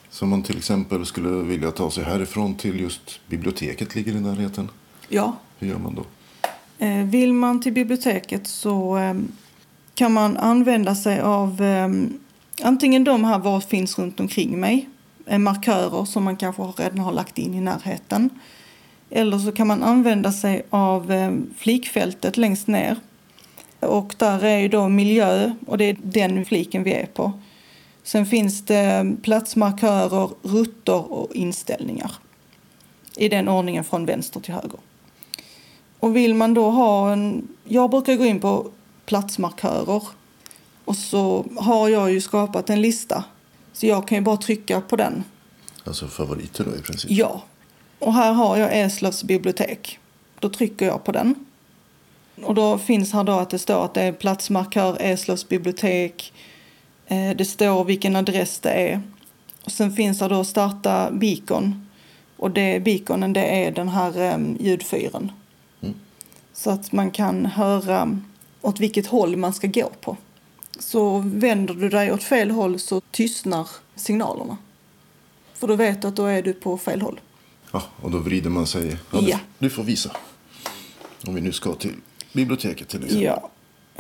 Så 0.09 0.25
om 0.25 0.29
man 0.29 0.43
till 0.43 0.57
exempel 0.57 1.05
skulle 1.05 1.29
vilja 1.29 1.71
ta 1.71 1.91
sig 1.91 2.03
härifrån 2.03 2.55
till 2.55 2.79
just 2.79 3.19
biblioteket 3.27 3.95
ligger 3.95 4.11
i 4.11 4.19
närheten. 4.19 4.69
Ja. 5.07 5.35
Hur 5.59 5.67
gör 5.67 5.77
man 5.77 5.95
då? 5.95 6.05
Eh, 6.85 7.05
vill 7.05 7.33
man 7.33 7.61
till 7.61 7.73
biblioteket 7.73 8.47
så 8.47 8.97
eh, 8.97 9.13
kan 9.95 10.13
man 10.13 10.37
använda 10.37 10.95
sig 10.95 11.19
av 11.19 11.61
eh, 11.61 11.87
antingen 12.61 13.03
de 13.03 13.23
här 13.23 13.39
vad 13.39 13.63
finns 13.63 13.99
runt 13.99 14.19
omkring 14.19 14.59
mig, 14.59 14.89
eh, 15.25 15.39
markörer 15.39 16.05
som 16.05 16.23
man 16.23 16.37
kanske 16.37 16.63
redan 16.63 16.99
har 16.99 17.11
lagt 17.11 17.37
in 17.37 17.53
i 17.53 17.61
närheten. 17.61 18.29
Eller 19.09 19.39
så 19.39 19.51
kan 19.51 19.67
man 19.67 19.83
använda 19.83 20.31
sig 20.31 20.65
av 20.69 21.11
eh, 21.11 21.31
flikfältet 21.57 22.37
längst 22.37 22.67
ner. 22.67 22.97
Och 23.79 24.15
där 24.17 24.43
är 24.43 24.57
ju 24.57 24.67
då 24.67 24.89
miljö 24.89 25.53
och 25.67 25.77
det 25.77 25.85
är 25.85 25.97
den 26.03 26.45
fliken 26.45 26.83
vi 26.83 26.93
är 26.93 27.05
på. 27.05 27.31
Sen 28.03 28.25
finns 28.25 28.65
det 28.65 29.15
platsmarkörer, 29.21 30.29
rutter 30.41 31.11
och 31.13 31.35
inställningar. 31.35 32.11
I 33.15 33.29
den 33.29 33.47
ordningen 33.47 33.83
från 33.83 34.05
vänster 34.05 34.39
till 34.39 34.53
höger. 34.53 34.79
Och 35.99 36.15
vill 36.15 36.33
man 36.33 36.53
då 36.53 36.69
ha 36.69 37.11
en... 37.11 37.47
Jag 37.63 37.89
brukar 37.89 38.15
gå 38.15 38.25
in 38.25 38.39
på 38.39 38.71
platsmarkörer. 39.05 40.03
Och 40.85 40.95
så 40.95 41.45
har 41.57 41.89
jag 41.89 42.11
ju 42.11 42.21
skapat 42.21 42.69
en 42.69 42.81
lista. 42.81 43.23
Så 43.73 43.85
jag 43.85 44.07
kan 44.07 44.17
ju 44.17 44.21
bara 44.21 44.37
trycka 44.37 44.81
på 44.81 44.95
den. 44.95 45.23
Alltså 45.83 46.07
favoriter 46.07 46.63
då 46.63 46.75
i 46.75 46.81
princip? 46.81 47.11
Ja. 47.11 47.41
Och 47.99 48.13
här 48.13 48.33
har 48.33 48.57
jag 48.57 48.79
Eslövs 48.79 49.23
bibliotek. 49.23 49.99
Då 50.39 50.49
trycker 50.49 50.85
jag 50.85 51.03
på 51.03 51.11
den. 51.11 51.46
Och 52.43 52.55
då 52.55 52.77
finns 52.77 53.13
här 53.13 53.23
då 53.23 53.31
att 53.33 53.49
det 53.49 53.59
står 53.59 53.85
att 53.85 53.93
det 53.93 54.01
är 54.01 54.11
platsmarkör 54.11 54.97
Eslövs 55.01 55.47
bibliotek. 55.47 56.33
Eh, 57.07 57.31
Det 57.35 57.45
står 57.45 57.83
vilken 57.83 58.15
adress 58.15 58.59
det 58.59 58.69
är. 58.69 59.01
Och 59.63 59.71
sen 59.71 59.91
finns 59.95 60.19
det 60.19 60.27
då 60.27 60.43
starta 60.43 61.11
beacon. 61.11 61.87
Och 62.37 62.51
det 62.51 62.79
beaconen 62.83 63.33
det 63.33 63.65
är 63.65 63.71
den 63.71 63.89
här 63.89 64.33
um, 64.35 64.57
ljudfyren. 64.59 65.31
Så 66.53 66.69
att 66.69 66.91
man 66.91 67.11
kan 67.11 67.45
höra 67.45 68.19
åt 68.61 68.79
vilket 68.79 69.07
håll 69.07 69.35
man 69.37 69.53
ska 69.53 69.67
gå 69.67 69.89
på. 70.01 70.17
Så 70.79 71.17
vänder 71.25 71.73
du 71.73 71.89
dig 71.89 72.11
åt 72.13 72.23
fel 72.23 72.51
håll 72.51 72.79
så 72.79 73.01
tystnar 73.11 73.67
signalerna. 73.95 74.57
För 75.53 75.67
då 75.67 75.75
vet 75.75 76.01
du 76.01 76.07
att 76.07 76.15
då 76.15 76.25
är 76.25 76.41
du 76.41 76.53
på 76.53 76.77
fel 76.77 77.01
håll. 77.01 77.19
Ja, 77.71 77.83
och 78.01 78.11
då 78.11 78.17
vrider 78.17 78.49
man 78.49 78.67
sig. 78.67 78.97
Ja, 79.11 79.21
du, 79.21 79.29
Ja. 79.29 79.39
du 79.59 79.69
får 79.69 79.83
visa. 79.83 80.11
Om 81.27 81.35
vi 81.35 81.41
nu 81.41 81.51
ska 81.51 81.73
till 81.73 81.93
biblioteket 82.37 82.87
till 82.89 83.03
exempel. 83.03 83.23
Ja. 83.23 83.49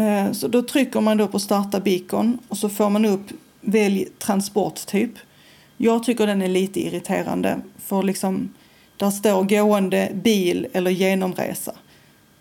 Eh, 0.05 0.31
Så 0.31 0.47
då 0.47 0.61
trycker 0.61 1.01
man 1.01 1.17
då 1.17 1.27
på 1.27 1.39
starta 1.39 1.79
beacon 1.79 2.39
och 2.47 2.57
så 2.57 2.69
får 2.69 2.89
man 2.89 3.05
upp 3.05 3.25
välj 3.61 4.05
transporttyp. 4.19 5.11
Jag 5.77 6.03
tycker 6.03 6.27
den 6.27 6.41
är 6.41 6.47
lite 6.47 6.79
irriterande 6.79 7.61
för 7.77 8.03
liksom 8.03 8.53
där 8.97 9.09
står 9.11 9.43
gående, 9.43 10.11
bil 10.13 10.67
eller 10.73 10.91
genomresa. 10.91 11.75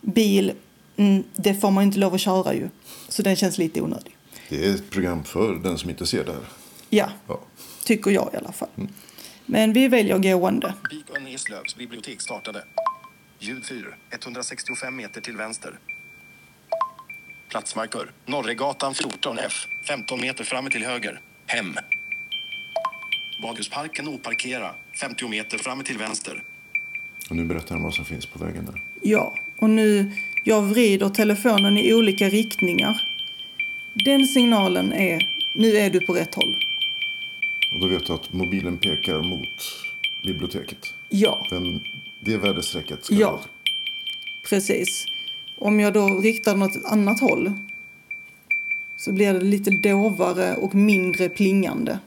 Bil, 0.00 0.52
mm, 0.96 1.22
det 1.36 1.54
får 1.54 1.70
man 1.70 1.84
inte 1.84 1.98
lov 1.98 2.14
att 2.14 2.20
köra 2.20 2.54
ju. 2.54 2.68
Så 3.08 3.22
den 3.22 3.36
känns 3.36 3.58
lite 3.58 3.80
onödig. 3.80 4.16
Det 4.48 4.66
är 4.66 4.74
ett 4.74 4.90
program 4.90 5.24
för 5.24 5.54
den 5.54 5.78
som 5.78 5.90
inte 5.90 6.06
ser 6.06 6.24
det 6.24 6.32
här. 6.32 6.42
Ja, 6.90 7.08
Ja. 7.28 7.40
tycker 7.84 8.10
jag 8.10 8.30
i 8.32 8.36
alla 8.36 8.52
fall. 8.52 8.68
Men 9.46 9.72
vi 9.72 9.88
väljer 9.88 10.18
gående. 10.18 10.74
Beacon 10.90 11.26
Eslövs 11.26 11.76
bibliotek 11.76 12.20
startade. 12.22 12.62
Ljudfyr 13.38 13.96
165 14.10 14.96
meter 14.96 15.20
till 15.20 15.36
vänster. 15.36 15.78
Platsmarkör 17.48 18.10
Norregatan 18.26 18.92
14F 18.92 19.66
15 19.88 20.20
meter 20.20 20.44
fram 20.44 20.70
till 20.70 20.84
höger. 20.84 21.20
Hem. 21.46 21.74
Badhusparken 23.42 24.08
oparkera 24.08 24.74
50 25.00 25.28
meter 25.28 25.58
fram 25.58 25.84
till 25.84 25.98
vänster. 25.98 26.42
Och 27.30 27.36
nu 27.36 27.44
berättar 27.44 27.74
han 27.74 27.82
vad 27.82 27.94
som 27.94 28.04
finns 28.04 28.26
på 28.26 28.38
vägen 28.44 28.64
där. 28.64 28.82
Ja, 29.02 29.34
och 29.58 29.70
nu 29.70 30.12
jag 30.44 30.62
vrider 30.62 31.08
telefonen 31.08 31.78
i 31.78 31.94
olika 31.94 32.28
riktningar. 32.28 33.00
Den 34.04 34.26
signalen 34.26 34.92
är 34.92 35.20
nu 35.54 35.76
är 35.76 35.90
du 35.90 36.06
på 36.06 36.12
rätt 36.12 36.34
håll. 36.34 36.56
Och 37.74 37.80
då 37.80 37.86
vet 37.86 38.06
du 38.06 38.12
att 38.12 38.32
mobilen 38.32 38.78
pekar 38.78 39.22
mot 39.22 39.48
biblioteket. 40.26 40.94
Ja, 41.08 41.46
Den, 41.50 41.80
det 42.26 42.36
väderstrecket 42.36 43.04
ska 43.04 43.14
Ja. 43.14 43.40
precis. 44.48 45.06
Om 45.58 45.80
jag 45.80 45.92
då 45.92 46.20
riktar 46.20 46.52
den 46.52 46.62
åt 46.62 46.76
ett 46.76 46.84
annat 46.84 47.20
håll 47.20 47.52
så 48.96 49.12
blir 49.12 49.34
det 49.34 49.40
lite 49.40 49.70
dovare 49.70 50.56
och 50.56 50.74
mindre 50.74 51.28
plingande. 51.28 51.98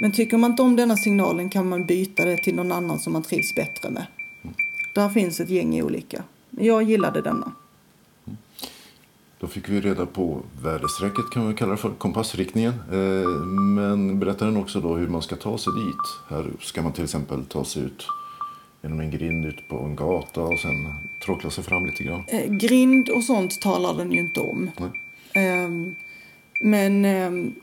Men 0.00 0.12
tycker 0.12 0.36
man 0.36 0.50
inte 0.50 0.62
om 0.62 0.76
denna 0.76 0.96
signalen 0.96 1.50
kan 1.50 1.68
man 1.68 1.86
byta 1.86 2.24
det 2.24 2.36
till 2.36 2.54
någon 2.54 2.72
annan 2.72 2.98
som 2.98 3.12
man 3.12 3.22
trivs 3.22 3.54
bättre 3.54 3.90
med. 3.90 4.06
Där 4.94 5.08
finns 5.08 5.40
ett 5.40 5.50
gäng 5.50 5.82
olika. 5.82 6.22
Jag 6.50 6.82
gillade 6.82 7.20
denna. 7.20 7.52
Då 9.40 9.46
fick 9.46 9.68
vi 9.68 9.80
reda 9.80 10.06
på 10.06 10.42
väderstrecket 10.62 11.30
kan 11.32 11.48
vi 11.48 11.54
kalla 11.54 11.70
det 11.72 11.78
för, 11.78 11.90
kompassriktningen. 11.90 12.72
Eh, 12.92 13.28
men 13.74 14.20
berättar 14.20 14.46
den 14.46 14.56
också 14.56 14.80
då 14.80 14.96
hur 14.96 15.08
man 15.08 15.22
ska 15.22 15.36
ta 15.36 15.58
sig 15.58 15.72
dit? 15.72 16.30
Här 16.36 16.50
ska 16.60 16.82
man 16.82 16.92
till 16.92 17.04
exempel 17.04 17.44
ta 17.44 17.64
sig 17.64 17.82
ut 17.82 18.06
genom 18.82 19.00
en 19.00 19.10
grind 19.10 19.46
ut 19.46 19.68
på 19.68 19.78
en 19.78 19.96
gata 19.96 20.40
och 20.40 20.58
sen 20.58 20.94
tråckla 21.24 21.50
sig 21.50 21.64
fram 21.64 21.86
lite 21.86 22.04
grann. 22.04 22.24
Eh, 22.28 22.50
grind 22.50 23.08
och 23.08 23.24
sånt 23.24 23.60
talar 23.60 23.94
den 23.94 24.12
ju 24.12 24.20
inte 24.20 24.40
om. 24.40 24.70
Nej. 24.76 24.90
Ehm, 25.44 25.94
men 26.60 27.04
ehm, 27.04 27.54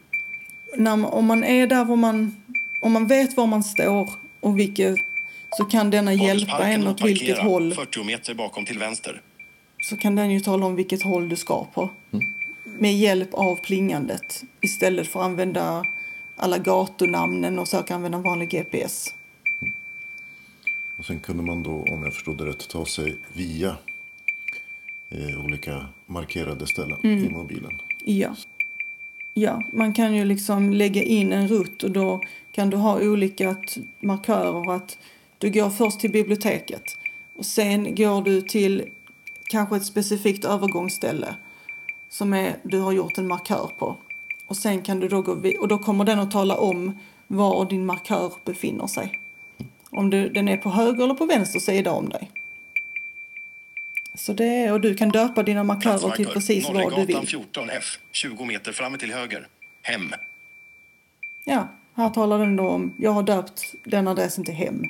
när 0.78 1.13
om 1.13 1.26
man 1.26 1.43
är 1.43 1.68
där 1.68 1.86
var 1.86 1.95
man, 1.95 2.36
om 2.82 2.91
man 2.91 3.07
vet 3.07 3.38
var 3.38 3.47
man 3.47 3.63
står 3.63 4.09
och 4.39 4.59
vilket, 4.59 4.95
så 5.57 5.66
kan 5.66 5.89
denna 5.89 6.13
hjälpa 6.13 6.68
en 6.68 6.88
åt 6.88 7.01
vilket 7.01 7.38
håll. 7.38 7.74
40 7.74 8.03
meter 8.03 8.34
bakom 8.34 8.66
till 8.66 8.80
vänster. 8.80 9.22
Så 9.82 9.97
kan 9.97 10.16
den 10.16 10.32
ju 10.32 10.39
tala 10.39 10.66
om 10.66 10.76
vilket 10.76 11.03
håll 11.03 11.30
du 11.30 11.36
ska 11.36 11.66
på. 11.74 11.89
Med 12.63 12.97
hjälp 12.97 13.34
av 13.34 13.55
plingandet. 13.55 14.43
Istället 14.61 15.07
för 15.07 15.20
att 15.20 15.26
använda 15.26 15.86
alla 16.36 16.57
gatunamnen 16.57 17.59
och 17.59 17.68
söka 17.68 17.95
använda 17.95 18.18
en 18.18 18.24
vanlig 18.24 18.49
GPS. 18.49 19.13
Och 21.06 21.08
sen 21.08 21.20
kunde 21.20 21.43
man 21.43 21.64
då, 21.64 21.72
om 21.72 22.03
jag 22.03 22.14
förstod 22.14 22.38
det 22.38 22.45
rätt, 22.45 22.70
ta 22.70 22.86
sig 22.86 23.16
via 23.34 23.78
eh, 25.10 25.45
olika 25.45 25.86
markerade 26.06 26.68
ställen 26.68 27.06
i 27.06 27.30
mobilen. 27.30 27.82
Ja. 28.06 28.36
Ja, 29.34 29.64
man 29.74 29.93
kan 29.93 30.16
ju 30.16 30.26
liksom 30.26 30.74
lägga 30.74 31.03
in 31.03 31.32
en 31.32 31.47
rutt 31.47 31.84
och 31.84 31.91
då 31.91 32.22
kan 32.51 32.70
du 32.70 32.78
ha 32.78 33.01
olika 33.01 33.56
markörer. 33.99 34.72
Att 34.72 34.97
du 35.38 35.49
går 35.49 35.70
först 35.70 35.99
till 35.99 36.12
biblioteket 36.12 36.97
och 37.38 37.45
sen 37.45 37.95
går 37.95 38.22
du 38.22 38.41
till 38.41 38.84
kanske 39.43 39.76
ett 39.76 39.86
specifikt 39.86 40.45
övergångsställe 40.45 41.36
som 42.10 42.34
är, 42.34 42.58
du 42.64 42.80
har 42.80 42.91
gjort 42.91 43.18
en 43.18 43.28
markör 43.28 43.72
på. 43.78 43.97
Och 44.45 44.58
sen 44.58 44.82
kan 44.82 44.99
du 44.99 45.08
då 45.08 45.22
gå 45.22 45.38
och 45.60 45.68
då 45.68 45.78
kommer 45.78 46.06
den 46.06 46.20
att 46.20 46.32
tala 46.32 46.58
om 46.58 46.97
var 47.28 47.66
din 47.70 47.86
markör 47.86 48.34
befinner 48.45 48.88
sig. 48.88 49.22
Om 49.95 50.09
du, 50.09 50.29
den 50.29 50.47
är 50.47 50.57
på 50.57 50.69
höger 50.69 51.03
eller 51.03 51.13
på 51.13 51.25
vänster 51.25 51.59
sida 51.59 51.91
om 51.91 52.09
dig. 52.09 52.31
Så 54.13 54.33
det 54.33 54.45
är, 54.45 54.73
och 54.73 54.81
du 54.81 54.95
kan 54.95 55.09
döpa 55.09 55.43
dina 55.43 55.63
markörer 55.63 56.15
till 56.15 56.27
precis 56.27 56.69
var 56.69 56.95
du 56.95 57.05
vill. 57.05 57.15
14F 57.17 57.99
20 58.11 58.45
meter 58.45 58.71
fram 58.71 58.97
till 58.97 59.13
höger. 59.13 59.47
Hem. 59.81 60.11
Ja, 61.43 61.67
här 61.95 62.09
talar 62.09 62.39
den 62.39 62.55
då 62.55 62.67
om, 62.67 62.93
jag 62.97 63.11
har 63.11 63.23
döpt 63.23 63.75
den 63.83 64.07
adressen 64.07 64.43
till 64.45 64.53
hem. 64.53 64.83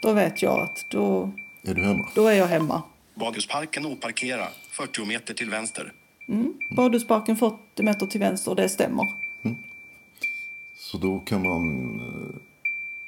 Då 0.00 0.12
vet 0.12 0.42
jag 0.42 0.60
att 0.60 0.86
då, 0.88 1.32
Är 1.62 1.74
du 1.74 1.84
hemma? 1.84 2.08
då 2.14 2.26
är 2.26 2.34
jag 2.34 2.46
hemma. 2.46 2.82
Badhusparken 3.14 3.86
oparkera 3.86 4.48
40 4.70 5.04
meter 5.04 5.34
till 5.34 5.50
vänster. 5.50 5.92
Badhusparken 6.70 7.36
40 7.36 7.82
meter 7.82 8.06
till 8.06 8.20
vänster, 8.20 8.54
det 8.54 8.68
stämmer. 8.68 9.06
Så 10.76 10.98
då 10.98 11.18
kan 11.18 11.42
man 11.42 11.94
eh, 12.00 12.36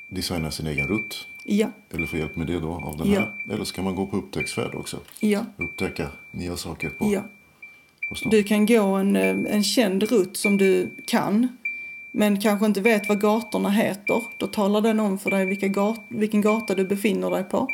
designa 0.09 0.51
sin 0.51 0.67
egen 0.67 0.89
rutt. 0.89 1.29
Ja, 1.45 1.69
Eller 1.91 2.07
få 2.07 2.17
hjälp 2.17 2.37
med 2.37 2.47
det 2.47 2.61
då 2.61 2.73
av 2.73 2.97
den 2.97 3.11
Ja. 3.13 3.21
här. 3.21 3.55
Eller 3.55 3.65
ska 3.65 3.83
man 3.83 3.95
gå 3.95 4.07
på 4.07 4.17
upptäcktsfärd 4.17 4.75
också? 4.75 4.99
ja, 5.21 5.45
Upptäcka 5.57 6.09
nya 6.31 6.57
saker 6.57 6.89
på, 6.91 7.13
ja. 7.13 7.23
på. 8.09 8.29
Du 8.29 8.43
kan 8.43 8.67
gå 8.67 8.83
en, 8.85 9.17
eh, 9.17 9.37
en 9.55 9.65
känd 9.65 10.03
rutt 10.03 10.37
som 10.37 10.57
du 10.57 10.91
kan, 11.07 11.49
men 12.13 12.41
kanske 12.41 12.67
inte 12.67 12.81
vet 12.81 13.09
vad 13.09 13.21
gatorna 13.21 13.71
heter. 13.71 14.23
Då 14.37 14.47
talar 14.47 14.81
den 14.81 15.01
om 15.01 15.19
för 15.19 15.31
dig 15.31 15.47
vilka 15.47 15.69
gat, 15.69 16.01
vilken 16.09 16.41
gata 16.41 16.75
du 16.75 16.85
befinner 16.85 17.31
dig 17.31 17.45
på. 17.45 17.69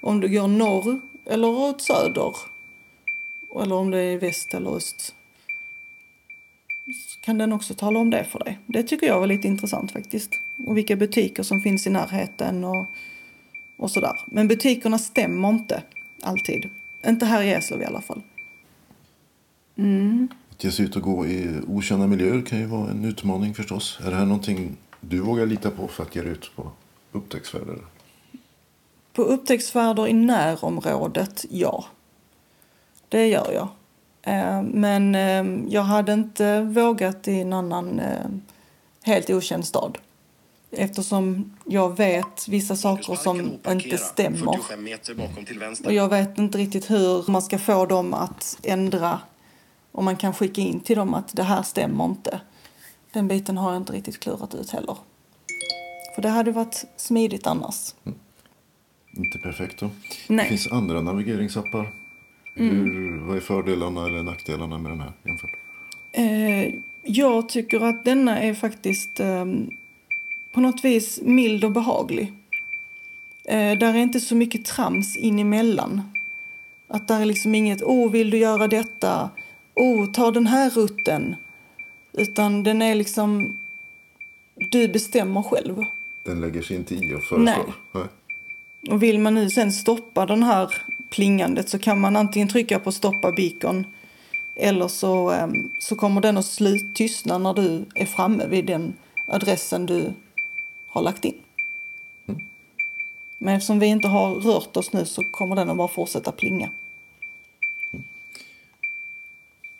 Om 0.00 0.20
du 0.20 0.28
går 0.28 0.48
norr 0.48 1.00
eller 1.26 1.48
åt 1.48 1.80
söder. 1.80 2.36
Eller 3.62 3.74
om 3.74 3.90
det 3.90 3.98
är 4.00 4.18
väst 4.18 4.54
eller 4.54 4.76
öst. 4.76 5.14
Kan 7.24 7.38
den 7.38 7.52
också 7.52 7.74
tala 7.74 7.98
om 7.98 8.10
det 8.10 8.24
för 8.24 8.38
dig. 8.38 8.58
Det 8.66 8.82
tycker 8.82 9.06
jag 9.06 9.20
var 9.20 9.26
lite 9.26 9.48
intressant 9.48 9.92
faktiskt. 9.92 10.30
Och 10.66 10.76
vilka 10.76 10.96
butiker 10.96 11.42
som 11.42 11.60
finns 11.60 11.86
i 11.86 11.90
närheten 11.90 12.64
och, 12.64 12.86
och 13.78 13.90
sådär. 13.90 14.12
Men 14.26 14.48
butikerna 14.48 14.98
stämmer 14.98 15.48
inte 15.48 15.82
alltid. 16.22 16.70
Inte 17.06 17.26
här 17.26 17.42
i 17.42 17.52
Eslöv 17.52 17.82
i 17.82 17.84
alla 17.84 18.00
fall. 18.00 18.22
Mm. 19.76 20.28
Att 20.50 20.64
ge 20.64 20.70
sig 20.70 20.84
ut 20.84 20.96
och 20.96 21.02
gå 21.02 21.26
i 21.26 21.60
okända 21.68 22.06
miljöer 22.06 22.42
kan 22.42 22.58
ju 22.58 22.66
vara 22.66 22.90
en 22.90 23.04
utmaning 23.04 23.54
förstås. 23.54 24.00
Är 24.06 24.10
det 24.10 24.16
här 24.16 24.26
någonting 24.26 24.76
du 25.00 25.20
vågar 25.20 25.46
lita 25.46 25.70
på 25.70 25.88
för 25.88 26.02
att 26.02 26.16
ge 26.16 26.22
dig 26.22 26.32
ut 26.32 26.50
på 26.56 26.70
upptäcktsfärder? 27.12 27.78
På 29.12 29.22
upptäcktsfärder 29.22 30.08
i 30.08 30.12
närområdet, 30.12 31.44
ja. 31.50 31.84
Det 33.08 33.26
gör 33.26 33.52
jag. 33.52 33.68
Eh, 34.26 34.62
Men 34.62 35.14
eh, 35.14 35.72
jag 35.72 35.82
hade 35.82 36.12
inte 36.12 36.60
vågat 36.60 37.28
i 37.28 37.40
en 37.40 37.52
annan 37.52 38.00
eh, 38.00 38.26
helt 39.02 39.30
okänd 39.30 39.66
stad. 39.66 39.98
Eftersom 40.70 41.52
jag 41.64 41.96
vet 41.96 42.48
vissa 42.48 42.76
saker 42.76 43.14
som 43.14 43.58
inte 43.68 43.98
stämmer. 43.98 44.52
45 44.52 44.84
meter 44.84 45.14
bakom 45.14 45.44
till 45.44 45.58
vänster. 45.58 45.86
Och 45.86 45.92
jag 45.92 46.08
vet 46.08 46.38
inte 46.38 46.58
riktigt 46.58 46.90
hur 46.90 47.30
man 47.30 47.42
ska 47.42 47.58
få 47.58 47.86
dem 47.86 48.14
att 48.14 48.58
ändra. 48.62 49.20
Och 49.92 50.04
man 50.04 50.16
kan 50.16 50.34
skicka 50.34 50.60
in 50.60 50.80
till 50.80 50.96
dem 50.96 51.14
att 51.14 51.36
det 51.36 51.42
här 51.42 51.62
stämmer 51.62 52.04
inte. 52.04 52.40
Den 53.12 53.28
biten 53.28 53.58
har 53.58 53.72
jag 53.72 53.80
inte 53.82 53.92
riktigt 53.92 54.20
klurat 54.20 54.54
ut 54.54 54.70
heller. 54.70 54.96
För 56.14 56.22
det 56.22 56.28
hade 56.28 56.52
varit 56.52 56.84
smidigt 56.96 57.46
annars. 57.46 57.94
Inte 59.16 59.38
perfekt 59.38 59.80
då. 59.80 59.90
Nej. 60.28 60.44
Det 60.44 60.48
finns 60.48 60.72
andra 60.72 61.00
navigeringsappar. 61.00 62.03
Hur, 62.54 63.18
vad 63.18 63.36
är 63.36 63.40
fördelarna 63.40 64.06
eller 64.06 64.22
nackdelarna 64.22 64.78
med 64.78 64.92
den 64.92 65.00
här 65.00 65.12
jämfört? 65.24 65.56
Eh, 66.12 66.74
jag 67.02 67.48
tycker 67.48 67.80
att 67.80 68.04
denna 68.04 68.40
är 68.40 68.54
faktiskt 68.54 69.20
eh, 69.20 69.44
på 70.52 70.60
något 70.60 70.84
vis 70.84 71.20
mild 71.22 71.64
och 71.64 71.72
behaglig. 71.72 72.32
Eh, 73.44 73.78
där 73.78 73.94
är 73.94 73.98
inte 73.98 74.20
så 74.20 74.34
mycket 74.34 74.64
trams 74.64 75.16
in 75.16 75.38
emellan. 75.38 76.02
Att 76.88 77.08
där 77.08 77.20
är 77.20 77.24
liksom 77.24 77.54
inget, 77.54 77.82
oh 77.82 78.10
vill 78.10 78.30
du 78.30 78.38
göra 78.38 78.68
detta? 78.68 79.30
Oh, 79.74 80.12
ta 80.12 80.30
den 80.30 80.46
här 80.46 80.70
rutten. 80.70 81.36
Utan 82.12 82.62
den 82.62 82.82
är 82.82 82.94
liksom, 82.94 83.58
du 84.70 84.88
bestämmer 84.88 85.42
själv. 85.42 85.84
Den 86.22 86.40
lägger 86.40 86.62
sig 86.62 86.76
inte 86.76 86.94
i 86.94 87.14
och 87.14 87.22
föreslår? 87.22 87.38
Nej. 87.38 88.04
Och 88.90 89.02
vill 89.02 89.18
man 89.18 89.34
nu 89.34 89.50
sen 89.50 89.72
stoppa 89.72 90.26
den 90.26 90.42
här 90.42 90.74
plingandet 91.14 91.68
så 91.68 91.78
kan 91.78 92.00
man 92.00 92.16
antingen 92.16 92.48
trycka 92.48 92.78
på 92.78 92.92
stoppa 92.92 93.32
beacon 93.32 93.86
eller 94.56 94.88
så, 94.88 95.32
eh, 95.32 95.48
så 95.80 95.96
kommer 95.96 96.20
den 96.20 96.36
att 96.36 96.46
slut 96.46 96.94
tystna 96.94 97.38
när 97.38 97.54
du 97.54 97.84
är 97.94 98.06
framme 98.06 98.46
vid 98.46 98.66
den 98.66 98.94
adressen 99.28 99.86
du 99.86 100.12
har 100.88 101.02
lagt 101.02 101.24
in. 101.24 101.34
Men 103.38 103.54
eftersom 103.54 103.78
vi 103.78 103.86
inte 103.86 104.08
har 104.08 104.34
rört 104.34 104.76
oss 104.76 104.92
nu 104.92 105.04
så 105.04 105.22
kommer 105.22 105.56
den 105.56 105.70
att 105.70 105.76
bara 105.76 105.88
fortsätta 105.88 106.32
plinga. 106.32 106.70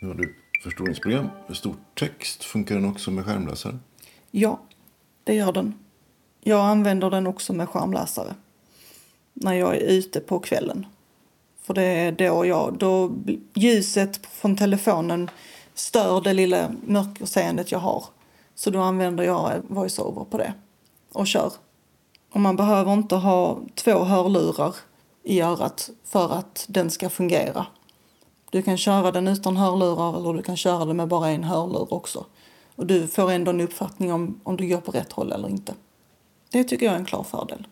Nu 0.01 0.09
har 0.09 0.15
du 0.15 0.35
förstoringsprogram 0.63 1.29
med 1.47 1.57
stor 1.57 1.75
text. 1.95 2.45
Funkar 2.45 2.75
den 2.75 2.85
också 2.85 3.11
med 3.11 3.25
skärmläsare? 3.25 3.79
Ja, 4.31 4.61
det 5.25 5.35
gör 5.35 5.53
den. 5.53 5.75
Jag 6.41 6.61
använder 6.61 7.11
den 7.11 7.27
också 7.27 7.53
med 7.53 7.69
skärmläsare 7.69 8.35
när 9.33 9.55
jag 9.55 9.77
är 9.77 9.81
ute 9.81 10.21
på 10.21 10.39
kvällen. 10.39 10.87
För 11.67 11.75
det 11.75 11.83
är 11.83 12.13
då 12.13 12.47
jag, 12.47 12.79
då 12.79 13.13
ljuset 13.55 14.27
från 14.27 14.57
telefonen 14.57 15.31
stör 15.75 16.21
det 16.21 16.33
lilla 16.33 16.73
mörkerseendet 16.87 17.73
jag 17.73 17.79
har. 17.79 18.05
Så 18.55 18.71
då 18.71 18.81
använder 18.81 19.25
jag 19.25 19.63
voiceover 19.69 20.25
på 20.25 20.39
det 20.39 20.55
och 21.13 21.27
kör. 21.27 21.53
Och 22.31 22.41
man 22.41 22.57
behöver 22.57 22.93
inte 22.93 23.15
ha 23.15 23.59
två 23.75 24.05
hörlurar 24.05 24.75
i 25.23 25.41
örat 25.41 25.91
för 26.05 26.33
att 26.33 26.65
den 26.69 26.91
ska 26.91 27.11
fungera. 27.11 27.67
Du 28.51 28.63
kan 28.63 28.77
köra 28.77 29.13
den 29.13 29.29
utan 29.29 29.57
hörlurar 29.57 30.19
eller 30.19 30.33
du 30.33 30.43
kan 30.43 30.57
köra 30.57 30.85
den 30.85 30.97
med 30.97 31.09
bara 31.09 31.29
en 31.29 31.45
hörlur 31.45 31.95
också. 31.95 32.27
Och 32.77 32.87
du 32.87 33.07
får 33.07 33.31
ändå 33.31 33.51
en 33.51 33.61
uppfattning 33.61 34.13
om, 34.13 34.41
om 34.43 34.57
du 34.57 34.69
går 34.69 34.81
på 34.81 34.93
rätt 34.93 35.13
håll 35.13 35.33
eller 35.33 35.49
inte. 35.49 35.75
Det 36.51 36.65
tycker 36.65 36.87
jag 36.87 36.95
är 36.95 36.99
en 36.99 37.05
klar 37.05 37.23
fördel. 37.23 37.67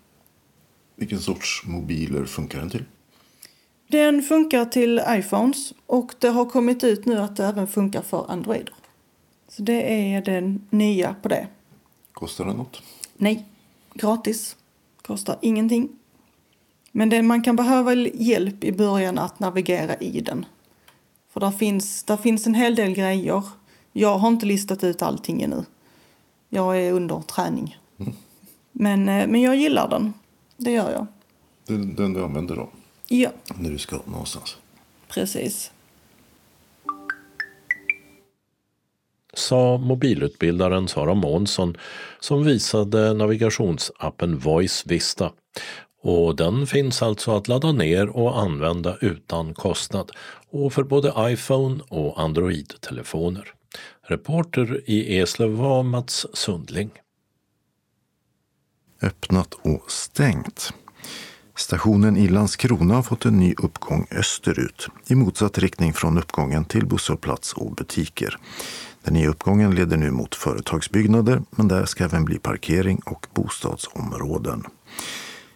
Vilken 0.96 1.20
sorts 1.20 1.62
mobiler 1.66 2.24
funkar 2.24 2.58
den 2.58 2.70
till? 2.70 2.84
Den 3.92 4.22
funkar 4.22 4.64
till 4.64 5.02
iPhones 5.08 5.72
och 5.86 6.14
det 6.18 6.28
har 6.28 6.44
kommit 6.44 6.84
ut 6.84 7.06
nu 7.06 7.18
att 7.18 7.36
det 7.36 7.46
även 7.46 7.66
funkar 7.66 8.02
för 8.02 8.30
Androider. 8.30 8.74
Så 9.48 9.62
det 9.62 10.12
är 10.12 10.22
det 10.22 10.58
nya 10.70 11.14
på 11.22 11.28
det. 11.28 11.46
Kostar 12.12 12.44
den 12.44 12.56
något? 12.56 12.82
Nej, 13.16 13.46
gratis. 13.94 14.56
Kostar 15.02 15.38
ingenting. 15.42 15.88
Men 16.92 17.08
det, 17.08 17.22
man 17.22 17.42
kan 17.42 17.56
behöva 17.56 17.94
hjälp 17.94 18.64
i 18.64 18.72
början 18.72 19.18
att 19.18 19.40
navigera 19.40 19.96
i 19.96 20.20
den. 20.20 20.46
För 21.32 21.40
där 21.40 21.50
finns, 21.50 22.04
där 22.04 22.16
finns 22.16 22.46
en 22.46 22.54
hel 22.54 22.74
del 22.74 22.94
grejer. 22.94 23.42
Jag 23.92 24.18
har 24.18 24.28
inte 24.28 24.46
listat 24.46 24.84
ut 24.84 25.02
allting 25.02 25.42
ännu. 25.42 25.64
Jag 26.48 26.80
är 26.80 26.92
under 26.92 27.20
träning. 27.20 27.78
Men, 28.72 29.08
eh, 29.08 29.26
men 29.26 29.40
jag 29.40 29.56
gillar 29.56 29.88
den. 29.88 30.12
Det 30.56 30.70
gör 30.70 30.92
jag. 30.92 31.06
Den, 31.66 31.94
den 31.94 32.12
du 32.12 32.24
använder 32.24 32.56
då? 32.56 32.68
Ja, 33.14 33.32
När 33.54 33.70
du 33.70 33.78
ska 33.78 34.00
någonstans? 34.06 34.56
precis. 35.08 35.70
sa 39.34 39.78
mobilutbildaren 39.78 40.88
Sara 40.88 41.14
Månsson 41.14 41.76
som 42.20 42.44
visade 42.44 43.14
navigationsappen 43.14 44.38
Voice 44.38 44.86
Vista. 44.86 45.32
Och 46.02 46.36
den 46.36 46.66
finns 46.66 47.02
alltså 47.02 47.36
att 47.36 47.48
ladda 47.48 47.72
ner 47.72 48.08
och 48.08 48.38
använda 48.40 48.96
utan 49.00 49.54
kostnad 49.54 50.10
och 50.50 50.72
för 50.72 50.82
både 50.82 51.14
iPhone 51.18 51.80
och 51.88 52.20
Android-telefoner. 52.20 53.54
Reporter 54.02 54.90
i 54.90 55.18
Eslöv 55.18 55.50
var 55.50 55.82
Mats 55.82 56.26
Sundling. 56.32 56.90
Öppnat 59.02 59.54
och 59.54 59.90
stängt. 59.90 60.72
Stationen 61.62 62.16
i 62.16 62.28
Landskrona 62.28 62.94
har 62.94 63.02
fått 63.02 63.24
en 63.24 63.38
ny 63.38 63.54
uppgång 63.58 64.06
österut 64.10 64.88
i 65.06 65.14
motsatt 65.14 65.58
riktning 65.58 65.92
från 65.92 66.18
uppgången 66.18 66.64
till 66.64 66.86
busshållplats 66.86 67.52
och 67.52 67.74
butiker. 67.74 68.38
Den 69.02 69.14
nya 69.14 69.28
uppgången 69.28 69.74
leder 69.74 69.96
nu 69.96 70.10
mot 70.10 70.34
företagsbyggnader 70.34 71.42
men 71.50 71.68
där 71.68 71.84
ska 71.84 72.04
även 72.04 72.24
bli 72.24 72.38
parkering 72.38 73.00
och 73.06 73.26
bostadsområden. 73.34 74.64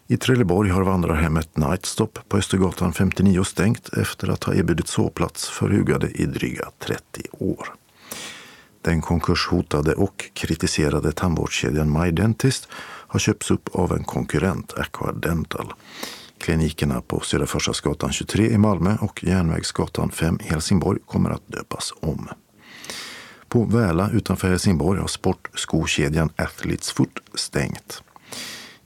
I 0.07 0.17
Trelleborg 0.17 0.71
har 0.71 0.83
vandrarhemmet 0.83 1.57
Nightstop 1.57 2.19
på 2.29 2.37
Östergatan 2.37 2.93
59 2.93 3.45
stängt 3.45 3.89
efter 3.89 4.29
att 4.29 4.45
ha 4.45 4.55
erbjudit 4.55 4.89
sovplats 4.89 5.49
för 5.49 5.69
hugade 5.69 6.09
i 6.09 6.27
dryga 6.27 6.69
30 6.79 7.23
år. 7.31 7.75
Den 8.83 9.01
konkurshotade 9.01 9.95
och 9.95 10.31
kritiserade 10.35 11.13
tandvårdskedjan 11.13 12.01
My 12.01 12.11
Dentist 12.11 12.69
har 13.17 13.21
köpts 13.21 13.51
upp 13.51 13.69
av 13.73 13.93
en 13.93 14.05
konkurrent, 14.05 14.73
Aqua 14.73 15.13
Dental. 15.13 15.73
Klinikerna 16.39 17.01
på 17.01 17.21
Södra 17.21 17.47
Förstadsgatan 17.47 18.13
23 18.13 18.51
i 18.51 18.59
Malmö 18.59 18.97
och 19.01 19.25
Järnvägsgatan 19.25 20.11
5 20.11 20.39
i 20.41 20.49
Helsingborg 20.49 21.01
kommer 21.07 21.31
att 21.31 21.49
döpas 21.49 21.93
om. 22.01 22.29
På 23.49 23.65
Väla 23.65 24.11
utanför 24.11 24.49
Helsingborg 24.49 25.01
har 25.01 25.07
sportskokedjan 25.07 26.31
Athletes 26.37 26.93
Foot 26.93 27.19
stängt. 27.35 28.03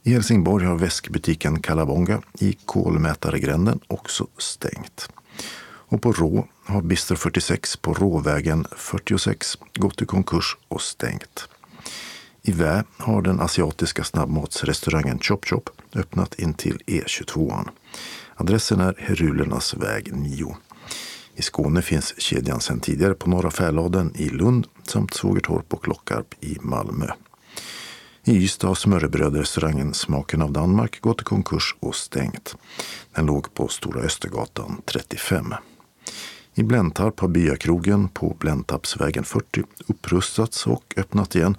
I 0.03 0.13
Helsingborg 0.13 0.65
har 0.65 0.75
väskbutiken 0.75 1.61
Kalabonga 1.61 2.21
i 2.39 2.53
Kolmätaregränden 2.65 3.79
också 3.87 4.27
stängt. 4.37 5.09
Och 5.63 6.01
på 6.01 6.11
Rå 6.11 6.47
har 6.65 6.81
Bister 6.81 7.15
46 7.15 7.77
på 7.77 7.93
Råvägen 7.93 8.65
46 8.77 9.57
gått 9.75 10.01
i 10.01 10.05
konkurs 10.05 10.57
och 10.67 10.81
stängt. 10.81 11.50
I 12.43 12.51
Vä 12.51 12.83
har 12.97 13.21
den 13.21 13.39
asiatiska 13.39 14.03
snabbmatsrestaurangen 14.03 15.19
Chop 15.19 15.45
Chop 15.45 15.69
öppnat 15.95 16.35
in 16.39 16.53
till 16.53 16.81
E22. 16.87 17.67
Adressen 18.35 18.79
är 18.79 18.95
Herulernas 18.99 19.73
väg 19.73 20.15
9. 20.15 20.57
I 21.35 21.41
Skåne 21.41 21.81
finns 21.81 22.13
kedjan 22.17 22.61
sedan 22.61 22.79
tidigare 22.79 23.13
på 23.13 23.29
Norra 23.29 23.51
Fäladen 23.51 24.13
i 24.15 24.29
Lund 24.29 24.67
samt 24.83 25.13
Svågertorp 25.13 25.73
och 25.73 25.87
Lockarp 25.87 26.43
i 26.43 26.57
Malmö. 26.61 27.07
I 28.23 28.31
Ystad 28.31 28.67
har 28.67 28.75
smörrebrödrestaurangen 28.75 29.93
Smaken 29.93 30.41
av 30.41 30.51
Danmark 30.51 31.01
gått 31.01 31.21
i 31.21 31.23
konkurs 31.23 31.75
och 31.79 31.95
stängt. 31.95 32.55
Den 33.15 33.25
låg 33.25 33.53
på 33.53 33.67
Stora 33.67 34.01
Östergatan 34.01 34.81
35. 34.85 35.53
I 36.53 36.63
Blentarp 36.63 37.19
har 37.19 37.27
byakrogen 37.27 38.09
på 38.09 38.35
Blentarpsvägen 38.39 39.23
40 39.23 39.63
upprustats 39.87 40.67
och 40.67 40.93
öppnat 40.97 41.35
igen 41.35 41.57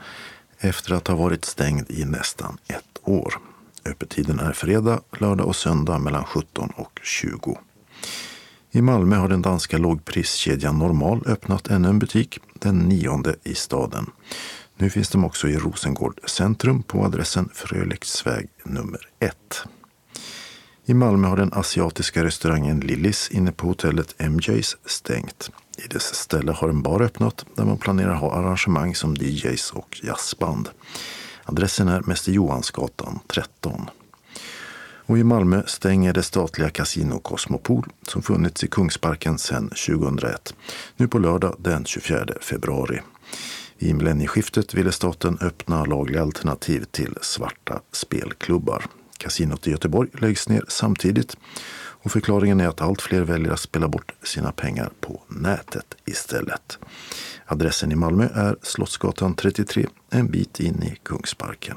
efter 0.64 0.94
att 0.94 1.08
ha 1.08 1.14
varit 1.14 1.44
stängd 1.44 1.90
i 1.90 2.04
nästan 2.04 2.58
ett 2.68 2.98
år. 3.02 3.34
Öppettiden 3.84 4.40
är 4.40 4.52
fredag, 4.52 5.00
lördag 5.18 5.46
och 5.46 5.56
söndag 5.56 5.98
mellan 5.98 6.24
17 6.24 6.72
och 6.76 7.00
20. 7.02 7.58
I 8.70 8.82
Malmö 8.82 9.16
har 9.16 9.28
den 9.28 9.42
danska 9.42 9.78
lågpriskedjan 9.78 10.78
Normal 10.78 11.22
öppnat 11.26 11.66
ännu 11.68 11.88
en 11.88 11.98
butik, 11.98 12.38
den 12.54 12.78
nionde 12.78 13.36
i 13.44 13.54
staden. 13.54 14.10
Nu 14.76 14.90
finns 14.90 15.08
de 15.08 15.24
också 15.24 15.48
i 15.48 15.56
Rosengård 15.56 16.20
centrum 16.26 16.82
på 16.82 17.04
adressen 17.04 17.48
Fröleksväg 17.54 18.48
nummer 18.64 19.08
1. 19.20 19.36
I 20.84 20.94
Malmö 20.94 21.28
har 21.28 21.36
den 21.36 21.52
asiatiska 21.52 22.24
restaurangen 22.24 22.80
Lillis 22.80 23.30
inne 23.30 23.52
på 23.52 23.66
hotellet 23.66 24.14
MJs 24.30 24.76
stängt. 24.86 25.50
I 25.84 25.88
dess 25.88 26.14
ställe 26.14 26.52
har 26.52 26.68
en 26.68 26.82
bar 26.82 27.02
öppnat 27.02 27.46
där 27.54 27.64
man 27.64 27.78
planerar 27.78 28.14
ha 28.14 28.32
arrangemang 28.32 28.94
som 28.94 29.14
DJs 29.14 29.70
och 29.70 30.00
jazzband. 30.02 30.68
Adressen 31.44 31.88
är 31.88 32.00
Mäster 32.00 32.32
Johansgatan 32.32 33.18
13. 33.26 33.90
Och 35.06 35.18
i 35.18 35.24
Malmö 35.24 35.62
stänger 35.66 36.12
det 36.12 36.22
statliga 36.22 36.70
Casino 36.70 37.18
Cosmopol 37.18 37.86
som 38.08 38.22
funnits 38.22 38.64
i 38.64 38.68
Kungsparken 38.68 39.38
sedan 39.38 39.68
2001. 39.68 40.54
Nu 40.96 41.08
på 41.08 41.18
lördag 41.18 41.56
den 41.58 41.84
24 41.84 42.26
februari. 42.40 43.00
I 43.78 43.94
millennieskiftet 43.94 44.74
ville 44.74 44.92
staten 44.92 45.38
öppna 45.40 45.84
lagliga 45.84 46.22
alternativ 46.22 46.84
till 46.90 47.18
svarta 47.20 47.80
spelklubbar. 47.92 48.84
Kasinot 49.18 49.66
i 49.66 49.70
Göteborg 49.70 50.08
läggs 50.18 50.48
ner 50.48 50.64
samtidigt 50.68 51.36
och 52.02 52.10
förklaringen 52.10 52.60
är 52.60 52.68
att 52.68 52.80
allt 52.80 53.02
fler 53.02 53.22
väljer 53.22 53.52
att 53.52 53.60
spela 53.60 53.88
bort 53.88 54.12
sina 54.22 54.52
pengar 54.52 54.90
på 55.00 55.22
nätet 55.28 55.94
istället. 56.04 56.78
Adressen 57.46 57.92
i 57.92 57.94
Malmö 57.94 58.28
är 58.34 58.56
Slottsgatan 58.62 59.34
33, 59.34 59.86
en 60.10 60.30
bit 60.30 60.60
in 60.60 60.82
i 60.82 60.96
Kungsparken. 61.02 61.76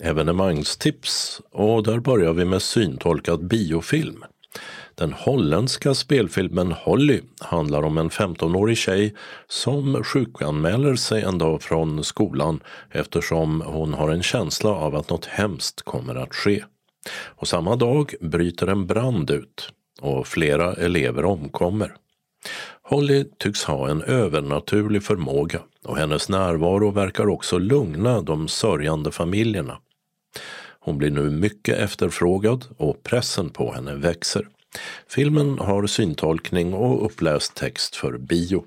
Evenemangstips 0.00 1.40
och 1.50 1.82
där 1.82 1.98
börjar 1.98 2.32
vi 2.32 2.44
med 2.44 2.62
syntolkad 2.62 3.46
biofilm. 3.46 4.24
Den 4.94 5.12
holländska 5.12 5.94
spelfilmen 5.94 6.72
Holly 6.72 7.20
handlar 7.40 7.82
om 7.82 7.98
en 7.98 8.10
15-årig 8.10 8.76
tjej 8.76 9.14
som 9.48 10.04
sjukanmäler 10.04 10.96
sig 10.96 11.22
en 11.22 11.38
dag 11.38 11.62
från 11.62 12.04
skolan 12.04 12.60
eftersom 12.90 13.60
hon 13.60 13.94
har 13.94 14.10
en 14.10 14.22
känsla 14.22 14.70
av 14.70 14.94
att 14.94 15.10
något 15.10 15.26
hemskt 15.26 15.82
kommer 15.82 16.14
att 16.14 16.34
ske. 16.34 16.64
Och 17.10 17.48
samma 17.48 17.76
dag 17.76 18.14
bryter 18.20 18.66
en 18.66 18.86
brand 18.86 19.30
ut 19.30 19.72
och 20.00 20.26
flera 20.26 20.74
elever 20.74 21.24
omkommer. 21.24 21.94
Holly 22.82 23.24
tycks 23.38 23.64
ha 23.64 23.88
en 23.88 24.02
övernaturlig 24.02 25.02
förmåga 25.02 25.60
och 25.84 25.96
hennes 25.96 26.28
närvaro 26.28 26.90
verkar 26.90 27.28
också 27.28 27.58
lugna 27.58 28.20
de 28.20 28.48
sörjande 28.48 29.10
familjerna. 29.10 29.78
Hon 30.80 30.98
blir 30.98 31.10
nu 31.10 31.30
mycket 31.30 31.78
efterfrågad 31.78 32.64
och 32.76 33.02
pressen 33.02 33.50
på 33.50 33.72
henne 33.72 33.94
växer. 33.94 34.48
Filmen 35.08 35.58
har 35.58 35.86
syntolkning 35.86 36.74
och 36.74 37.04
uppläst 37.04 37.54
text 37.54 37.96
för 37.96 38.18
bio. 38.18 38.64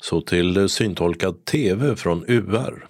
Så 0.00 0.20
till 0.20 0.68
syntolkad 0.68 1.44
TV 1.44 1.96
från 1.96 2.24
UR. 2.28 2.86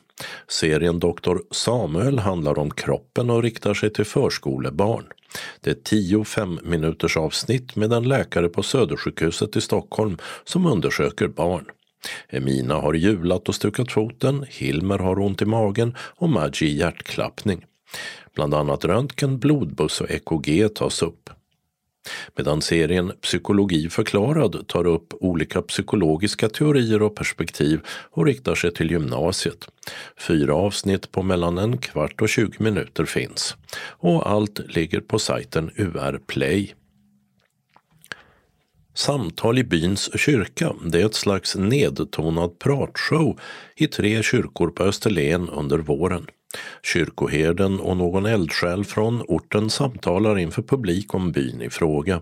Serien 0.48 0.98
Dr. 0.98 1.36
Samuel 1.50 2.18
handlar 2.18 2.58
om 2.58 2.70
kroppen 2.70 3.30
och 3.30 3.42
riktar 3.42 3.74
sig 3.74 3.92
till 3.92 4.04
förskolebarn. 4.04 5.04
Det 5.60 5.70
är 5.70 5.74
tio 5.74 6.24
fem 6.24 6.58
minuters 6.62 7.16
avsnitt 7.16 7.76
med 7.76 7.92
en 7.92 8.08
läkare 8.08 8.48
på 8.48 8.62
Södersjukhuset 8.62 9.56
i 9.56 9.60
Stockholm 9.60 10.18
som 10.44 10.66
undersöker 10.66 11.28
barn. 11.28 11.64
Emina 12.28 12.74
har 12.74 12.94
hjulat 12.94 13.48
och 13.48 13.54
stukat 13.54 13.92
foten, 13.92 14.46
Hilmer 14.48 14.98
har 14.98 15.18
ont 15.18 15.42
i 15.42 15.44
magen 15.44 15.94
och 15.98 16.28
Maggie 16.28 16.68
hjärtklappning. 16.68 17.64
Bland 18.34 18.54
annat 18.54 18.84
röntgen, 18.84 19.38
blodbuss 19.38 20.00
och 20.00 20.10
EKG 20.10 20.68
tas 20.74 21.02
upp. 21.02 21.30
Medan 22.36 22.62
serien 22.62 23.12
Psykologi 23.20 23.88
förklarad 23.88 24.68
tar 24.68 24.86
upp 24.86 25.14
olika 25.20 25.62
psykologiska 25.62 26.48
teorier 26.48 27.02
och 27.02 27.16
perspektiv 27.16 27.80
och 28.10 28.26
riktar 28.26 28.54
sig 28.54 28.74
till 28.74 28.90
gymnasiet. 28.90 29.68
Fyra 30.18 30.54
avsnitt 30.54 31.12
på 31.12 31.22
mellan 31.22 31.58
en 31.58 31.78
kvart 31.78 32.22
och 32.22 32.28
20 32.28 32.62
minuter 32.62 33.04
finns. 33.04 33.56
Och 33.98 34.30
allt 34.30 34.60
ligger 34.76 35.00
på 35.00 35.18
sajten 35.18 35.70
UR 35.76 36.20
Play. 36.26 36.74
Samtal 38.94 39.58
i 39.58 39.64
byns 39.64 40.10
kyrka, 40.20 40.72
det 40.84 41.00
är 41.00 41.06
ett 41.06 41.14
slags 41.14 41.56
nedtonad 41.56 42.58
pratshow 42.58 43.40
i 43.76 43.86
tre 43.86 44.22
kyrkor 44.22 44.68
på 44.68 44.82
Österlen 44.82 45.48
under 45.48 45.78
våren. 45.78 46.26
Kyrkoherden 46.82 47.80
och 47.80 47.96
någon 47.96 48.26
eldsjäl 48.26 48.84
från 48.84 49.22
orten 49.22 49.70
samtalar 49.70 50.38
inför 50.38 50.62
publik 50.62 51.14
om 51.14 51.32
byn 51.32 51.62
i 51.62 51.70
fråga. 51.70 52.20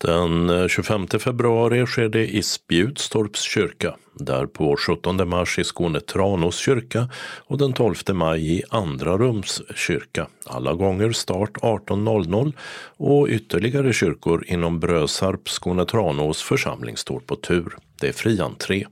Den 0.00 0.50
eh, 0.50 0.68
25 0.68 1.06
februari 1.06 1.86
sker 1.86 2.08
det 2.08 2.26
i 2.26 2.42
Spjutstorps 2.42 3.40
kyrka, 3.42 3.94
Därpå 4.14 4.76
17 4.76 5.28
mars 5.28 5.58
i 5.58 5.64
Skåne 5.64 6.00
Tranås 6.00 6.56
kyrka 6.56 7.08
och 7.46 7.58
den 7.58 7.72
12 7.72 7.94
maj 8.12 8.58
i 8.58 8.62
Andra 8.70 9.18
Rums 9.18 9.62
kyrka. 9.74 10.26
Alla 10.46 10.74
gånger 10.74 11.12
start 11.12 11.56
18.00 11.56 12.52
och 12.96 13.28
ytterligare 13.28 13.92
kyrkor 13.92 14.44
inom 14.46 14.80
Brösarp, 14.80 15.48
Skåne 15.48 15.84
Tranås 15.84 16.42
församling 16.42 16.96
står 16.96 17.20
på 17.20 17.36
tur. 17.36 17.76
Det 18.00 18.08
är 18.08 18.12
fri 18.12 18.40
entré. 18.40 18.86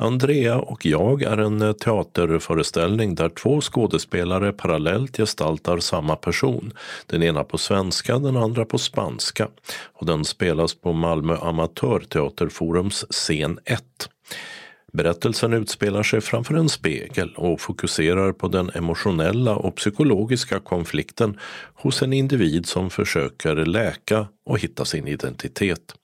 Andrea 0.00 0.58
och 0.58 0.86
jag 0.86 1.22
är 1.22 1.38
en 1.38 1.62
eh, 1.62 1.72
teaterföreställning 1.72 3.14
där 3.14 3.28
två 3.28 3.60
skådespelare 3.60 4.52
parallellt 4.52 5.16
gestaltar 5.16 5.78
samma 5.78 6.16
person. 6.16 6.72
Den 7.06 7.22
ena 7.22 7.44
på 7.44 7.58
svenska, 7.58 8.18
den 8.18 8.36
andra 8.36 8.64
på 8.64 8.78
spanska. 8.78 9.48
Och 9.92 10.06
den 10.06 10.24
spelas 10.24 10.74
på 10.74 10.92
Malmö 10.92 11.36
Amatörteaterforums 11.36 13.04
scen 13.10 13.58
1. 13.64 13.82
Berättelsen 14.92 15.52
utspelar 15.52 16.02
sig 16.02 16.20
framför 16.20 16.54
en 16.54 16.68
spegel 16.68 17.34
och 17.36 17.60
fokuserar 17.60 18.32
på 18.32 18.48
den 18.48 18.70
emotionella 18.74 19.56
och 19.56 19.76
psykologiska 19.76 20.60
konflikten 20.60 21.38
hos 21.74 22.02
en 22.02 22.12
individ 22.12 22.66
som 22.66 22.90
försöker 22.90 23.56
läka 23.56 24.26
och 24.46 24.58
hitta 24.58 24.84
sin 24.84 25.08
identitet. 25.08 25.94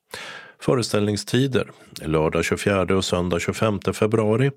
Föreställningstider 0.61 1.71
lördag 2.03 2.45
24 2.45 2.97
och 2.97 3.05
söndag 3.05 3.39
25 3.39 3.81
februari 3.81 4.51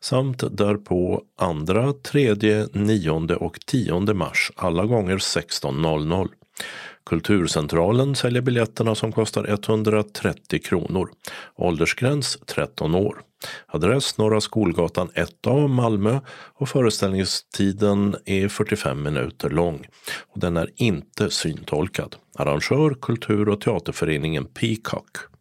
samt 0.00 0.56
därpå 0.56 1.22
2, 1.66 1.92
3, 1.92 2.66
9 2.72 3.10
och 3.34 3.60
10 3.66 4.14
mars 4.14 4.52
alla 4.56 4.84
gånger 4.84 5.16
16.00. 5.18 6.28
Kulturcentralen 7.06 8.14
säljer 8.14 8.42
biljetterna 8.42 8.94
som 8.94 9.12
kostar 9.12 9.44
130 9.44 10.60
kronor. 10.64 11.10
Åldersgräns 11.56 12.38
13 12.46 12.94
år. 12.94 13.20
Adress 13.66 14.18
Norra 14.18 14.40
Skolgatan 14.40 15.08
1A, 15.08 15.68
Malmö 15.68 16.20
och 16.54 16.68
föreställningstiden 16.68 18.16
är 18.24 18.48
45 18.48 19.02
minuter 19.02 19.50
lång. 19.50 19.86
Och 20.34 20.40
den 20.40 20.56
är 20.56 20.70
inte 20.76 21.30
syntolkad. 21.30 22.16
Arrangör 22.38 22.96
Kultur 23.00 23.48
och 23.48 23.60
teaterföreningen 23.60 24.44
Peacock. 24.44 25.33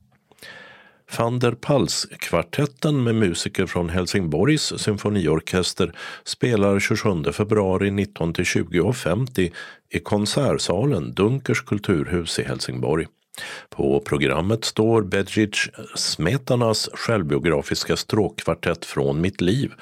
Van 1.18 1.40
der 1.40 1.52
Pals-kvartetten 1.52 3.04
med 3.04 3.16
musiker 3.16 3.66
från 3.66 3.90
Helsingborgs 3.90 4.74
symfoniorkester 4.82 5.94
spelar 6.24 6.80
27 6.80 7.34
februari 7.34 7.90
19-20.50 7.90 9.52
i 9.90 10.00
konsertsalen 10.00 11.14
Dunkers 11.14 11.62
kulturhus 11.62 12.40
i 12.40 12.44
Helsingborg. 12.44 13.08
På 13.70 14.00
programmet 14.00 14.66
står 14.66 15.02
Bedřich 15.02 15.70
Smetanas 15.96 16.90
självbiografiska 16.94 17.98
stråkkvartett 17.98 18.86
Från 18.86 19.22
mitt 19.22 19.42
liv, 19.42 19.74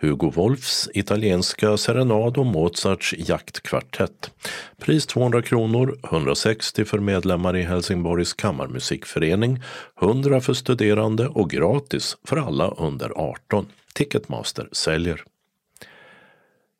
Hugo 0.00 0.30
Wolfs 0.30 0.88
italienska 0.94 1.76
serenad 1.76 2.38
och 2.38 2.46
Mozarts 2.46 3.14
jaktkvartett. 3.18 4.30
Pris 4.78 5.06
200 5.06 5.42
kronor, 5.42 5.98
160 6.04 6.84
för 6.84 6.98
medlemmar 6.98 7.56
i 7.56 7.62
Helsingborgs 7.62 8.32
kammarmusikförening, 8.32 9.62
100 10.02 10.40
för 10.40 10.54
studerande 10.54 11.28
och 11.28 11.50
gratis 11.50 12.16
för 12.24 12.36
alla 12.36 12.70
under 12.70 13.10
18. 13.10 13.66
Ticketmaster 13.94 14.68
säljer. 14.72 15.24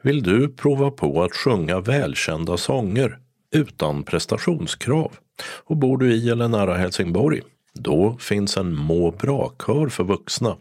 Vill 0.03 0.23
du 0.23 0.49
prova 0.49 0.91
på 0.91 1.23
att 1.23 1.37
sjunga 1.37 1.81
välkända 1.81 2.57
sånger 2.57 3.19
utan 3.53 4.03
prestationskrav? 4.03 5.13
Och 5.43 5.77
bor 5.77 5.99
du 5.99 6.15
i 6.15 6.31
eller 6.31 6.49
nära 6.49 6.75
Helsingborg? 6.75 7.41
Då 7.75 8.17
finns 8.21 8.57
en 8.57 8.75
må 8.75 9.11
bra-kör 9.11 9.89
för 9.89 10.05
vuxna, 10.05 10.57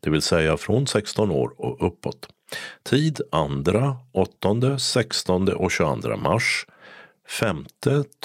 det 0.00 0.10
vill 0.10 0.22
säga 0.22 0.56
från 0.56 0.86
16 0.86 1.30
år 1.30 1.52
och 1.56 1.86
uppåt. 1.86 2.28
Tid 2.82 3.20
2, 3.64 3.96
8, 4.12 4.78
16 4.78 5.48
och 5.48 5.72
22 5.72 6.16
mars. 6.16 6.66
5, 7.28 7.66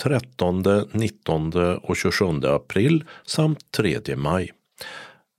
13, 0.04 0.64
19 0.92 1.54
och 1.78 1.98
27 1.98 2.26
april 2.44 3.04
samt 3.26 3.72
3 3.72 4.16
maj. 4.16 4.52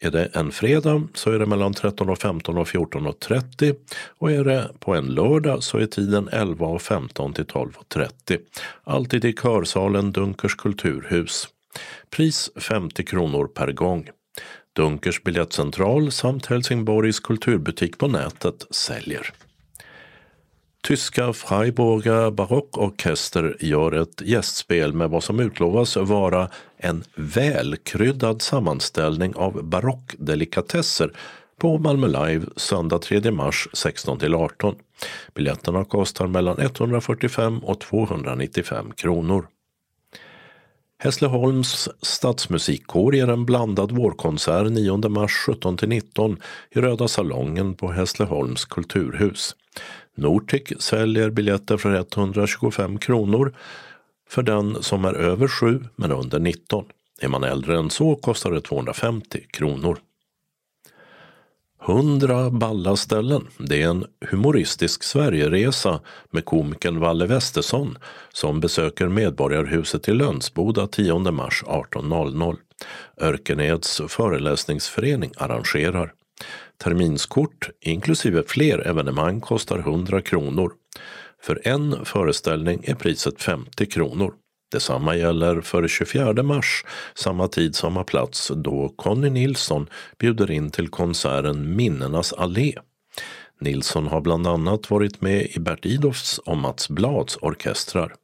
Är 0.03 0.11
det 0.11 0.25
en 0.25 0.53
fredag 0.53 1.09
så 1.15 1.31
är 1.31 1.39
det 1.39 1.47
mellan 1.47 1.73
13.15 1.73 2.61
och 2.61 2.67
14.30 2.67 3.77
och 4.19 4.31
är 4.31 4.45
det 4.45 4.71
på 4.79 4.95
en 4.95 5.07
lördag 5.07 5.63
så 5.63 5.79
är 5.79 5.87
tiden 5.87 6.29
11.15 6.29 7.35
till 7.35 7.45
12.30. 7.45 8.39
Alltid 8.85 9.25
i 9.25 9.33
körsalen 9.33 10.13
Dunkers 10.13 10.55
kulturhus. 10.55 11.49
Pris 12.11 12.51
50 12.57 13.05
kronor 13.05 13.47
per 13.47 13.73
gång. 13.73 14.09
Dunkers 14.77 15.23
biljettcentral 15.23 16.13
samt 16.13 16.47
Helsingborgs 16.47 17.21
kulturbutik 17.21 17.99
på 17.99 18.09
nätet 18.09 18.67
säljer. 18.71 19.33
Tyska 20.83 21.33
Freiburger 21.33 22.31
Barockorchester 22.31 23.57
gör 23.61 23.93
ett 23.93 24.21
gästspel 24.21 24.93
med 24.93 25.11
vad 25.11 25.23
som 25.23 25.41
utlovas 25.41 25.97
vara 25.97 26.49
en 26.77 27.05
välkryddad 27.15 28.43
sammanställning 28.43 29.35
av 29.35 29.65
barockdelikatesser 29.65 31.13
på 31.59 31.79
Malmö 31.79 32.07
Live 32.07 32.47
söndag 32.57 32.99
3 32.99 33.31
mars 33.31 33.69
16-18. 33.73 34.75
Biljetterna 35.35 35.85
kostar 35.85 36.27
mellan 36.27 36.59
145 36.59 37.59
och 37.59 37.81
295 37.81 38.93
kronor. 38.97 39.47
Hässleholms 41.03 41.89
stadsmusikkår 42.03 43.15
ger 43.15 43.29
en 43.29 43.47
blandad 43.47 43.93
vårkonsert 43.93 44.71
9 44.71 45.09
mars 45.09 45.45
17-19 45.49 46.37
i 46.71 46.81
Röda 46.81 47.09
salongen 47.09 47.75
på 47.75 47.93
Hässleholms 47.93 48.65
kulturhus. 48.65 49.57
Nortic 50.17 50.73
säljer 50.79 51.31
biljetter 51.31 51.77
för 51.77 51.95
125 51.95 52.99
kronor 52.99 53.55
för 54.29 54.43
den 54.43 54.83
som 54.83 55.05
är 55.05 55.15
över 55.15 55.49
7 55.49 55.85
men 55.97 56.13
under 56.13 56.39
19. 56.39 56.85
Är 57.21 57.29
man 57.29 57.45
äldre 57.45 57.79
än 57.79 57.91
så 57.91 58.17
kostar 58.17 58.51
det 58.51 58.61
250 58.61 59.41
kronor. 59.51 59.99
100 61.89 62.51
ballaställen. 62.51 63.47
Det 63.59 63.83
är 63.83 63.89
en 63.89 64.07
humoristisk 64.31 65.03
Sverigeresa 65.03 66.01
med 66.31 66.45
komikern 66.45 66.99
Valle 66.99 67.27
Westesson 67.27 67.99
som 68.33 68.61
besöker 68.61 69.09
Medborgarhuset 69.09 70.09
i 70.09 70.13
Lönsboda 70.13 70.87
10 70.87 71.19
mars 71.19 71.65
18.00. 71.67 72.57
Örkeneds 73.17 74.03
föreläsningsförening 74.09 75.33
arrangerar. 75.37 76.13
Terminskort 76.83 77.71
inklusive 77.81 78.43
fler 78.47 78.87
evenemang 78.87 79.41
kostar 79.41 79.79
100 79.79 80.23
kronor. 80.23 80.73
För 81.43 81.61
en 81.65 82.05
föreställning 82.05 82.85
är 82.85 82.95
priset 82.95 83.43
50 83.43 83.87
kronor. 83.87 84.35
Detsamma 84.73 85.17
gäller 85.17 85.61
för 85.61 85.89
24 85.89 86.43
mars, 86.43 86.85
samma 87.15 87.49
tid, 87.49 87.77
samma 87.77 88.05
plats, 88.05 88.53
då 88.57 88.89
Conny 88.97 89.31
Nilsson 89.31 89.89
bjuder 90.19 90.51
in 90.51 90.71
till 90.71 90.89
konserten 90.89 91.77
Minnenas 91.77 92.33
allé. 92.33 92.75
Nilsson 93.61 94.07
har 94.07 94.21
bland 94.21 94.47
annat 94.47 94.91
varit 94.91 95.21
med 95.21 95.47
i 95.47 95.59
Bert 95.59 95.87
Idofs 95.87 96.39
och 96.39 96.57
Mats 96.57 96.89
Blads 96.89 97.37
orkestrar. 97.37 98.15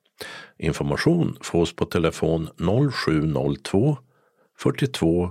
Information 0.59 1.37
fås 1.41 1.77
på 1.77 1.85
telefon 1.85 2.49
0702 2.93 3.99
42 4.59 5.31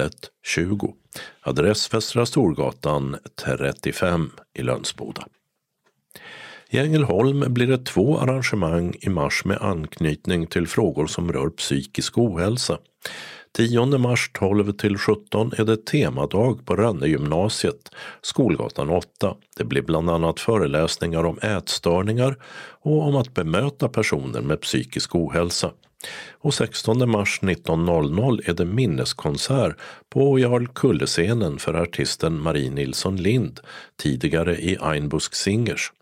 01 0.00 0.12
20. 0.46 0.94
Adress 1.40 1.94
Västra 1.94 2.26
Storgatan 2.26 3.16
35 3.44 4.30
i 4.54 4.62
Lönsboda. 4.62 5.26
I 6.70 6.78
Ängelholm 6.78 7.44
blir 7.54 7.66
det 7.66 7.84
två 7.84 8.18
arrangemang 8.18 8.94
i 9.00 9.08
mars 9.08 9.44
med 9.44 9.58
anknytning 9.58 10.46
till 10.46 10.66
frågor 10.66 11.06
som 11.06 11.32
rör 11.32 11.48
psykisk 11.48 12.18
ohälsa. 12.18 12.78
10 13.56 13.98
mars 13.98 14.30
12 14.34 14.72
till 14.72 14.98
17 14.98 15.52
är 15.58 15.64
det 15.64 15.86
temadag 15.86 16.66
på 16.66 16.76
Rönnegymnasiet, 16.76 17.90
Skolgatan 18.22 18.90
8. 18.90 19.34
Det 19.56 19.64
blir 19.64 19.82
bland 19.82 20.10
annat 20.10 20.40
föreläsningar 20.40 21.24
om 21.24 21.38
ätstörningar 21.38 22.36
och 22.82 23.02
om 23.02 23.16
att 23.16 23.34
bemöta 23.34 23.88
personer 23.88 24.40
med 24.40 24.60
psykisk 24.60 25.14
ohälsa. 25.14 25.70
Och 26.38 26.54
16 26.54 27.10
mars 27.10 27.40
19.00 27.42 28.50
är 28.50 28.54
det 28.54 28.64
minneskonsert 28.64 29.76
på 30.10 30.38
Jarl 30.38 31.58
för 31.58 31.74
artisten 31.74 32.42
Marie 32.42 32.70
Nilsson 32.70 33.16
Lind, 33.16 33.60
tidigare 34.02 34.56
i 34.56 34.78
Einbusk 34.80 35.34
Singers. 35.34 35.92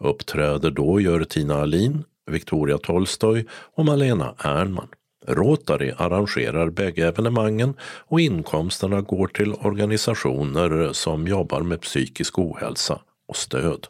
Uppträder 0.00 0.70
då 0.70 1.00
gör 1.00 1.24
Tina 1.24 1.54
Alin, 1.54 2.04
Victoria 2.30 2.78
Tolstoj 2.78 3.46
och 3.74 3.84
Malena 3.84 4.34
Ernman. 4.38 4.88
Rotary 5.26 5.92
arrangerar 5.96 6.70
bägge 6.70 7.08
evenemangen 7.08 7.74
och 7.80 8.20
inkomsterna 8.20 9.00
går 9.00 9.26
till 9.26 9.54
organisationer 9.54 10.92
som 10.92 11.26
jobbar 11.26 11.60
med 11.60 11.80
psykisk 11.80 12.38
ohälsa 12.38 13.00
och 13.28 13.36
stöd. 13.36 13.86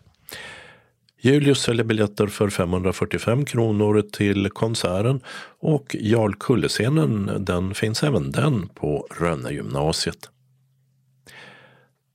Julius 1.20 1.60
säljer 1.60 1.84
biljetter 1.84 2.26
för 2.26 2.50
545 2.50 3.44
kronor 3.44 4.02
till 4.12 4.50
konserten 4.50 5.20
och 5.60 5.96
Jarl 6.00 6.34
Kullescenen 6.34 7.30
den 7.38 7.74
finns 7.74 8.02
även 8.02 8.30
den 8.30 8.68
på 8.68 9.06
Rönnegymnasiet. 9.20 10.30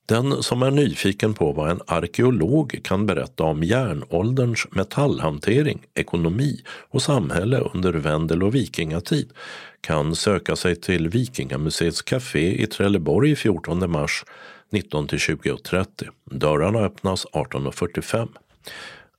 Den 0.06 0.44
som 0.44 0.64
är 0.64 0.72
nyfiken 0.72 1.34
på 1.34 1.52
vad 1.52 1.72
en 1.72 1.82
arkeolog 1.88 2.80
kan 2.84 3.06
berätta 3.06 3.44
om 3.44 3.64
järnålderns 3.64 4.68
metallhantering, 4.72 5.82
ekonomi 5.94 6.64
och 6.90 7.02
samhälle 7.02 7.60
under 7.74 7.94
Vendel 7.94 8.44
och 8.44 8.56
vikingatid 8.56 9.32
kan 9.82 10.16
söka 10.16 10.56
sig 10.56 10.76
till 10.76 11.10
Vikingamuseets 11.10 12.02
café 12.02 12.64
i 12.64 12.68
Trelleborg 12.68 13.36
14 13.36 13.92
mars 13.92 14.26
19-20.30. 14.72 15.86
Dörrarna 16.26 16.80
öppnas 16.80 17.26
18.45. 17.26 18.28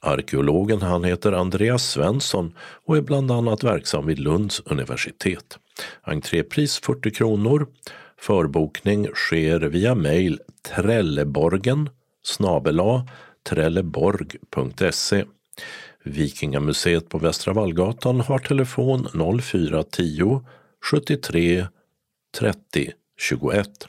Arkeologen 0.04 0.82
han 0.82 1.04
heter 1.04 1.32
Andreas 1.32 1.90
Svensson 1.90 2.54
och 2.86 2.96
är 2.96 3.02
bland 3.02 3.30
annat 3.30 3.64
verksam 3.64 4.06
vid 4.06 4.18
Lunds 4.18 4.62
universitet. 4.64 5.58
Entrépris 6.02 6.78
40 6.78 7.10
kronor. 7.10 7.66
Förbokning 8.20 9.08
sker 9.14 9.60
via 9.60 9.94
mejl 9.94 10.40
trelleborgen 10.62 11.90
snabela 12.22 13.06
trelleborg.se. 13.48 15.24
Vikingamuseet 16.04 17.08
på 17.08 17.18
Västra 17.18 17.52
Vallgatan 17.52 18.20
har 18.20 18.38
telefon 18.38 19.08
0410 19.42 20.40
73 20.90 21.66
30 22.38 22.92
21. 23.18 23.88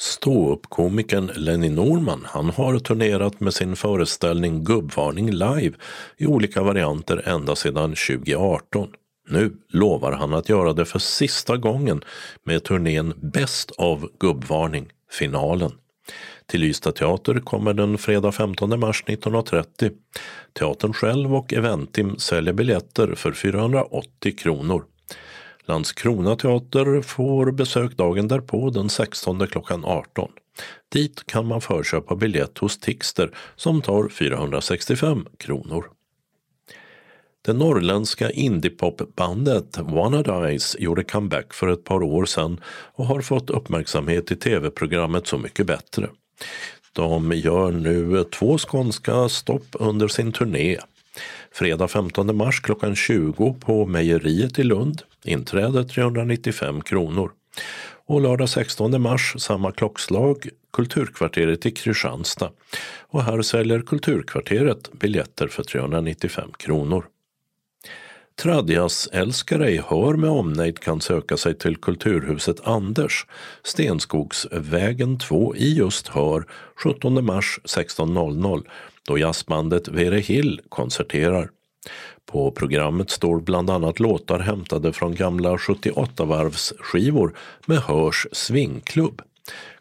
Ståuppkomikern 0.00 1.30
Lenny 1.36 1.68
Norman 1.68 2.26
han 2.26 2.50
har 2.50 2.78
turnerat 2.78 3.40
med 3.40 3.54
sin 3.54 3.76
föreställning 3.76 4.64
Gubbvarning 4.64 5.30
live 5.30 5.72
i 6.16 6.26
olika 6.26 6.62
varianter 6.62 7.28
ända 7.28 7.56
sedan 7.56 7.94
2018. 8.08 8.88
Nu 9.28 9.52
lovar 9.68 10.12
han 10.12 10.34
att 10.34 10.48
göra 10.48 10.72
det 10.72 10.84
för 10.84 10.98
sista 10.98 11.56
gången 11.56 12.04
med 12.44 12.64
turnén 12.64 13.14
Bäst 13.16 13.70
av 13.70 14.08
Gubbvarning, 14.20 14.88
finalen. 15.10 15.72
Till 16.46 16.64
Ystad 16.64 16.92
Teater 16.92 17.34
kommer 17.34 17.74
den 17.74 17.98
fredag 17.98 18.32
15 18.32 18.80
mars 18.80 19.04
19.30. 19.06 19.92
Teatern 20.58 20.92
själv 20.92 21.34
och 21.34 21.52
Eventim 21.52 22.16
säljer 22.18 22.52
biljetter 22.52 23.14
för 23.14 23.32
480 23.32 24.36
kronor. 24.38 24.84
Landskrona 25.70 26.36
teater 26.36 27.02
får 27.02 27.52
besök 27.52 27.96
dagen 27.96 28.28
därpå 28.28 28.70
den 28.70 28.88
16 28.88 29.46
klockan 29.46 29.84
18. 29.84 30.30
Dit 30.92 31.26
kan 31.26 31.46
man 31.46 31.60
förköpa 31.60 32.14
biljett 32.14 32.58
hos 32.58 32.78
Tixter 32.78 33.30
som 33.56 33.82
tar 33.82 34.08
465 34.08 35.26
kronor. 35.38 35.84
Det 37.42 37.52
norrländska 37.52 38.30
indiepopbandet 38.30 39.78
Wannadies 39.78 40.76
gjorde 40.78 41.04
comeback 41.04 41.54
för 41.54 41.68
ett 41.68 41.84
par 41.84 42.02
år 42.02 42.24
sedan 42.24 42.60
och 42.94 43.06
har 43.06 43.20
fått 43.20 43.50
uppmärksamhet 43.50 44.32
i 44.32 44.36
tv-programmet 44.36 45.26
Så 45.26 45.38
mycket 45.38 45.66
bättre. 45.66 46.08
De 46.92 47.32
gör 47.32 47.70
nu 47.70 48.24
två 48.24 48.58
skånska 48.58 49.28
stopp 49.28 49.66
under 49.72 50.08
sin 50.08 50.32
turné. 50.32 50.78
Fredag 51.52 51.88
15 51.88 52.36
mars 52.36 52.60
klockan 52.60 52.96
20 52.96 53.56
på 53.60 53.86
Mejeriet 53.86 54.58
i 54.58 54.62
Lund. 54.62 55.02
Inträde 55.24 55.84
395 55.84 56.80
kronor. 56.80 57.30
Och 58.06 58.20
lördag 58.20 58.48
16 58.48 59.02
mars 59.02 59.34
samma 59.38 59.72
klockslag 59.72 60.48
Kulturkvarteret 60.72 61.66
i 61.66 61.70
Kristianstad. 61.70 62.50
Och 63.00 63.22
här 63.22 63.42
säljer 63.42 63.80
Kulturkvarteret 63.80 64.92
biljetter 64.92 65.48
för 65.48 65.62
395 65.62 66.50
kronor. 66.58 67.04
Tradjasälskare 68.42 69.70
i 69.70 69.80
Hör 69.88 70.14
med 70.14 70.30
omnejd 70.30 70.78
kan 70.78 71.00
söka 71.00 71.36
sig 71.36 71.58
till 71.58 71.76
Kulturhuset 71.76 72.60
Anders, 72.64 73.26
Stenskogsvägen 73.62 75.18
2 75.18 75.56
i 75.56 75.74
just 75.74 76.08
Hör 76.08 76.44
17 76.74 77.24
mars 77.24 77.60
16.00 77.64 78.64
då 79.10 79.18
jazzbandet 79.18 79.88
Vere 79.88 80.18
Hill 80.18 80.60
konserterar. 80.68 81.50
På 82.26 82.50
programmet 82.50 83.10
står 83.10 83.40
bland 83.40 83.70
annat 83.70 84.00
låtar 84.00 84.38
hämtade 84.38 84.92
från 84.92 85.14
gamla 85.14 85.56
78-varvsskivor 85.56 87.36
med 87.66 87.78
Hörs 87.78 88.26
swingklubb. 88.32 89.22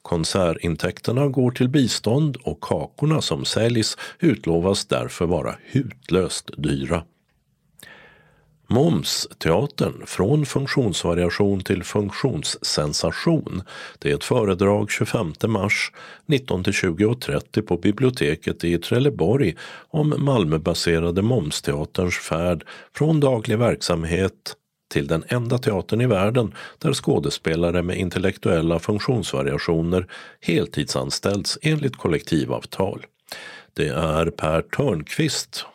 Konsertintäkterna 0.01 1.27
går 1.27 1.51
till 1.51 1.69
bistånd 1.69 2.37
och 2.43 2.61
kakorna 2.61 3.21
som 3.21 3.45
säljs 3.45 3.97
utlovas 4.19 4.85
därför 4.85 5.25
vara 5.25 5.55
hutlöst 5.63 6.51
dyra. 6.57 7.03
Momsteatern 8.71 10.05
från 10.05 10.45
funktionsvariation 10.45 11.63
till 11.63 11.83
funktionssensation. 11.83 13.61
Det 13.99 14.11
är 14.11 14.15
ett 14.15 14.23
föredrag 14.23 14.91
25 14.91 15.33
mars 15.47 15.91
19-20.30 16.27 17.61
på 17.61 17.77
biblioteket 17.77 18.63
i 18.63 18.77
Trelleborg 18.77 19.55
om 19.89 20.13
Malmöbaserade 20.17 21.21
Momsteaterns 21.21 22.17
färd 22.17 22.63
från 22.95 23.19
daglig 23.19 23.57
verksamhet 23.57 24.55
till 24.89 25.07
den 25.07 25.23
enda 25.27 25.57
teatern 25.57 26.01
i 26.01 26.07
världen 26.07 26.53
där 26.77 26.93
skådespelare 26.93 27.83
med 27.83 27.97
intellektuella 27.97 28.79
funktionsvariationer 28.79 30.07
heltidsanställts 30.41 31.57
enligt 31.61 31.95
kollektivavtal. 31.95 33.05
Det 33.73 33.87
är 33.87 34.25
Per 34.25 34.61
Törnqvist, 34.61 35.65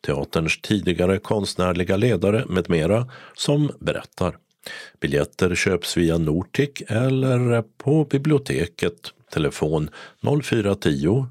teaterns 0.00 0.60
tidigare 0.60 1.18
konstnärliga 1.18 1.96
ledare 1.96 2.44
med 2.48 2.70
mera, 2.70 3.08
som 3.34 3.70
berättar. 3.80 4.36
Biljetter 5.00 5.54
köps 5.54 5.96
via 5.96 6.18
Nortic 6.18 6.82
eller 6.88 7.62
på 7.62 8.04
biblioteket, 8.04 9.12
telefon 9.30 9.90
0410 10.42 11.26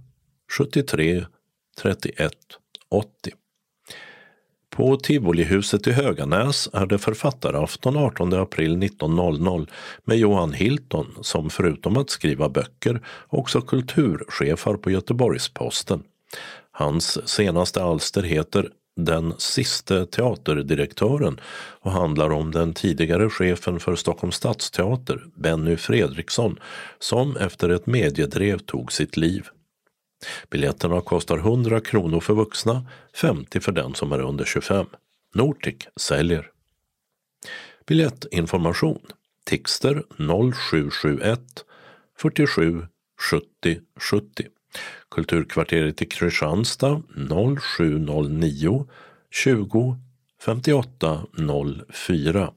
73 0.58 1.26
31 1.82 2.34
80. 2.90 3.32
På 4.76 4.98
Tivolihuset 4.98 5.88
i 5.88 5.92
Höganäs 5.92 6.70
är 6.74 6.86
det 6.86 6.98
författarafton 6.98 7.98
18 7.98 8.34
april 8.34 8.78
19.00 8.78 9.70
med 10.04 10.18
Johan 10.18 10.54
Hilton 10.54 11.18
som 11.22 11.50
förutom 11.50 11.98
att 11.98 12.10
skriva 12.10 12.50
böcker 12.50 13.02
också 13.28 13.62
kulturchefar 13.62 14.76
på 14.76 14.92
Göteborgs-Posten. 14.92 16.04
Hans 16.76 17.30
senaste 17.30 17.84
alster 17.84 18.24
heter 18.24 18.70
Den 18.96 19.34
siste 19.38 20.06
teaterdirektören 20.06 21.40
och 21.80 21.92
handlar 21.92 22.30
om 22.30 22.52
den 22.52 22.74
tidigare 22.74 23.30
chefen 23.30 23.80
för 23.80 23.96
Stockholms 23.96 24.36
stadsteater, 24.36 25.26
Benny 25.36 25.78
Fredriksson, 25.78 26.60
som 27.00 27.38
efter 27.38 27.70
ett 27.70 27.86
mediedrev 27.86 28.58
tog 28.58 28.92
sitt 28.92 29.18
liv. 29.18 29.48
Biljetterna 30.50 31.02
kostar 31.02 31.38
100 31.38 31.82
kronor 31.82 32.20
för 32.20 32.34
vuxna, 32.34 32.86
50 33.14 33.60
för 33.60 33.72
den 33.72 33.96
som 33.96 34.12
är 34.12 34.20
under 34.22 34.46
25. 34.46 34.86
Nortic 35.34 35.76
säljer. 35.96 36.52
Biljettinformation 37.88 39.00
Tixter 39.46 40.04
0771 40.18 41.40
47 42.18 42.88
70 43.32 43.82
70 44.00 44.48
Kulturkvarteret 45.14 46.02
i 46.02 46.06
Kristianstad 46.06 47.02
0709 47.16 48.88
20 49.30 49.98
58 50.42 51.28
04 51.92 52.52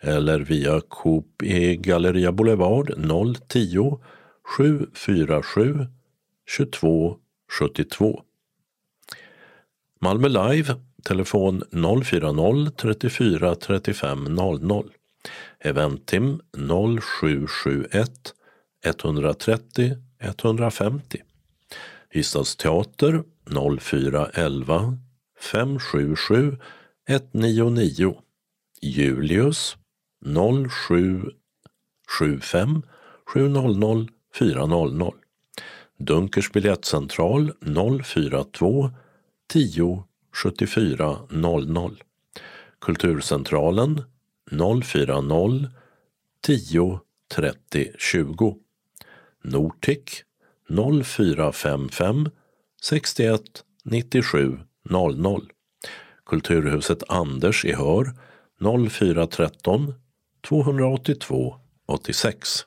eller 0.00 0.38
via 0.38 0.80
Coop 0.80 1.42
i 1.42 1.76
Galleria 1.76 2.32
Boulevard 2.32 2.94
010 3.48 3.98
747 4.94 5.86
22 6.46 7.16
72. 7.58 8.22
Malmö 10.00 10.28
Live, 10.28 10.74
telefon 11.04 11.62
040 11.72 12.70
34 12.76 13.54
35 13.54 14.28
00. 14.28 14.84
Eventim 15.60 16.40
0771 16.54 18.34
130 18.84 19.96
150. 20.20 21.29
Ystadsteater 22.14 23.24
0411 23.46 24.98
577 25.38 26.58
199. 27.06 28.14
Julius 28.82 29.76
0775 30.24 32.82
700 33.34 34.08
400. 34.32 35.14
Dunkers 35.98 36.52
biljettcentral 36.52 37.52
042 37.60 38.90
10 39.46 40.02
74 40.32 41.26
00. 41.30 41.96
Kulturcentralen 42.80 44.04
040 44.50 45.68
10 46.42 46.98
30 47.28 47.92
20. 47.98 48.56
Nortic 49.44 50.24
0455 51.04 52.30
61 52.82 53.40
97 53.84 54.58
00. 54.90 55.50
Kulturhuset 56.26 57.02
Anders 57.08 57.64
i 57.64 57.72
Hör 57.72 58.12
0413 58.90 59.94
282 60.48 61.54
86. 61.86 62.66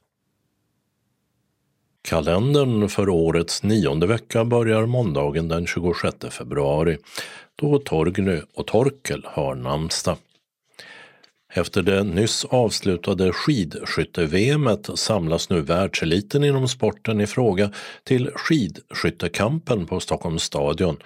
Kalendern 2.02 2.90
för 2.90 3.10
årets 3.10 3.64
nionde 3.64 4.08
vecka 4.08 4.46
börjar 4.46 4.86
måndagen 4.86 5.48
den 5.48 5.68
26 5.68 6.16
februari 6.30 6.98
då 7.56 7.80
Torgny 7.80 8.42
och 8.54 8.68
Torkel 8.68 9.26
har 9.26 9.56
namnsdag. 9.56 10.18
Efter 11.56 11.82
det 11.82 12.04
nyss 12.04 12.46
avslutade 12.46 13.32
skidskytte-VM 13.34 14.70
samlas 14.96 15.50
nu 15.50 15.62
världseliten 15.62 16.44
inom 16.44 16.68
sporten 16.68 17.22
i 17.22 17.28
fråga 17.28 17.72
till 18.04 18.32
skidskyttekampen 18.36 19.86
på 19.86 20.00
Stockholms 20.00 20.44
stadion, 20.44 20.98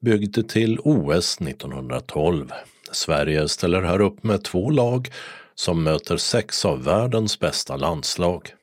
byggd 0.00 0.48
till 0.48 0.78
OS 0.78 1.40
1912. 1.40 2.52
Sverige 2.92 3.48
ställer 3.48 3.82
här 3.82 4.00
upp 4.00 4.24
med 4.24 4.44
två 4.44 4.70
lag 4.70 5.08
som 5.54 5.82
möter 5.82 6.16
sex 6.16 6.64
av 6.64 6.84
världens 6.84 7.38
bästa 7.38 7.76
landslag. 7.76 8.54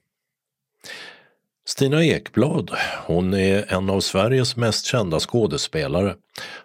Stina 1.66 2.04
Ekblad, 2.04 2.72
hon 3.06 3.34
är 3.34 3.74
en 3.74 3.90
av 3.90 4.00
Sveriges 4.00 4.56
mest 4.56 4.86
kända 4.86 5.20
skådespelare, 5.20 6.16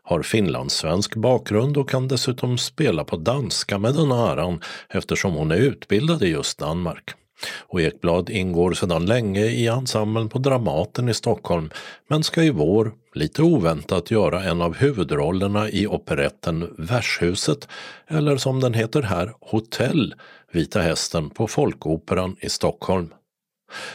har 0.02 0.22
finlandssvensk 0.22 1.16
bakgrund 1.16 1.76
och 1.76 1.90
kan 1.90 2.08
dessutom 2.08 2.58
spela 2.58 3.04
på 3.04 3.16
danska 3.16 3.78
med 3.78 3.94
den 3.94 4.12
äran 4.12 4.60
eftersom 4.88 5.34
hon 5.34 5.50
är 5.50 5.56
utbildad 5.56 6.22
i 6.22 6.26
just 6.26 6.58
Danmark. 6.58 7.14
Och 7.60 7.80
Ekblad 7.80 8.30
ingår 8.30 8.72
sedan 8.72 9.06
länge 9.06 9.44
i 9.44 9.66
ensemblen 9.66 10.28
på 10.28 10.38
Dramaten 10.38 11.08
i 11.08 11.14
Stockholm 11.14 11.70
men 12.08 12.22
ska 12.22 12.42
i 12.42 12.50
vår, 12.50 12.92
lite 13.14 13.42
oväntat, 13.42 14.10
göra 14.10 14.44
en 14.44 14.62
av 14.62 14.76
huvudrollerna 14.76 15.70
i 15.70 15.86
operetten 15.86 16.74
Värshuset, 16.78 17.68
eller 18.08 18.36
som 18.36 18.60
den 18.60 18.74
heter 18.74 19.02
här, 19.02 19.32
Hotell, 19.40 20.14
Vita 20.52 20.80
Hästen 20.80 21.30
på 21.30 21.46
Folkoperan 21.46 22.36
i 22.40 22.48
Stockholm. 22.48 23.10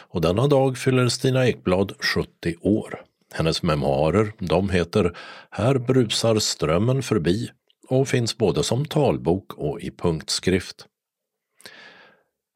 Och 0.10 0.22
denna 0.22 0.48
dag 0.48 0.78
fyller 0.78 1.08
Stina 1.08 1.48
Ekblad 1.48 1.94
70 2.00 2.56
år. 2.62 3.02
Hennes 3.34 3.64
memoarer, 3.64 4.34
de 4.40 4.70
heter 4.70 5.18
Här 5.50 5.76
brusar 5.76 6.40
strömmen 6.40 7.04
förbi 7.04 7.50
och 7.88 8.08
finns 8.08 8.38
både 8.38 8.64
som 8.64 8.86
talbok 8.86 9.54
och 9.54 9.82
i 9.82 9.92
punktskrift. 9.92 10.86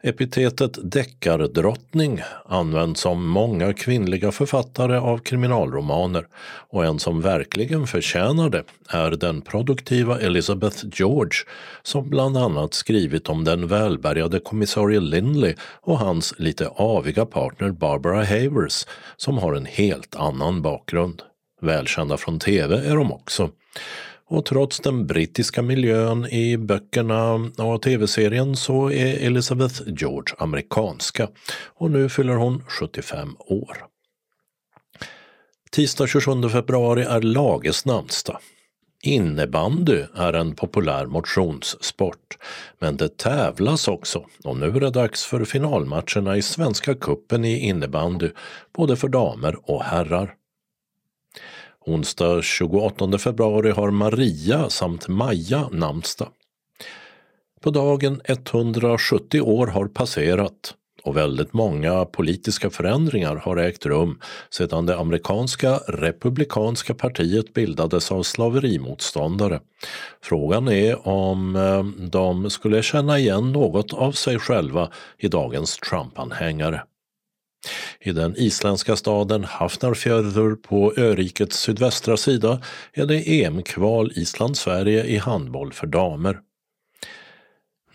Epitetet 0.08 0.92
deckardrottning 0.92 2.22
används 2.46 3.06
om 3.06 3.28
många 3.28 3.74
kvinnliga 3.74 4.32
författare 4.32 4.98
av 4.98 5.18
kriminalromaner 5.18 6.28
och 6.70 6.86
en 6.86 7.00
som 7.00 7.22
verkligen 7.22 7.88
förtjänar 7.88 8.50
det 8.50 8.64
är 8.90 9.12
den 9.12 9.42
produktiva 9.42 10.20
Elizabeth 10.20 10.86
George 10.94 11.38
som 11.84 12.10
bland 12.10 12.38
annat 12.38 12.74
skrivit 12.74 13.30
om 13.30 13.44
den 13.44 13.68
välbärgade 13.68 14.40
kommissarie 14.40 15.00
Lindley 15.00 15.56
och 15.82 16.00
hans 16.00 16.34
lite 16.38 16.68
aviga 16.68 17.26
partner 17.26 17.72
Barbara 17.72 18.24
Havers 18.24 18.86
som 19.18 19.38
har 19.38 19.54
en 19.54 19.66
helt 19.66 20.16
annan 20.16 20.62
bakgrund. 20.62 21.22
Välkända 21.62 22.18
från 22.18 22.40
tv 22.40 22.76
är 22.76 22.96
de 22.96 23.12
också. 23.12 23.50
Och 24.28 24.46
trots 24.46 24.80
den 24.80 25.08
brittiska 25.08 25.62
miljön 25.62 26.26
i 26.26 26.58
böckerna 26.58 27.34
och 27.58 27.82
tv-serien 27.82 28.56
så 28.56 28.92
är 28.92 29.26
Elizabeth 29.26 29.82
George 29.86 30.36
amerikanska 30.38 31.28
och 31.66 31.92
nu 31.92 32.10
fyller 32.10 32.36
hon 32.36 32.64
75 32.68 33.36
år. 33.40 33.78
Tisdag 35.72 36.08
27 36.08 36.50
februari 36.50 37.04
är 37.04 37.22
Lages 37.22 37.86
namnsdag. 37.86 38.38
Innebandy 39.04 40.04
är 40.16 40.34
en 40.34 40.56
populär 40.56 41.06
motionssport, 41.06 42.38
men 42.80 42.98
det 42.98 43.18
tävlas 43.18 43.88
också 43.88 44.26
och 44.44 44.58
nu 44.58 44.66
är 44.66 44.80
det 44.80 44.90
dags 44.90 45.26
för 45.26 45.46
finalmatcherna 45.46 46.38
i 46.38 46.42
Svenska 46.42 46.96
kuppen 46.96 47.46
i 47.46 47.60
innebandy, 47.60 48.30
både 48.76 48.96
för 48.96 49.08
damer 49.08 49.72
och 49.72 49.84
herrar. 49.84 50.34
Onsdag 51.88 52.44
28 52.44 53.18
februari 53.18 53.72
har 53.72 53.92
Maria 53.92 54.70
samt 54.70 55.08
Maja 55.08 55.70
namnsdag. 55.72 56.28
På 57.62 57.70
dagen 57.72 58.22
170 58.26 59.42
år 59.42 59.68
har 59.68 59.88
passerat 59.88 60.74
och 61.04 61.18
väldigt 61.18 61.54
många 61.54 62.06
politiska 62.06 62.70
förändringar 62.70 63.36
har 63.36 63.58
ägt 63.58 63.86
rum 63.86 64.20
sedan 64.50 64.86
det 64.86 64.98
amerikanska 64.98 65.80
republikanska 65.88 66.94
partiet 66.94 67.54
bildades 67.54 68.12
av 68.12 68.24
slaverimotståndare. 68.24 69.60
Frågan 70.22 70.68
är 70.68 71.08
om 71.08 71.56
eh, 71.56 71.84
de 72.10 72.50
skulle 72.50 72.84
känna 72.84 73.20
igen 73.20 73.52
något 73.52 73.94
av 73.94 74.12
sig 74.12 74.40
själva 74.40 74.92
i 75.18 75.28
dagens 75.28 75.78
Trump-anhängare. 75.78 76.82
I 78.00 78.12
den 78.12 78.36
isländska 78.38 78.96
staden 78.96 79.44
Hafnarfjörður 79.44 80.56
på 80.56 80.94
örikets 80.98 81.60
sydvästra 81.60 82.18
sida 82.18 82.62
är 82.94 83.06
det 83.06 83.44
EM-kval 83.44 84.12
Island-Sverige 84.16 85.04
i 85.04 85.18
handboll 85.18 85.74
för 85.74 85.88
damer. 85.88 86.40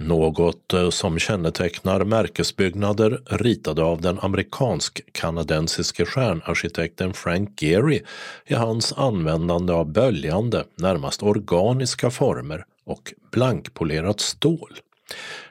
Något 0.00 0.72
eh, 0.72 0.90
som 0.90 1.18
kännetecknar 1.18 2.04
märkesbyggnader 2.04 3.22
ritade 3.26 3.82
av 3.82 4.00
den 4.00 4.18
amerikansk-kanadensiske 4.20 6.04
stjärnarkitekten 6.04 7.12
Frank 7.12 7.62
Gehry 7.62 8.00
är 8.46 8.56
hans 8.56 8.92
användande 8.92 9.72
av 9.72 9.92
böljande, 9.92 10.64
närmast 10.74 11.22
organiska 11.22 12.10
former 12.10 12.64
och 12.84 13.14
blankpolerat 13.32 14.20
stål. 14.20 14.78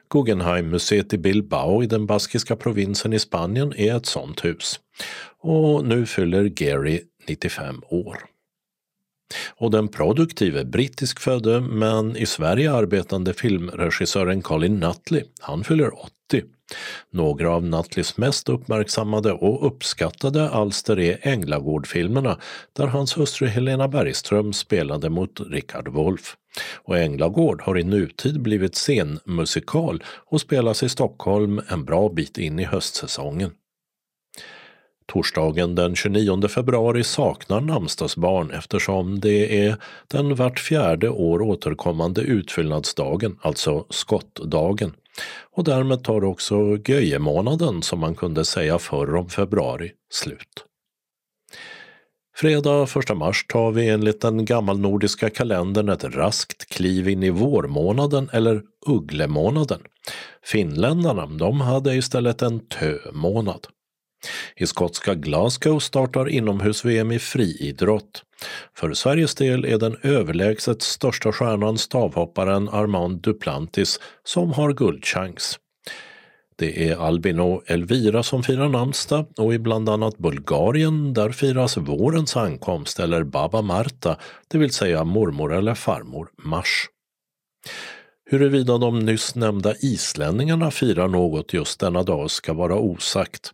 Guggenheim-museet 0.10 1.14
i 1.14 1.18
Bilbao 1.18 1.84
i 1.84 1.88
den 1.88 2.06
baskiska 2.06 2.56
provinsen 2.56 3.14
i 3.14 3.20
Spanien 3.20 3.74
är 3.78 3.96
ett 3.96 4.06
sådant 4.06 4.46
hus. 4.46 4.80
Och 5.42 5.86
nu 5.86 6.06
fyller 6.06 6.44
Gary 6.44 7.02
95 7.28 7.82
år. 7.90 8.29
Och 9.48 9.72
den 9.72 9.88
produktive 9.88 10.66
brittisk 10.66 11.20
födde 11.20 11.62
men 11.62 12.18
i 12.18 12.26
Sverige 12.26 12.74
arbetande 12.74 13.34
filmregissören 13.34 14.42
Colin 14.42 14.80
Nutley, 14.80 15.24
han 15.40 15.64
fyller 15.64 16.04
80. 16.04 16.44
Några 17.12 17.52
av 17.52 17.64
Nutleys 17.64 18.18
mest 18.18 18.50
uppmärksammade 18.50 19.32
och 19.32 19.68
uppskattade 19.68 20.50
alster 20.50 21.00
är 21.00 21.20
Änglagård-filmerna 21.22 22.38
där 22.74 22.88
hans 22.88 23.18
hustru 23.18 23.48
Helena 23.48 23.88
Bergström 23.88 24.54
spelade 24.54 25.10
mot 25.10 25.40
Richard 25.40 25.88
Wolff. 25.88 26.36
Och 26.76 26.98
Änglagård 26.98 27.62
har 27.62 27.80
i 27.80 27.84
nutid 27.84 28.42
blivit 28.42 28.76
scenmusikal 28.76 30.04
och 30.26 30.42
spelas 30.42 30.84
i 30.84 30.90
Stockholm 30.90 31.62
en 31.68 31.86
bra 31.86 32.10
bit 32.10 32.38
in 32.38 32.60
i 32.60 32.64
höstsäsongen. 32.64 33.52
Torsdagen 35.10 35.76
den 35.76 35.96
29 35.96 36.48
februari 36.48 37.04
saknar 37.04 37.62
namnsdagsbarn 37.62 38.52
eftersom 38.52 39.20
det 39.20 39.68
är 39.68 39.78
den 40.08 40.36
vart 40.36 40.60
fjärde 40.60 41.10
år 41.10 41.42
återkommande 41.42 42.22
utfyllnadsdagen, 42.22 43.38
alltså 43.42 43.86
skottdagen. 43.90 44.94
Och 45.56 45.64
därmed 45.64 46.04
tar 46.04 46.24
också 46.24 46.78
göjemånaden, 46.88 47.82
som 47.82 48.00
man 48.00 48.16
kunde 48.16 48.46
säga 48.46 48.80
förr 48.80 49.16
om 49.16 49.30
februari, 49.30 49.92
slut. 50.14 50.66
Fredag 52.38 52.88
1 53.12 53.18
mars 53.18 53.46
tar 53.48 53.72
vi 53.72 53.90
enligt 53.90 54.22
den 54.22 54.46
gammalnordiska 54.46 55.30
kalendern 55.30 55.90
ett 55.90 56.04
raskt 56.04 56.66
kliv 56.66 57.10
in 57.10 57.24
i 57.24 57.30
vårmånaden 57.30 58.30
eller 58.34 58.62
ugglemånaden. 58.88 59.80
Finländarna 60.44 61.26
de 61.26 61.62
hade 61.62 61.96
istället 61.96 62.42
en 62.42 62.60
tömånad. 62.60 63.68
I 64.56 64.66
skotska 64.66 65.16
Glasgow 65.16 65.80
startar 65.80 66.30
inomhus-VM 66.30 67.12
i 67.12 67.20
friidrott. 67.20 68.24
För 68.78 68.94
Sveriges 68.94 69.36
del 69.36 69.66
är 69.66 69.78
den 69.78 69.98
överlägset 70.04 70.82
största 70.82 71.32
stjärnan 71.32 71.78
stavhopparen 71.78 72.70
Armand 72.70 73.22
Duplantis 73.22 74.00
som 74.24 74.54
har 74.54 74.74
guldchans. 74.74 75.60
Det 76.56 76.90
är 76.90 76.96
Albin 76.98 77.40
och 77.40 77.64
Elvira 77.66 78.24
som 78.24 78.44
firar 78.44 78.70
namnsdag 78.70 79.26
och 79.38 79.54
i 79.54 79.60
bland 79.60 79.90
annat 79.90 80.18
Bulgarien 80.18 81.14
där 81.14 81.30
firas 81.32 81.78
vårens 81.78 82.38
ankomst 82.38 83.00
eller 83.00 83.24
Baba 83.24 83.62
Marta, 83.62 84.18
det 84.48 84.58
vill 84.58 84.72
säga 84.72 85.04
mormor 85.04 85.54
eller 85.54 85.76
farmor 85.76 86.30
Mars. 86.44 86.86
Huruvida 88.32 88.78
de 88.78 89.00
nyss 89.00 89.36
nämnda 89.36 89.76
islänningarna 89.76 90.72
firar 90.72 91.08
något 91.08 91.54
just 91.54 91.80
denna 91.80 92.04
dag 92.04 92.32
ska 92.32 92.54
vara 92.54 92.76
osagt. 92.76 93.52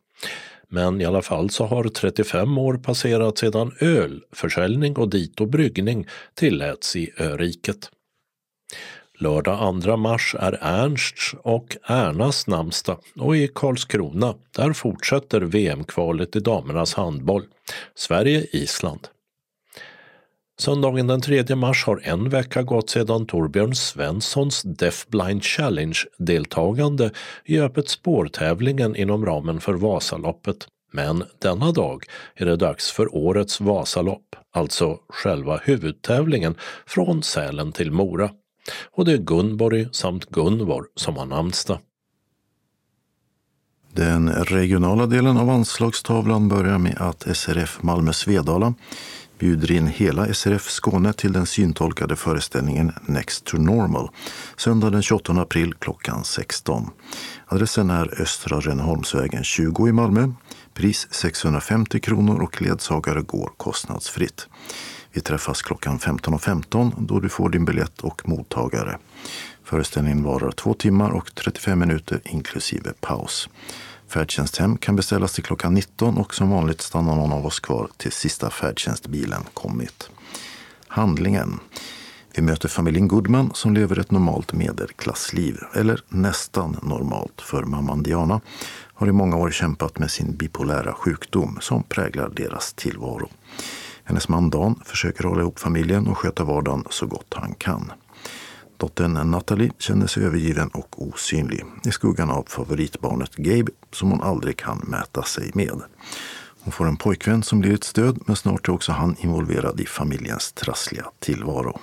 Men 0.70 1.02
i 1.02 1.06
alla 1.06 1.22
fall 1.22 1.50
så 1.50 1.66
har 1.66 1.84
35 1.84 2.58
år 2.58 2.74
passerat 2.78 3.38
sedan 3.38 3.72
ölförsäljning 3.80 4.98
och 4.98 5.10
dito 5.10 5.46
bryggning 5.46 6.08
tilläts 6.34 6.96
i 6.96 7.12
öriket. 7.20 7.92
Lördag 9.20 9.82
2 9.84 9.98
mars 9.98 10.36
är 10.40 10.58
Ernsts 10.62 11.36
och 11.44 11.78
Ernas 11.88 12.48
namnsdag 12.48 13.00
och 13.20 13.38
i 13.38 13.48
Karlskrona 13.48 14.36
där 14.56 14.74
fortsätter 14.74 15.42
VM-kvalet 15.42 16.36
i 16.36 16.40
damernas 16.40 16.94
handboll. 16.94 17.44
Sverige-Island. 17.96 19.08
Söndagen 20.60 21.08
den 21.08 21.22
3 21.22 21.56
mars 21.56 21.86
har 21.86 22.02
en 22.04 22.30
vecka 22.30 22.64
gått 22.64 22.90
sedan 22.90 23.26
Torbjörn 23.26 23.76
Svenssons 23.76 24.62
Deafblind 24.62 25.44
Challenge-deltagande 25.44 27.12
i 27.46 27.60
Öppet 27.60 27.90
spårtävlingen 27.90 28.96
inom 28.96 29.26
ramen 29.26 29.62
för 29.62 29.74
Vasaloppet. 29.74 30.68
Men 30.92 31.24
denna 31.42 31.72
dag 31.72 32.04
är 32.36 32.46
det 32.46 32.56
dags 32.56 32.92
för 32.92 33.16
årets 33.16 33.62
Vasalopp, 33.62 34.36
alltså 34.54 35.00
själva 35.10 35.58
huvudtävlingen 35.64 36.56
från 36.86 37.24
Sälen 37.24 37.72
till 37.72 37.92
Mora. 37.92 38.30
Och 38.92 39.06
det 39.06 39.12
är 39.12 39.18
Gunborg 39.18 39.88
samt 39.92 40.26
Gunvor 40.26 40.86
som 40.96 41.18
har 41.18 41.26
namnsdag. 41.26 41.80
Den 43.94 44.30
regionala 44.30 45.06
delen 45.06 45.38
av 45.38 45.50
anslagstavlan 45.50 46.50
börjar 46.50 46.78
med 46.78 46.98
att 47.00 47.38
SRF 47.38 47.84
Malmö 47.84 48.14
Svedala 48.14 48.74
bjuder 49.40 49.72
in 49.72 49.88
hela 49.88 50.34
SRF 50.34 50.70
Skåne 50.70 51.14
till 51.14 51.34
den 51.34 51.46
syntolkade 51.46 52.16
föreställningen 52.16 52.92
Next 53.02 53.46
to 53.46 53.58
Normal 53.58 54.10
söndag 54.58 54.90
den 54.90 55.02
28 55.02 55.34
april 55.34 55.74
klockan 55.80 56.24
16. 56.24 56.90
Adressen 57.46 57.90
är 57.90 58.22
Östra 58.22 58.60
Rönneholmsvägen 58.60 59.44
20 59.44 59.88
i 59.88 59.92
Malmö. 59.92 60.32
Pris 60.74 61.08
650 61.12 62.00
kronor 62.00 62.42
och 62.42 62.62
ledsagare 62.62 63.22
går 63.22 63.52
kostnadsfritt. 63.58 64.48
Vi 65.12 65.22
träffas 65.22 65.62
klockan 65.62 66.00
15.15 66.00 66.40
.15 66.40 66.92
då 67.00 67.20
du 67.20 67.30
får 67.30 67.50
din 67.50 67.66
biljett 67.66 68.02
och 68.02 68.28
mottagare. 68.30 68.98
Föreställningen 69.64 70.24
varar 70.24 70.52
2 70.52 70.74
timmar 70.74 71.10
och 71.10 71.36
35 71.36 71.80
minuter 71.80 72.22
inklusive 72.26 72.94
paus. 73.02 73.50
Färdtjänsthem 74.16 74.78
kan 74.78 74.96
beställas 74.96 75.34
till 75.34 75.44
klockan 75.44 75.74
19 75.74 76.18
och 76.18 76.36
som 76.36 76.50
vanligt 76.50 76.82
stannar 76.82 77.16
någon 77.16 77.34
av 77.34 77.46
oss 77.46 77.60
kvar 77.60 77.90
till 77.98 78.12
sista 78.12 78.50
färdtjänstbilen 78.50 79.44
kommit. 79.54 80.10
Handlingen. 80.88 81.60
Vi 82.36 82.42
möter 82.42 82.70
familjen 82.70 83.08
Goodman 83.08 83.52
som 83.54 83.74
lever 83.74 84.00
ett 84.00 84.12
normalt 84.12 84.54
medelklassliv, 84.54 85.60
eller 85.74 86.02
nästan 86.10 86.78
normalt, 86.84 87.42
för 87.42 87.64
mamman 87.64 88.04
Diana 88.04 88.42
har 88.94 89.08
i 89.08 89.12
många 89.12 89.38
år 89.38 89.52
kämpat 89.52 90.00
med 90.00 90.12
sin 90.12 90.36
bipolära 90.36 90.94
sjukdom 90.94 91.58
som 91.62 91.84
präglar 91.84 92.30
deras 92.30 92.74
tillvaro. 92.74 93.30
Hennes 94.04 94.30
man 94.30 94.50
Dan 94.50 94.80
försöker 94.86 95.24
hålla 95.24 95.42
ihop 95.42 95.60
familjen 95.60 96.08
och 96.08 96.18
sköta 96.18 96.44
vardagen 96.44 96.84
så 96.90 97.08
gott 97.08 97.34
han 97.36 97.54
kan. 97.54 97.92
Dottern 98.78 99.32
Natalie 99.32 99.72
känner 99.80 100.08
sig 100.08 100.24
övergiven 100.24 100.68
och 100.68 101.02
osynlig 101.08 101.64
i 101.86 101.92
skuggan 101.92 102.30
av 102.30 102.44
favoritbarnet 102.48 103.36
Gabe 103.36 103.72
som 103.92 104.12
hon 104.12 104.22
aldrig 104.22 104.58
kan 104.58 104.78
mäta 104.78 105.24
sig 105.24 105.52
med. 105.54 105.82
Hon 106.60 106.72
får 106.72 106.88
en 106.88 106.98
pojkvän 106.98 107.44
som 107.44 107.60
blir 107.60 107.74
ett 107.74 107.84
stöd 107.84 108.20
men 108.26 108.36
snart 108.36 108.68
är 108.68 108.74
också 108.74 108.92
han 108.92 109.16
involverad 109.20 109.80
i 109.80 109.86
familjens 109.86 110.52
trassliga 110.52 111.06
tillvaro. 111.20 111.80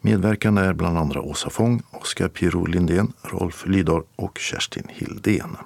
Medverkande 0.00 0.62
är 0.62 0.72
bland 0.72 0.98
andra 0.98 1.20
Åsa 1.20 1.50
Fång, 1.50 1.82
Oskar 1.90 2.28
Pirro 2.28 2.66
Lindén, 2.66 3.12
Rolf 3.22 3.66
Lydahl 3.66 4.02
och 4.16 4.38
Kerstin 4.38 4.86
Hildén. 4.88 5.56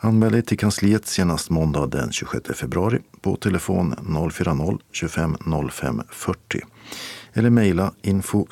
Anmäl 0.00 0.32
dig 0.32 0.42
till 0.42 0.58
kansliet 0.58 1.06
senast 1.06 1.50
måndag 1.50 1.86
den 1.86 2.12
26 2.12 2.50
februari 2.54 2.98
på 3.20 3.36
telefon 3.36 3.94
040-25 3.94 5.70
05 5.70 6.02
40 6.10 6.60
eller 7.32 7.50
mejla 7.50 7.92
info 8.02 8.46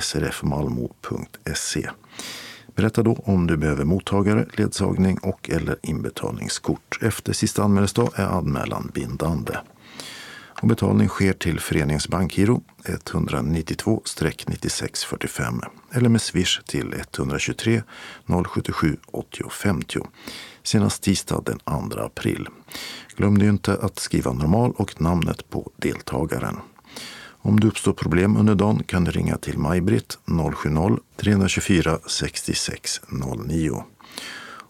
srfmalmo.se. 0.00 1.90
Berätta 2.74 3.02
då 3.02 3.22
om 3.24 3.46
du 3.46 3.56
behöver 3.56 3.84
mottagare, 3.84 4.46
ledsagning 4.52 5.18
och 5.18 5.50
eller 5.50 5.76
inbetalningskort. 5.82 6.98
Efter 7.02 7.32
sista 7.32 7.62
anmälningsdag 7.62 8.10
är 8.14 8.26
anmälan 8.26 8.90
bindande. 8.94 9.56
Och 10.62 10.68
betalning 10.68 11.08
sker 11.08 11.32
till 11.32 11.60
föreningens 11.60 12.08
bankgiro 12.08 12.62
192-9645 12.84 15.64
eller 15.92 16.08
med 16.08 16.22
swish 16.22 16.60
till 16.66 16.94
123 16.94 17.82
077 18.46 18.96
80 19.06 19.50
50 19.50 20.00
senast 20.66 21.02
tisdag 21.02 21.42
den 21.46 21.58
2 21.58 22.00
april. 22.00 22.48
Glöm 23.16 23.42
inte 23.42 23.78
att 23.82 23.98
skriva 23.98 24.32
normal 24.32 24.72
och 24.76 25.00
namnet 25.00 25.50
på 25.50 25.70
deltagaren. 25.76 26.56
Om 27.46 27.60
det 27.60 27.66
uppstår 27.66 27.92
problem 27.92 28.36
under 28.36 28.54
dagen 28.54 28.82
kan 28.82 29.04
du 29.04 29.10
ringa 29.10 29.36
till 29.36 29.58
Maj-Britt 29.58 30.18
070-324 30.26 31.98
6609. 32.08 33.84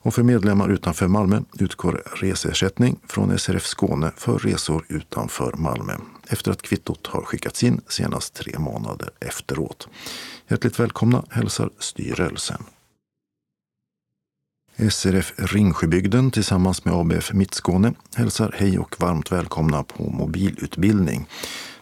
Och 0.02 0.14
för 0.14 0.22
medlemmar 0.22 0.68
utanför 0.68 1.08
Malmö 1.08 1.40
utgår 1.58 2.02
reseersättning 2.20 2.98
från 3.08 3.38
SRF 3.38 3.66
Skåne 3.66 4.12
för 4.16 4.38
resor 4.38 4.84
utanför 4.88 5.52
Malmö 5.56 5.92
efter 6.28 6.50
att 6.50 6.62
kvittot 6.62 7.06
har 7.06 7.22
skickats 7.22 7.64
in 7.64 7.80
senast 7.88 8.34
tre 8.34 8.58
månader 8.58 9.10
efteråt. 9.20 9.88
Hjärtligt 10.48 10.80
välkomna 10.80 11.24
hälsar 11.30 11.70
styrelsen. 11.78 12.62
SRF 14.78 15.32
Ringsjöbygden 15.36 16.30
tillsammans 16.30 16.84
med 16.84 16.94
ABF 16.94 17.32
Mittskåne 17.32 17.92
hälsar 18.14 18.54
hej 18.58 18.78
och 18.78 18.96
varmt 19.00 19.32
välkomna 19.32 19.82
på 19.82 20.10
mobilutbildning 20.10 21.26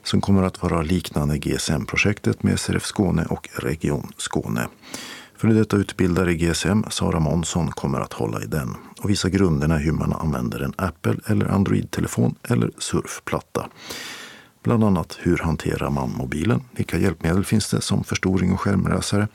som 0.02 0.20
kommer 0.20 0.42
att 0.42 0.62
vara 0.62 0.82
liknande 0.82 1.38
GSM-projektet 1.38 2.42
med 2.42 2.60
SRF 2.60 2.84
Skåne 2.84 3.24
och 3.24 3.48
Region 3.52 4.12
Skåne. 4.16 4.68
För 5.36 5.48
detta 5.48 5.76
utbildare 5.76 6.32
i 6.32 6.36
GSM, 6.36 6.84
Sara 6.90 7.20
Månsson, 7.20 7.70
kommer 7.70 8.00
att 8.00 8.12
hålla 8.12 8.42
i 8.42 8.46
den 8.46 8.76
och 9.00 9.10
visa 9.10 9.28
grunderna 9.28 9.76
hur 9.76 9.92
man 9.92 10.12
använder 10.12 10.60
en 10.60 10.74
Apple 10.76 11.16
eller 11.26 11.46
Android-telefon 11.46 12.34
eller 12.48 12.70
surfplatta. 12.78 13.68
Bland 14.62 14.84
annat 14.84 15.18
hur 15.22 15.38
hanterar 15.38 15.90
man 15.90 16.10
mobilen? 16.10 16.60
Vilka 16.76 16.98
hjälpmedel 16.98 17.44
finns 17.44 17.70
det 17.70 17.80
som 17.80 18.04
förstoring 18.04 18.52
och 18.52 18.60
skärmläsare? 18.60 19.28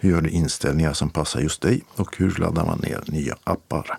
Hur 0.00 0.10
gör 0.10 0.20
du 0.20 0.30
inställningar 0.30 0.92
som 0.92 1.10
passar 1.10 1.40
just 1.40 1.60
dig? 1.60 1.82
Och 1.94 2.16
hur 2.16 2.30
laddar 2.30 2.64
man 2.64 2.78
ner 2.78 3.04
nya 3.06 3.36
appar? 3.44 3.98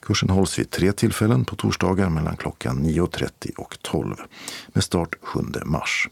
Kursen 0.00 0.30
hålls 0.30 0.58
vid 0.58 0.70
tre 0.70 0.92
tillfällen 0.92 1.44
på 1.44 1.56
torsdagar 1.56 2.08
mellan 2.08 2.36
klockan 2.36 2.84
9.30 2.84 3.54
och 3.56 3.78
12 3.82 4.16
med 4.68 4.84
start 4.84 5.14
7 5.22 5.40
mars. 5.64 6.08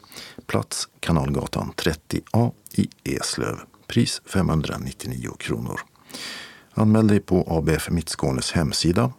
Plats 0.47 0.89
Kanalgatan 1.01 1.73
30A 1.77 2.53
i 2.73 2.89
Eslöv. 3.05 3.59
Pris 3.87 4.23
599 4.27 5.31
kronor. 5.39 5.81
Anmäl 6.75 7.07
dig 7.07 7.21
på 7.21 7.45
ABF 7.49 7.91
Mittskånes 7.91 8.53
hemsida. 8.53 9.13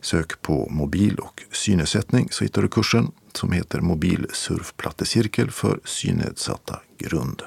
Sök 0.00 0.42
på 0.42 0.68
mobil 0.70 1.18
och 1.18 1.42
synnedsättning 1.52 2.28
så 2.30 2.44
hittar 2.44 2.62
du 2.62 2.68
kursen 2.68 3.10
som 3.32 3.52
heter 3.52 3.80
Mobil 3.80 4.26
surfplattecirkel 4.32 5.50
för 5.50 5.80
synnedsatta 5.84 6.80
grund. 6.98 7.42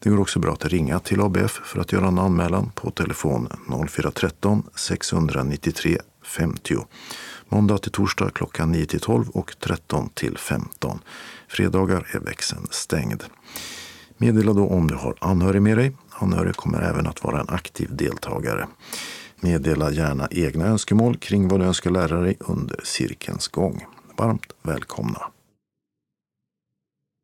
Det 0.00 0.10
går 0.10 0.20
också 0.20 0.38
bra 0.38 0.52
att 0.52 0.64
ringa 0.64 0.98
till 0.98 1.20
ABF 1.20 1.60
för 1.64 1.80
att 1.80 1.92
göra 1.92 2.08
en 2.08 2.18
anmälan 2.18 2.70
på 2.74 2.90
telefon 2.90 3.48
0413 3.88 4.62
693 4.74 5.98
50. 6.24 6.76
Måndag 7.48 7.78
till 7.78 7.92
torsdag 7.92 8.30
klockan 8.34 8.72
9 8.72 8.86
till 8.86 9.00
12 9.00 9.28
och 9.28 9.54
13 9.60 10.08
till 10.14 10.38
15. 10.38 10.98
Fredagar 11.48 12.06
är 12.14 12.20
växeln 12.20 12.66
stängd. 12.70 13.24
Meddela 14.16 14.52
då 14.52 14.68
om 14.68 14.86
du 14.86 14.94
har 14.94 15.14
anhörig 15.20 15.62
med 15.62 15.78
dig. 15.78 15.96
Anhörig 16.10 16.56
kommer 16.56 16.82
även 16.82 17.06
att 17.06 17.24
vara 17.24 17.40
en 17.40 17.48
aktiv 17.48 17.88
deltagare. 17.96 18.66
Meddela 19.40 19.90
gärna 19.90 20.28
egna 20.30 20.66
önskemål 20.66 21.16
kring 21.16 21.48
vad 21.48 21.60
du 21.60 21.66
önskar 21.66 21.90
lära 21.90 22.20
dig 22.20 22.36
under 22.40 22.80
cirkelns 22.84 23.48
gång. 23.48 23.86
Varmt 24.16 24.52
välkomna! 24.62 25.30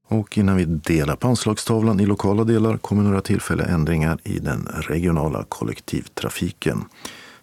Och 0.08 0.38
innan 0.38 0.56
vi 0.56 0.64
delar 0.64 1.16
på 1.16 1.28
anslagstavlan 1.28 2.00
i 2.00 2.06
lokala 2.06 2.44
delar 2.44 2.76
kommer 2.76 3.02
några 3.02 3.20
tillfälliga 3.20 3.66
ändringar 3.66 4.18
i 4.24 4.38
den 4.38 4.68
regionala 4.74 5.44
kollektivtrafiken. 5.48 6.84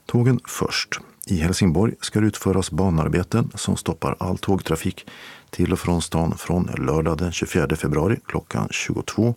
Tågen 0.06 0.40
först. 0.48 1.00
I 1.26 1.38
Helsingborg 1.38 1.94
ska 2.02 2.20
det 2.20 2.28
utföras 2.28 2.72
banarbeten 2.72 3.52
som 3.56 3.78
stoppar 3.78 4.16
all 4.20 4.38
tågtrafik 4.38 5.08
till 5.50 5.74
och 5.74 5.80
från 5.80 6.02
stan 6.02 6.38
från 6.38 6.70
lördag 6.78 7.18
den 7.18 7.32
24 7.32 7.76
februari 7.76 8.20
klockan 8.26 8.68
22 8.72 9.36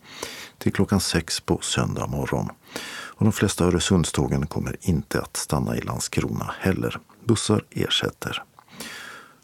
till 0.59 0.73
klockan 0.73 1.01
6 1.01 1.41
på 1.41 1.59
söndag 1.63 2.07
morgon. 2.07 2.49
Och 3.17 3.25
de 3.25 3.33
flesta 3.33 3.65
Öresundstågen 3.65 4.47
kommer 4.47 4.77
inte 4.81 5.21
att 5.21 5.37
stanna 5.37 5.77
i 5.77 5.81
Landskrona 5.81 6.55
heller. 6.59 6.99
Bussar 7.25 7.65
ersätter. 7.71 8.43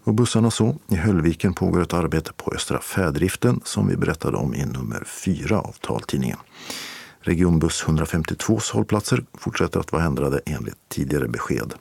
Och 0.05 0.15
bussarna 0.15 0.51
så. 0.51 0.77
I 0.89 0.97
Höllviken 0.97 1.55
pågår 1.55 1.83
ett 1.83 1.95
arbete 1.95 2.33
på 2.37 2.53
Östra 2.55 2.81
färdriften 2.81 3.61
som 3.65 3.89
vi 3.89 3.97
berättade 3.97 4.37
om 4.37 4.55
i 4.55 4.65
nummer 4.65 5.05
4 5.05 5.61
av 5.61 5.75
taltidningen. 5.81 6.39
Regionbuss 7.21 7.85
152s 7.85 8.73
hållplatser 8.73 9.25
fortsätter 9.35 9.81
att 9.81 9.93
vara 9.93 10.05
ändrade 10.05 10.41
enligt 10.47 10.89
tidigare 10.89 11.29
besked. 11.29 11.75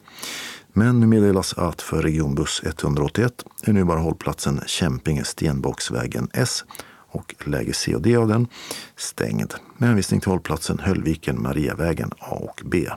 Men 0.74 1.00
nu 1.00 1.08
meddelas 1.08 1.54
att 1.54 1.82
för 1.82 2.02
regionbuss 2.02 2.62
181 2.66 3.46
är 3.64 3.74
nu 3.74 3.84
bara 3.84 4.00
hållplatsen 4.00 4.62
Kämpinge 4.68 5.24
Stenbocksvägen 5.24 6.30
S 6.34 6.64
och 7.12 7.36
läge 7.46 7.74
C 7.74 7.96
och 7.96 8.02
D 8.02 8.16
av 8.16 8.28
den 8.28 8.48
stängd 8.96 9.54
med 9.78 9.90
hänvisning 9.90 10.20
till 10.20 10.30
hållplatsen 10.30 10.80
Höllviken 10.80 11.42
Mariavägen 11.42 12.12
A 12.20 12.36
och 12.36 12.62
B. 12.66 12.90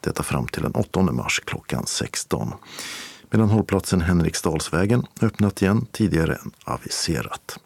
Detta 0.00 0.22
fram 0.22 0.46
till 0.46 0.62
den 0.62 0.72
8 0.72 1.02
mars 1.02 1.40
klockan 1.44 1.86
16 1.86 2.52
medan 3.34 3.50
hållplatsen 3.50 4.00
Henriksdalsvägen 4.00 5.06
öppnat 5.22 5.62
igen 5.62 5.86
tidigare 5.92 6.34
än 6.34 6.50
aviserat. 6.64 7.58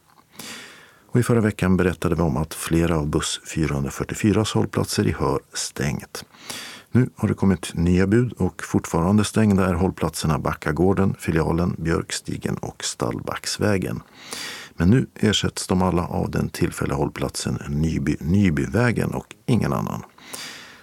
Och 1.08 1.20
I 1.20 1.22
förra 1.22 1.40
veckan 1.40 1.76
berättade 1.76 2.14
vi 2.14 2.22
om 2.22 2.36
att 2.36 2.54
flera 2.54 2.98
av 2.98 3.06
buss 3.06 3.40
444 3.54 4.44
hållplatser 4.54 5.06
i 5.06 5.12
Hör 5.12 5.40
stängt. 5.52 6.24
Nu 6.90 7.10
har 7.16 7.28
det 7.28 7.34
kommit 7.34 7.74
nya 7.74 8.06
bud 8.06 8.32
och 8.32 8.62
fortfarande 8.64 9.24
stängda 9.24 9.66
är 9.66 9.74
hållplatserna 9.74 10.38
Backagården, 10.38 11.14
Filialen, 11.18 11.76
Björkstigen 11.78 12.56
och 12.56 12.84
Stallbacksvägen. 12.84 14.02
Men 14.74 14.90
nu 14.90 15.06
ersätts 15.14 15.66
de 15.66 15.82
alla 15.82 16.06
av 16.06 16.30
den 16.30 16.48
tillfälliga 16.48 16.96
hållplatsen 16.96 17.58
Nyby, 17.68 18.16
Nybyvägen 18.20 19.10
och 19.14 19.34
ingen 19.46 19.72
annan. 19.72 20.02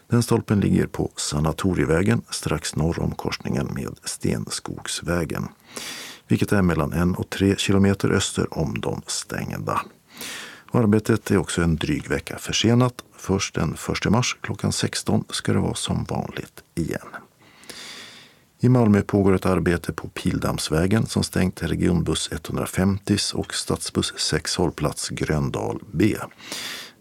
Den 0.08 0.24
stolpen 0.24 0.60
ligger 0.60 0.88
på 0.88 1.12
Sanatorievägen 1.16 2.22
strax 2.30 2.76
norr 2.76 3.00
om 3.00 3.12
korsningen 3.12 3.70
med 3.74 3.96
Stenskogsvägen. 4.04 5.48
Vilket 6.28 6.52
är 6.52 6.62
mellan 6.62 6.94
en 6.94 7.16
och 7.16 7.30
tre 7.30 7.56
kilometer 7.58 8.10
öster 8.10 8.58
om 8.58 8.80
de 8.80 9.02
stängda. 9.08 9.82
Arbetet 10.72 11.32
är 11.32 11.38
också 11.38 11.62
en 11.62 11.76
dryg 11.76 12.10
vecka 12.10 12.38
försenat. 12.38 13.04
Först 13.18 13.56
den 13.56 13.76
1 14.04 14.12
mars 14.12 14.38
klockan 14.42 14.72
16 14.72 15.24
ska 15.30 15.54
det 15.54 15.60
vara 15.60 15.74
som 15.74 16.04
vanligt 16.04 16.64
igen. 16.76 17.08
I 18.60 18.70
Malmö 18.70 19.02
pågår 19.02 19.36
ett 19.36 19.46
arbete 19.46 19.94
på 19.94 20.08
Pildammsvägen 20.08 21.06
som 21.06 21.24
stängt 21.24 21.64
regionbuss 21.64 22.30
150 22.32 23.18
och 23.34 23.54
stadsbuss 23.54 24.14
6 24.18 24.56
hållplats 24.56 25.10
Gröndal 25.10 25.80
B. 25.92 26.16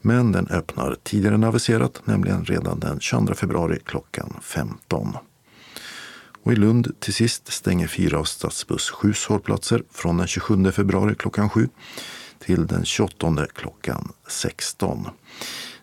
Men 0.07 0.33
den 0.33 0.49
öppnar 0.49 0.97
tidigare 1.03 1.35
än 1.35 1.45
aviserat, 1.45 2.01
nämligen 2.05 2.45
redan 2.45 2.81
den 2.81 3.01
22 3.01 3.35
februari 3.35 3.79
klockan 3.85 4.37
15. 4.43 5.17
Och 6.43 6.53
I 6.53 6.57
Lund 6.57 7.01
till 7.01 7.15
sist 7.15 7.53
stänger 7.53 7.87
fyra 7.87 8.19
av 8.19 8.25
stadsbuss 8.25 8.91
7 8.91 9.13
hållplatser 9.29 9.83
från 9.93 10.17
den 10.17 10.27
27 10.27 10.73
februari 10.73 11.15
klockan 11.15 11.51
7 11.51 11.69
till 12.39 12.67
den 12.67 12.85
28 12.85 13.47
klockan 13.55 14.13
16. 14.29 15.09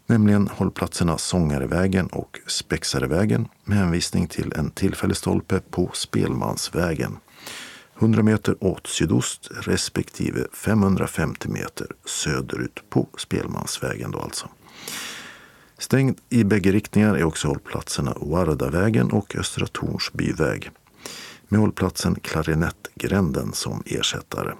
Nämligen 0.05 0.47
hållplatserna 0.47 1.17
Sångarevägen 1.17 2.07
och 2.07 2.39
Spexarevägen 2.47 3.47
med 3.63 3.77
hänvisning 3.77 4.27
till 4.27 4.53
en 4.55 4.71
tillfällig 4.71 5.17
stolpe 5.17 5.59
på 5.59 5.89
Spelmansvägen. 5.93 7.17
100 8.01 8.23
meter 8.23 8.63
åt 8.63 8.87
sydost 8.87 9.47
respektive 9.51 10.47
550 10.53 11.49
meter 11.49 11.87
söderut 12.05 12.89
på 12.89 13.07
Spelmansvägen. 13.17 14.11
Då 14.11 14.19
alltså. 14.19 14.49
Stängd 15.77 16.19
i 16.29 16.43
bägge 16.43 16.71
riktningar 16.71 17.15
är 17.15 17.23
också 17.23 17.47
hållplatserna 17.47 18.13
Vardavägen 18.21 19.11
och 19.11 19.35
Östra 19.35 19.67
Torns 19.67 20.13
byväg. 20.13 20.71
med 21.47 21.59
hållplatsen 21.59 22.15
Klarinettgränden 22.15 23.53
som 23.53 23.83
ersättare. 23.85 24.53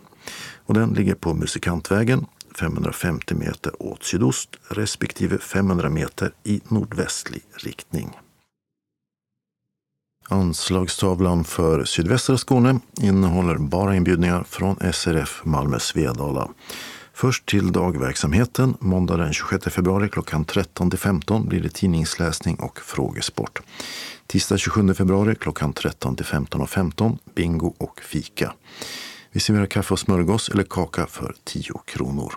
Och 0.65 0.73
den 0.73 0.89
ligger 0.89 1.15
på 1.15 1.33
Musikantvägen 1.33 2.25
550 2.59 3.35
meter 3.35 3.81
åt 3.81 4.03
sydost 4.03 4.49
respektive 4.69 5.37
500 5.37 5.89
meter 5.89 6.33
i 6.43 6.61
nordvästlig 6.67 7.41
riktning. 7.53 8.17
Anslagstavlan 10.31 11.43
för 11.43 11.85
sydvästra 11.85 12.37
Skåne 12.37 12.79
innehåller 13.01 13.55
bara 13.55 13.95
inbjudningar 13.95 14.43
från 14.43 14.93
SRF 14.93 15.41
Malmö 15.43 15.79
Svedala. 15.79 16.49
Först 17.13 17.45
till 17.45 17.71
dagverksamheten. 17.71 18.77
Måndag 18.79 19.17
den 19.17 19.33
26 19.33 19.73
februari 19.73 20.09
klockan 20.09 20.45
13 20.45 20.91
15 20.91 21.47
blir 21.47 21.61
det 21.61 21.69
tidningsläsning 21.69 22.55
och 22.55 22.79
frågesport. 22.79 23.61
Tisdag 24.27 24.57
27 24.57 24.93
februari 24.93 25.35
klockan 25.35 25.73
13 25.73 26.15
15.15 26.15 26.67
15, 26.67 27.17
bingo 27.35 27.73
och 27.77 28.01
fika. 28.01 28.53
Vi 29.31 29.39
serverar 29.39 29.65
kaffe 29.65 29.93
och 29.93 29.99
smörgås 29.99 30.49
eller 30.49 30.63
kaka 30.63 31.07
för 31.07 31.35
10 31.43 31.63
kronor. 31.85 32.33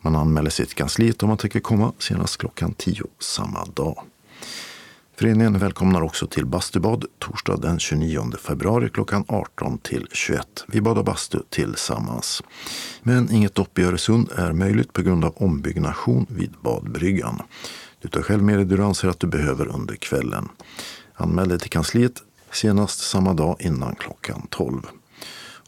Man 0.00 0.16
anmäler 0.16 0.50
sig 0.50 0.66
till 0.66 0.76
kansliet 0.76 1.22
om 1.22 1.28
man 1.28 1.38
tänker 1.38 1.60
komma 1.60 1.92
senast 1.98 2.36
klockan 2.36 2.74
10 2.74 3.02
samma 3.18 3.64
dag. 3.64 4.04
Föreningen 5.20 5.58
välkomnar 5.58 6.02
också 6.02 6.26
till 6.26 6.46
bastubad 6.46 7.04
torsdag 7.18 7.56
den 7.56 7.78
29 7.78 8.32
februari 8.38 8.90
klockan 8.90 9.24
18 9.28 9.78
till 9.78 10.06
21. 10.12 10.64
Vi 10.68 10.80
badar 10.80 11.02
bastu 11.02 11.38
tillsammans. 11.50 12.42
Men 13.02 13.32
inget 13.32 13.54
dopp 13.54 13.78
i 13.78 13.82
Öresund 13.82 14.32
är 14.36 14.52
möjligt 14.52 14.92
på 14.92 15.02
grund 15.02 15.24
av 15.24 15.34
ombyggnation 15.36 16.26
vid 16.28 16.54
badbryggan. 16.60 17.42
Du 18.02 18.08
tar 18.08 18.22
själv 18.22 18.42
med 18.42 18.58
dig 18.58 18.64
det 18.64 18.76
du 18.76 18.82
anser 18.82 19.08
att 19.08 19.20
du 19.20 19.26
behöver 19.26 19.68
under 19.68 19.96
kvällen. 19.96 20.48
Anmäl 21.14 21.48
dig 21.48 21.58
till 21.58 21.70
kansliet 21.70 22.22
senast 22.52 23.00
samma 23.00 23.34
dag 23.34 23.56
innan 23.60 23.94
klockan 23.94 24.46
12. 24.50 24.86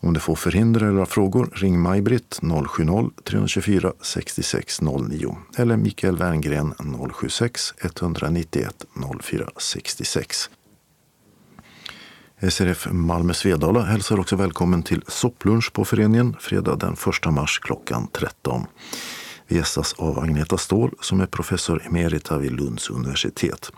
Om 0.05 0.13
du 0.13 0.21
får 0.21 0.35
förhinder 0.35 0.81
eller 0.83 0.99
har 0.99 1.07
frågor, 1.07 1.51
ring 1.55 1.81
Maj-Britt 1.81 2.39
070-324 2.43 3.93
6609 4.01 5.37
eller 5.57 5.77
Mikael 5.77 6.17
Werngren 6.17 6.75
076 7.13 7.75
191 7.83 8.85
0466. 9.23 10.51
SRF 12.51 12.89
Malmö 12.91 13.35
Svedala 13.35 13.83
hälsar 13.83 14.21
också 14.21 14.37
välkommen 14.37 14.83
till 14.83 15.03
sopplunch 15.09 15.73
på 15.73 15.85
föreningen 15.85 16.37
fredag 16.41 16.77
den 16.77 16.93
1 17.27 17.33
mars 17.33 17.59
klockan 17.59 18.09
13. 18.13 18.67
Vi 19.47 19.57
gästas 19.57 19.93
av 19.93 20.19
Agneta 20.19 20.59
Ståhl 20.59 20.95
som 21.01 21.21
är 21.21 21.27
professor 21.27 21.83
emerita 21.87 22.39
vid 22.39 22.53
Lunds 22.53 22.91
universitet 22.91 23.73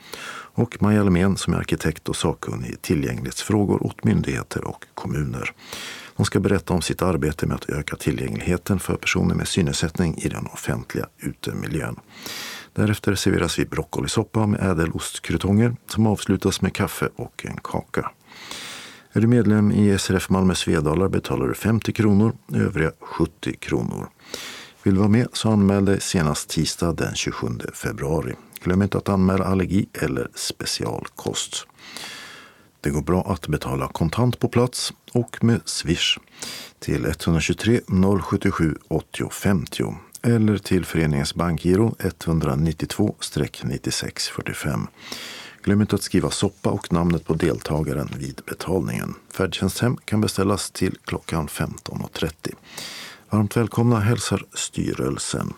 och 0.56 0.82
Maja 0.82 1.00
Almén 1.00 1.36
som 1.36 1.54
är 1.54 1.58
arkitekt 1.58 2.08
och 2.08 2.16
sakkunnig 2.16 2.70
i 2.70 2.76
tillgänglighetsfrågor 2.76 3.86
åt 3.86 4.04
myndigheter 4.04 4.64
och 4.64 4.84
kommuner. 4.94 5.52
Hon 6.16 6.26
ska 6.26 6.40
berätta 6.40 6.74
om 6.74 6.82
sitt 6.82 7.02
arbete 7.02 7.46
med 7.46 7.54
att 7.54 7.70
öka 7.70 7.96
tillgängligheten 7.96 8.78
för 8.78 8.96
personer 8.96 9.34
med 9.34 9.48
synnedsättning 9.48 10.18
i 10.18 10.28
den 10.28 10.46
offentliga 10.46 11.06
utemiljön. 11.18 11.96
Därefter 12.72 13.14
serveras 13.14 13.58
vi 13.58 13.64
broccolisoppa 13.64 14.46
med 14.46 14.60
ädelostkrutonger 14.60 15.76
som 15.86 16.06
avslutas 16.06 16.60
med 16.60 16.74
kaffe 16.74 17.08
och 17.16 17.46
en 17.46 17.56
kaka. 17.62 18.10
Är 19.12 19.20
du 19.20 19.26
medlem 19.26 19.72
i 19.72 19.98
SRF 19.98 20.28
Malmö 20.28 20.54
Svedalar 20.54 21.08
betalar 21.08 21.48
du 21.48 21.54
50 21.54 21.92
kronor, 21.92 22.32
övriga 22.52 22.92
70 23.00 23.56
kronor. 23.56 24.08
Vill 24.82 24.94
du 24.94 24.98
vara 24.98 25.08
med 25.08 25.28
så 25.32 25.50
anmäl 25.50 25.84
dig 25.84 26.00
senast 26.00 26.48
tisdag 26.48 26.92
den 26.92 27.14
27 27.14 27.46
februari. 27.74 28.34
Glöm 28.62 28.82
inte 28.82 28.98
att 28.98 29.08
anmäla 29.08 29.44
allergi 29.44 29.86
eller 29.92 30.28
specialkost. 30.34 31.66
Det 32.84 32.90
går 32.90 33.02
bra 33.02 33.32
att 33.32 33.48
betala 33.48 33.88
kontant 33.88 34.38
på 34.38 34.48
plats 34.48 34.92
och 35.12 35.44
med 35.44 35.60
Swish 35.64 36.18
till 36.78 37.04
123 37.04 37.80
077 38.22 38.76
80 38.88 39.30
50 39.30 39.94
eller 40.22 40.58
till 40.58 40.84
föreningens 40.84 41.34
bankgiro 41.34 41.94
192-9645. 41.98 44.86
Glöm 45.62 45.80
inte 45.80 45.96
att 45.96 46.02
skriva 46.02 46.30
soppa 46.30 46.70
och 46.70 46.92
namnet 46.92 47.24
på 47.24 47.34
deltagaren 47.34 48.08
vid 48.18 48.40
betalningen. 48.46 49.14
Färdtjänsthem 49.32 49.96
kan 49.96 50.20
beställas 50.20 50.70
till 50.70 50.98
klockan 51.04 51.48
15.30. 51.48 52.54
Varmt 53.30 53.56
välkomna 53.56 54.00
hälsar 54.00 54.44
styrelsen. 54.54 55.52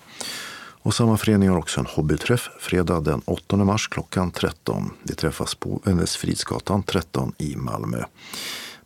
Och 0.87 0.95
samma 0.95 1.17
förening 1.17 1.49
har 1.49 1.57
också 1.57 1.81
en 1.81 1.87
hobbyträff 1.87 2.51
fredag 2.59 3.01
den 3.01 3.23
8 3.25 3.57
mars 3.57 3.89
klockan 3.89 4.31
13. 4.31 4.91
Vi 5.03 5.15
träffas 5.15 5.55
på 5.55 5.81
Vännäsfridsgatan 5.85 6.83
13 6.83 7.33
i 7.39 7.57
Malmö. 7.57 8.03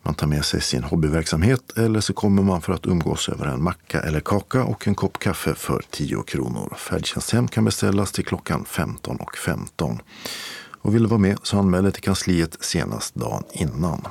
Man 0.03 0.13
tar 0.13 0.27
med 0.27 0.45
sig 0.45 0.61
sin 0.61 0.83
hobbyverksamhet 0.83 1.77
eller 1.77 1.99
så 1.99 2.13
kommer 2.13 2.43
man 2.43 2.61
för 2.61 2.73
att 2.73 2.85
umgås 2.85 3.29
över 3.29 3.45
en 3.45 3.63
macka 3.63 3.99
eller 3.99 4.19
kaka 4.19 4.63
och 4.63 4.87
en 4.87 4.95
kopp 4.95 5.19
kaffe 5.19 5.55
för 5.55 5.81
10 5.89 6.23
kronor. 6.23 6.73
Färdtjänsthem 6.77 7.47
kan 7.47 7.65
beställas 7.65 8.11
till 8.11 8.25
klockan 8.25 8.65
15.15. 8.65 9.25
15. 9.45 9.99
Och 10.81 10.95
vill 10.95 11.03
du 11.03 11.09
vara 11.09 11.19
med 11.19 11.37
så 11.43 11.59
anmäl 11.59 11.83
dig 11.83 11.91
till 11.91 12.03
kansliet 12.03 12.57
senast 12.59 13.15
dagen 13.15 13.43
innan. 13.51 14.07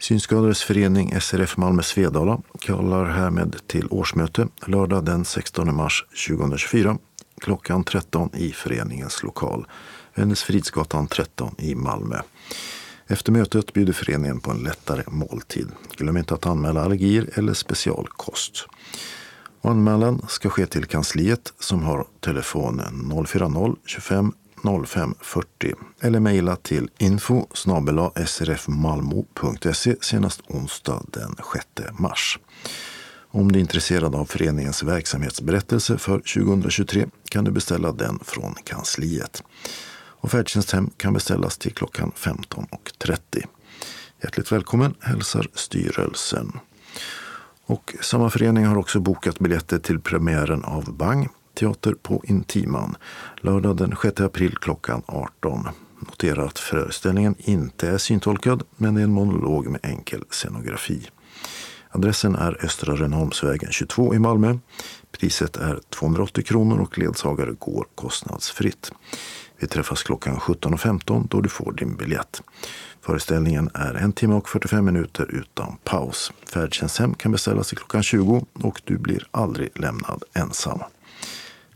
Synskadades 0.00 0.62
förening 0.62 1.20
SRF 1.20 1.56
Malmö 1.56 1.82
Svedala 1.82 2.40
kallar 2.60 3.04
härmed 3.04 3.56
till 3.66 3.88
årsmöte 3.90 4.48
lördag 4.66 5.04
den 5.04 5.24
16 5.24 5.76
mars 5.76 6.04
2024 6.28 6.98
klockan 7.40 7.84
13 7.84 8.30
i 8.34 8.52
föreningens 8.52 9.22
lokal, 9.22 9.66
Vännäsfridsgatan 10.14 11.08
13 11.08 11.54
i 11.58 11.74
Malmö. 11.74 12.20
Efter 13.06 13.32
mötet 13.32 13.72
bjuder 13.72 13.92
föreningen 13.92 14.40
på 14.40 14.50
en 14.50 14.58
lättare 14.58 15.02
måltid. 15.06 15.68
Glöm 15.96 16.16
inte 16.16 16.34
att 16.34 16.46
anmäla 16.46 16.82
allergier 16.82 17.30
eller 17.34 17.54
specialkost. 17.54 18.66
Anmälan 19.62 20.26
ska 20.28 20.50
ske 20.50 20.66
till 20.66 20.84
kansliet 20.84 21.52
som 21.58 21.82
har 21.82 22.06
telefon 22.20 22.80
040-25 22.80 24.32
0540 24.86 25.74
eller 26.00 26.20
mejla 26.20 26.56
till 26.56 26.90
info 26.98 27.46
srfmalmo.se 28.26 29.96
senast 30.00 30.40
onsdag 30.48 31.02
den 31.12 31.36
6 31.52 31.66
mars. 31.98 32.38
Om 33.30 33.52
du 33.52 33.58
är 33.58 33.60
intresserad 33.60 34.14
av 34.14 34.24
föreningens 34.24 34.82
verksamhetsberättelse 34.82 35.98
för 35.98 36.18
2023 36.18 37.06
kan 37.30 37.44
du 37.44 37.50
beställa 37.50 37.92
den 37.92 38.18
från 38.24 38.54
kansliet. 38.64 39.42
Och 40.20 40.30
färdtjänsthem 40.30 40.90
kan 40.96 41.12
beställas 41.12 41.58
till 41.58 41.74
klockan 41.74 42.12
15.30. 42.16 43.18
Hjärtligt 44.22 44.52
välkommen 44.52 44.94
hälsar 45.00 45.46
styrelsen. 45.54 46.52
Och 47.66 47.94
samma 48.00 48.30
förening 48.30 48.66
har 48.66 48.76
också 48.76 49.00
bokat 49.00 49.38
biljetter 49.38 49.78
till 49.78 50.00
premiären 50.00 50.64
av 50.64 50.96
Bang 50.96 51.28
teater 51.58 51.94
på 52.02 52.22
Intiman 52.24 52.96
lördag 53.40 53.76
den 53.76 53.94
6 54.02 54.20
april 54.20 54.56
klockan 54.56 55.02
18. 55.06 55.68
Notera 55.98 56.44
att 56.44 56.58
föreställningen 56.58 57.34
inte 57.38 57.88
är 57.88 57.98
syntolkad 57.98 58.62
men 58.76 58.94
det 58.94 59.00
är 59.00 59.04
en 59.04 59.12
monolog 59.12 59.66
med 59.66 59.80
enkel 59.82 60.24
scenografi. 60.30 61.08
Adressen 61.90 62.34
är 62.34 62.64
Östra 62.64 62.96
Rönneholmsvägen 62.96 63.72
22 63.72 64.14
i 64.14 64.18
Malmö. 64.18 64.58
Priset 65.18 65.56
är 65.56 65.80
280 65.90 66.44
kronor 66.44 66.80
och 66.80 66.98
ledsagare 66.98 67.52
går 67.52 67.86
kostnadsfritt. 67.94 68.92
Vi 69.60 69.66
träffas 69.66 70.02
klockan 70.02 70.36
17.15 70.36 71.26
då 71.30 71.40
du 71.40 71.48
får 71.48 71.72
din 71.72 71.96
biljett. 71.96 72.42
Föreställningen 73.00 73.70
är 73.74 73.94
en 73.94 74.12
timme 74.12 74.34
och 74.34 74.48
45 74.48 74.84
minuter 74.84 75.30
utan 75.30 75.76
paus. 75.84 76.32
Färdtjänsthem 76.52 77.14
kan 77.14 77.32
beställas 77.32 77.68
till 77.68 77.78
klockan 77.78 78.02
20 78.02 78.46
och 78.62 78.80
du 78.84 78.98
blir 78.98 79.28
aldrig 79.30 79.80
lämnad 79.80 80.22
ensam. 80.32 80.80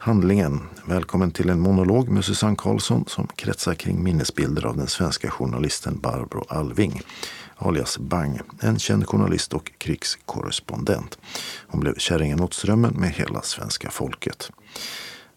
Handlingen. 0.04 0.60
Välkommen 0.86 1.30
till 1.30 1.50
en 1.50 1.60
monolog 1.60 2.08
med 2.08 2.24
Susanne 2.24 2.56
Karlsson 2.58 3.04
som 3.06 3.26
kretsar 3.26 3.74
kring 3.74 4.02
minnesbilder 4.02 4.66
av 4.66 4.76
den 4.76 4.86
svenska 4.86 5.30
journalisten 5.30 6.00
Barbro 6.00 6.44
Alving, 6.48 7.02
alias 7.56 7.98
Bang, 7.98 8.40
en 8.60 8.78
känd 8.78 9.06
journalist 9.06 9.52
och 9.52 9.72
krigskorrespondent. 9.78 11.18
Hon 11.66 11.80
blev 11.80 11.94
kärringen 11.94 12.40
åt 12.40 12.54
strömmen 12.54 12.94
med 12.94 13.10
hela 13.10 13.42
svenska 13.42 13.90
folket. 13.90 14.50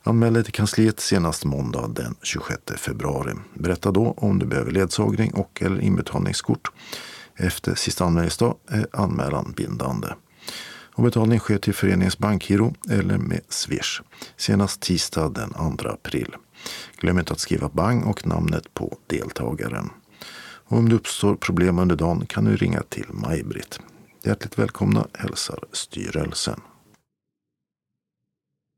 Anmäl 0.03 0.33
dig 0.33 0.43
till 0.43 0.53
kansliet 0.53 0.99
senast 0.99 1.45
måndag 1.45 1.87
den 1.87 2.15
26 2.21 2.61
februari. 2.77 3.33
Berätta 3.53 3.91
då 3.91 4.13
om 4.17 4.39
du 4.39 4.45
behöver 4.45 4.71
ledsagning 4.71 5.33
och 5.33 5.61
eller 5.61 5.81
inbetalningskort. 5.81 6.71
Efter 7.35 7.75
sista 7.75 8.05
anmälningsdag 8.05 8.55
är 8.69 8.87
anmälan 8.91 9.53
bindande. 9.57 10.07
Och 10.95 11.03
betalning 11.03 11.39
sker 11.39 11.57
till 11.57 11.73
föreningens 11.73 12.17
bankgiro 12.17 12.73
eller 12.89 13.17
med 13.17 13.41
Swish. 13.49 14.01
Senast 14.37 14.81
tisdag 14.81 15.29
den 15.29 15.77
2 15.77 15.89
april. 15.89 16.35
Glöm 16.97 17.19
inte 17.19 17.33
att 17.33 17.39
skriva 17.39 17.69
bank 17.69 18.05
och 18.05 18.27
namnet 18.27 18.73
på 18.73 18.97
deltagaren. 19.07 19.89
Och 20.67 20.77
om 20.77 20.89
det 20.89 20.95
uppstår 20.95 21.35
problem 21.35 21.79
under 21.79 21.95
dagen 21.95 22.25
kan 22.25 22.45
du 22.45 22.55
ringa 22.55 22.81
till 22.81 23.05
Maj-Britt. 23.09 23.79
Hjärtligt 24.23 24.59
välkomna 24.59 25.07
hälsar 25.13 25.59
styrelsen. 25.71 26.61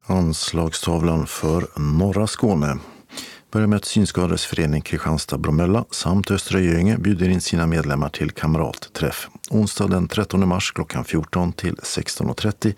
Anslagstavlan 0.05 1.27
för 1.27 1.79
norra 1.79 2.27
Skåne 2.27 2.77
börjar 3.51 3.67
med 3.67 3.77
att 3.77 3.85
Synskadades 3.85 4.45
förening 4.45 4.81
Kristianstad-Bromölla 4.81 5.85
samt 5.91 6.31
Östra 6.31 6.59
Göinge 6.59 6.97
bjuder 6.97 7.29
in 7.29 7.41
sina 7.41 7.67
medlemmar 7.67 8.09
till 8.09 8.31
kamratträff 8.31 9.29
onsdag 9.49 9.87
den 9.87 10.07
13 10.07 10.47
mars 10.47 10.71
klockan 10.71 11.05
14 11.05 11.53
till 11.53 11.75
16.30 11.75 12.75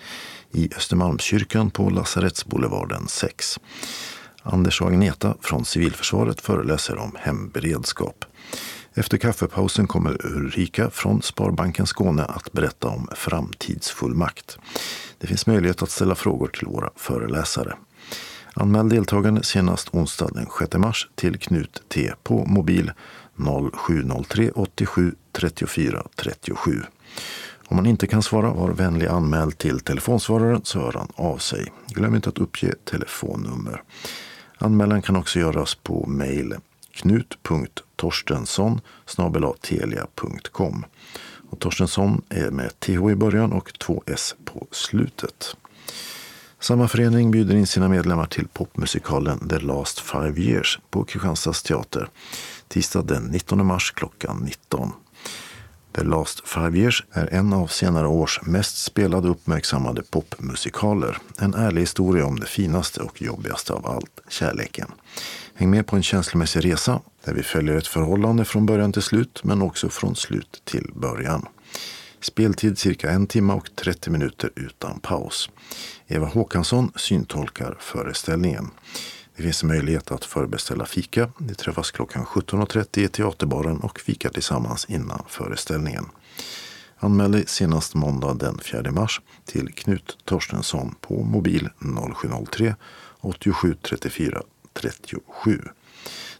i 0.51 0.69
Östermalmskyrkan 0.77 1.71
på 1.71 1.89
Lasarettsboulevarden 1.89 3.07
6. 3.07 3.59
Anders 4.43 4.81
och 4.81 4.87
Agneta 4.87 5.35
från 5.41 5.65
Civilförsvaret 5.65 6.41
föreläser 6.41 6.97
om 6.97 7.15
hemberedskap. 7.19 8.25
Efter 8.93 9.17
kaffepausen 9.17 9.87
kommer 9.87 10.25
Ulrika 10.25 10.89
från 10.89 11.21
Sparbanken 11.21 11.87
Skåne 11.87 12.23
att 12.23 12.51
berätta 12.51 12.87
om 12.87 13.07
framtidsfullmakt. 13.15 14.57
Det 15.17 15.27
finns 15.27 15.47
möjlighet 15.47 15.83
att 15.83 15.91
ställa 15.91 16.15
frågor 16.15 16.47
till 16.47 16.67
våra 16.67 16.89
föreläsare. 16.95 17.75
Anmäl 18.53 18.89
deltagande 18.89 19.43
senast 19.43 19.89
onsdag 19.93 20.29
den 20.33 20.47
6 20.59 20.77
mars 20.77 21.09
till 21.15 21.39
Knut 21.39 21.83
T 21.89 22.11
på 22.23 22.45
mobil 22.45 22.91
0703 23.35 24.51
87 24.55 25.15
34 25.31 26.03
37. 26.15 26.83
Om 27.67 27.75
man 27.75 27.85
inte 27.85 28.07
kan 28.07 28.23
svara, 28.23 28.53
var 28.53 28.69
vänlig 28.69 29.07
anmäl 29.07 29.51
till 29.51 29.79
telefonsvararen 29.79 30.61
så 30.63 30.79
hör 30.79 30.93
han 30.93 31.07
av 31.15 31.37
sig. 31.37 31.71
Glöm 31.87 32.15
inte 32.15 32.29
att 32.29 32.37
uppge 32.37 32.75
telefonnummer. 32.85 33.83
Anmälan 34.57 35.01
kan 35.01 35.15
också 35.15 35.39
göras 35.39 35.75
på 35.75 36.05
mejl 36.07 36.55
knut.torstensson 36.91 38.81
telia.com. 39.61 40.85
Torstensson 41.59 42.21
är 42.29 42.51
med 42.51 42.79
th 42.79 43.09
i 43.11 43.15
början 43.15 43.53
och 43.53 43.79
två 43.79 44.03
s 44.05 44.35
på 44.45 44.67
slutet. 44.71 45.55
Samma 46.61 46.87
förening 46.87 47.31
bjuder 47.31 47.55
in 47.55 47.67
sina 47.67 47.89
medlemmar 47.89 48.25
till 48.25 48.47
popmusikalen 48.47 49.49
The 49.49 49.59
Last 49.59 49.99
Five 49.99 50.41
Years 50.41 50.79
på 50.89 51.03
Kristianstads 51.03 51.63
teater 51.63 52.09
tisdag 52.67 53.01
den 53.01 53.23
19 53.23 53.65
mars 53.65 53.91
klockan 53.91 54.37
19. 54.45 54.91
The 55.95 56.03
Last 56.03 56.47
Five 56.47 56.77
Years 56.79 57.03
är 57.11 57.33
en 57.33 57.53
av 57.53 57.67
senare 57.67 58.07
års 58.07 58.41
mest 58.41 58.83
spelade 58.83 59.27
och 59.27 59.35
uppmärksammade 59.35 60.01
popmusikaler. 60.11 61.17
En 61.37 61.53
ärlig 61.53 61.81
historia 61.81 62.25
om 62.25 62.39
det 62.39 62.45
finaste 62.45 63.01
och 63.01 63.21
jobbigaste 63.21 63.73
av 63.73 63.87
allt, 63.87 64.19
kärleken. 64.29 64.91
Häng 65.53 65.69
med 65.69 65.87
på 65.87 65.95
en 65.95 66.03
känslomässig 66.03 66.65
resa 66.65 67.01
där 67.25 67.33
vi 67.33 67.43
följer 67.43 67.75
ett 67.75 67.87
förhållande 67.87 68.45
från 68.45 68.65
början 68.65 68.93
till 68.93 69.01
slut 69.01 69.41
men 69.43 69.61
också 69.61 69.89
från 69.89 70.15
slut 70.15 70.61
till 70.65 70.91
början. 70.95 71.45
Speltid 72.21 72.77
cirka 72.77 73.11
en 73.11 73.27
timme 73.27 73.53
och 73.53 73.75
30 73.75 74.09
minuter 74.09 74.51
utan 74.55 74.99
paus. 74.99 75.49
Eva 76.07 76.27
Håkansson 76.27 76.91
syntolkar 76.95 77.77
föreställningen. 77.79 78.71
Det 79.35 79.43
finns 79.43 79.63
möjlighet 79.63 80.11
att 80.11 80.25
förbeställa 80.25 80.85
fika. 80.85 81.31
Vi 81.37 81.55
träffas 81.55 81.91
klockan 81.91 82.25
17.30 82.25 82.99
i 82.99 83.07
teaterbaren 83.07 83.79
och 83.79 83.99
fikar 83.99 84.29
tillsammans 84.29 84.85
innan 84.89 85.23
föreställningen. 85.27 86.05
Anmäl 86.97 87.31
dig 87.31 87.43
senast 87.47 87.95
måndag 87.95 88.33
den 88.33 88.57
4 88.57 88.91
mars 88.91 89.21
till 89.45 89.73
Knut 89.73 90.17
Torstensson 90.25 90.95
på 91.01 91.23
mobil 91.23 91.69
0703 92.15 92.75
87 93.21 93.75
34 93.81 94.41
37. 94.73 95.61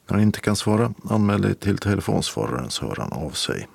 När 0.08 0.14
han 0.14 0.22
inte 0.22 0.40
kan 0.40 0.56
svara, 0.56 0.94
anmäl 1.10 1.42
dig 1.42 1.56
till 1.56 1.78
telefonsvararen 1.78 2.70
så 2.70 2.86
hör 2.88 2.96
han 2.96 3.14
av 3.14 3.32
sig. 3.32 3.68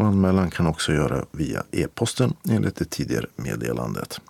Och 0.00 0.06
anmälan 0.06 0.50
kan 0.50 0.66
också 0.66 0.92
göra 0.92 1.24
via 1.32 1.62
e-posten 1.70 2.34
enligt 2.48 2.76
det 2.76 2.90
tidigare 2.90 3.26
meddelandet. 3.36 4.20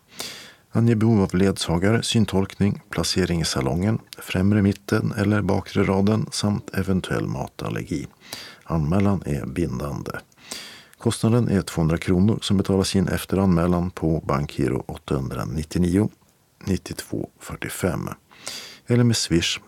Ange 0.70 0.96
behov 0.96 1.22
av 1.22 1.34
ledsagare, 1.34 2.02
syntolkning, 2.02 2.82
placering 2.90 3.40
i 3.40 3.44
salongen, 3.44 3.98
främre 4.18 4.62
mitten 4.62 5.12
eller 5.16 5.42
bakre 5.42 5.84
raden 5.84 6.26
samt 6.32 6.70
eventuell 6.74 7.26
matallergi. 7.26 8.06
Anmälan 8.64 9.22
är 9.26 9.46
bindande. 9.46 10.12
Kostnaden 10.98 11.48
är 11.48 11.62
200 11.62 11.98
kronor 11.98 12.38
som 12.42 12.56
betalas 12.56 12.96
in 12.96 13.08
efter 13.08 13.36
anmälan 13.36 13.90
på 13.90 14.20
bankgiro 14.26 14.84
899 14.86 16.10
92 16.64 17.30
45 17.40 18.08
eller 18.86 19.04
med 19.04 19.16
swish 19.16 19.60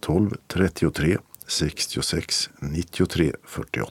12 0.00 0.30
33 0.48 1.18
66 1.46 2.50
93 2.60 3.32
48. 3.44 3.90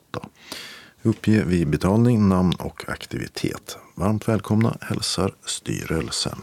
Uppge 1.06 1.44
vid 1.44 1.69
betalning 1.69 2.30
namn 2.30 2.53
och 2.60 2.90
aktivitet. 2.90 3.77
Varmt 3.95 4.27
välkomna 4.27 4.77
hälsar 4.82 5.36
styrelsen. 5.45 6.38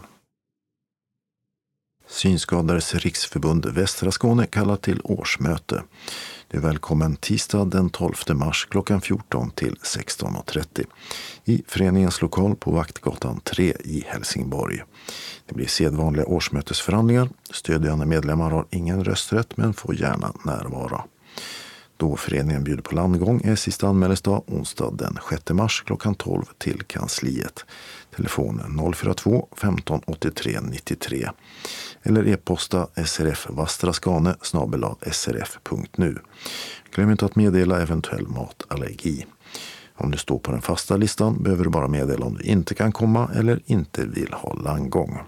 Synskadades 2.08 2.94
riksförbund 2.94 3.66
Västra 3.66 4.10
Skåne 4.10 4.46
kallar 4.46 4.76
till 4.76 5.00
årsmöte. 5.04 5.82
Du 6.48 6.58
är 6.58 6.62
välkommen 6.62 7.16
tisdag 7.16 7.64
den 7.64 7.90
12 7.90 8.14
mars 8.28 8.66
klockan 8.70 9.00
14 9.00 9.50
till 9.50 9.74
16.30 9.74 10.84
i 11.44 11.62
föreningens 11.66 12.22
lokal 12.22 12.56
på 12.56 12.70
Vaktgatan 12.70 13.40
3 13.40 13.74
i 13.84 14.04
Helsingborg. 14.06 14.82
Det 15.46 15.54
blir 15.54 15.66
sedvanliga 15.66 16.26
årsmötesförhandlingar. 16.26 17.28
Stödjande 17.50 18.06
medlemmar 18.06 18.50
har 18.50 18.66
ingen 18.70 19.04
rösträtt 19.04 19.56
men 19.56 19.74
får 19.74 19.94
gärna 19.94 20.32
närvara. 20.44 21.04
Då 22.02 22.16
föreningen 22.16 22.64
bjuder 22.64 22.82
på 22.82 22.94
landgång 22.94 23.40
är 23.44 23.56
sista 23.56 23.88
anmälningsdag 23.88 24.42
onsdag 24.46 24.90
den 24.90 25.18
6 25.30 25.50
mars 25.50 25.82
klockan 25.86 26.14
12 26.14 26.42
till 26.58 26.82
kansliet. 26.82 27.64
Telefon 28.16 28.92
042 28.94 29.48
15 29.56 30.00
83 30.06 30.60
93 30.60 31.30
eller 32.02 32.28
e-posta 32.28 32.86
srfvastraskane 33.04 34.36
srf.nu. 35.12 36.18
Glöm 36.94 37.10
inte 37.10 37.24
att 37.24 37.36
meddela 37.36 37.82
eventuell 37.82 38.28
matallergi. 38.28 39.26
Om 39.94 40.10
du 40.10 40.18
står 40.18 40.38
på 40.38 40.52
den 40.52 40.62
fasta 40.62 40.96
listan 40.96 41.42
behöver 41.42 41.64
du 41.64 41.70
bara 41.70 41.88
meddela 41.88 42.26
om 42.26 42.34
du 42.34 42.44
inte 42.44 42.74
kan 42.74 42.92
komma 42.92 43.30
eller 43.34 43.60
inte 43.66 44.04
vill 44.04 44.32
ha 44.32 44.54
landgång. 44.54 45.18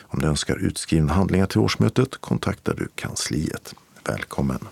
Om 0.00 0.18
du 0.18 0.26
önskar 0.26 0.56
utskrivna 0.56 1.12
handlingar 1.12 1.46
till 1.46 1.60
årsmötet 1.60 2.16
kontaktar 2.16 2.74
du 2.74 2.88
kansliet. 2.94 3.74
Välkommen! 4.04 4.68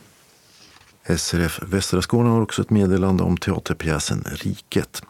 SRF 1.05 1.61
Västra 1.63 2.03
Skåne 2.03 2.29
har 2.29 2.41
också 2.41 2.63
ett 2.63 2.71
meddelande 2.71 3.23
om 3.23 3.37
teaterpjäsen 3.37 4.25
Riket. 4.31 5.03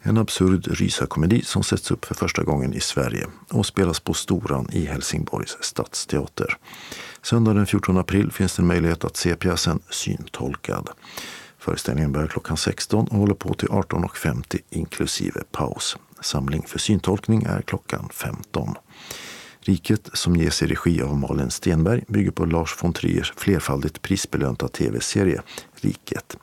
En 0.00 0.18
absurd 0.18 0.66
rysarkomedi 0.66 1.42
som 1.42 1.62
sätts 1.62 1.90
upp 1.90 2.04
för 2.04 2.14
första 2.14 2.42
gången 2.42 2.74
i 2.74 2.80
Sverige 2.80 3.26
och 3.50 3.66
spelas 3.66 4.00
på 4.00 4.14
Storan 4.14 4.68
i 4.72 4.86
Helsingborgs 4.86 5.56
stadsteater. 5.60 6.56
Söndag 7.22 7.54
den 7.54 7.66
14 7.66 7.98
april 7.98 8.32
finns 8.32 8.56
det 8.56 8.62
en 8.62 8.66
möjlighet 8.66 9.04
att 9.04 9.16
se 9.16 9.36
pjäsen 9.36 9.80
syntolkad. 9.90 10.90
Föreställningen 11.58 12.12
börjar 12.12 12.28
klockan 12.28 12.56
16 12.56 13.08
och 13.08 13.18
håller 13.18 13.34
på 13.34 13.54
till 13.54 13.68
18.50 13.68 14.58
inklusive 14.70 15.42
paus. 15.52 15.96
Samling 16.20 16.62
för 16.66 16.78
syntolkning 16.78 17.42
är 17.42 17.62
klockan 17.62 18.08
15. 18.12 18.74
Riket, 19.66 20.10
som 20.12 20.36
ges 20.36 20.62
i 20.62 20.66
regi 20.66 21.02
av 21.02 21.18
Malin 21.18 21.50
Stenberg, 21.50 22.04
bygger 22.08 22.30
på 22.30 22.44
Lars 22.44 22.76
von 22.82 22.92
Triers 22.92 23.32
flerfaldigt 23.36 24.02
prisbelönta 24.02 24.68
tv-serie 24.68 25.42
Riket, 25.74 26.36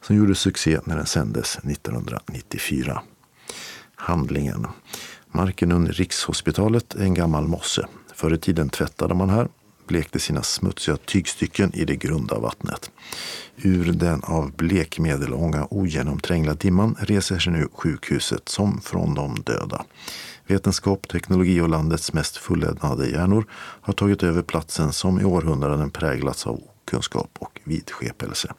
som 0.00 0.16
gjorde 0.16 0.34
succé 0.34 0.80
när 0.84 0.96
den 0.96 1.06
sändes 1.06 1.56
1994. 1.56 3.02
Handlingen. 3.94 4.66
Marken 5.32 5.72
under 5.72 5.92
Rikshospitalet 5.92 6.94
är 6.94 7.02
en 7.02 7.14
gammal 7.14 7.48
mosse. 7.48 7.86
Förr 8.14 8.34
i 8.34 8.38
tiden 8.38 8.68
tvättade 8.68 9.14
man 9.14 9.30
här, 9.30 9.48
blekte 9.86 10.18
sina 10.18 10.42
smutsiga 10.42 10.96
tygstycken 10.96 11.74
i 11.74 11.84
det 11.84 11.96
grunda 11.96 12.38
vattnet. 12.38 12.90
Ur 13.56 13.92
den 13.92 14.22
av 14.22 14.52
blekmedelånga 14.52 15.66
ogenomträngliga 15.70 16.54
dimman 16.54 16.96
reser 16.98 17.38
sig 17.38 17.52
nu 17.52 17.68
sjukhuset 17.72 18.48
som 18.48 18.80
från 18.80 19.14
de 19.14 19.34
döda. 19.34 19.84
Vetenskap, 20.46 21.08
teknologi 21.08 21.60
och 21.60 21.68
landets 21.68 22.12
mest 22.12 22.36
fulländade 22.36 23.08
hjärnor 23.08 23.44
har 23.54 23.92
tagit 23.92 24.22
över 24.22 24.42
platsen 24.42 24.92
som 24.92 25.20
i 25.20 25.24
århundraden 25.24 25.90
präglats 25.90 26.46
av 26.46 26.54
okunskap 26.54 27.30
och 27.38 27.60
vidskepelse. 27.64 28.54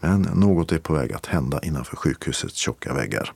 Men 0.00 0.22
något 0.22 0.72
är 0.72 0.78
på 0.78 0.92
väg 0.92 1.12
att 1.12 1.26
hända 1.26 1.60
innanför 1.62 1.96
sjukhusets 1.96 2.56
tjocka 2.56 2.94
väggar. 2.94 3.32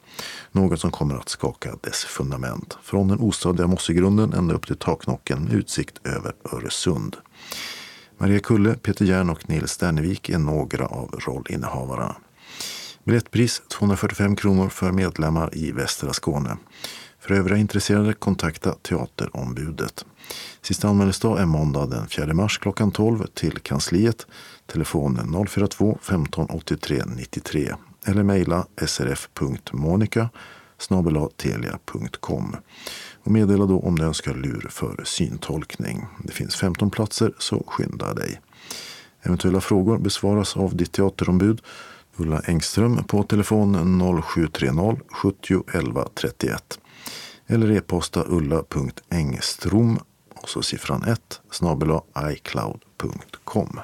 Något 0.53 0.81
som 0.81 0.91
kommer 0.91 1.15
att 1.15 1.29
skaka 1.29 1.75
dess 1.81 2.05
fundament. 2.05 2.79
Från 2.83 3.09
den 3.09 3.21
ostadiga 3.21 3.67
mossegrunden 3.67 4.33
ända 4.33 4.55
upp 4.55 4.67
till 4.67 4.77
taknocken 4.77 5.45
med 5.45 5.53
utsikt 5.53 6.07
över 6.07 6.33
Öresund. 6.53 7.17
Maria 8.19 8.41
Kulle, 8.41 8.75
Peter 8.75 9.05
Järn 9.05 9.31
och 9.31 9.49
Nils 9.49 9.71
Sternevik 9.71 10.29
är 10.29 10.39
några 10.39 10.87
av 10.87 11.21
rollinnehavarna. 11.27 12.17
Biljettpris 13.05 13.63
245 13.69 14.37
kronor 14.37 14.69
för 14.69 14.93
medlemmar 14.93 15.57
i 15.57 15.73
västra 15.73 16.13
Skåne. 16.13 16.57
För 17.27 17.35
övriga 17.35 17.59
intresserade 17.59 18.13
kontakta 18.13 18.73
Teaterombudet. 18.73 20.07
Sista 20.63 20.89
anmälningsdag 20.89 21.41
är 21.41 21.47
måndag 21.47 21.87
den 21.87 22.07
4 22.09 22.35
mars 22.35 22.59
klockan 22.59 22.93
12 22.93 23.27
till 23.35 23.59
kansliet. 23.59 24.27
Telefon 24.67 25.47
042 25.49 25.99
15 26.03 26.47
83 26.47 27.03
93 27.17 27.75
eller 28.07 28.23
mejla 28.23 28.67
srf.monica 28.87 30.29
snabelatelia.com. 30.79 32.57
och 33.25 33.31
meddela 33.31 33.67
då 33.67 33.81
om 33.81 33.99
du 33.99 34.05
önskar 34.05 34.35
lur 34.35 34.67
för 34.71 35.05
syntolkning. 35.05 36.07
Det 36.25 36.33
finns 36.33 36.57
15 36.57 36.91
platser 36.91 37.33
så 37.39 37.65
skynda 37.67 38.15
dig. 38.15 38.41
Eventuella 39.23 39.61
frågor 39.61 39.99
besvaras 39.99 40.57
av 40.57 40.77
ditt 40.77 40.93
teaterombud 40.93 41.63
Ulla 42.17 42.41
Engström 42.41 43.05
på 43.05 43.23
telefon 43.23 44.01
0730 44.23 45.01
70 45.11 45.63
11 45.75 46.09
31 46.15 46.79
eller 47.47 47.71
e-posta 47.71 48.25
ulla.engstrom 48.29 49.99
och 50.35 50.49
så 50.49 50.63
siffran 50.63 51.03
1 51.03 51.41
snabel 51.51 52.01
icloud.com. 52.33 53.81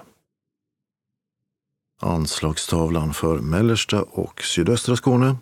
Anslagstavlan 2.00 3.14
för 3.14 3.38
mellersta 3.38 4.02
och 4.02 4.42
sydöstra 4.42 4.96
Skåne 4.96 5.36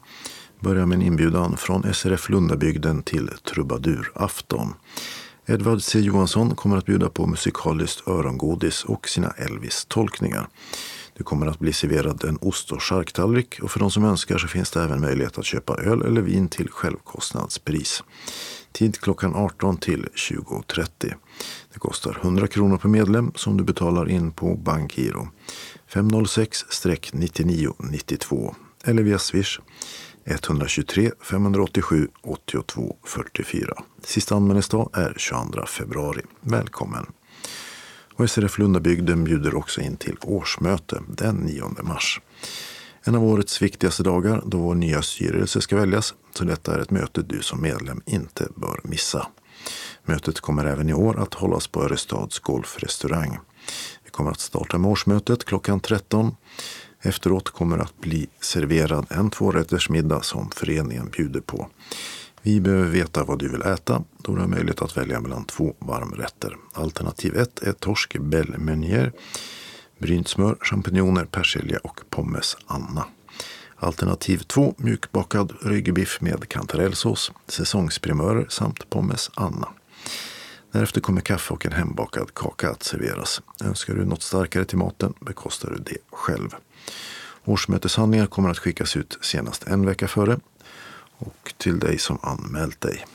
börjar 0.60 0.86
med 0.86 0.96
en 0.96 1.02
inbjudan 1.02 1.56
från 1.56 1.94
SRF 1.94 2.28
Lundabygden 2.28 3.02
till 3.02 3.28
trubadurafton. 3.28 4.74
Edvard 5.46 5.82
C 5.82 6.00
Johansson 6.00 6.56
kommer 6.56 6.76
att 6.76 6.86
bjuda 6.86 7.08
på 7.08 7.26
musikaliskt 7.26 8.08
örongodis 8.08 8.84
och 8.84 9.08
sina 9.08 9.30
Elvis-tolkningar. 9.30 10.48
Det 11.20 11.24
kommer 11.24 11.46
att 11.46 11.58
bli 11.58 11.72
serverad 11.72 12.24
en 12.24 12.38
ost 12.40 12.72
och 12.72 12.82
charktallrik 12.82 13.60
och 13.62 13.70
för 13.70 13.80
de 13.80 13.90
som 13.90 14.04
önskar 14.04 14.38
så 14.38 14.48
finns 14.48 14.70
det 14.70 14.82
även 14.82 15.00
möjlighet 15.00 15.38
att 15.38 15.44
köpa 15.44 15.76
öl 15.76 16.02
eller 16.02 16.20
vin 16.20 16.48
till 16.48 16.70
självkostnadspris. 16.70 18.04
Tid 18.72 19.00
klockan 19.00 19.34
18 19.34 19.76
till 19.76 20.08
20.30. 20.14 21.14
Det 21.72 21.78
kostar 21.78 22.18
100 22.22 22.46
kronor 22.46 22.76
per 22.76 22.88
medlem 22.88 23.32
som 23.34 23.56
du 23.56 23.64
betalar 23.64 24.08
in 24.08 24.32
på 24.32 24.54
bankgiro 24.54 25.28
506-9992 25.92 28.54
eller 28.84 29.02
via 29.02 29.18
swish 29.18 29.60
123 30.24 31.10
587 31.22 32.08
82 32.22 32.96
44. 33.04 33.74
Sista 34.02 34.34
anmälningsdag 34.34 34.90
är 34.92 35.14
22 35.16 35.66
februari. 35.66 36.22
Välkommen! 36.40 37.06
Och 38.20 38.30
SRF 38.30 38.58
Lundabygden 38.58 39.24
bjuder 39.24 39.54
också 39.54 39.80
in 39.80 39.96
till 39.96 40.16
årsmöte 40.20 41.02
den 41.08 41.36
9 41.36 41.70
mars. 41.82 42.20
En 43.02 43.14
av 43.14 43.24
årets 43.24 43.62
viktigaste 43.62 44.02
dagar 44.02 44.42
då 44.46 44.58
vår 44.58 44.74
nya 44.74 45.02
styrelse 45.02 45.60
ska 45.60 45.76
väljas, 45.76 46.14
så 46.34 46.44
detta 46.44 46.74
är 46.74 46.78
ett 46.78 46.90
möte 46.90 47.22
du 47.22 47.42
som 47.42 47.62
medlem 47.62 48.02
inte 48.06 48.48
bör 48.56 48.80
missa. 48.84 49.26
Mötet 50.04 50.40
kommer 50.40 50.64
även 50.64 50.88
i 50.88 50.94
år 50.94 51.20
att 51.20 51.34
hållas 51.34 51.66
på 51.66 51.84
Örestads 51.84 52.38
golfrestaurang. 52.38 53.38
Vi 54.04 54.10
kommer 54.10 54.30
att 54.30 54.40
starta 54.40 54.78
med 54.78 54.90
årsmötet 54.90 55.44
klockan 55.44 55.80
13. 55.80 56.36
Efteråt 57.02 57.50
kommer 57.50 57.78
att 57.78 57.98
bli 57.98 58.28
serverad 58.40 59.06
en 59.10 59.30
tvårättersmiddag 59.30 60.24
som 60.24 60.50
föreningen 60.50 61.10
bjuder 61.10 61.40
på. 61.40 61.68
Vi 62.42 62.60
behöver 62.60 62.88
veta 62.88 63.24
vad 63.24 63.38
du 63.38 63.48
vill 63.48 63.62
äta 63.62 64.04
då 64.18 64.34
du 64.34 64.40
har 64.40 64.48
möjlighet 64.48 64.82
att 64.82 64.96
välja 64.96 65.20
mellan 65.20 65.44
två 65.44 65.74
varmrätter. 65.78 66.56
Alternativ 66.72 67.36
1 67.36 67.62
är 67.62 67.72
torsk 67.72 68.18
belle 68.18 68.58
meunier, 68.58 69.12
brynt 69.98 70.28
smör, 70.28 70.56
champinjoner, 70.60 71.24
persilja 71.24 71.78
och 71.78 72.00
pommes 72.10 72.56
Anna. 72.66 73.04
Alternativ 73.76 74.38
2 74.38 74.74
mjukbakad 74.76 75.52
ryggbiff 75.62 76.20
med 76.20 76.48
kantarellsås, 76.48 77.32
säsongsprimörer 77.46 78.46
samt 78.48 78.90
pommes 78.90 79.30
Anna. 79.34 79.68
Därefter 80.72 81.00
kommer 81.00 81.20
kaffe 81.20 81.54
och 81.54 81.66
en 81.66 81.72
hembakad 81.72 82.34
kaka 82.34 82.70
att 82.70 82.82
serveras. 82.82 83.42
Önskar 83.64 83.94
du 83.94 84.04
något 84.04 84.22
starkare 84.22 84.64
till 84.64 84.78
maten 84.78 85.14
bekostar 85.20 85.70
du 85.70 85.76
det 85.76 85.98
själv. 86.10 86.54
Årsmöteshandlingar 87.44 88.26
kommer 88.26 88.50
att 88.50 88.58
skickas 88.58 88.96
ut 88.96 89.18
senast 89.20 89.66
en 89.66 89.86
vecka 89.86 90.08
före 90.08 90.40
och 91.20 91.54
till 91.56 91.78
dig 91.78 91.98
som 91.98 92.18
anmält 92.22 92.80
dig. 92.80 93.06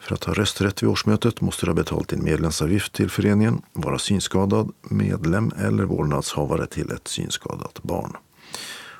För 0.00 0.14
att 0.14 0.24
ha 0.24 0.34
rösträtt 0.34 0.82
vid 0.82 0.90
årsmötet 0.90 1.40
måste 1.40 1.66
du 1.66 1.70
ha 1.70 1.74
betalt 1.74 2.08
din 2.08 2.24
medlemsavgift 2.24 2.92
till 2.92 3.10
föreningen, 3.10 3.62
vara 3.72 3.98
synskadad, 3.98 4.72
medlem 4.82 5.52
eller 5.58 5.84
vårdnadshavare 5.84 6.66
till 6.66 6.90
ett 6.90 7.08
synskadat 7.08 7.82
barn. 7.82 8.16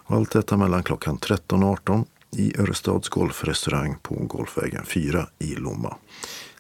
Och 0.06 0.16
allt 0.16 0.31
detta 0.31 0.56
mellan 0.56 0.82
klockan 0.82 1.19
13 1.19 1.62
och 1.62 1.70
18 1.70 2.05
i 2.31 2.61
Örestads 2.61 3.09
golfrestaurang 3.09 3.97
på 4.02 4.15
Golfvägen 4.15 4.85
4 4.85 5.27
i 5.39 5.55
Lomma. 5.55 5.97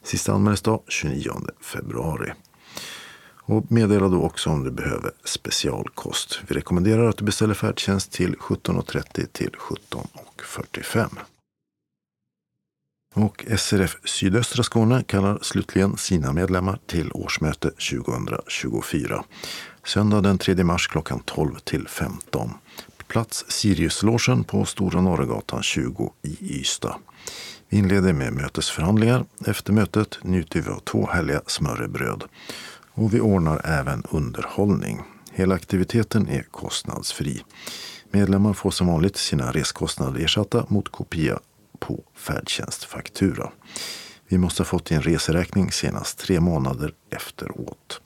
Sista 0.02 0.32
anmälningsdag 0.32 0.80
29 0.88 1.32
februari. 1.60 2.32
Och 3.46 3.72
meddela 3.72 4.08
då 4.08 4.22
också 4.22 4.50
om 4.50 4.64
du 4.64 4.70
behöver 4.70 5.12
specialkost. 5.24 6.40
Vi 6.48 6.54
rekommenderar 6.54 7.08
att 7.08 7.16
du 7.16 7.24
beställer 7.24 7.54
färdtjänst 7.54 8.12
till 8.12 8.34
17.30 8.36 9.26
till 9.32 9.50
17.45. 9.50 11.08
Och 13.16 13.44
SRF 13.58 13.96
Sydöstra 14.04 14.62
Skåne 14.62 15.02
kallar 15.02 15.38
slutligen 15.42 15.96
sina 15.96 16.32
medlemmar 16.32 16.78
till 16.86 17.12
årsmöte 17.12 17.70
2024. 17.70 19.24
Söndag 19.84 20.20
den 20.20 20.38
3 20.38 20.64
mars 20.64 20.86
klockan 20.86 21.20
12 21.24 21.58
till 21.58 21.88
15. 21.88 22.50
Plats 23.06 23.44
Siriuslogen 23.48 24.44
på 24.44 24.64
Stora 24.64 25.00
Norregatan 25.00 25.62
20 25.62 26.12
i 26.22 26.60
Ystad. 26.60 26.96
Vi 27.68 27.78
inleder 27.78 28.12
med 28.12 28.32
mötesförhandlingar. 28.32 29.24
Efter 29.46 29.72
mötet 29.72 30.18
njuter 30.22 30.60
vi 30.60 30.70
av 30.70 30.78
två 30.78 31.06
härliga 31.06 31.40
smörrebröd. 31.46 32.24
Och 32.94 33.14
vi 33.14 33.20
ordnar 33.20 33.60
även 33.64 34.02
underhållning. 34.10 35.02
Hela 35.32 35.54
aktiviteten 35.54 36.28
är 36.28 36.42
kostnadsfri. 36.42 37.42
Medlemmar 38.10 38.52
får 38.52 38.70
som 38.70 38.86
vanligt 38.86 39.16
sina 39.16 39.52
reskostnader 39.52 40.20
ersatta 40.20 40.66
mot 40.68 40.88
kopia 40.88 41.38
på 41.86 42.04
färdtjänstfaktura. 42.14 43.52
Vi 44.28 44.38
måste 44.38 44.60
ha 44.60 44.64
fått 44.64 44.86
din 44.86 45.02
reseräkning 45.02 45.72
senast 45.72 46.18
tre 46.18 46.40
månader 46.40 46.92
efteråt. 47.10 48.00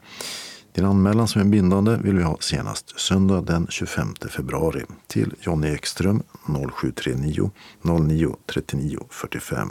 Din 0.75 0.85
anmälan 0.85 1.29
som 1.29 1.41
är 1.41 1.45
bindande 1.45 1.97
vill 1.97 2.17
vi 2.17 2.23
ha 2.23 2.37
senast 2.41 3.01
söndag 3.01 3.41
den 3.41 3.67
25 3.71 4.15
februari 4.31 4.85
till 5.07 5.35
Jonny 5.41 5.69
Ekström 5.69 6.23
0739 6.47 7.51
09 7.83 8.37
39 8.47 8.99
45. 9.11 9.69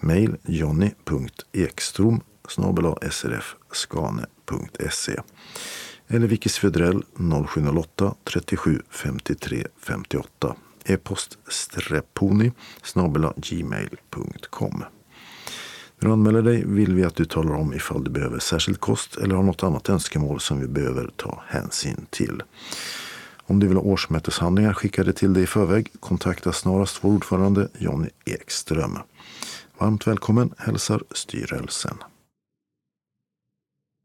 Mail 0.00 0.36
jonny.ekstrom 0.42 2.20
srfskane.se 3.10 5.20
eller 6.08 6.26
Vicky 6.26 6.48
Svedrell 6.48 7.02
0708 7.48 8.14
37 8.24 8.82
53 8.90 9.66
58 9.82 10.56
e-post 10.84 11.38
streponi 11.48 12.52
gmail.com. 13.36 14.84
När 15.98 16.08
du 16.08 16.12
anmäler 16.12 16.42
dig 16.42 16.64
vill 16.66 16.94
vi 16.94 17.04
att 17.04 17.14
du 17.14 17.24
talar 17.24 17.54
om 17.54 17.74
ifall 17.74 18.04
du 18.04 18.10
behöver 18.10 18.38
särskild 18.38 18.80
kost 18.80 19.16
eller 19.16 19.34
har 19.34 19.42
något 19.42 19.62
annat 19.62 19.88
önskemål 19.88 20.40
som 20.40 20.60
vi 20.60 20.66
behöver 20.66 21.10
ta 21.16 21.42
hänsyn 21.46 22.06
till. 22.10 22.42
Om 23.46 23.60
du 23.60 23.68
vill 23.68 23.76
ha 23.76 23.84
årsmöteshandlingar 23.84 24.72
skickade 24.72 25.12
till 25.12 25.32
dig 25.32 25.42
i 25.42 25.46
förväg, 25.46 25.92
kontakta 26.00 26.52
snarast 26.52 26.98
vår 27.04 27.10
ordförande 27.10 27.68
Jonny 27.78 28.08
Ekström. 28.24 28.98
Varmt 29.78 30.06
välkommen 30.06 30.54
hälsar 30.58 31.02
styrelsen. 31.10 31.96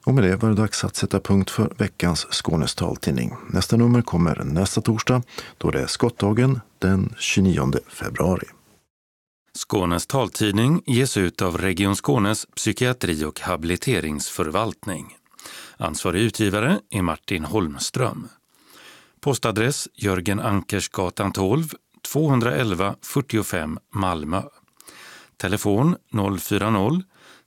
Och 0.06 0.14
med 0.14 0.24
det 0.24 0.36
var 0.36 0.50
det 0.50 0.56
dags 0.56 0.84
att 0.84 0.96
sätta 0.96 1.20
punkt 1.20 1.50
för 1.50 1.74
veckans 1.78 2.28
Skånes 2.30 2.76
taltidning. 2.76 3.36
Nästa 3.50 3.78
nummer 3.78 4.02
kommer 4.02 4.44
nästa 4.44 4.82
torsdag 4.82 5.24
då 5.58 5.72
det 5.72 5.82
är 5.82 5.88
skottdagen 5.88 6.60
den 6.80 7.14
29 7.18 7.72
februari. 7.88 8.48
Skånes 9.54 10.08
taltidning 10.08 10.82
ges 10.86 11.18
ut 11.18 11.42
av 11.42 11.58
Region 11.58 11.96
Skånes 11.96 12.46
psykiatri 12.56 13.26
och 13.26 13.40
habiliteringsförvaltning. 13.40 15.16
Ansvarig 15.78 16.22
utgivare 16.22 16.80
är 16.90 17.02
Martin 17.02 17.46
Holmström. 17.46 18.28
Postadress 19.22 19.88
Jörgen 19.94 20.40
Ankersgatan 20.40 21.32
12, 21.32 21.68
211 22.12 22.96
45 23.02 23.80
Malmö. 23.94 24.42
Telefon 25.38 25.96
040 26.40 27.04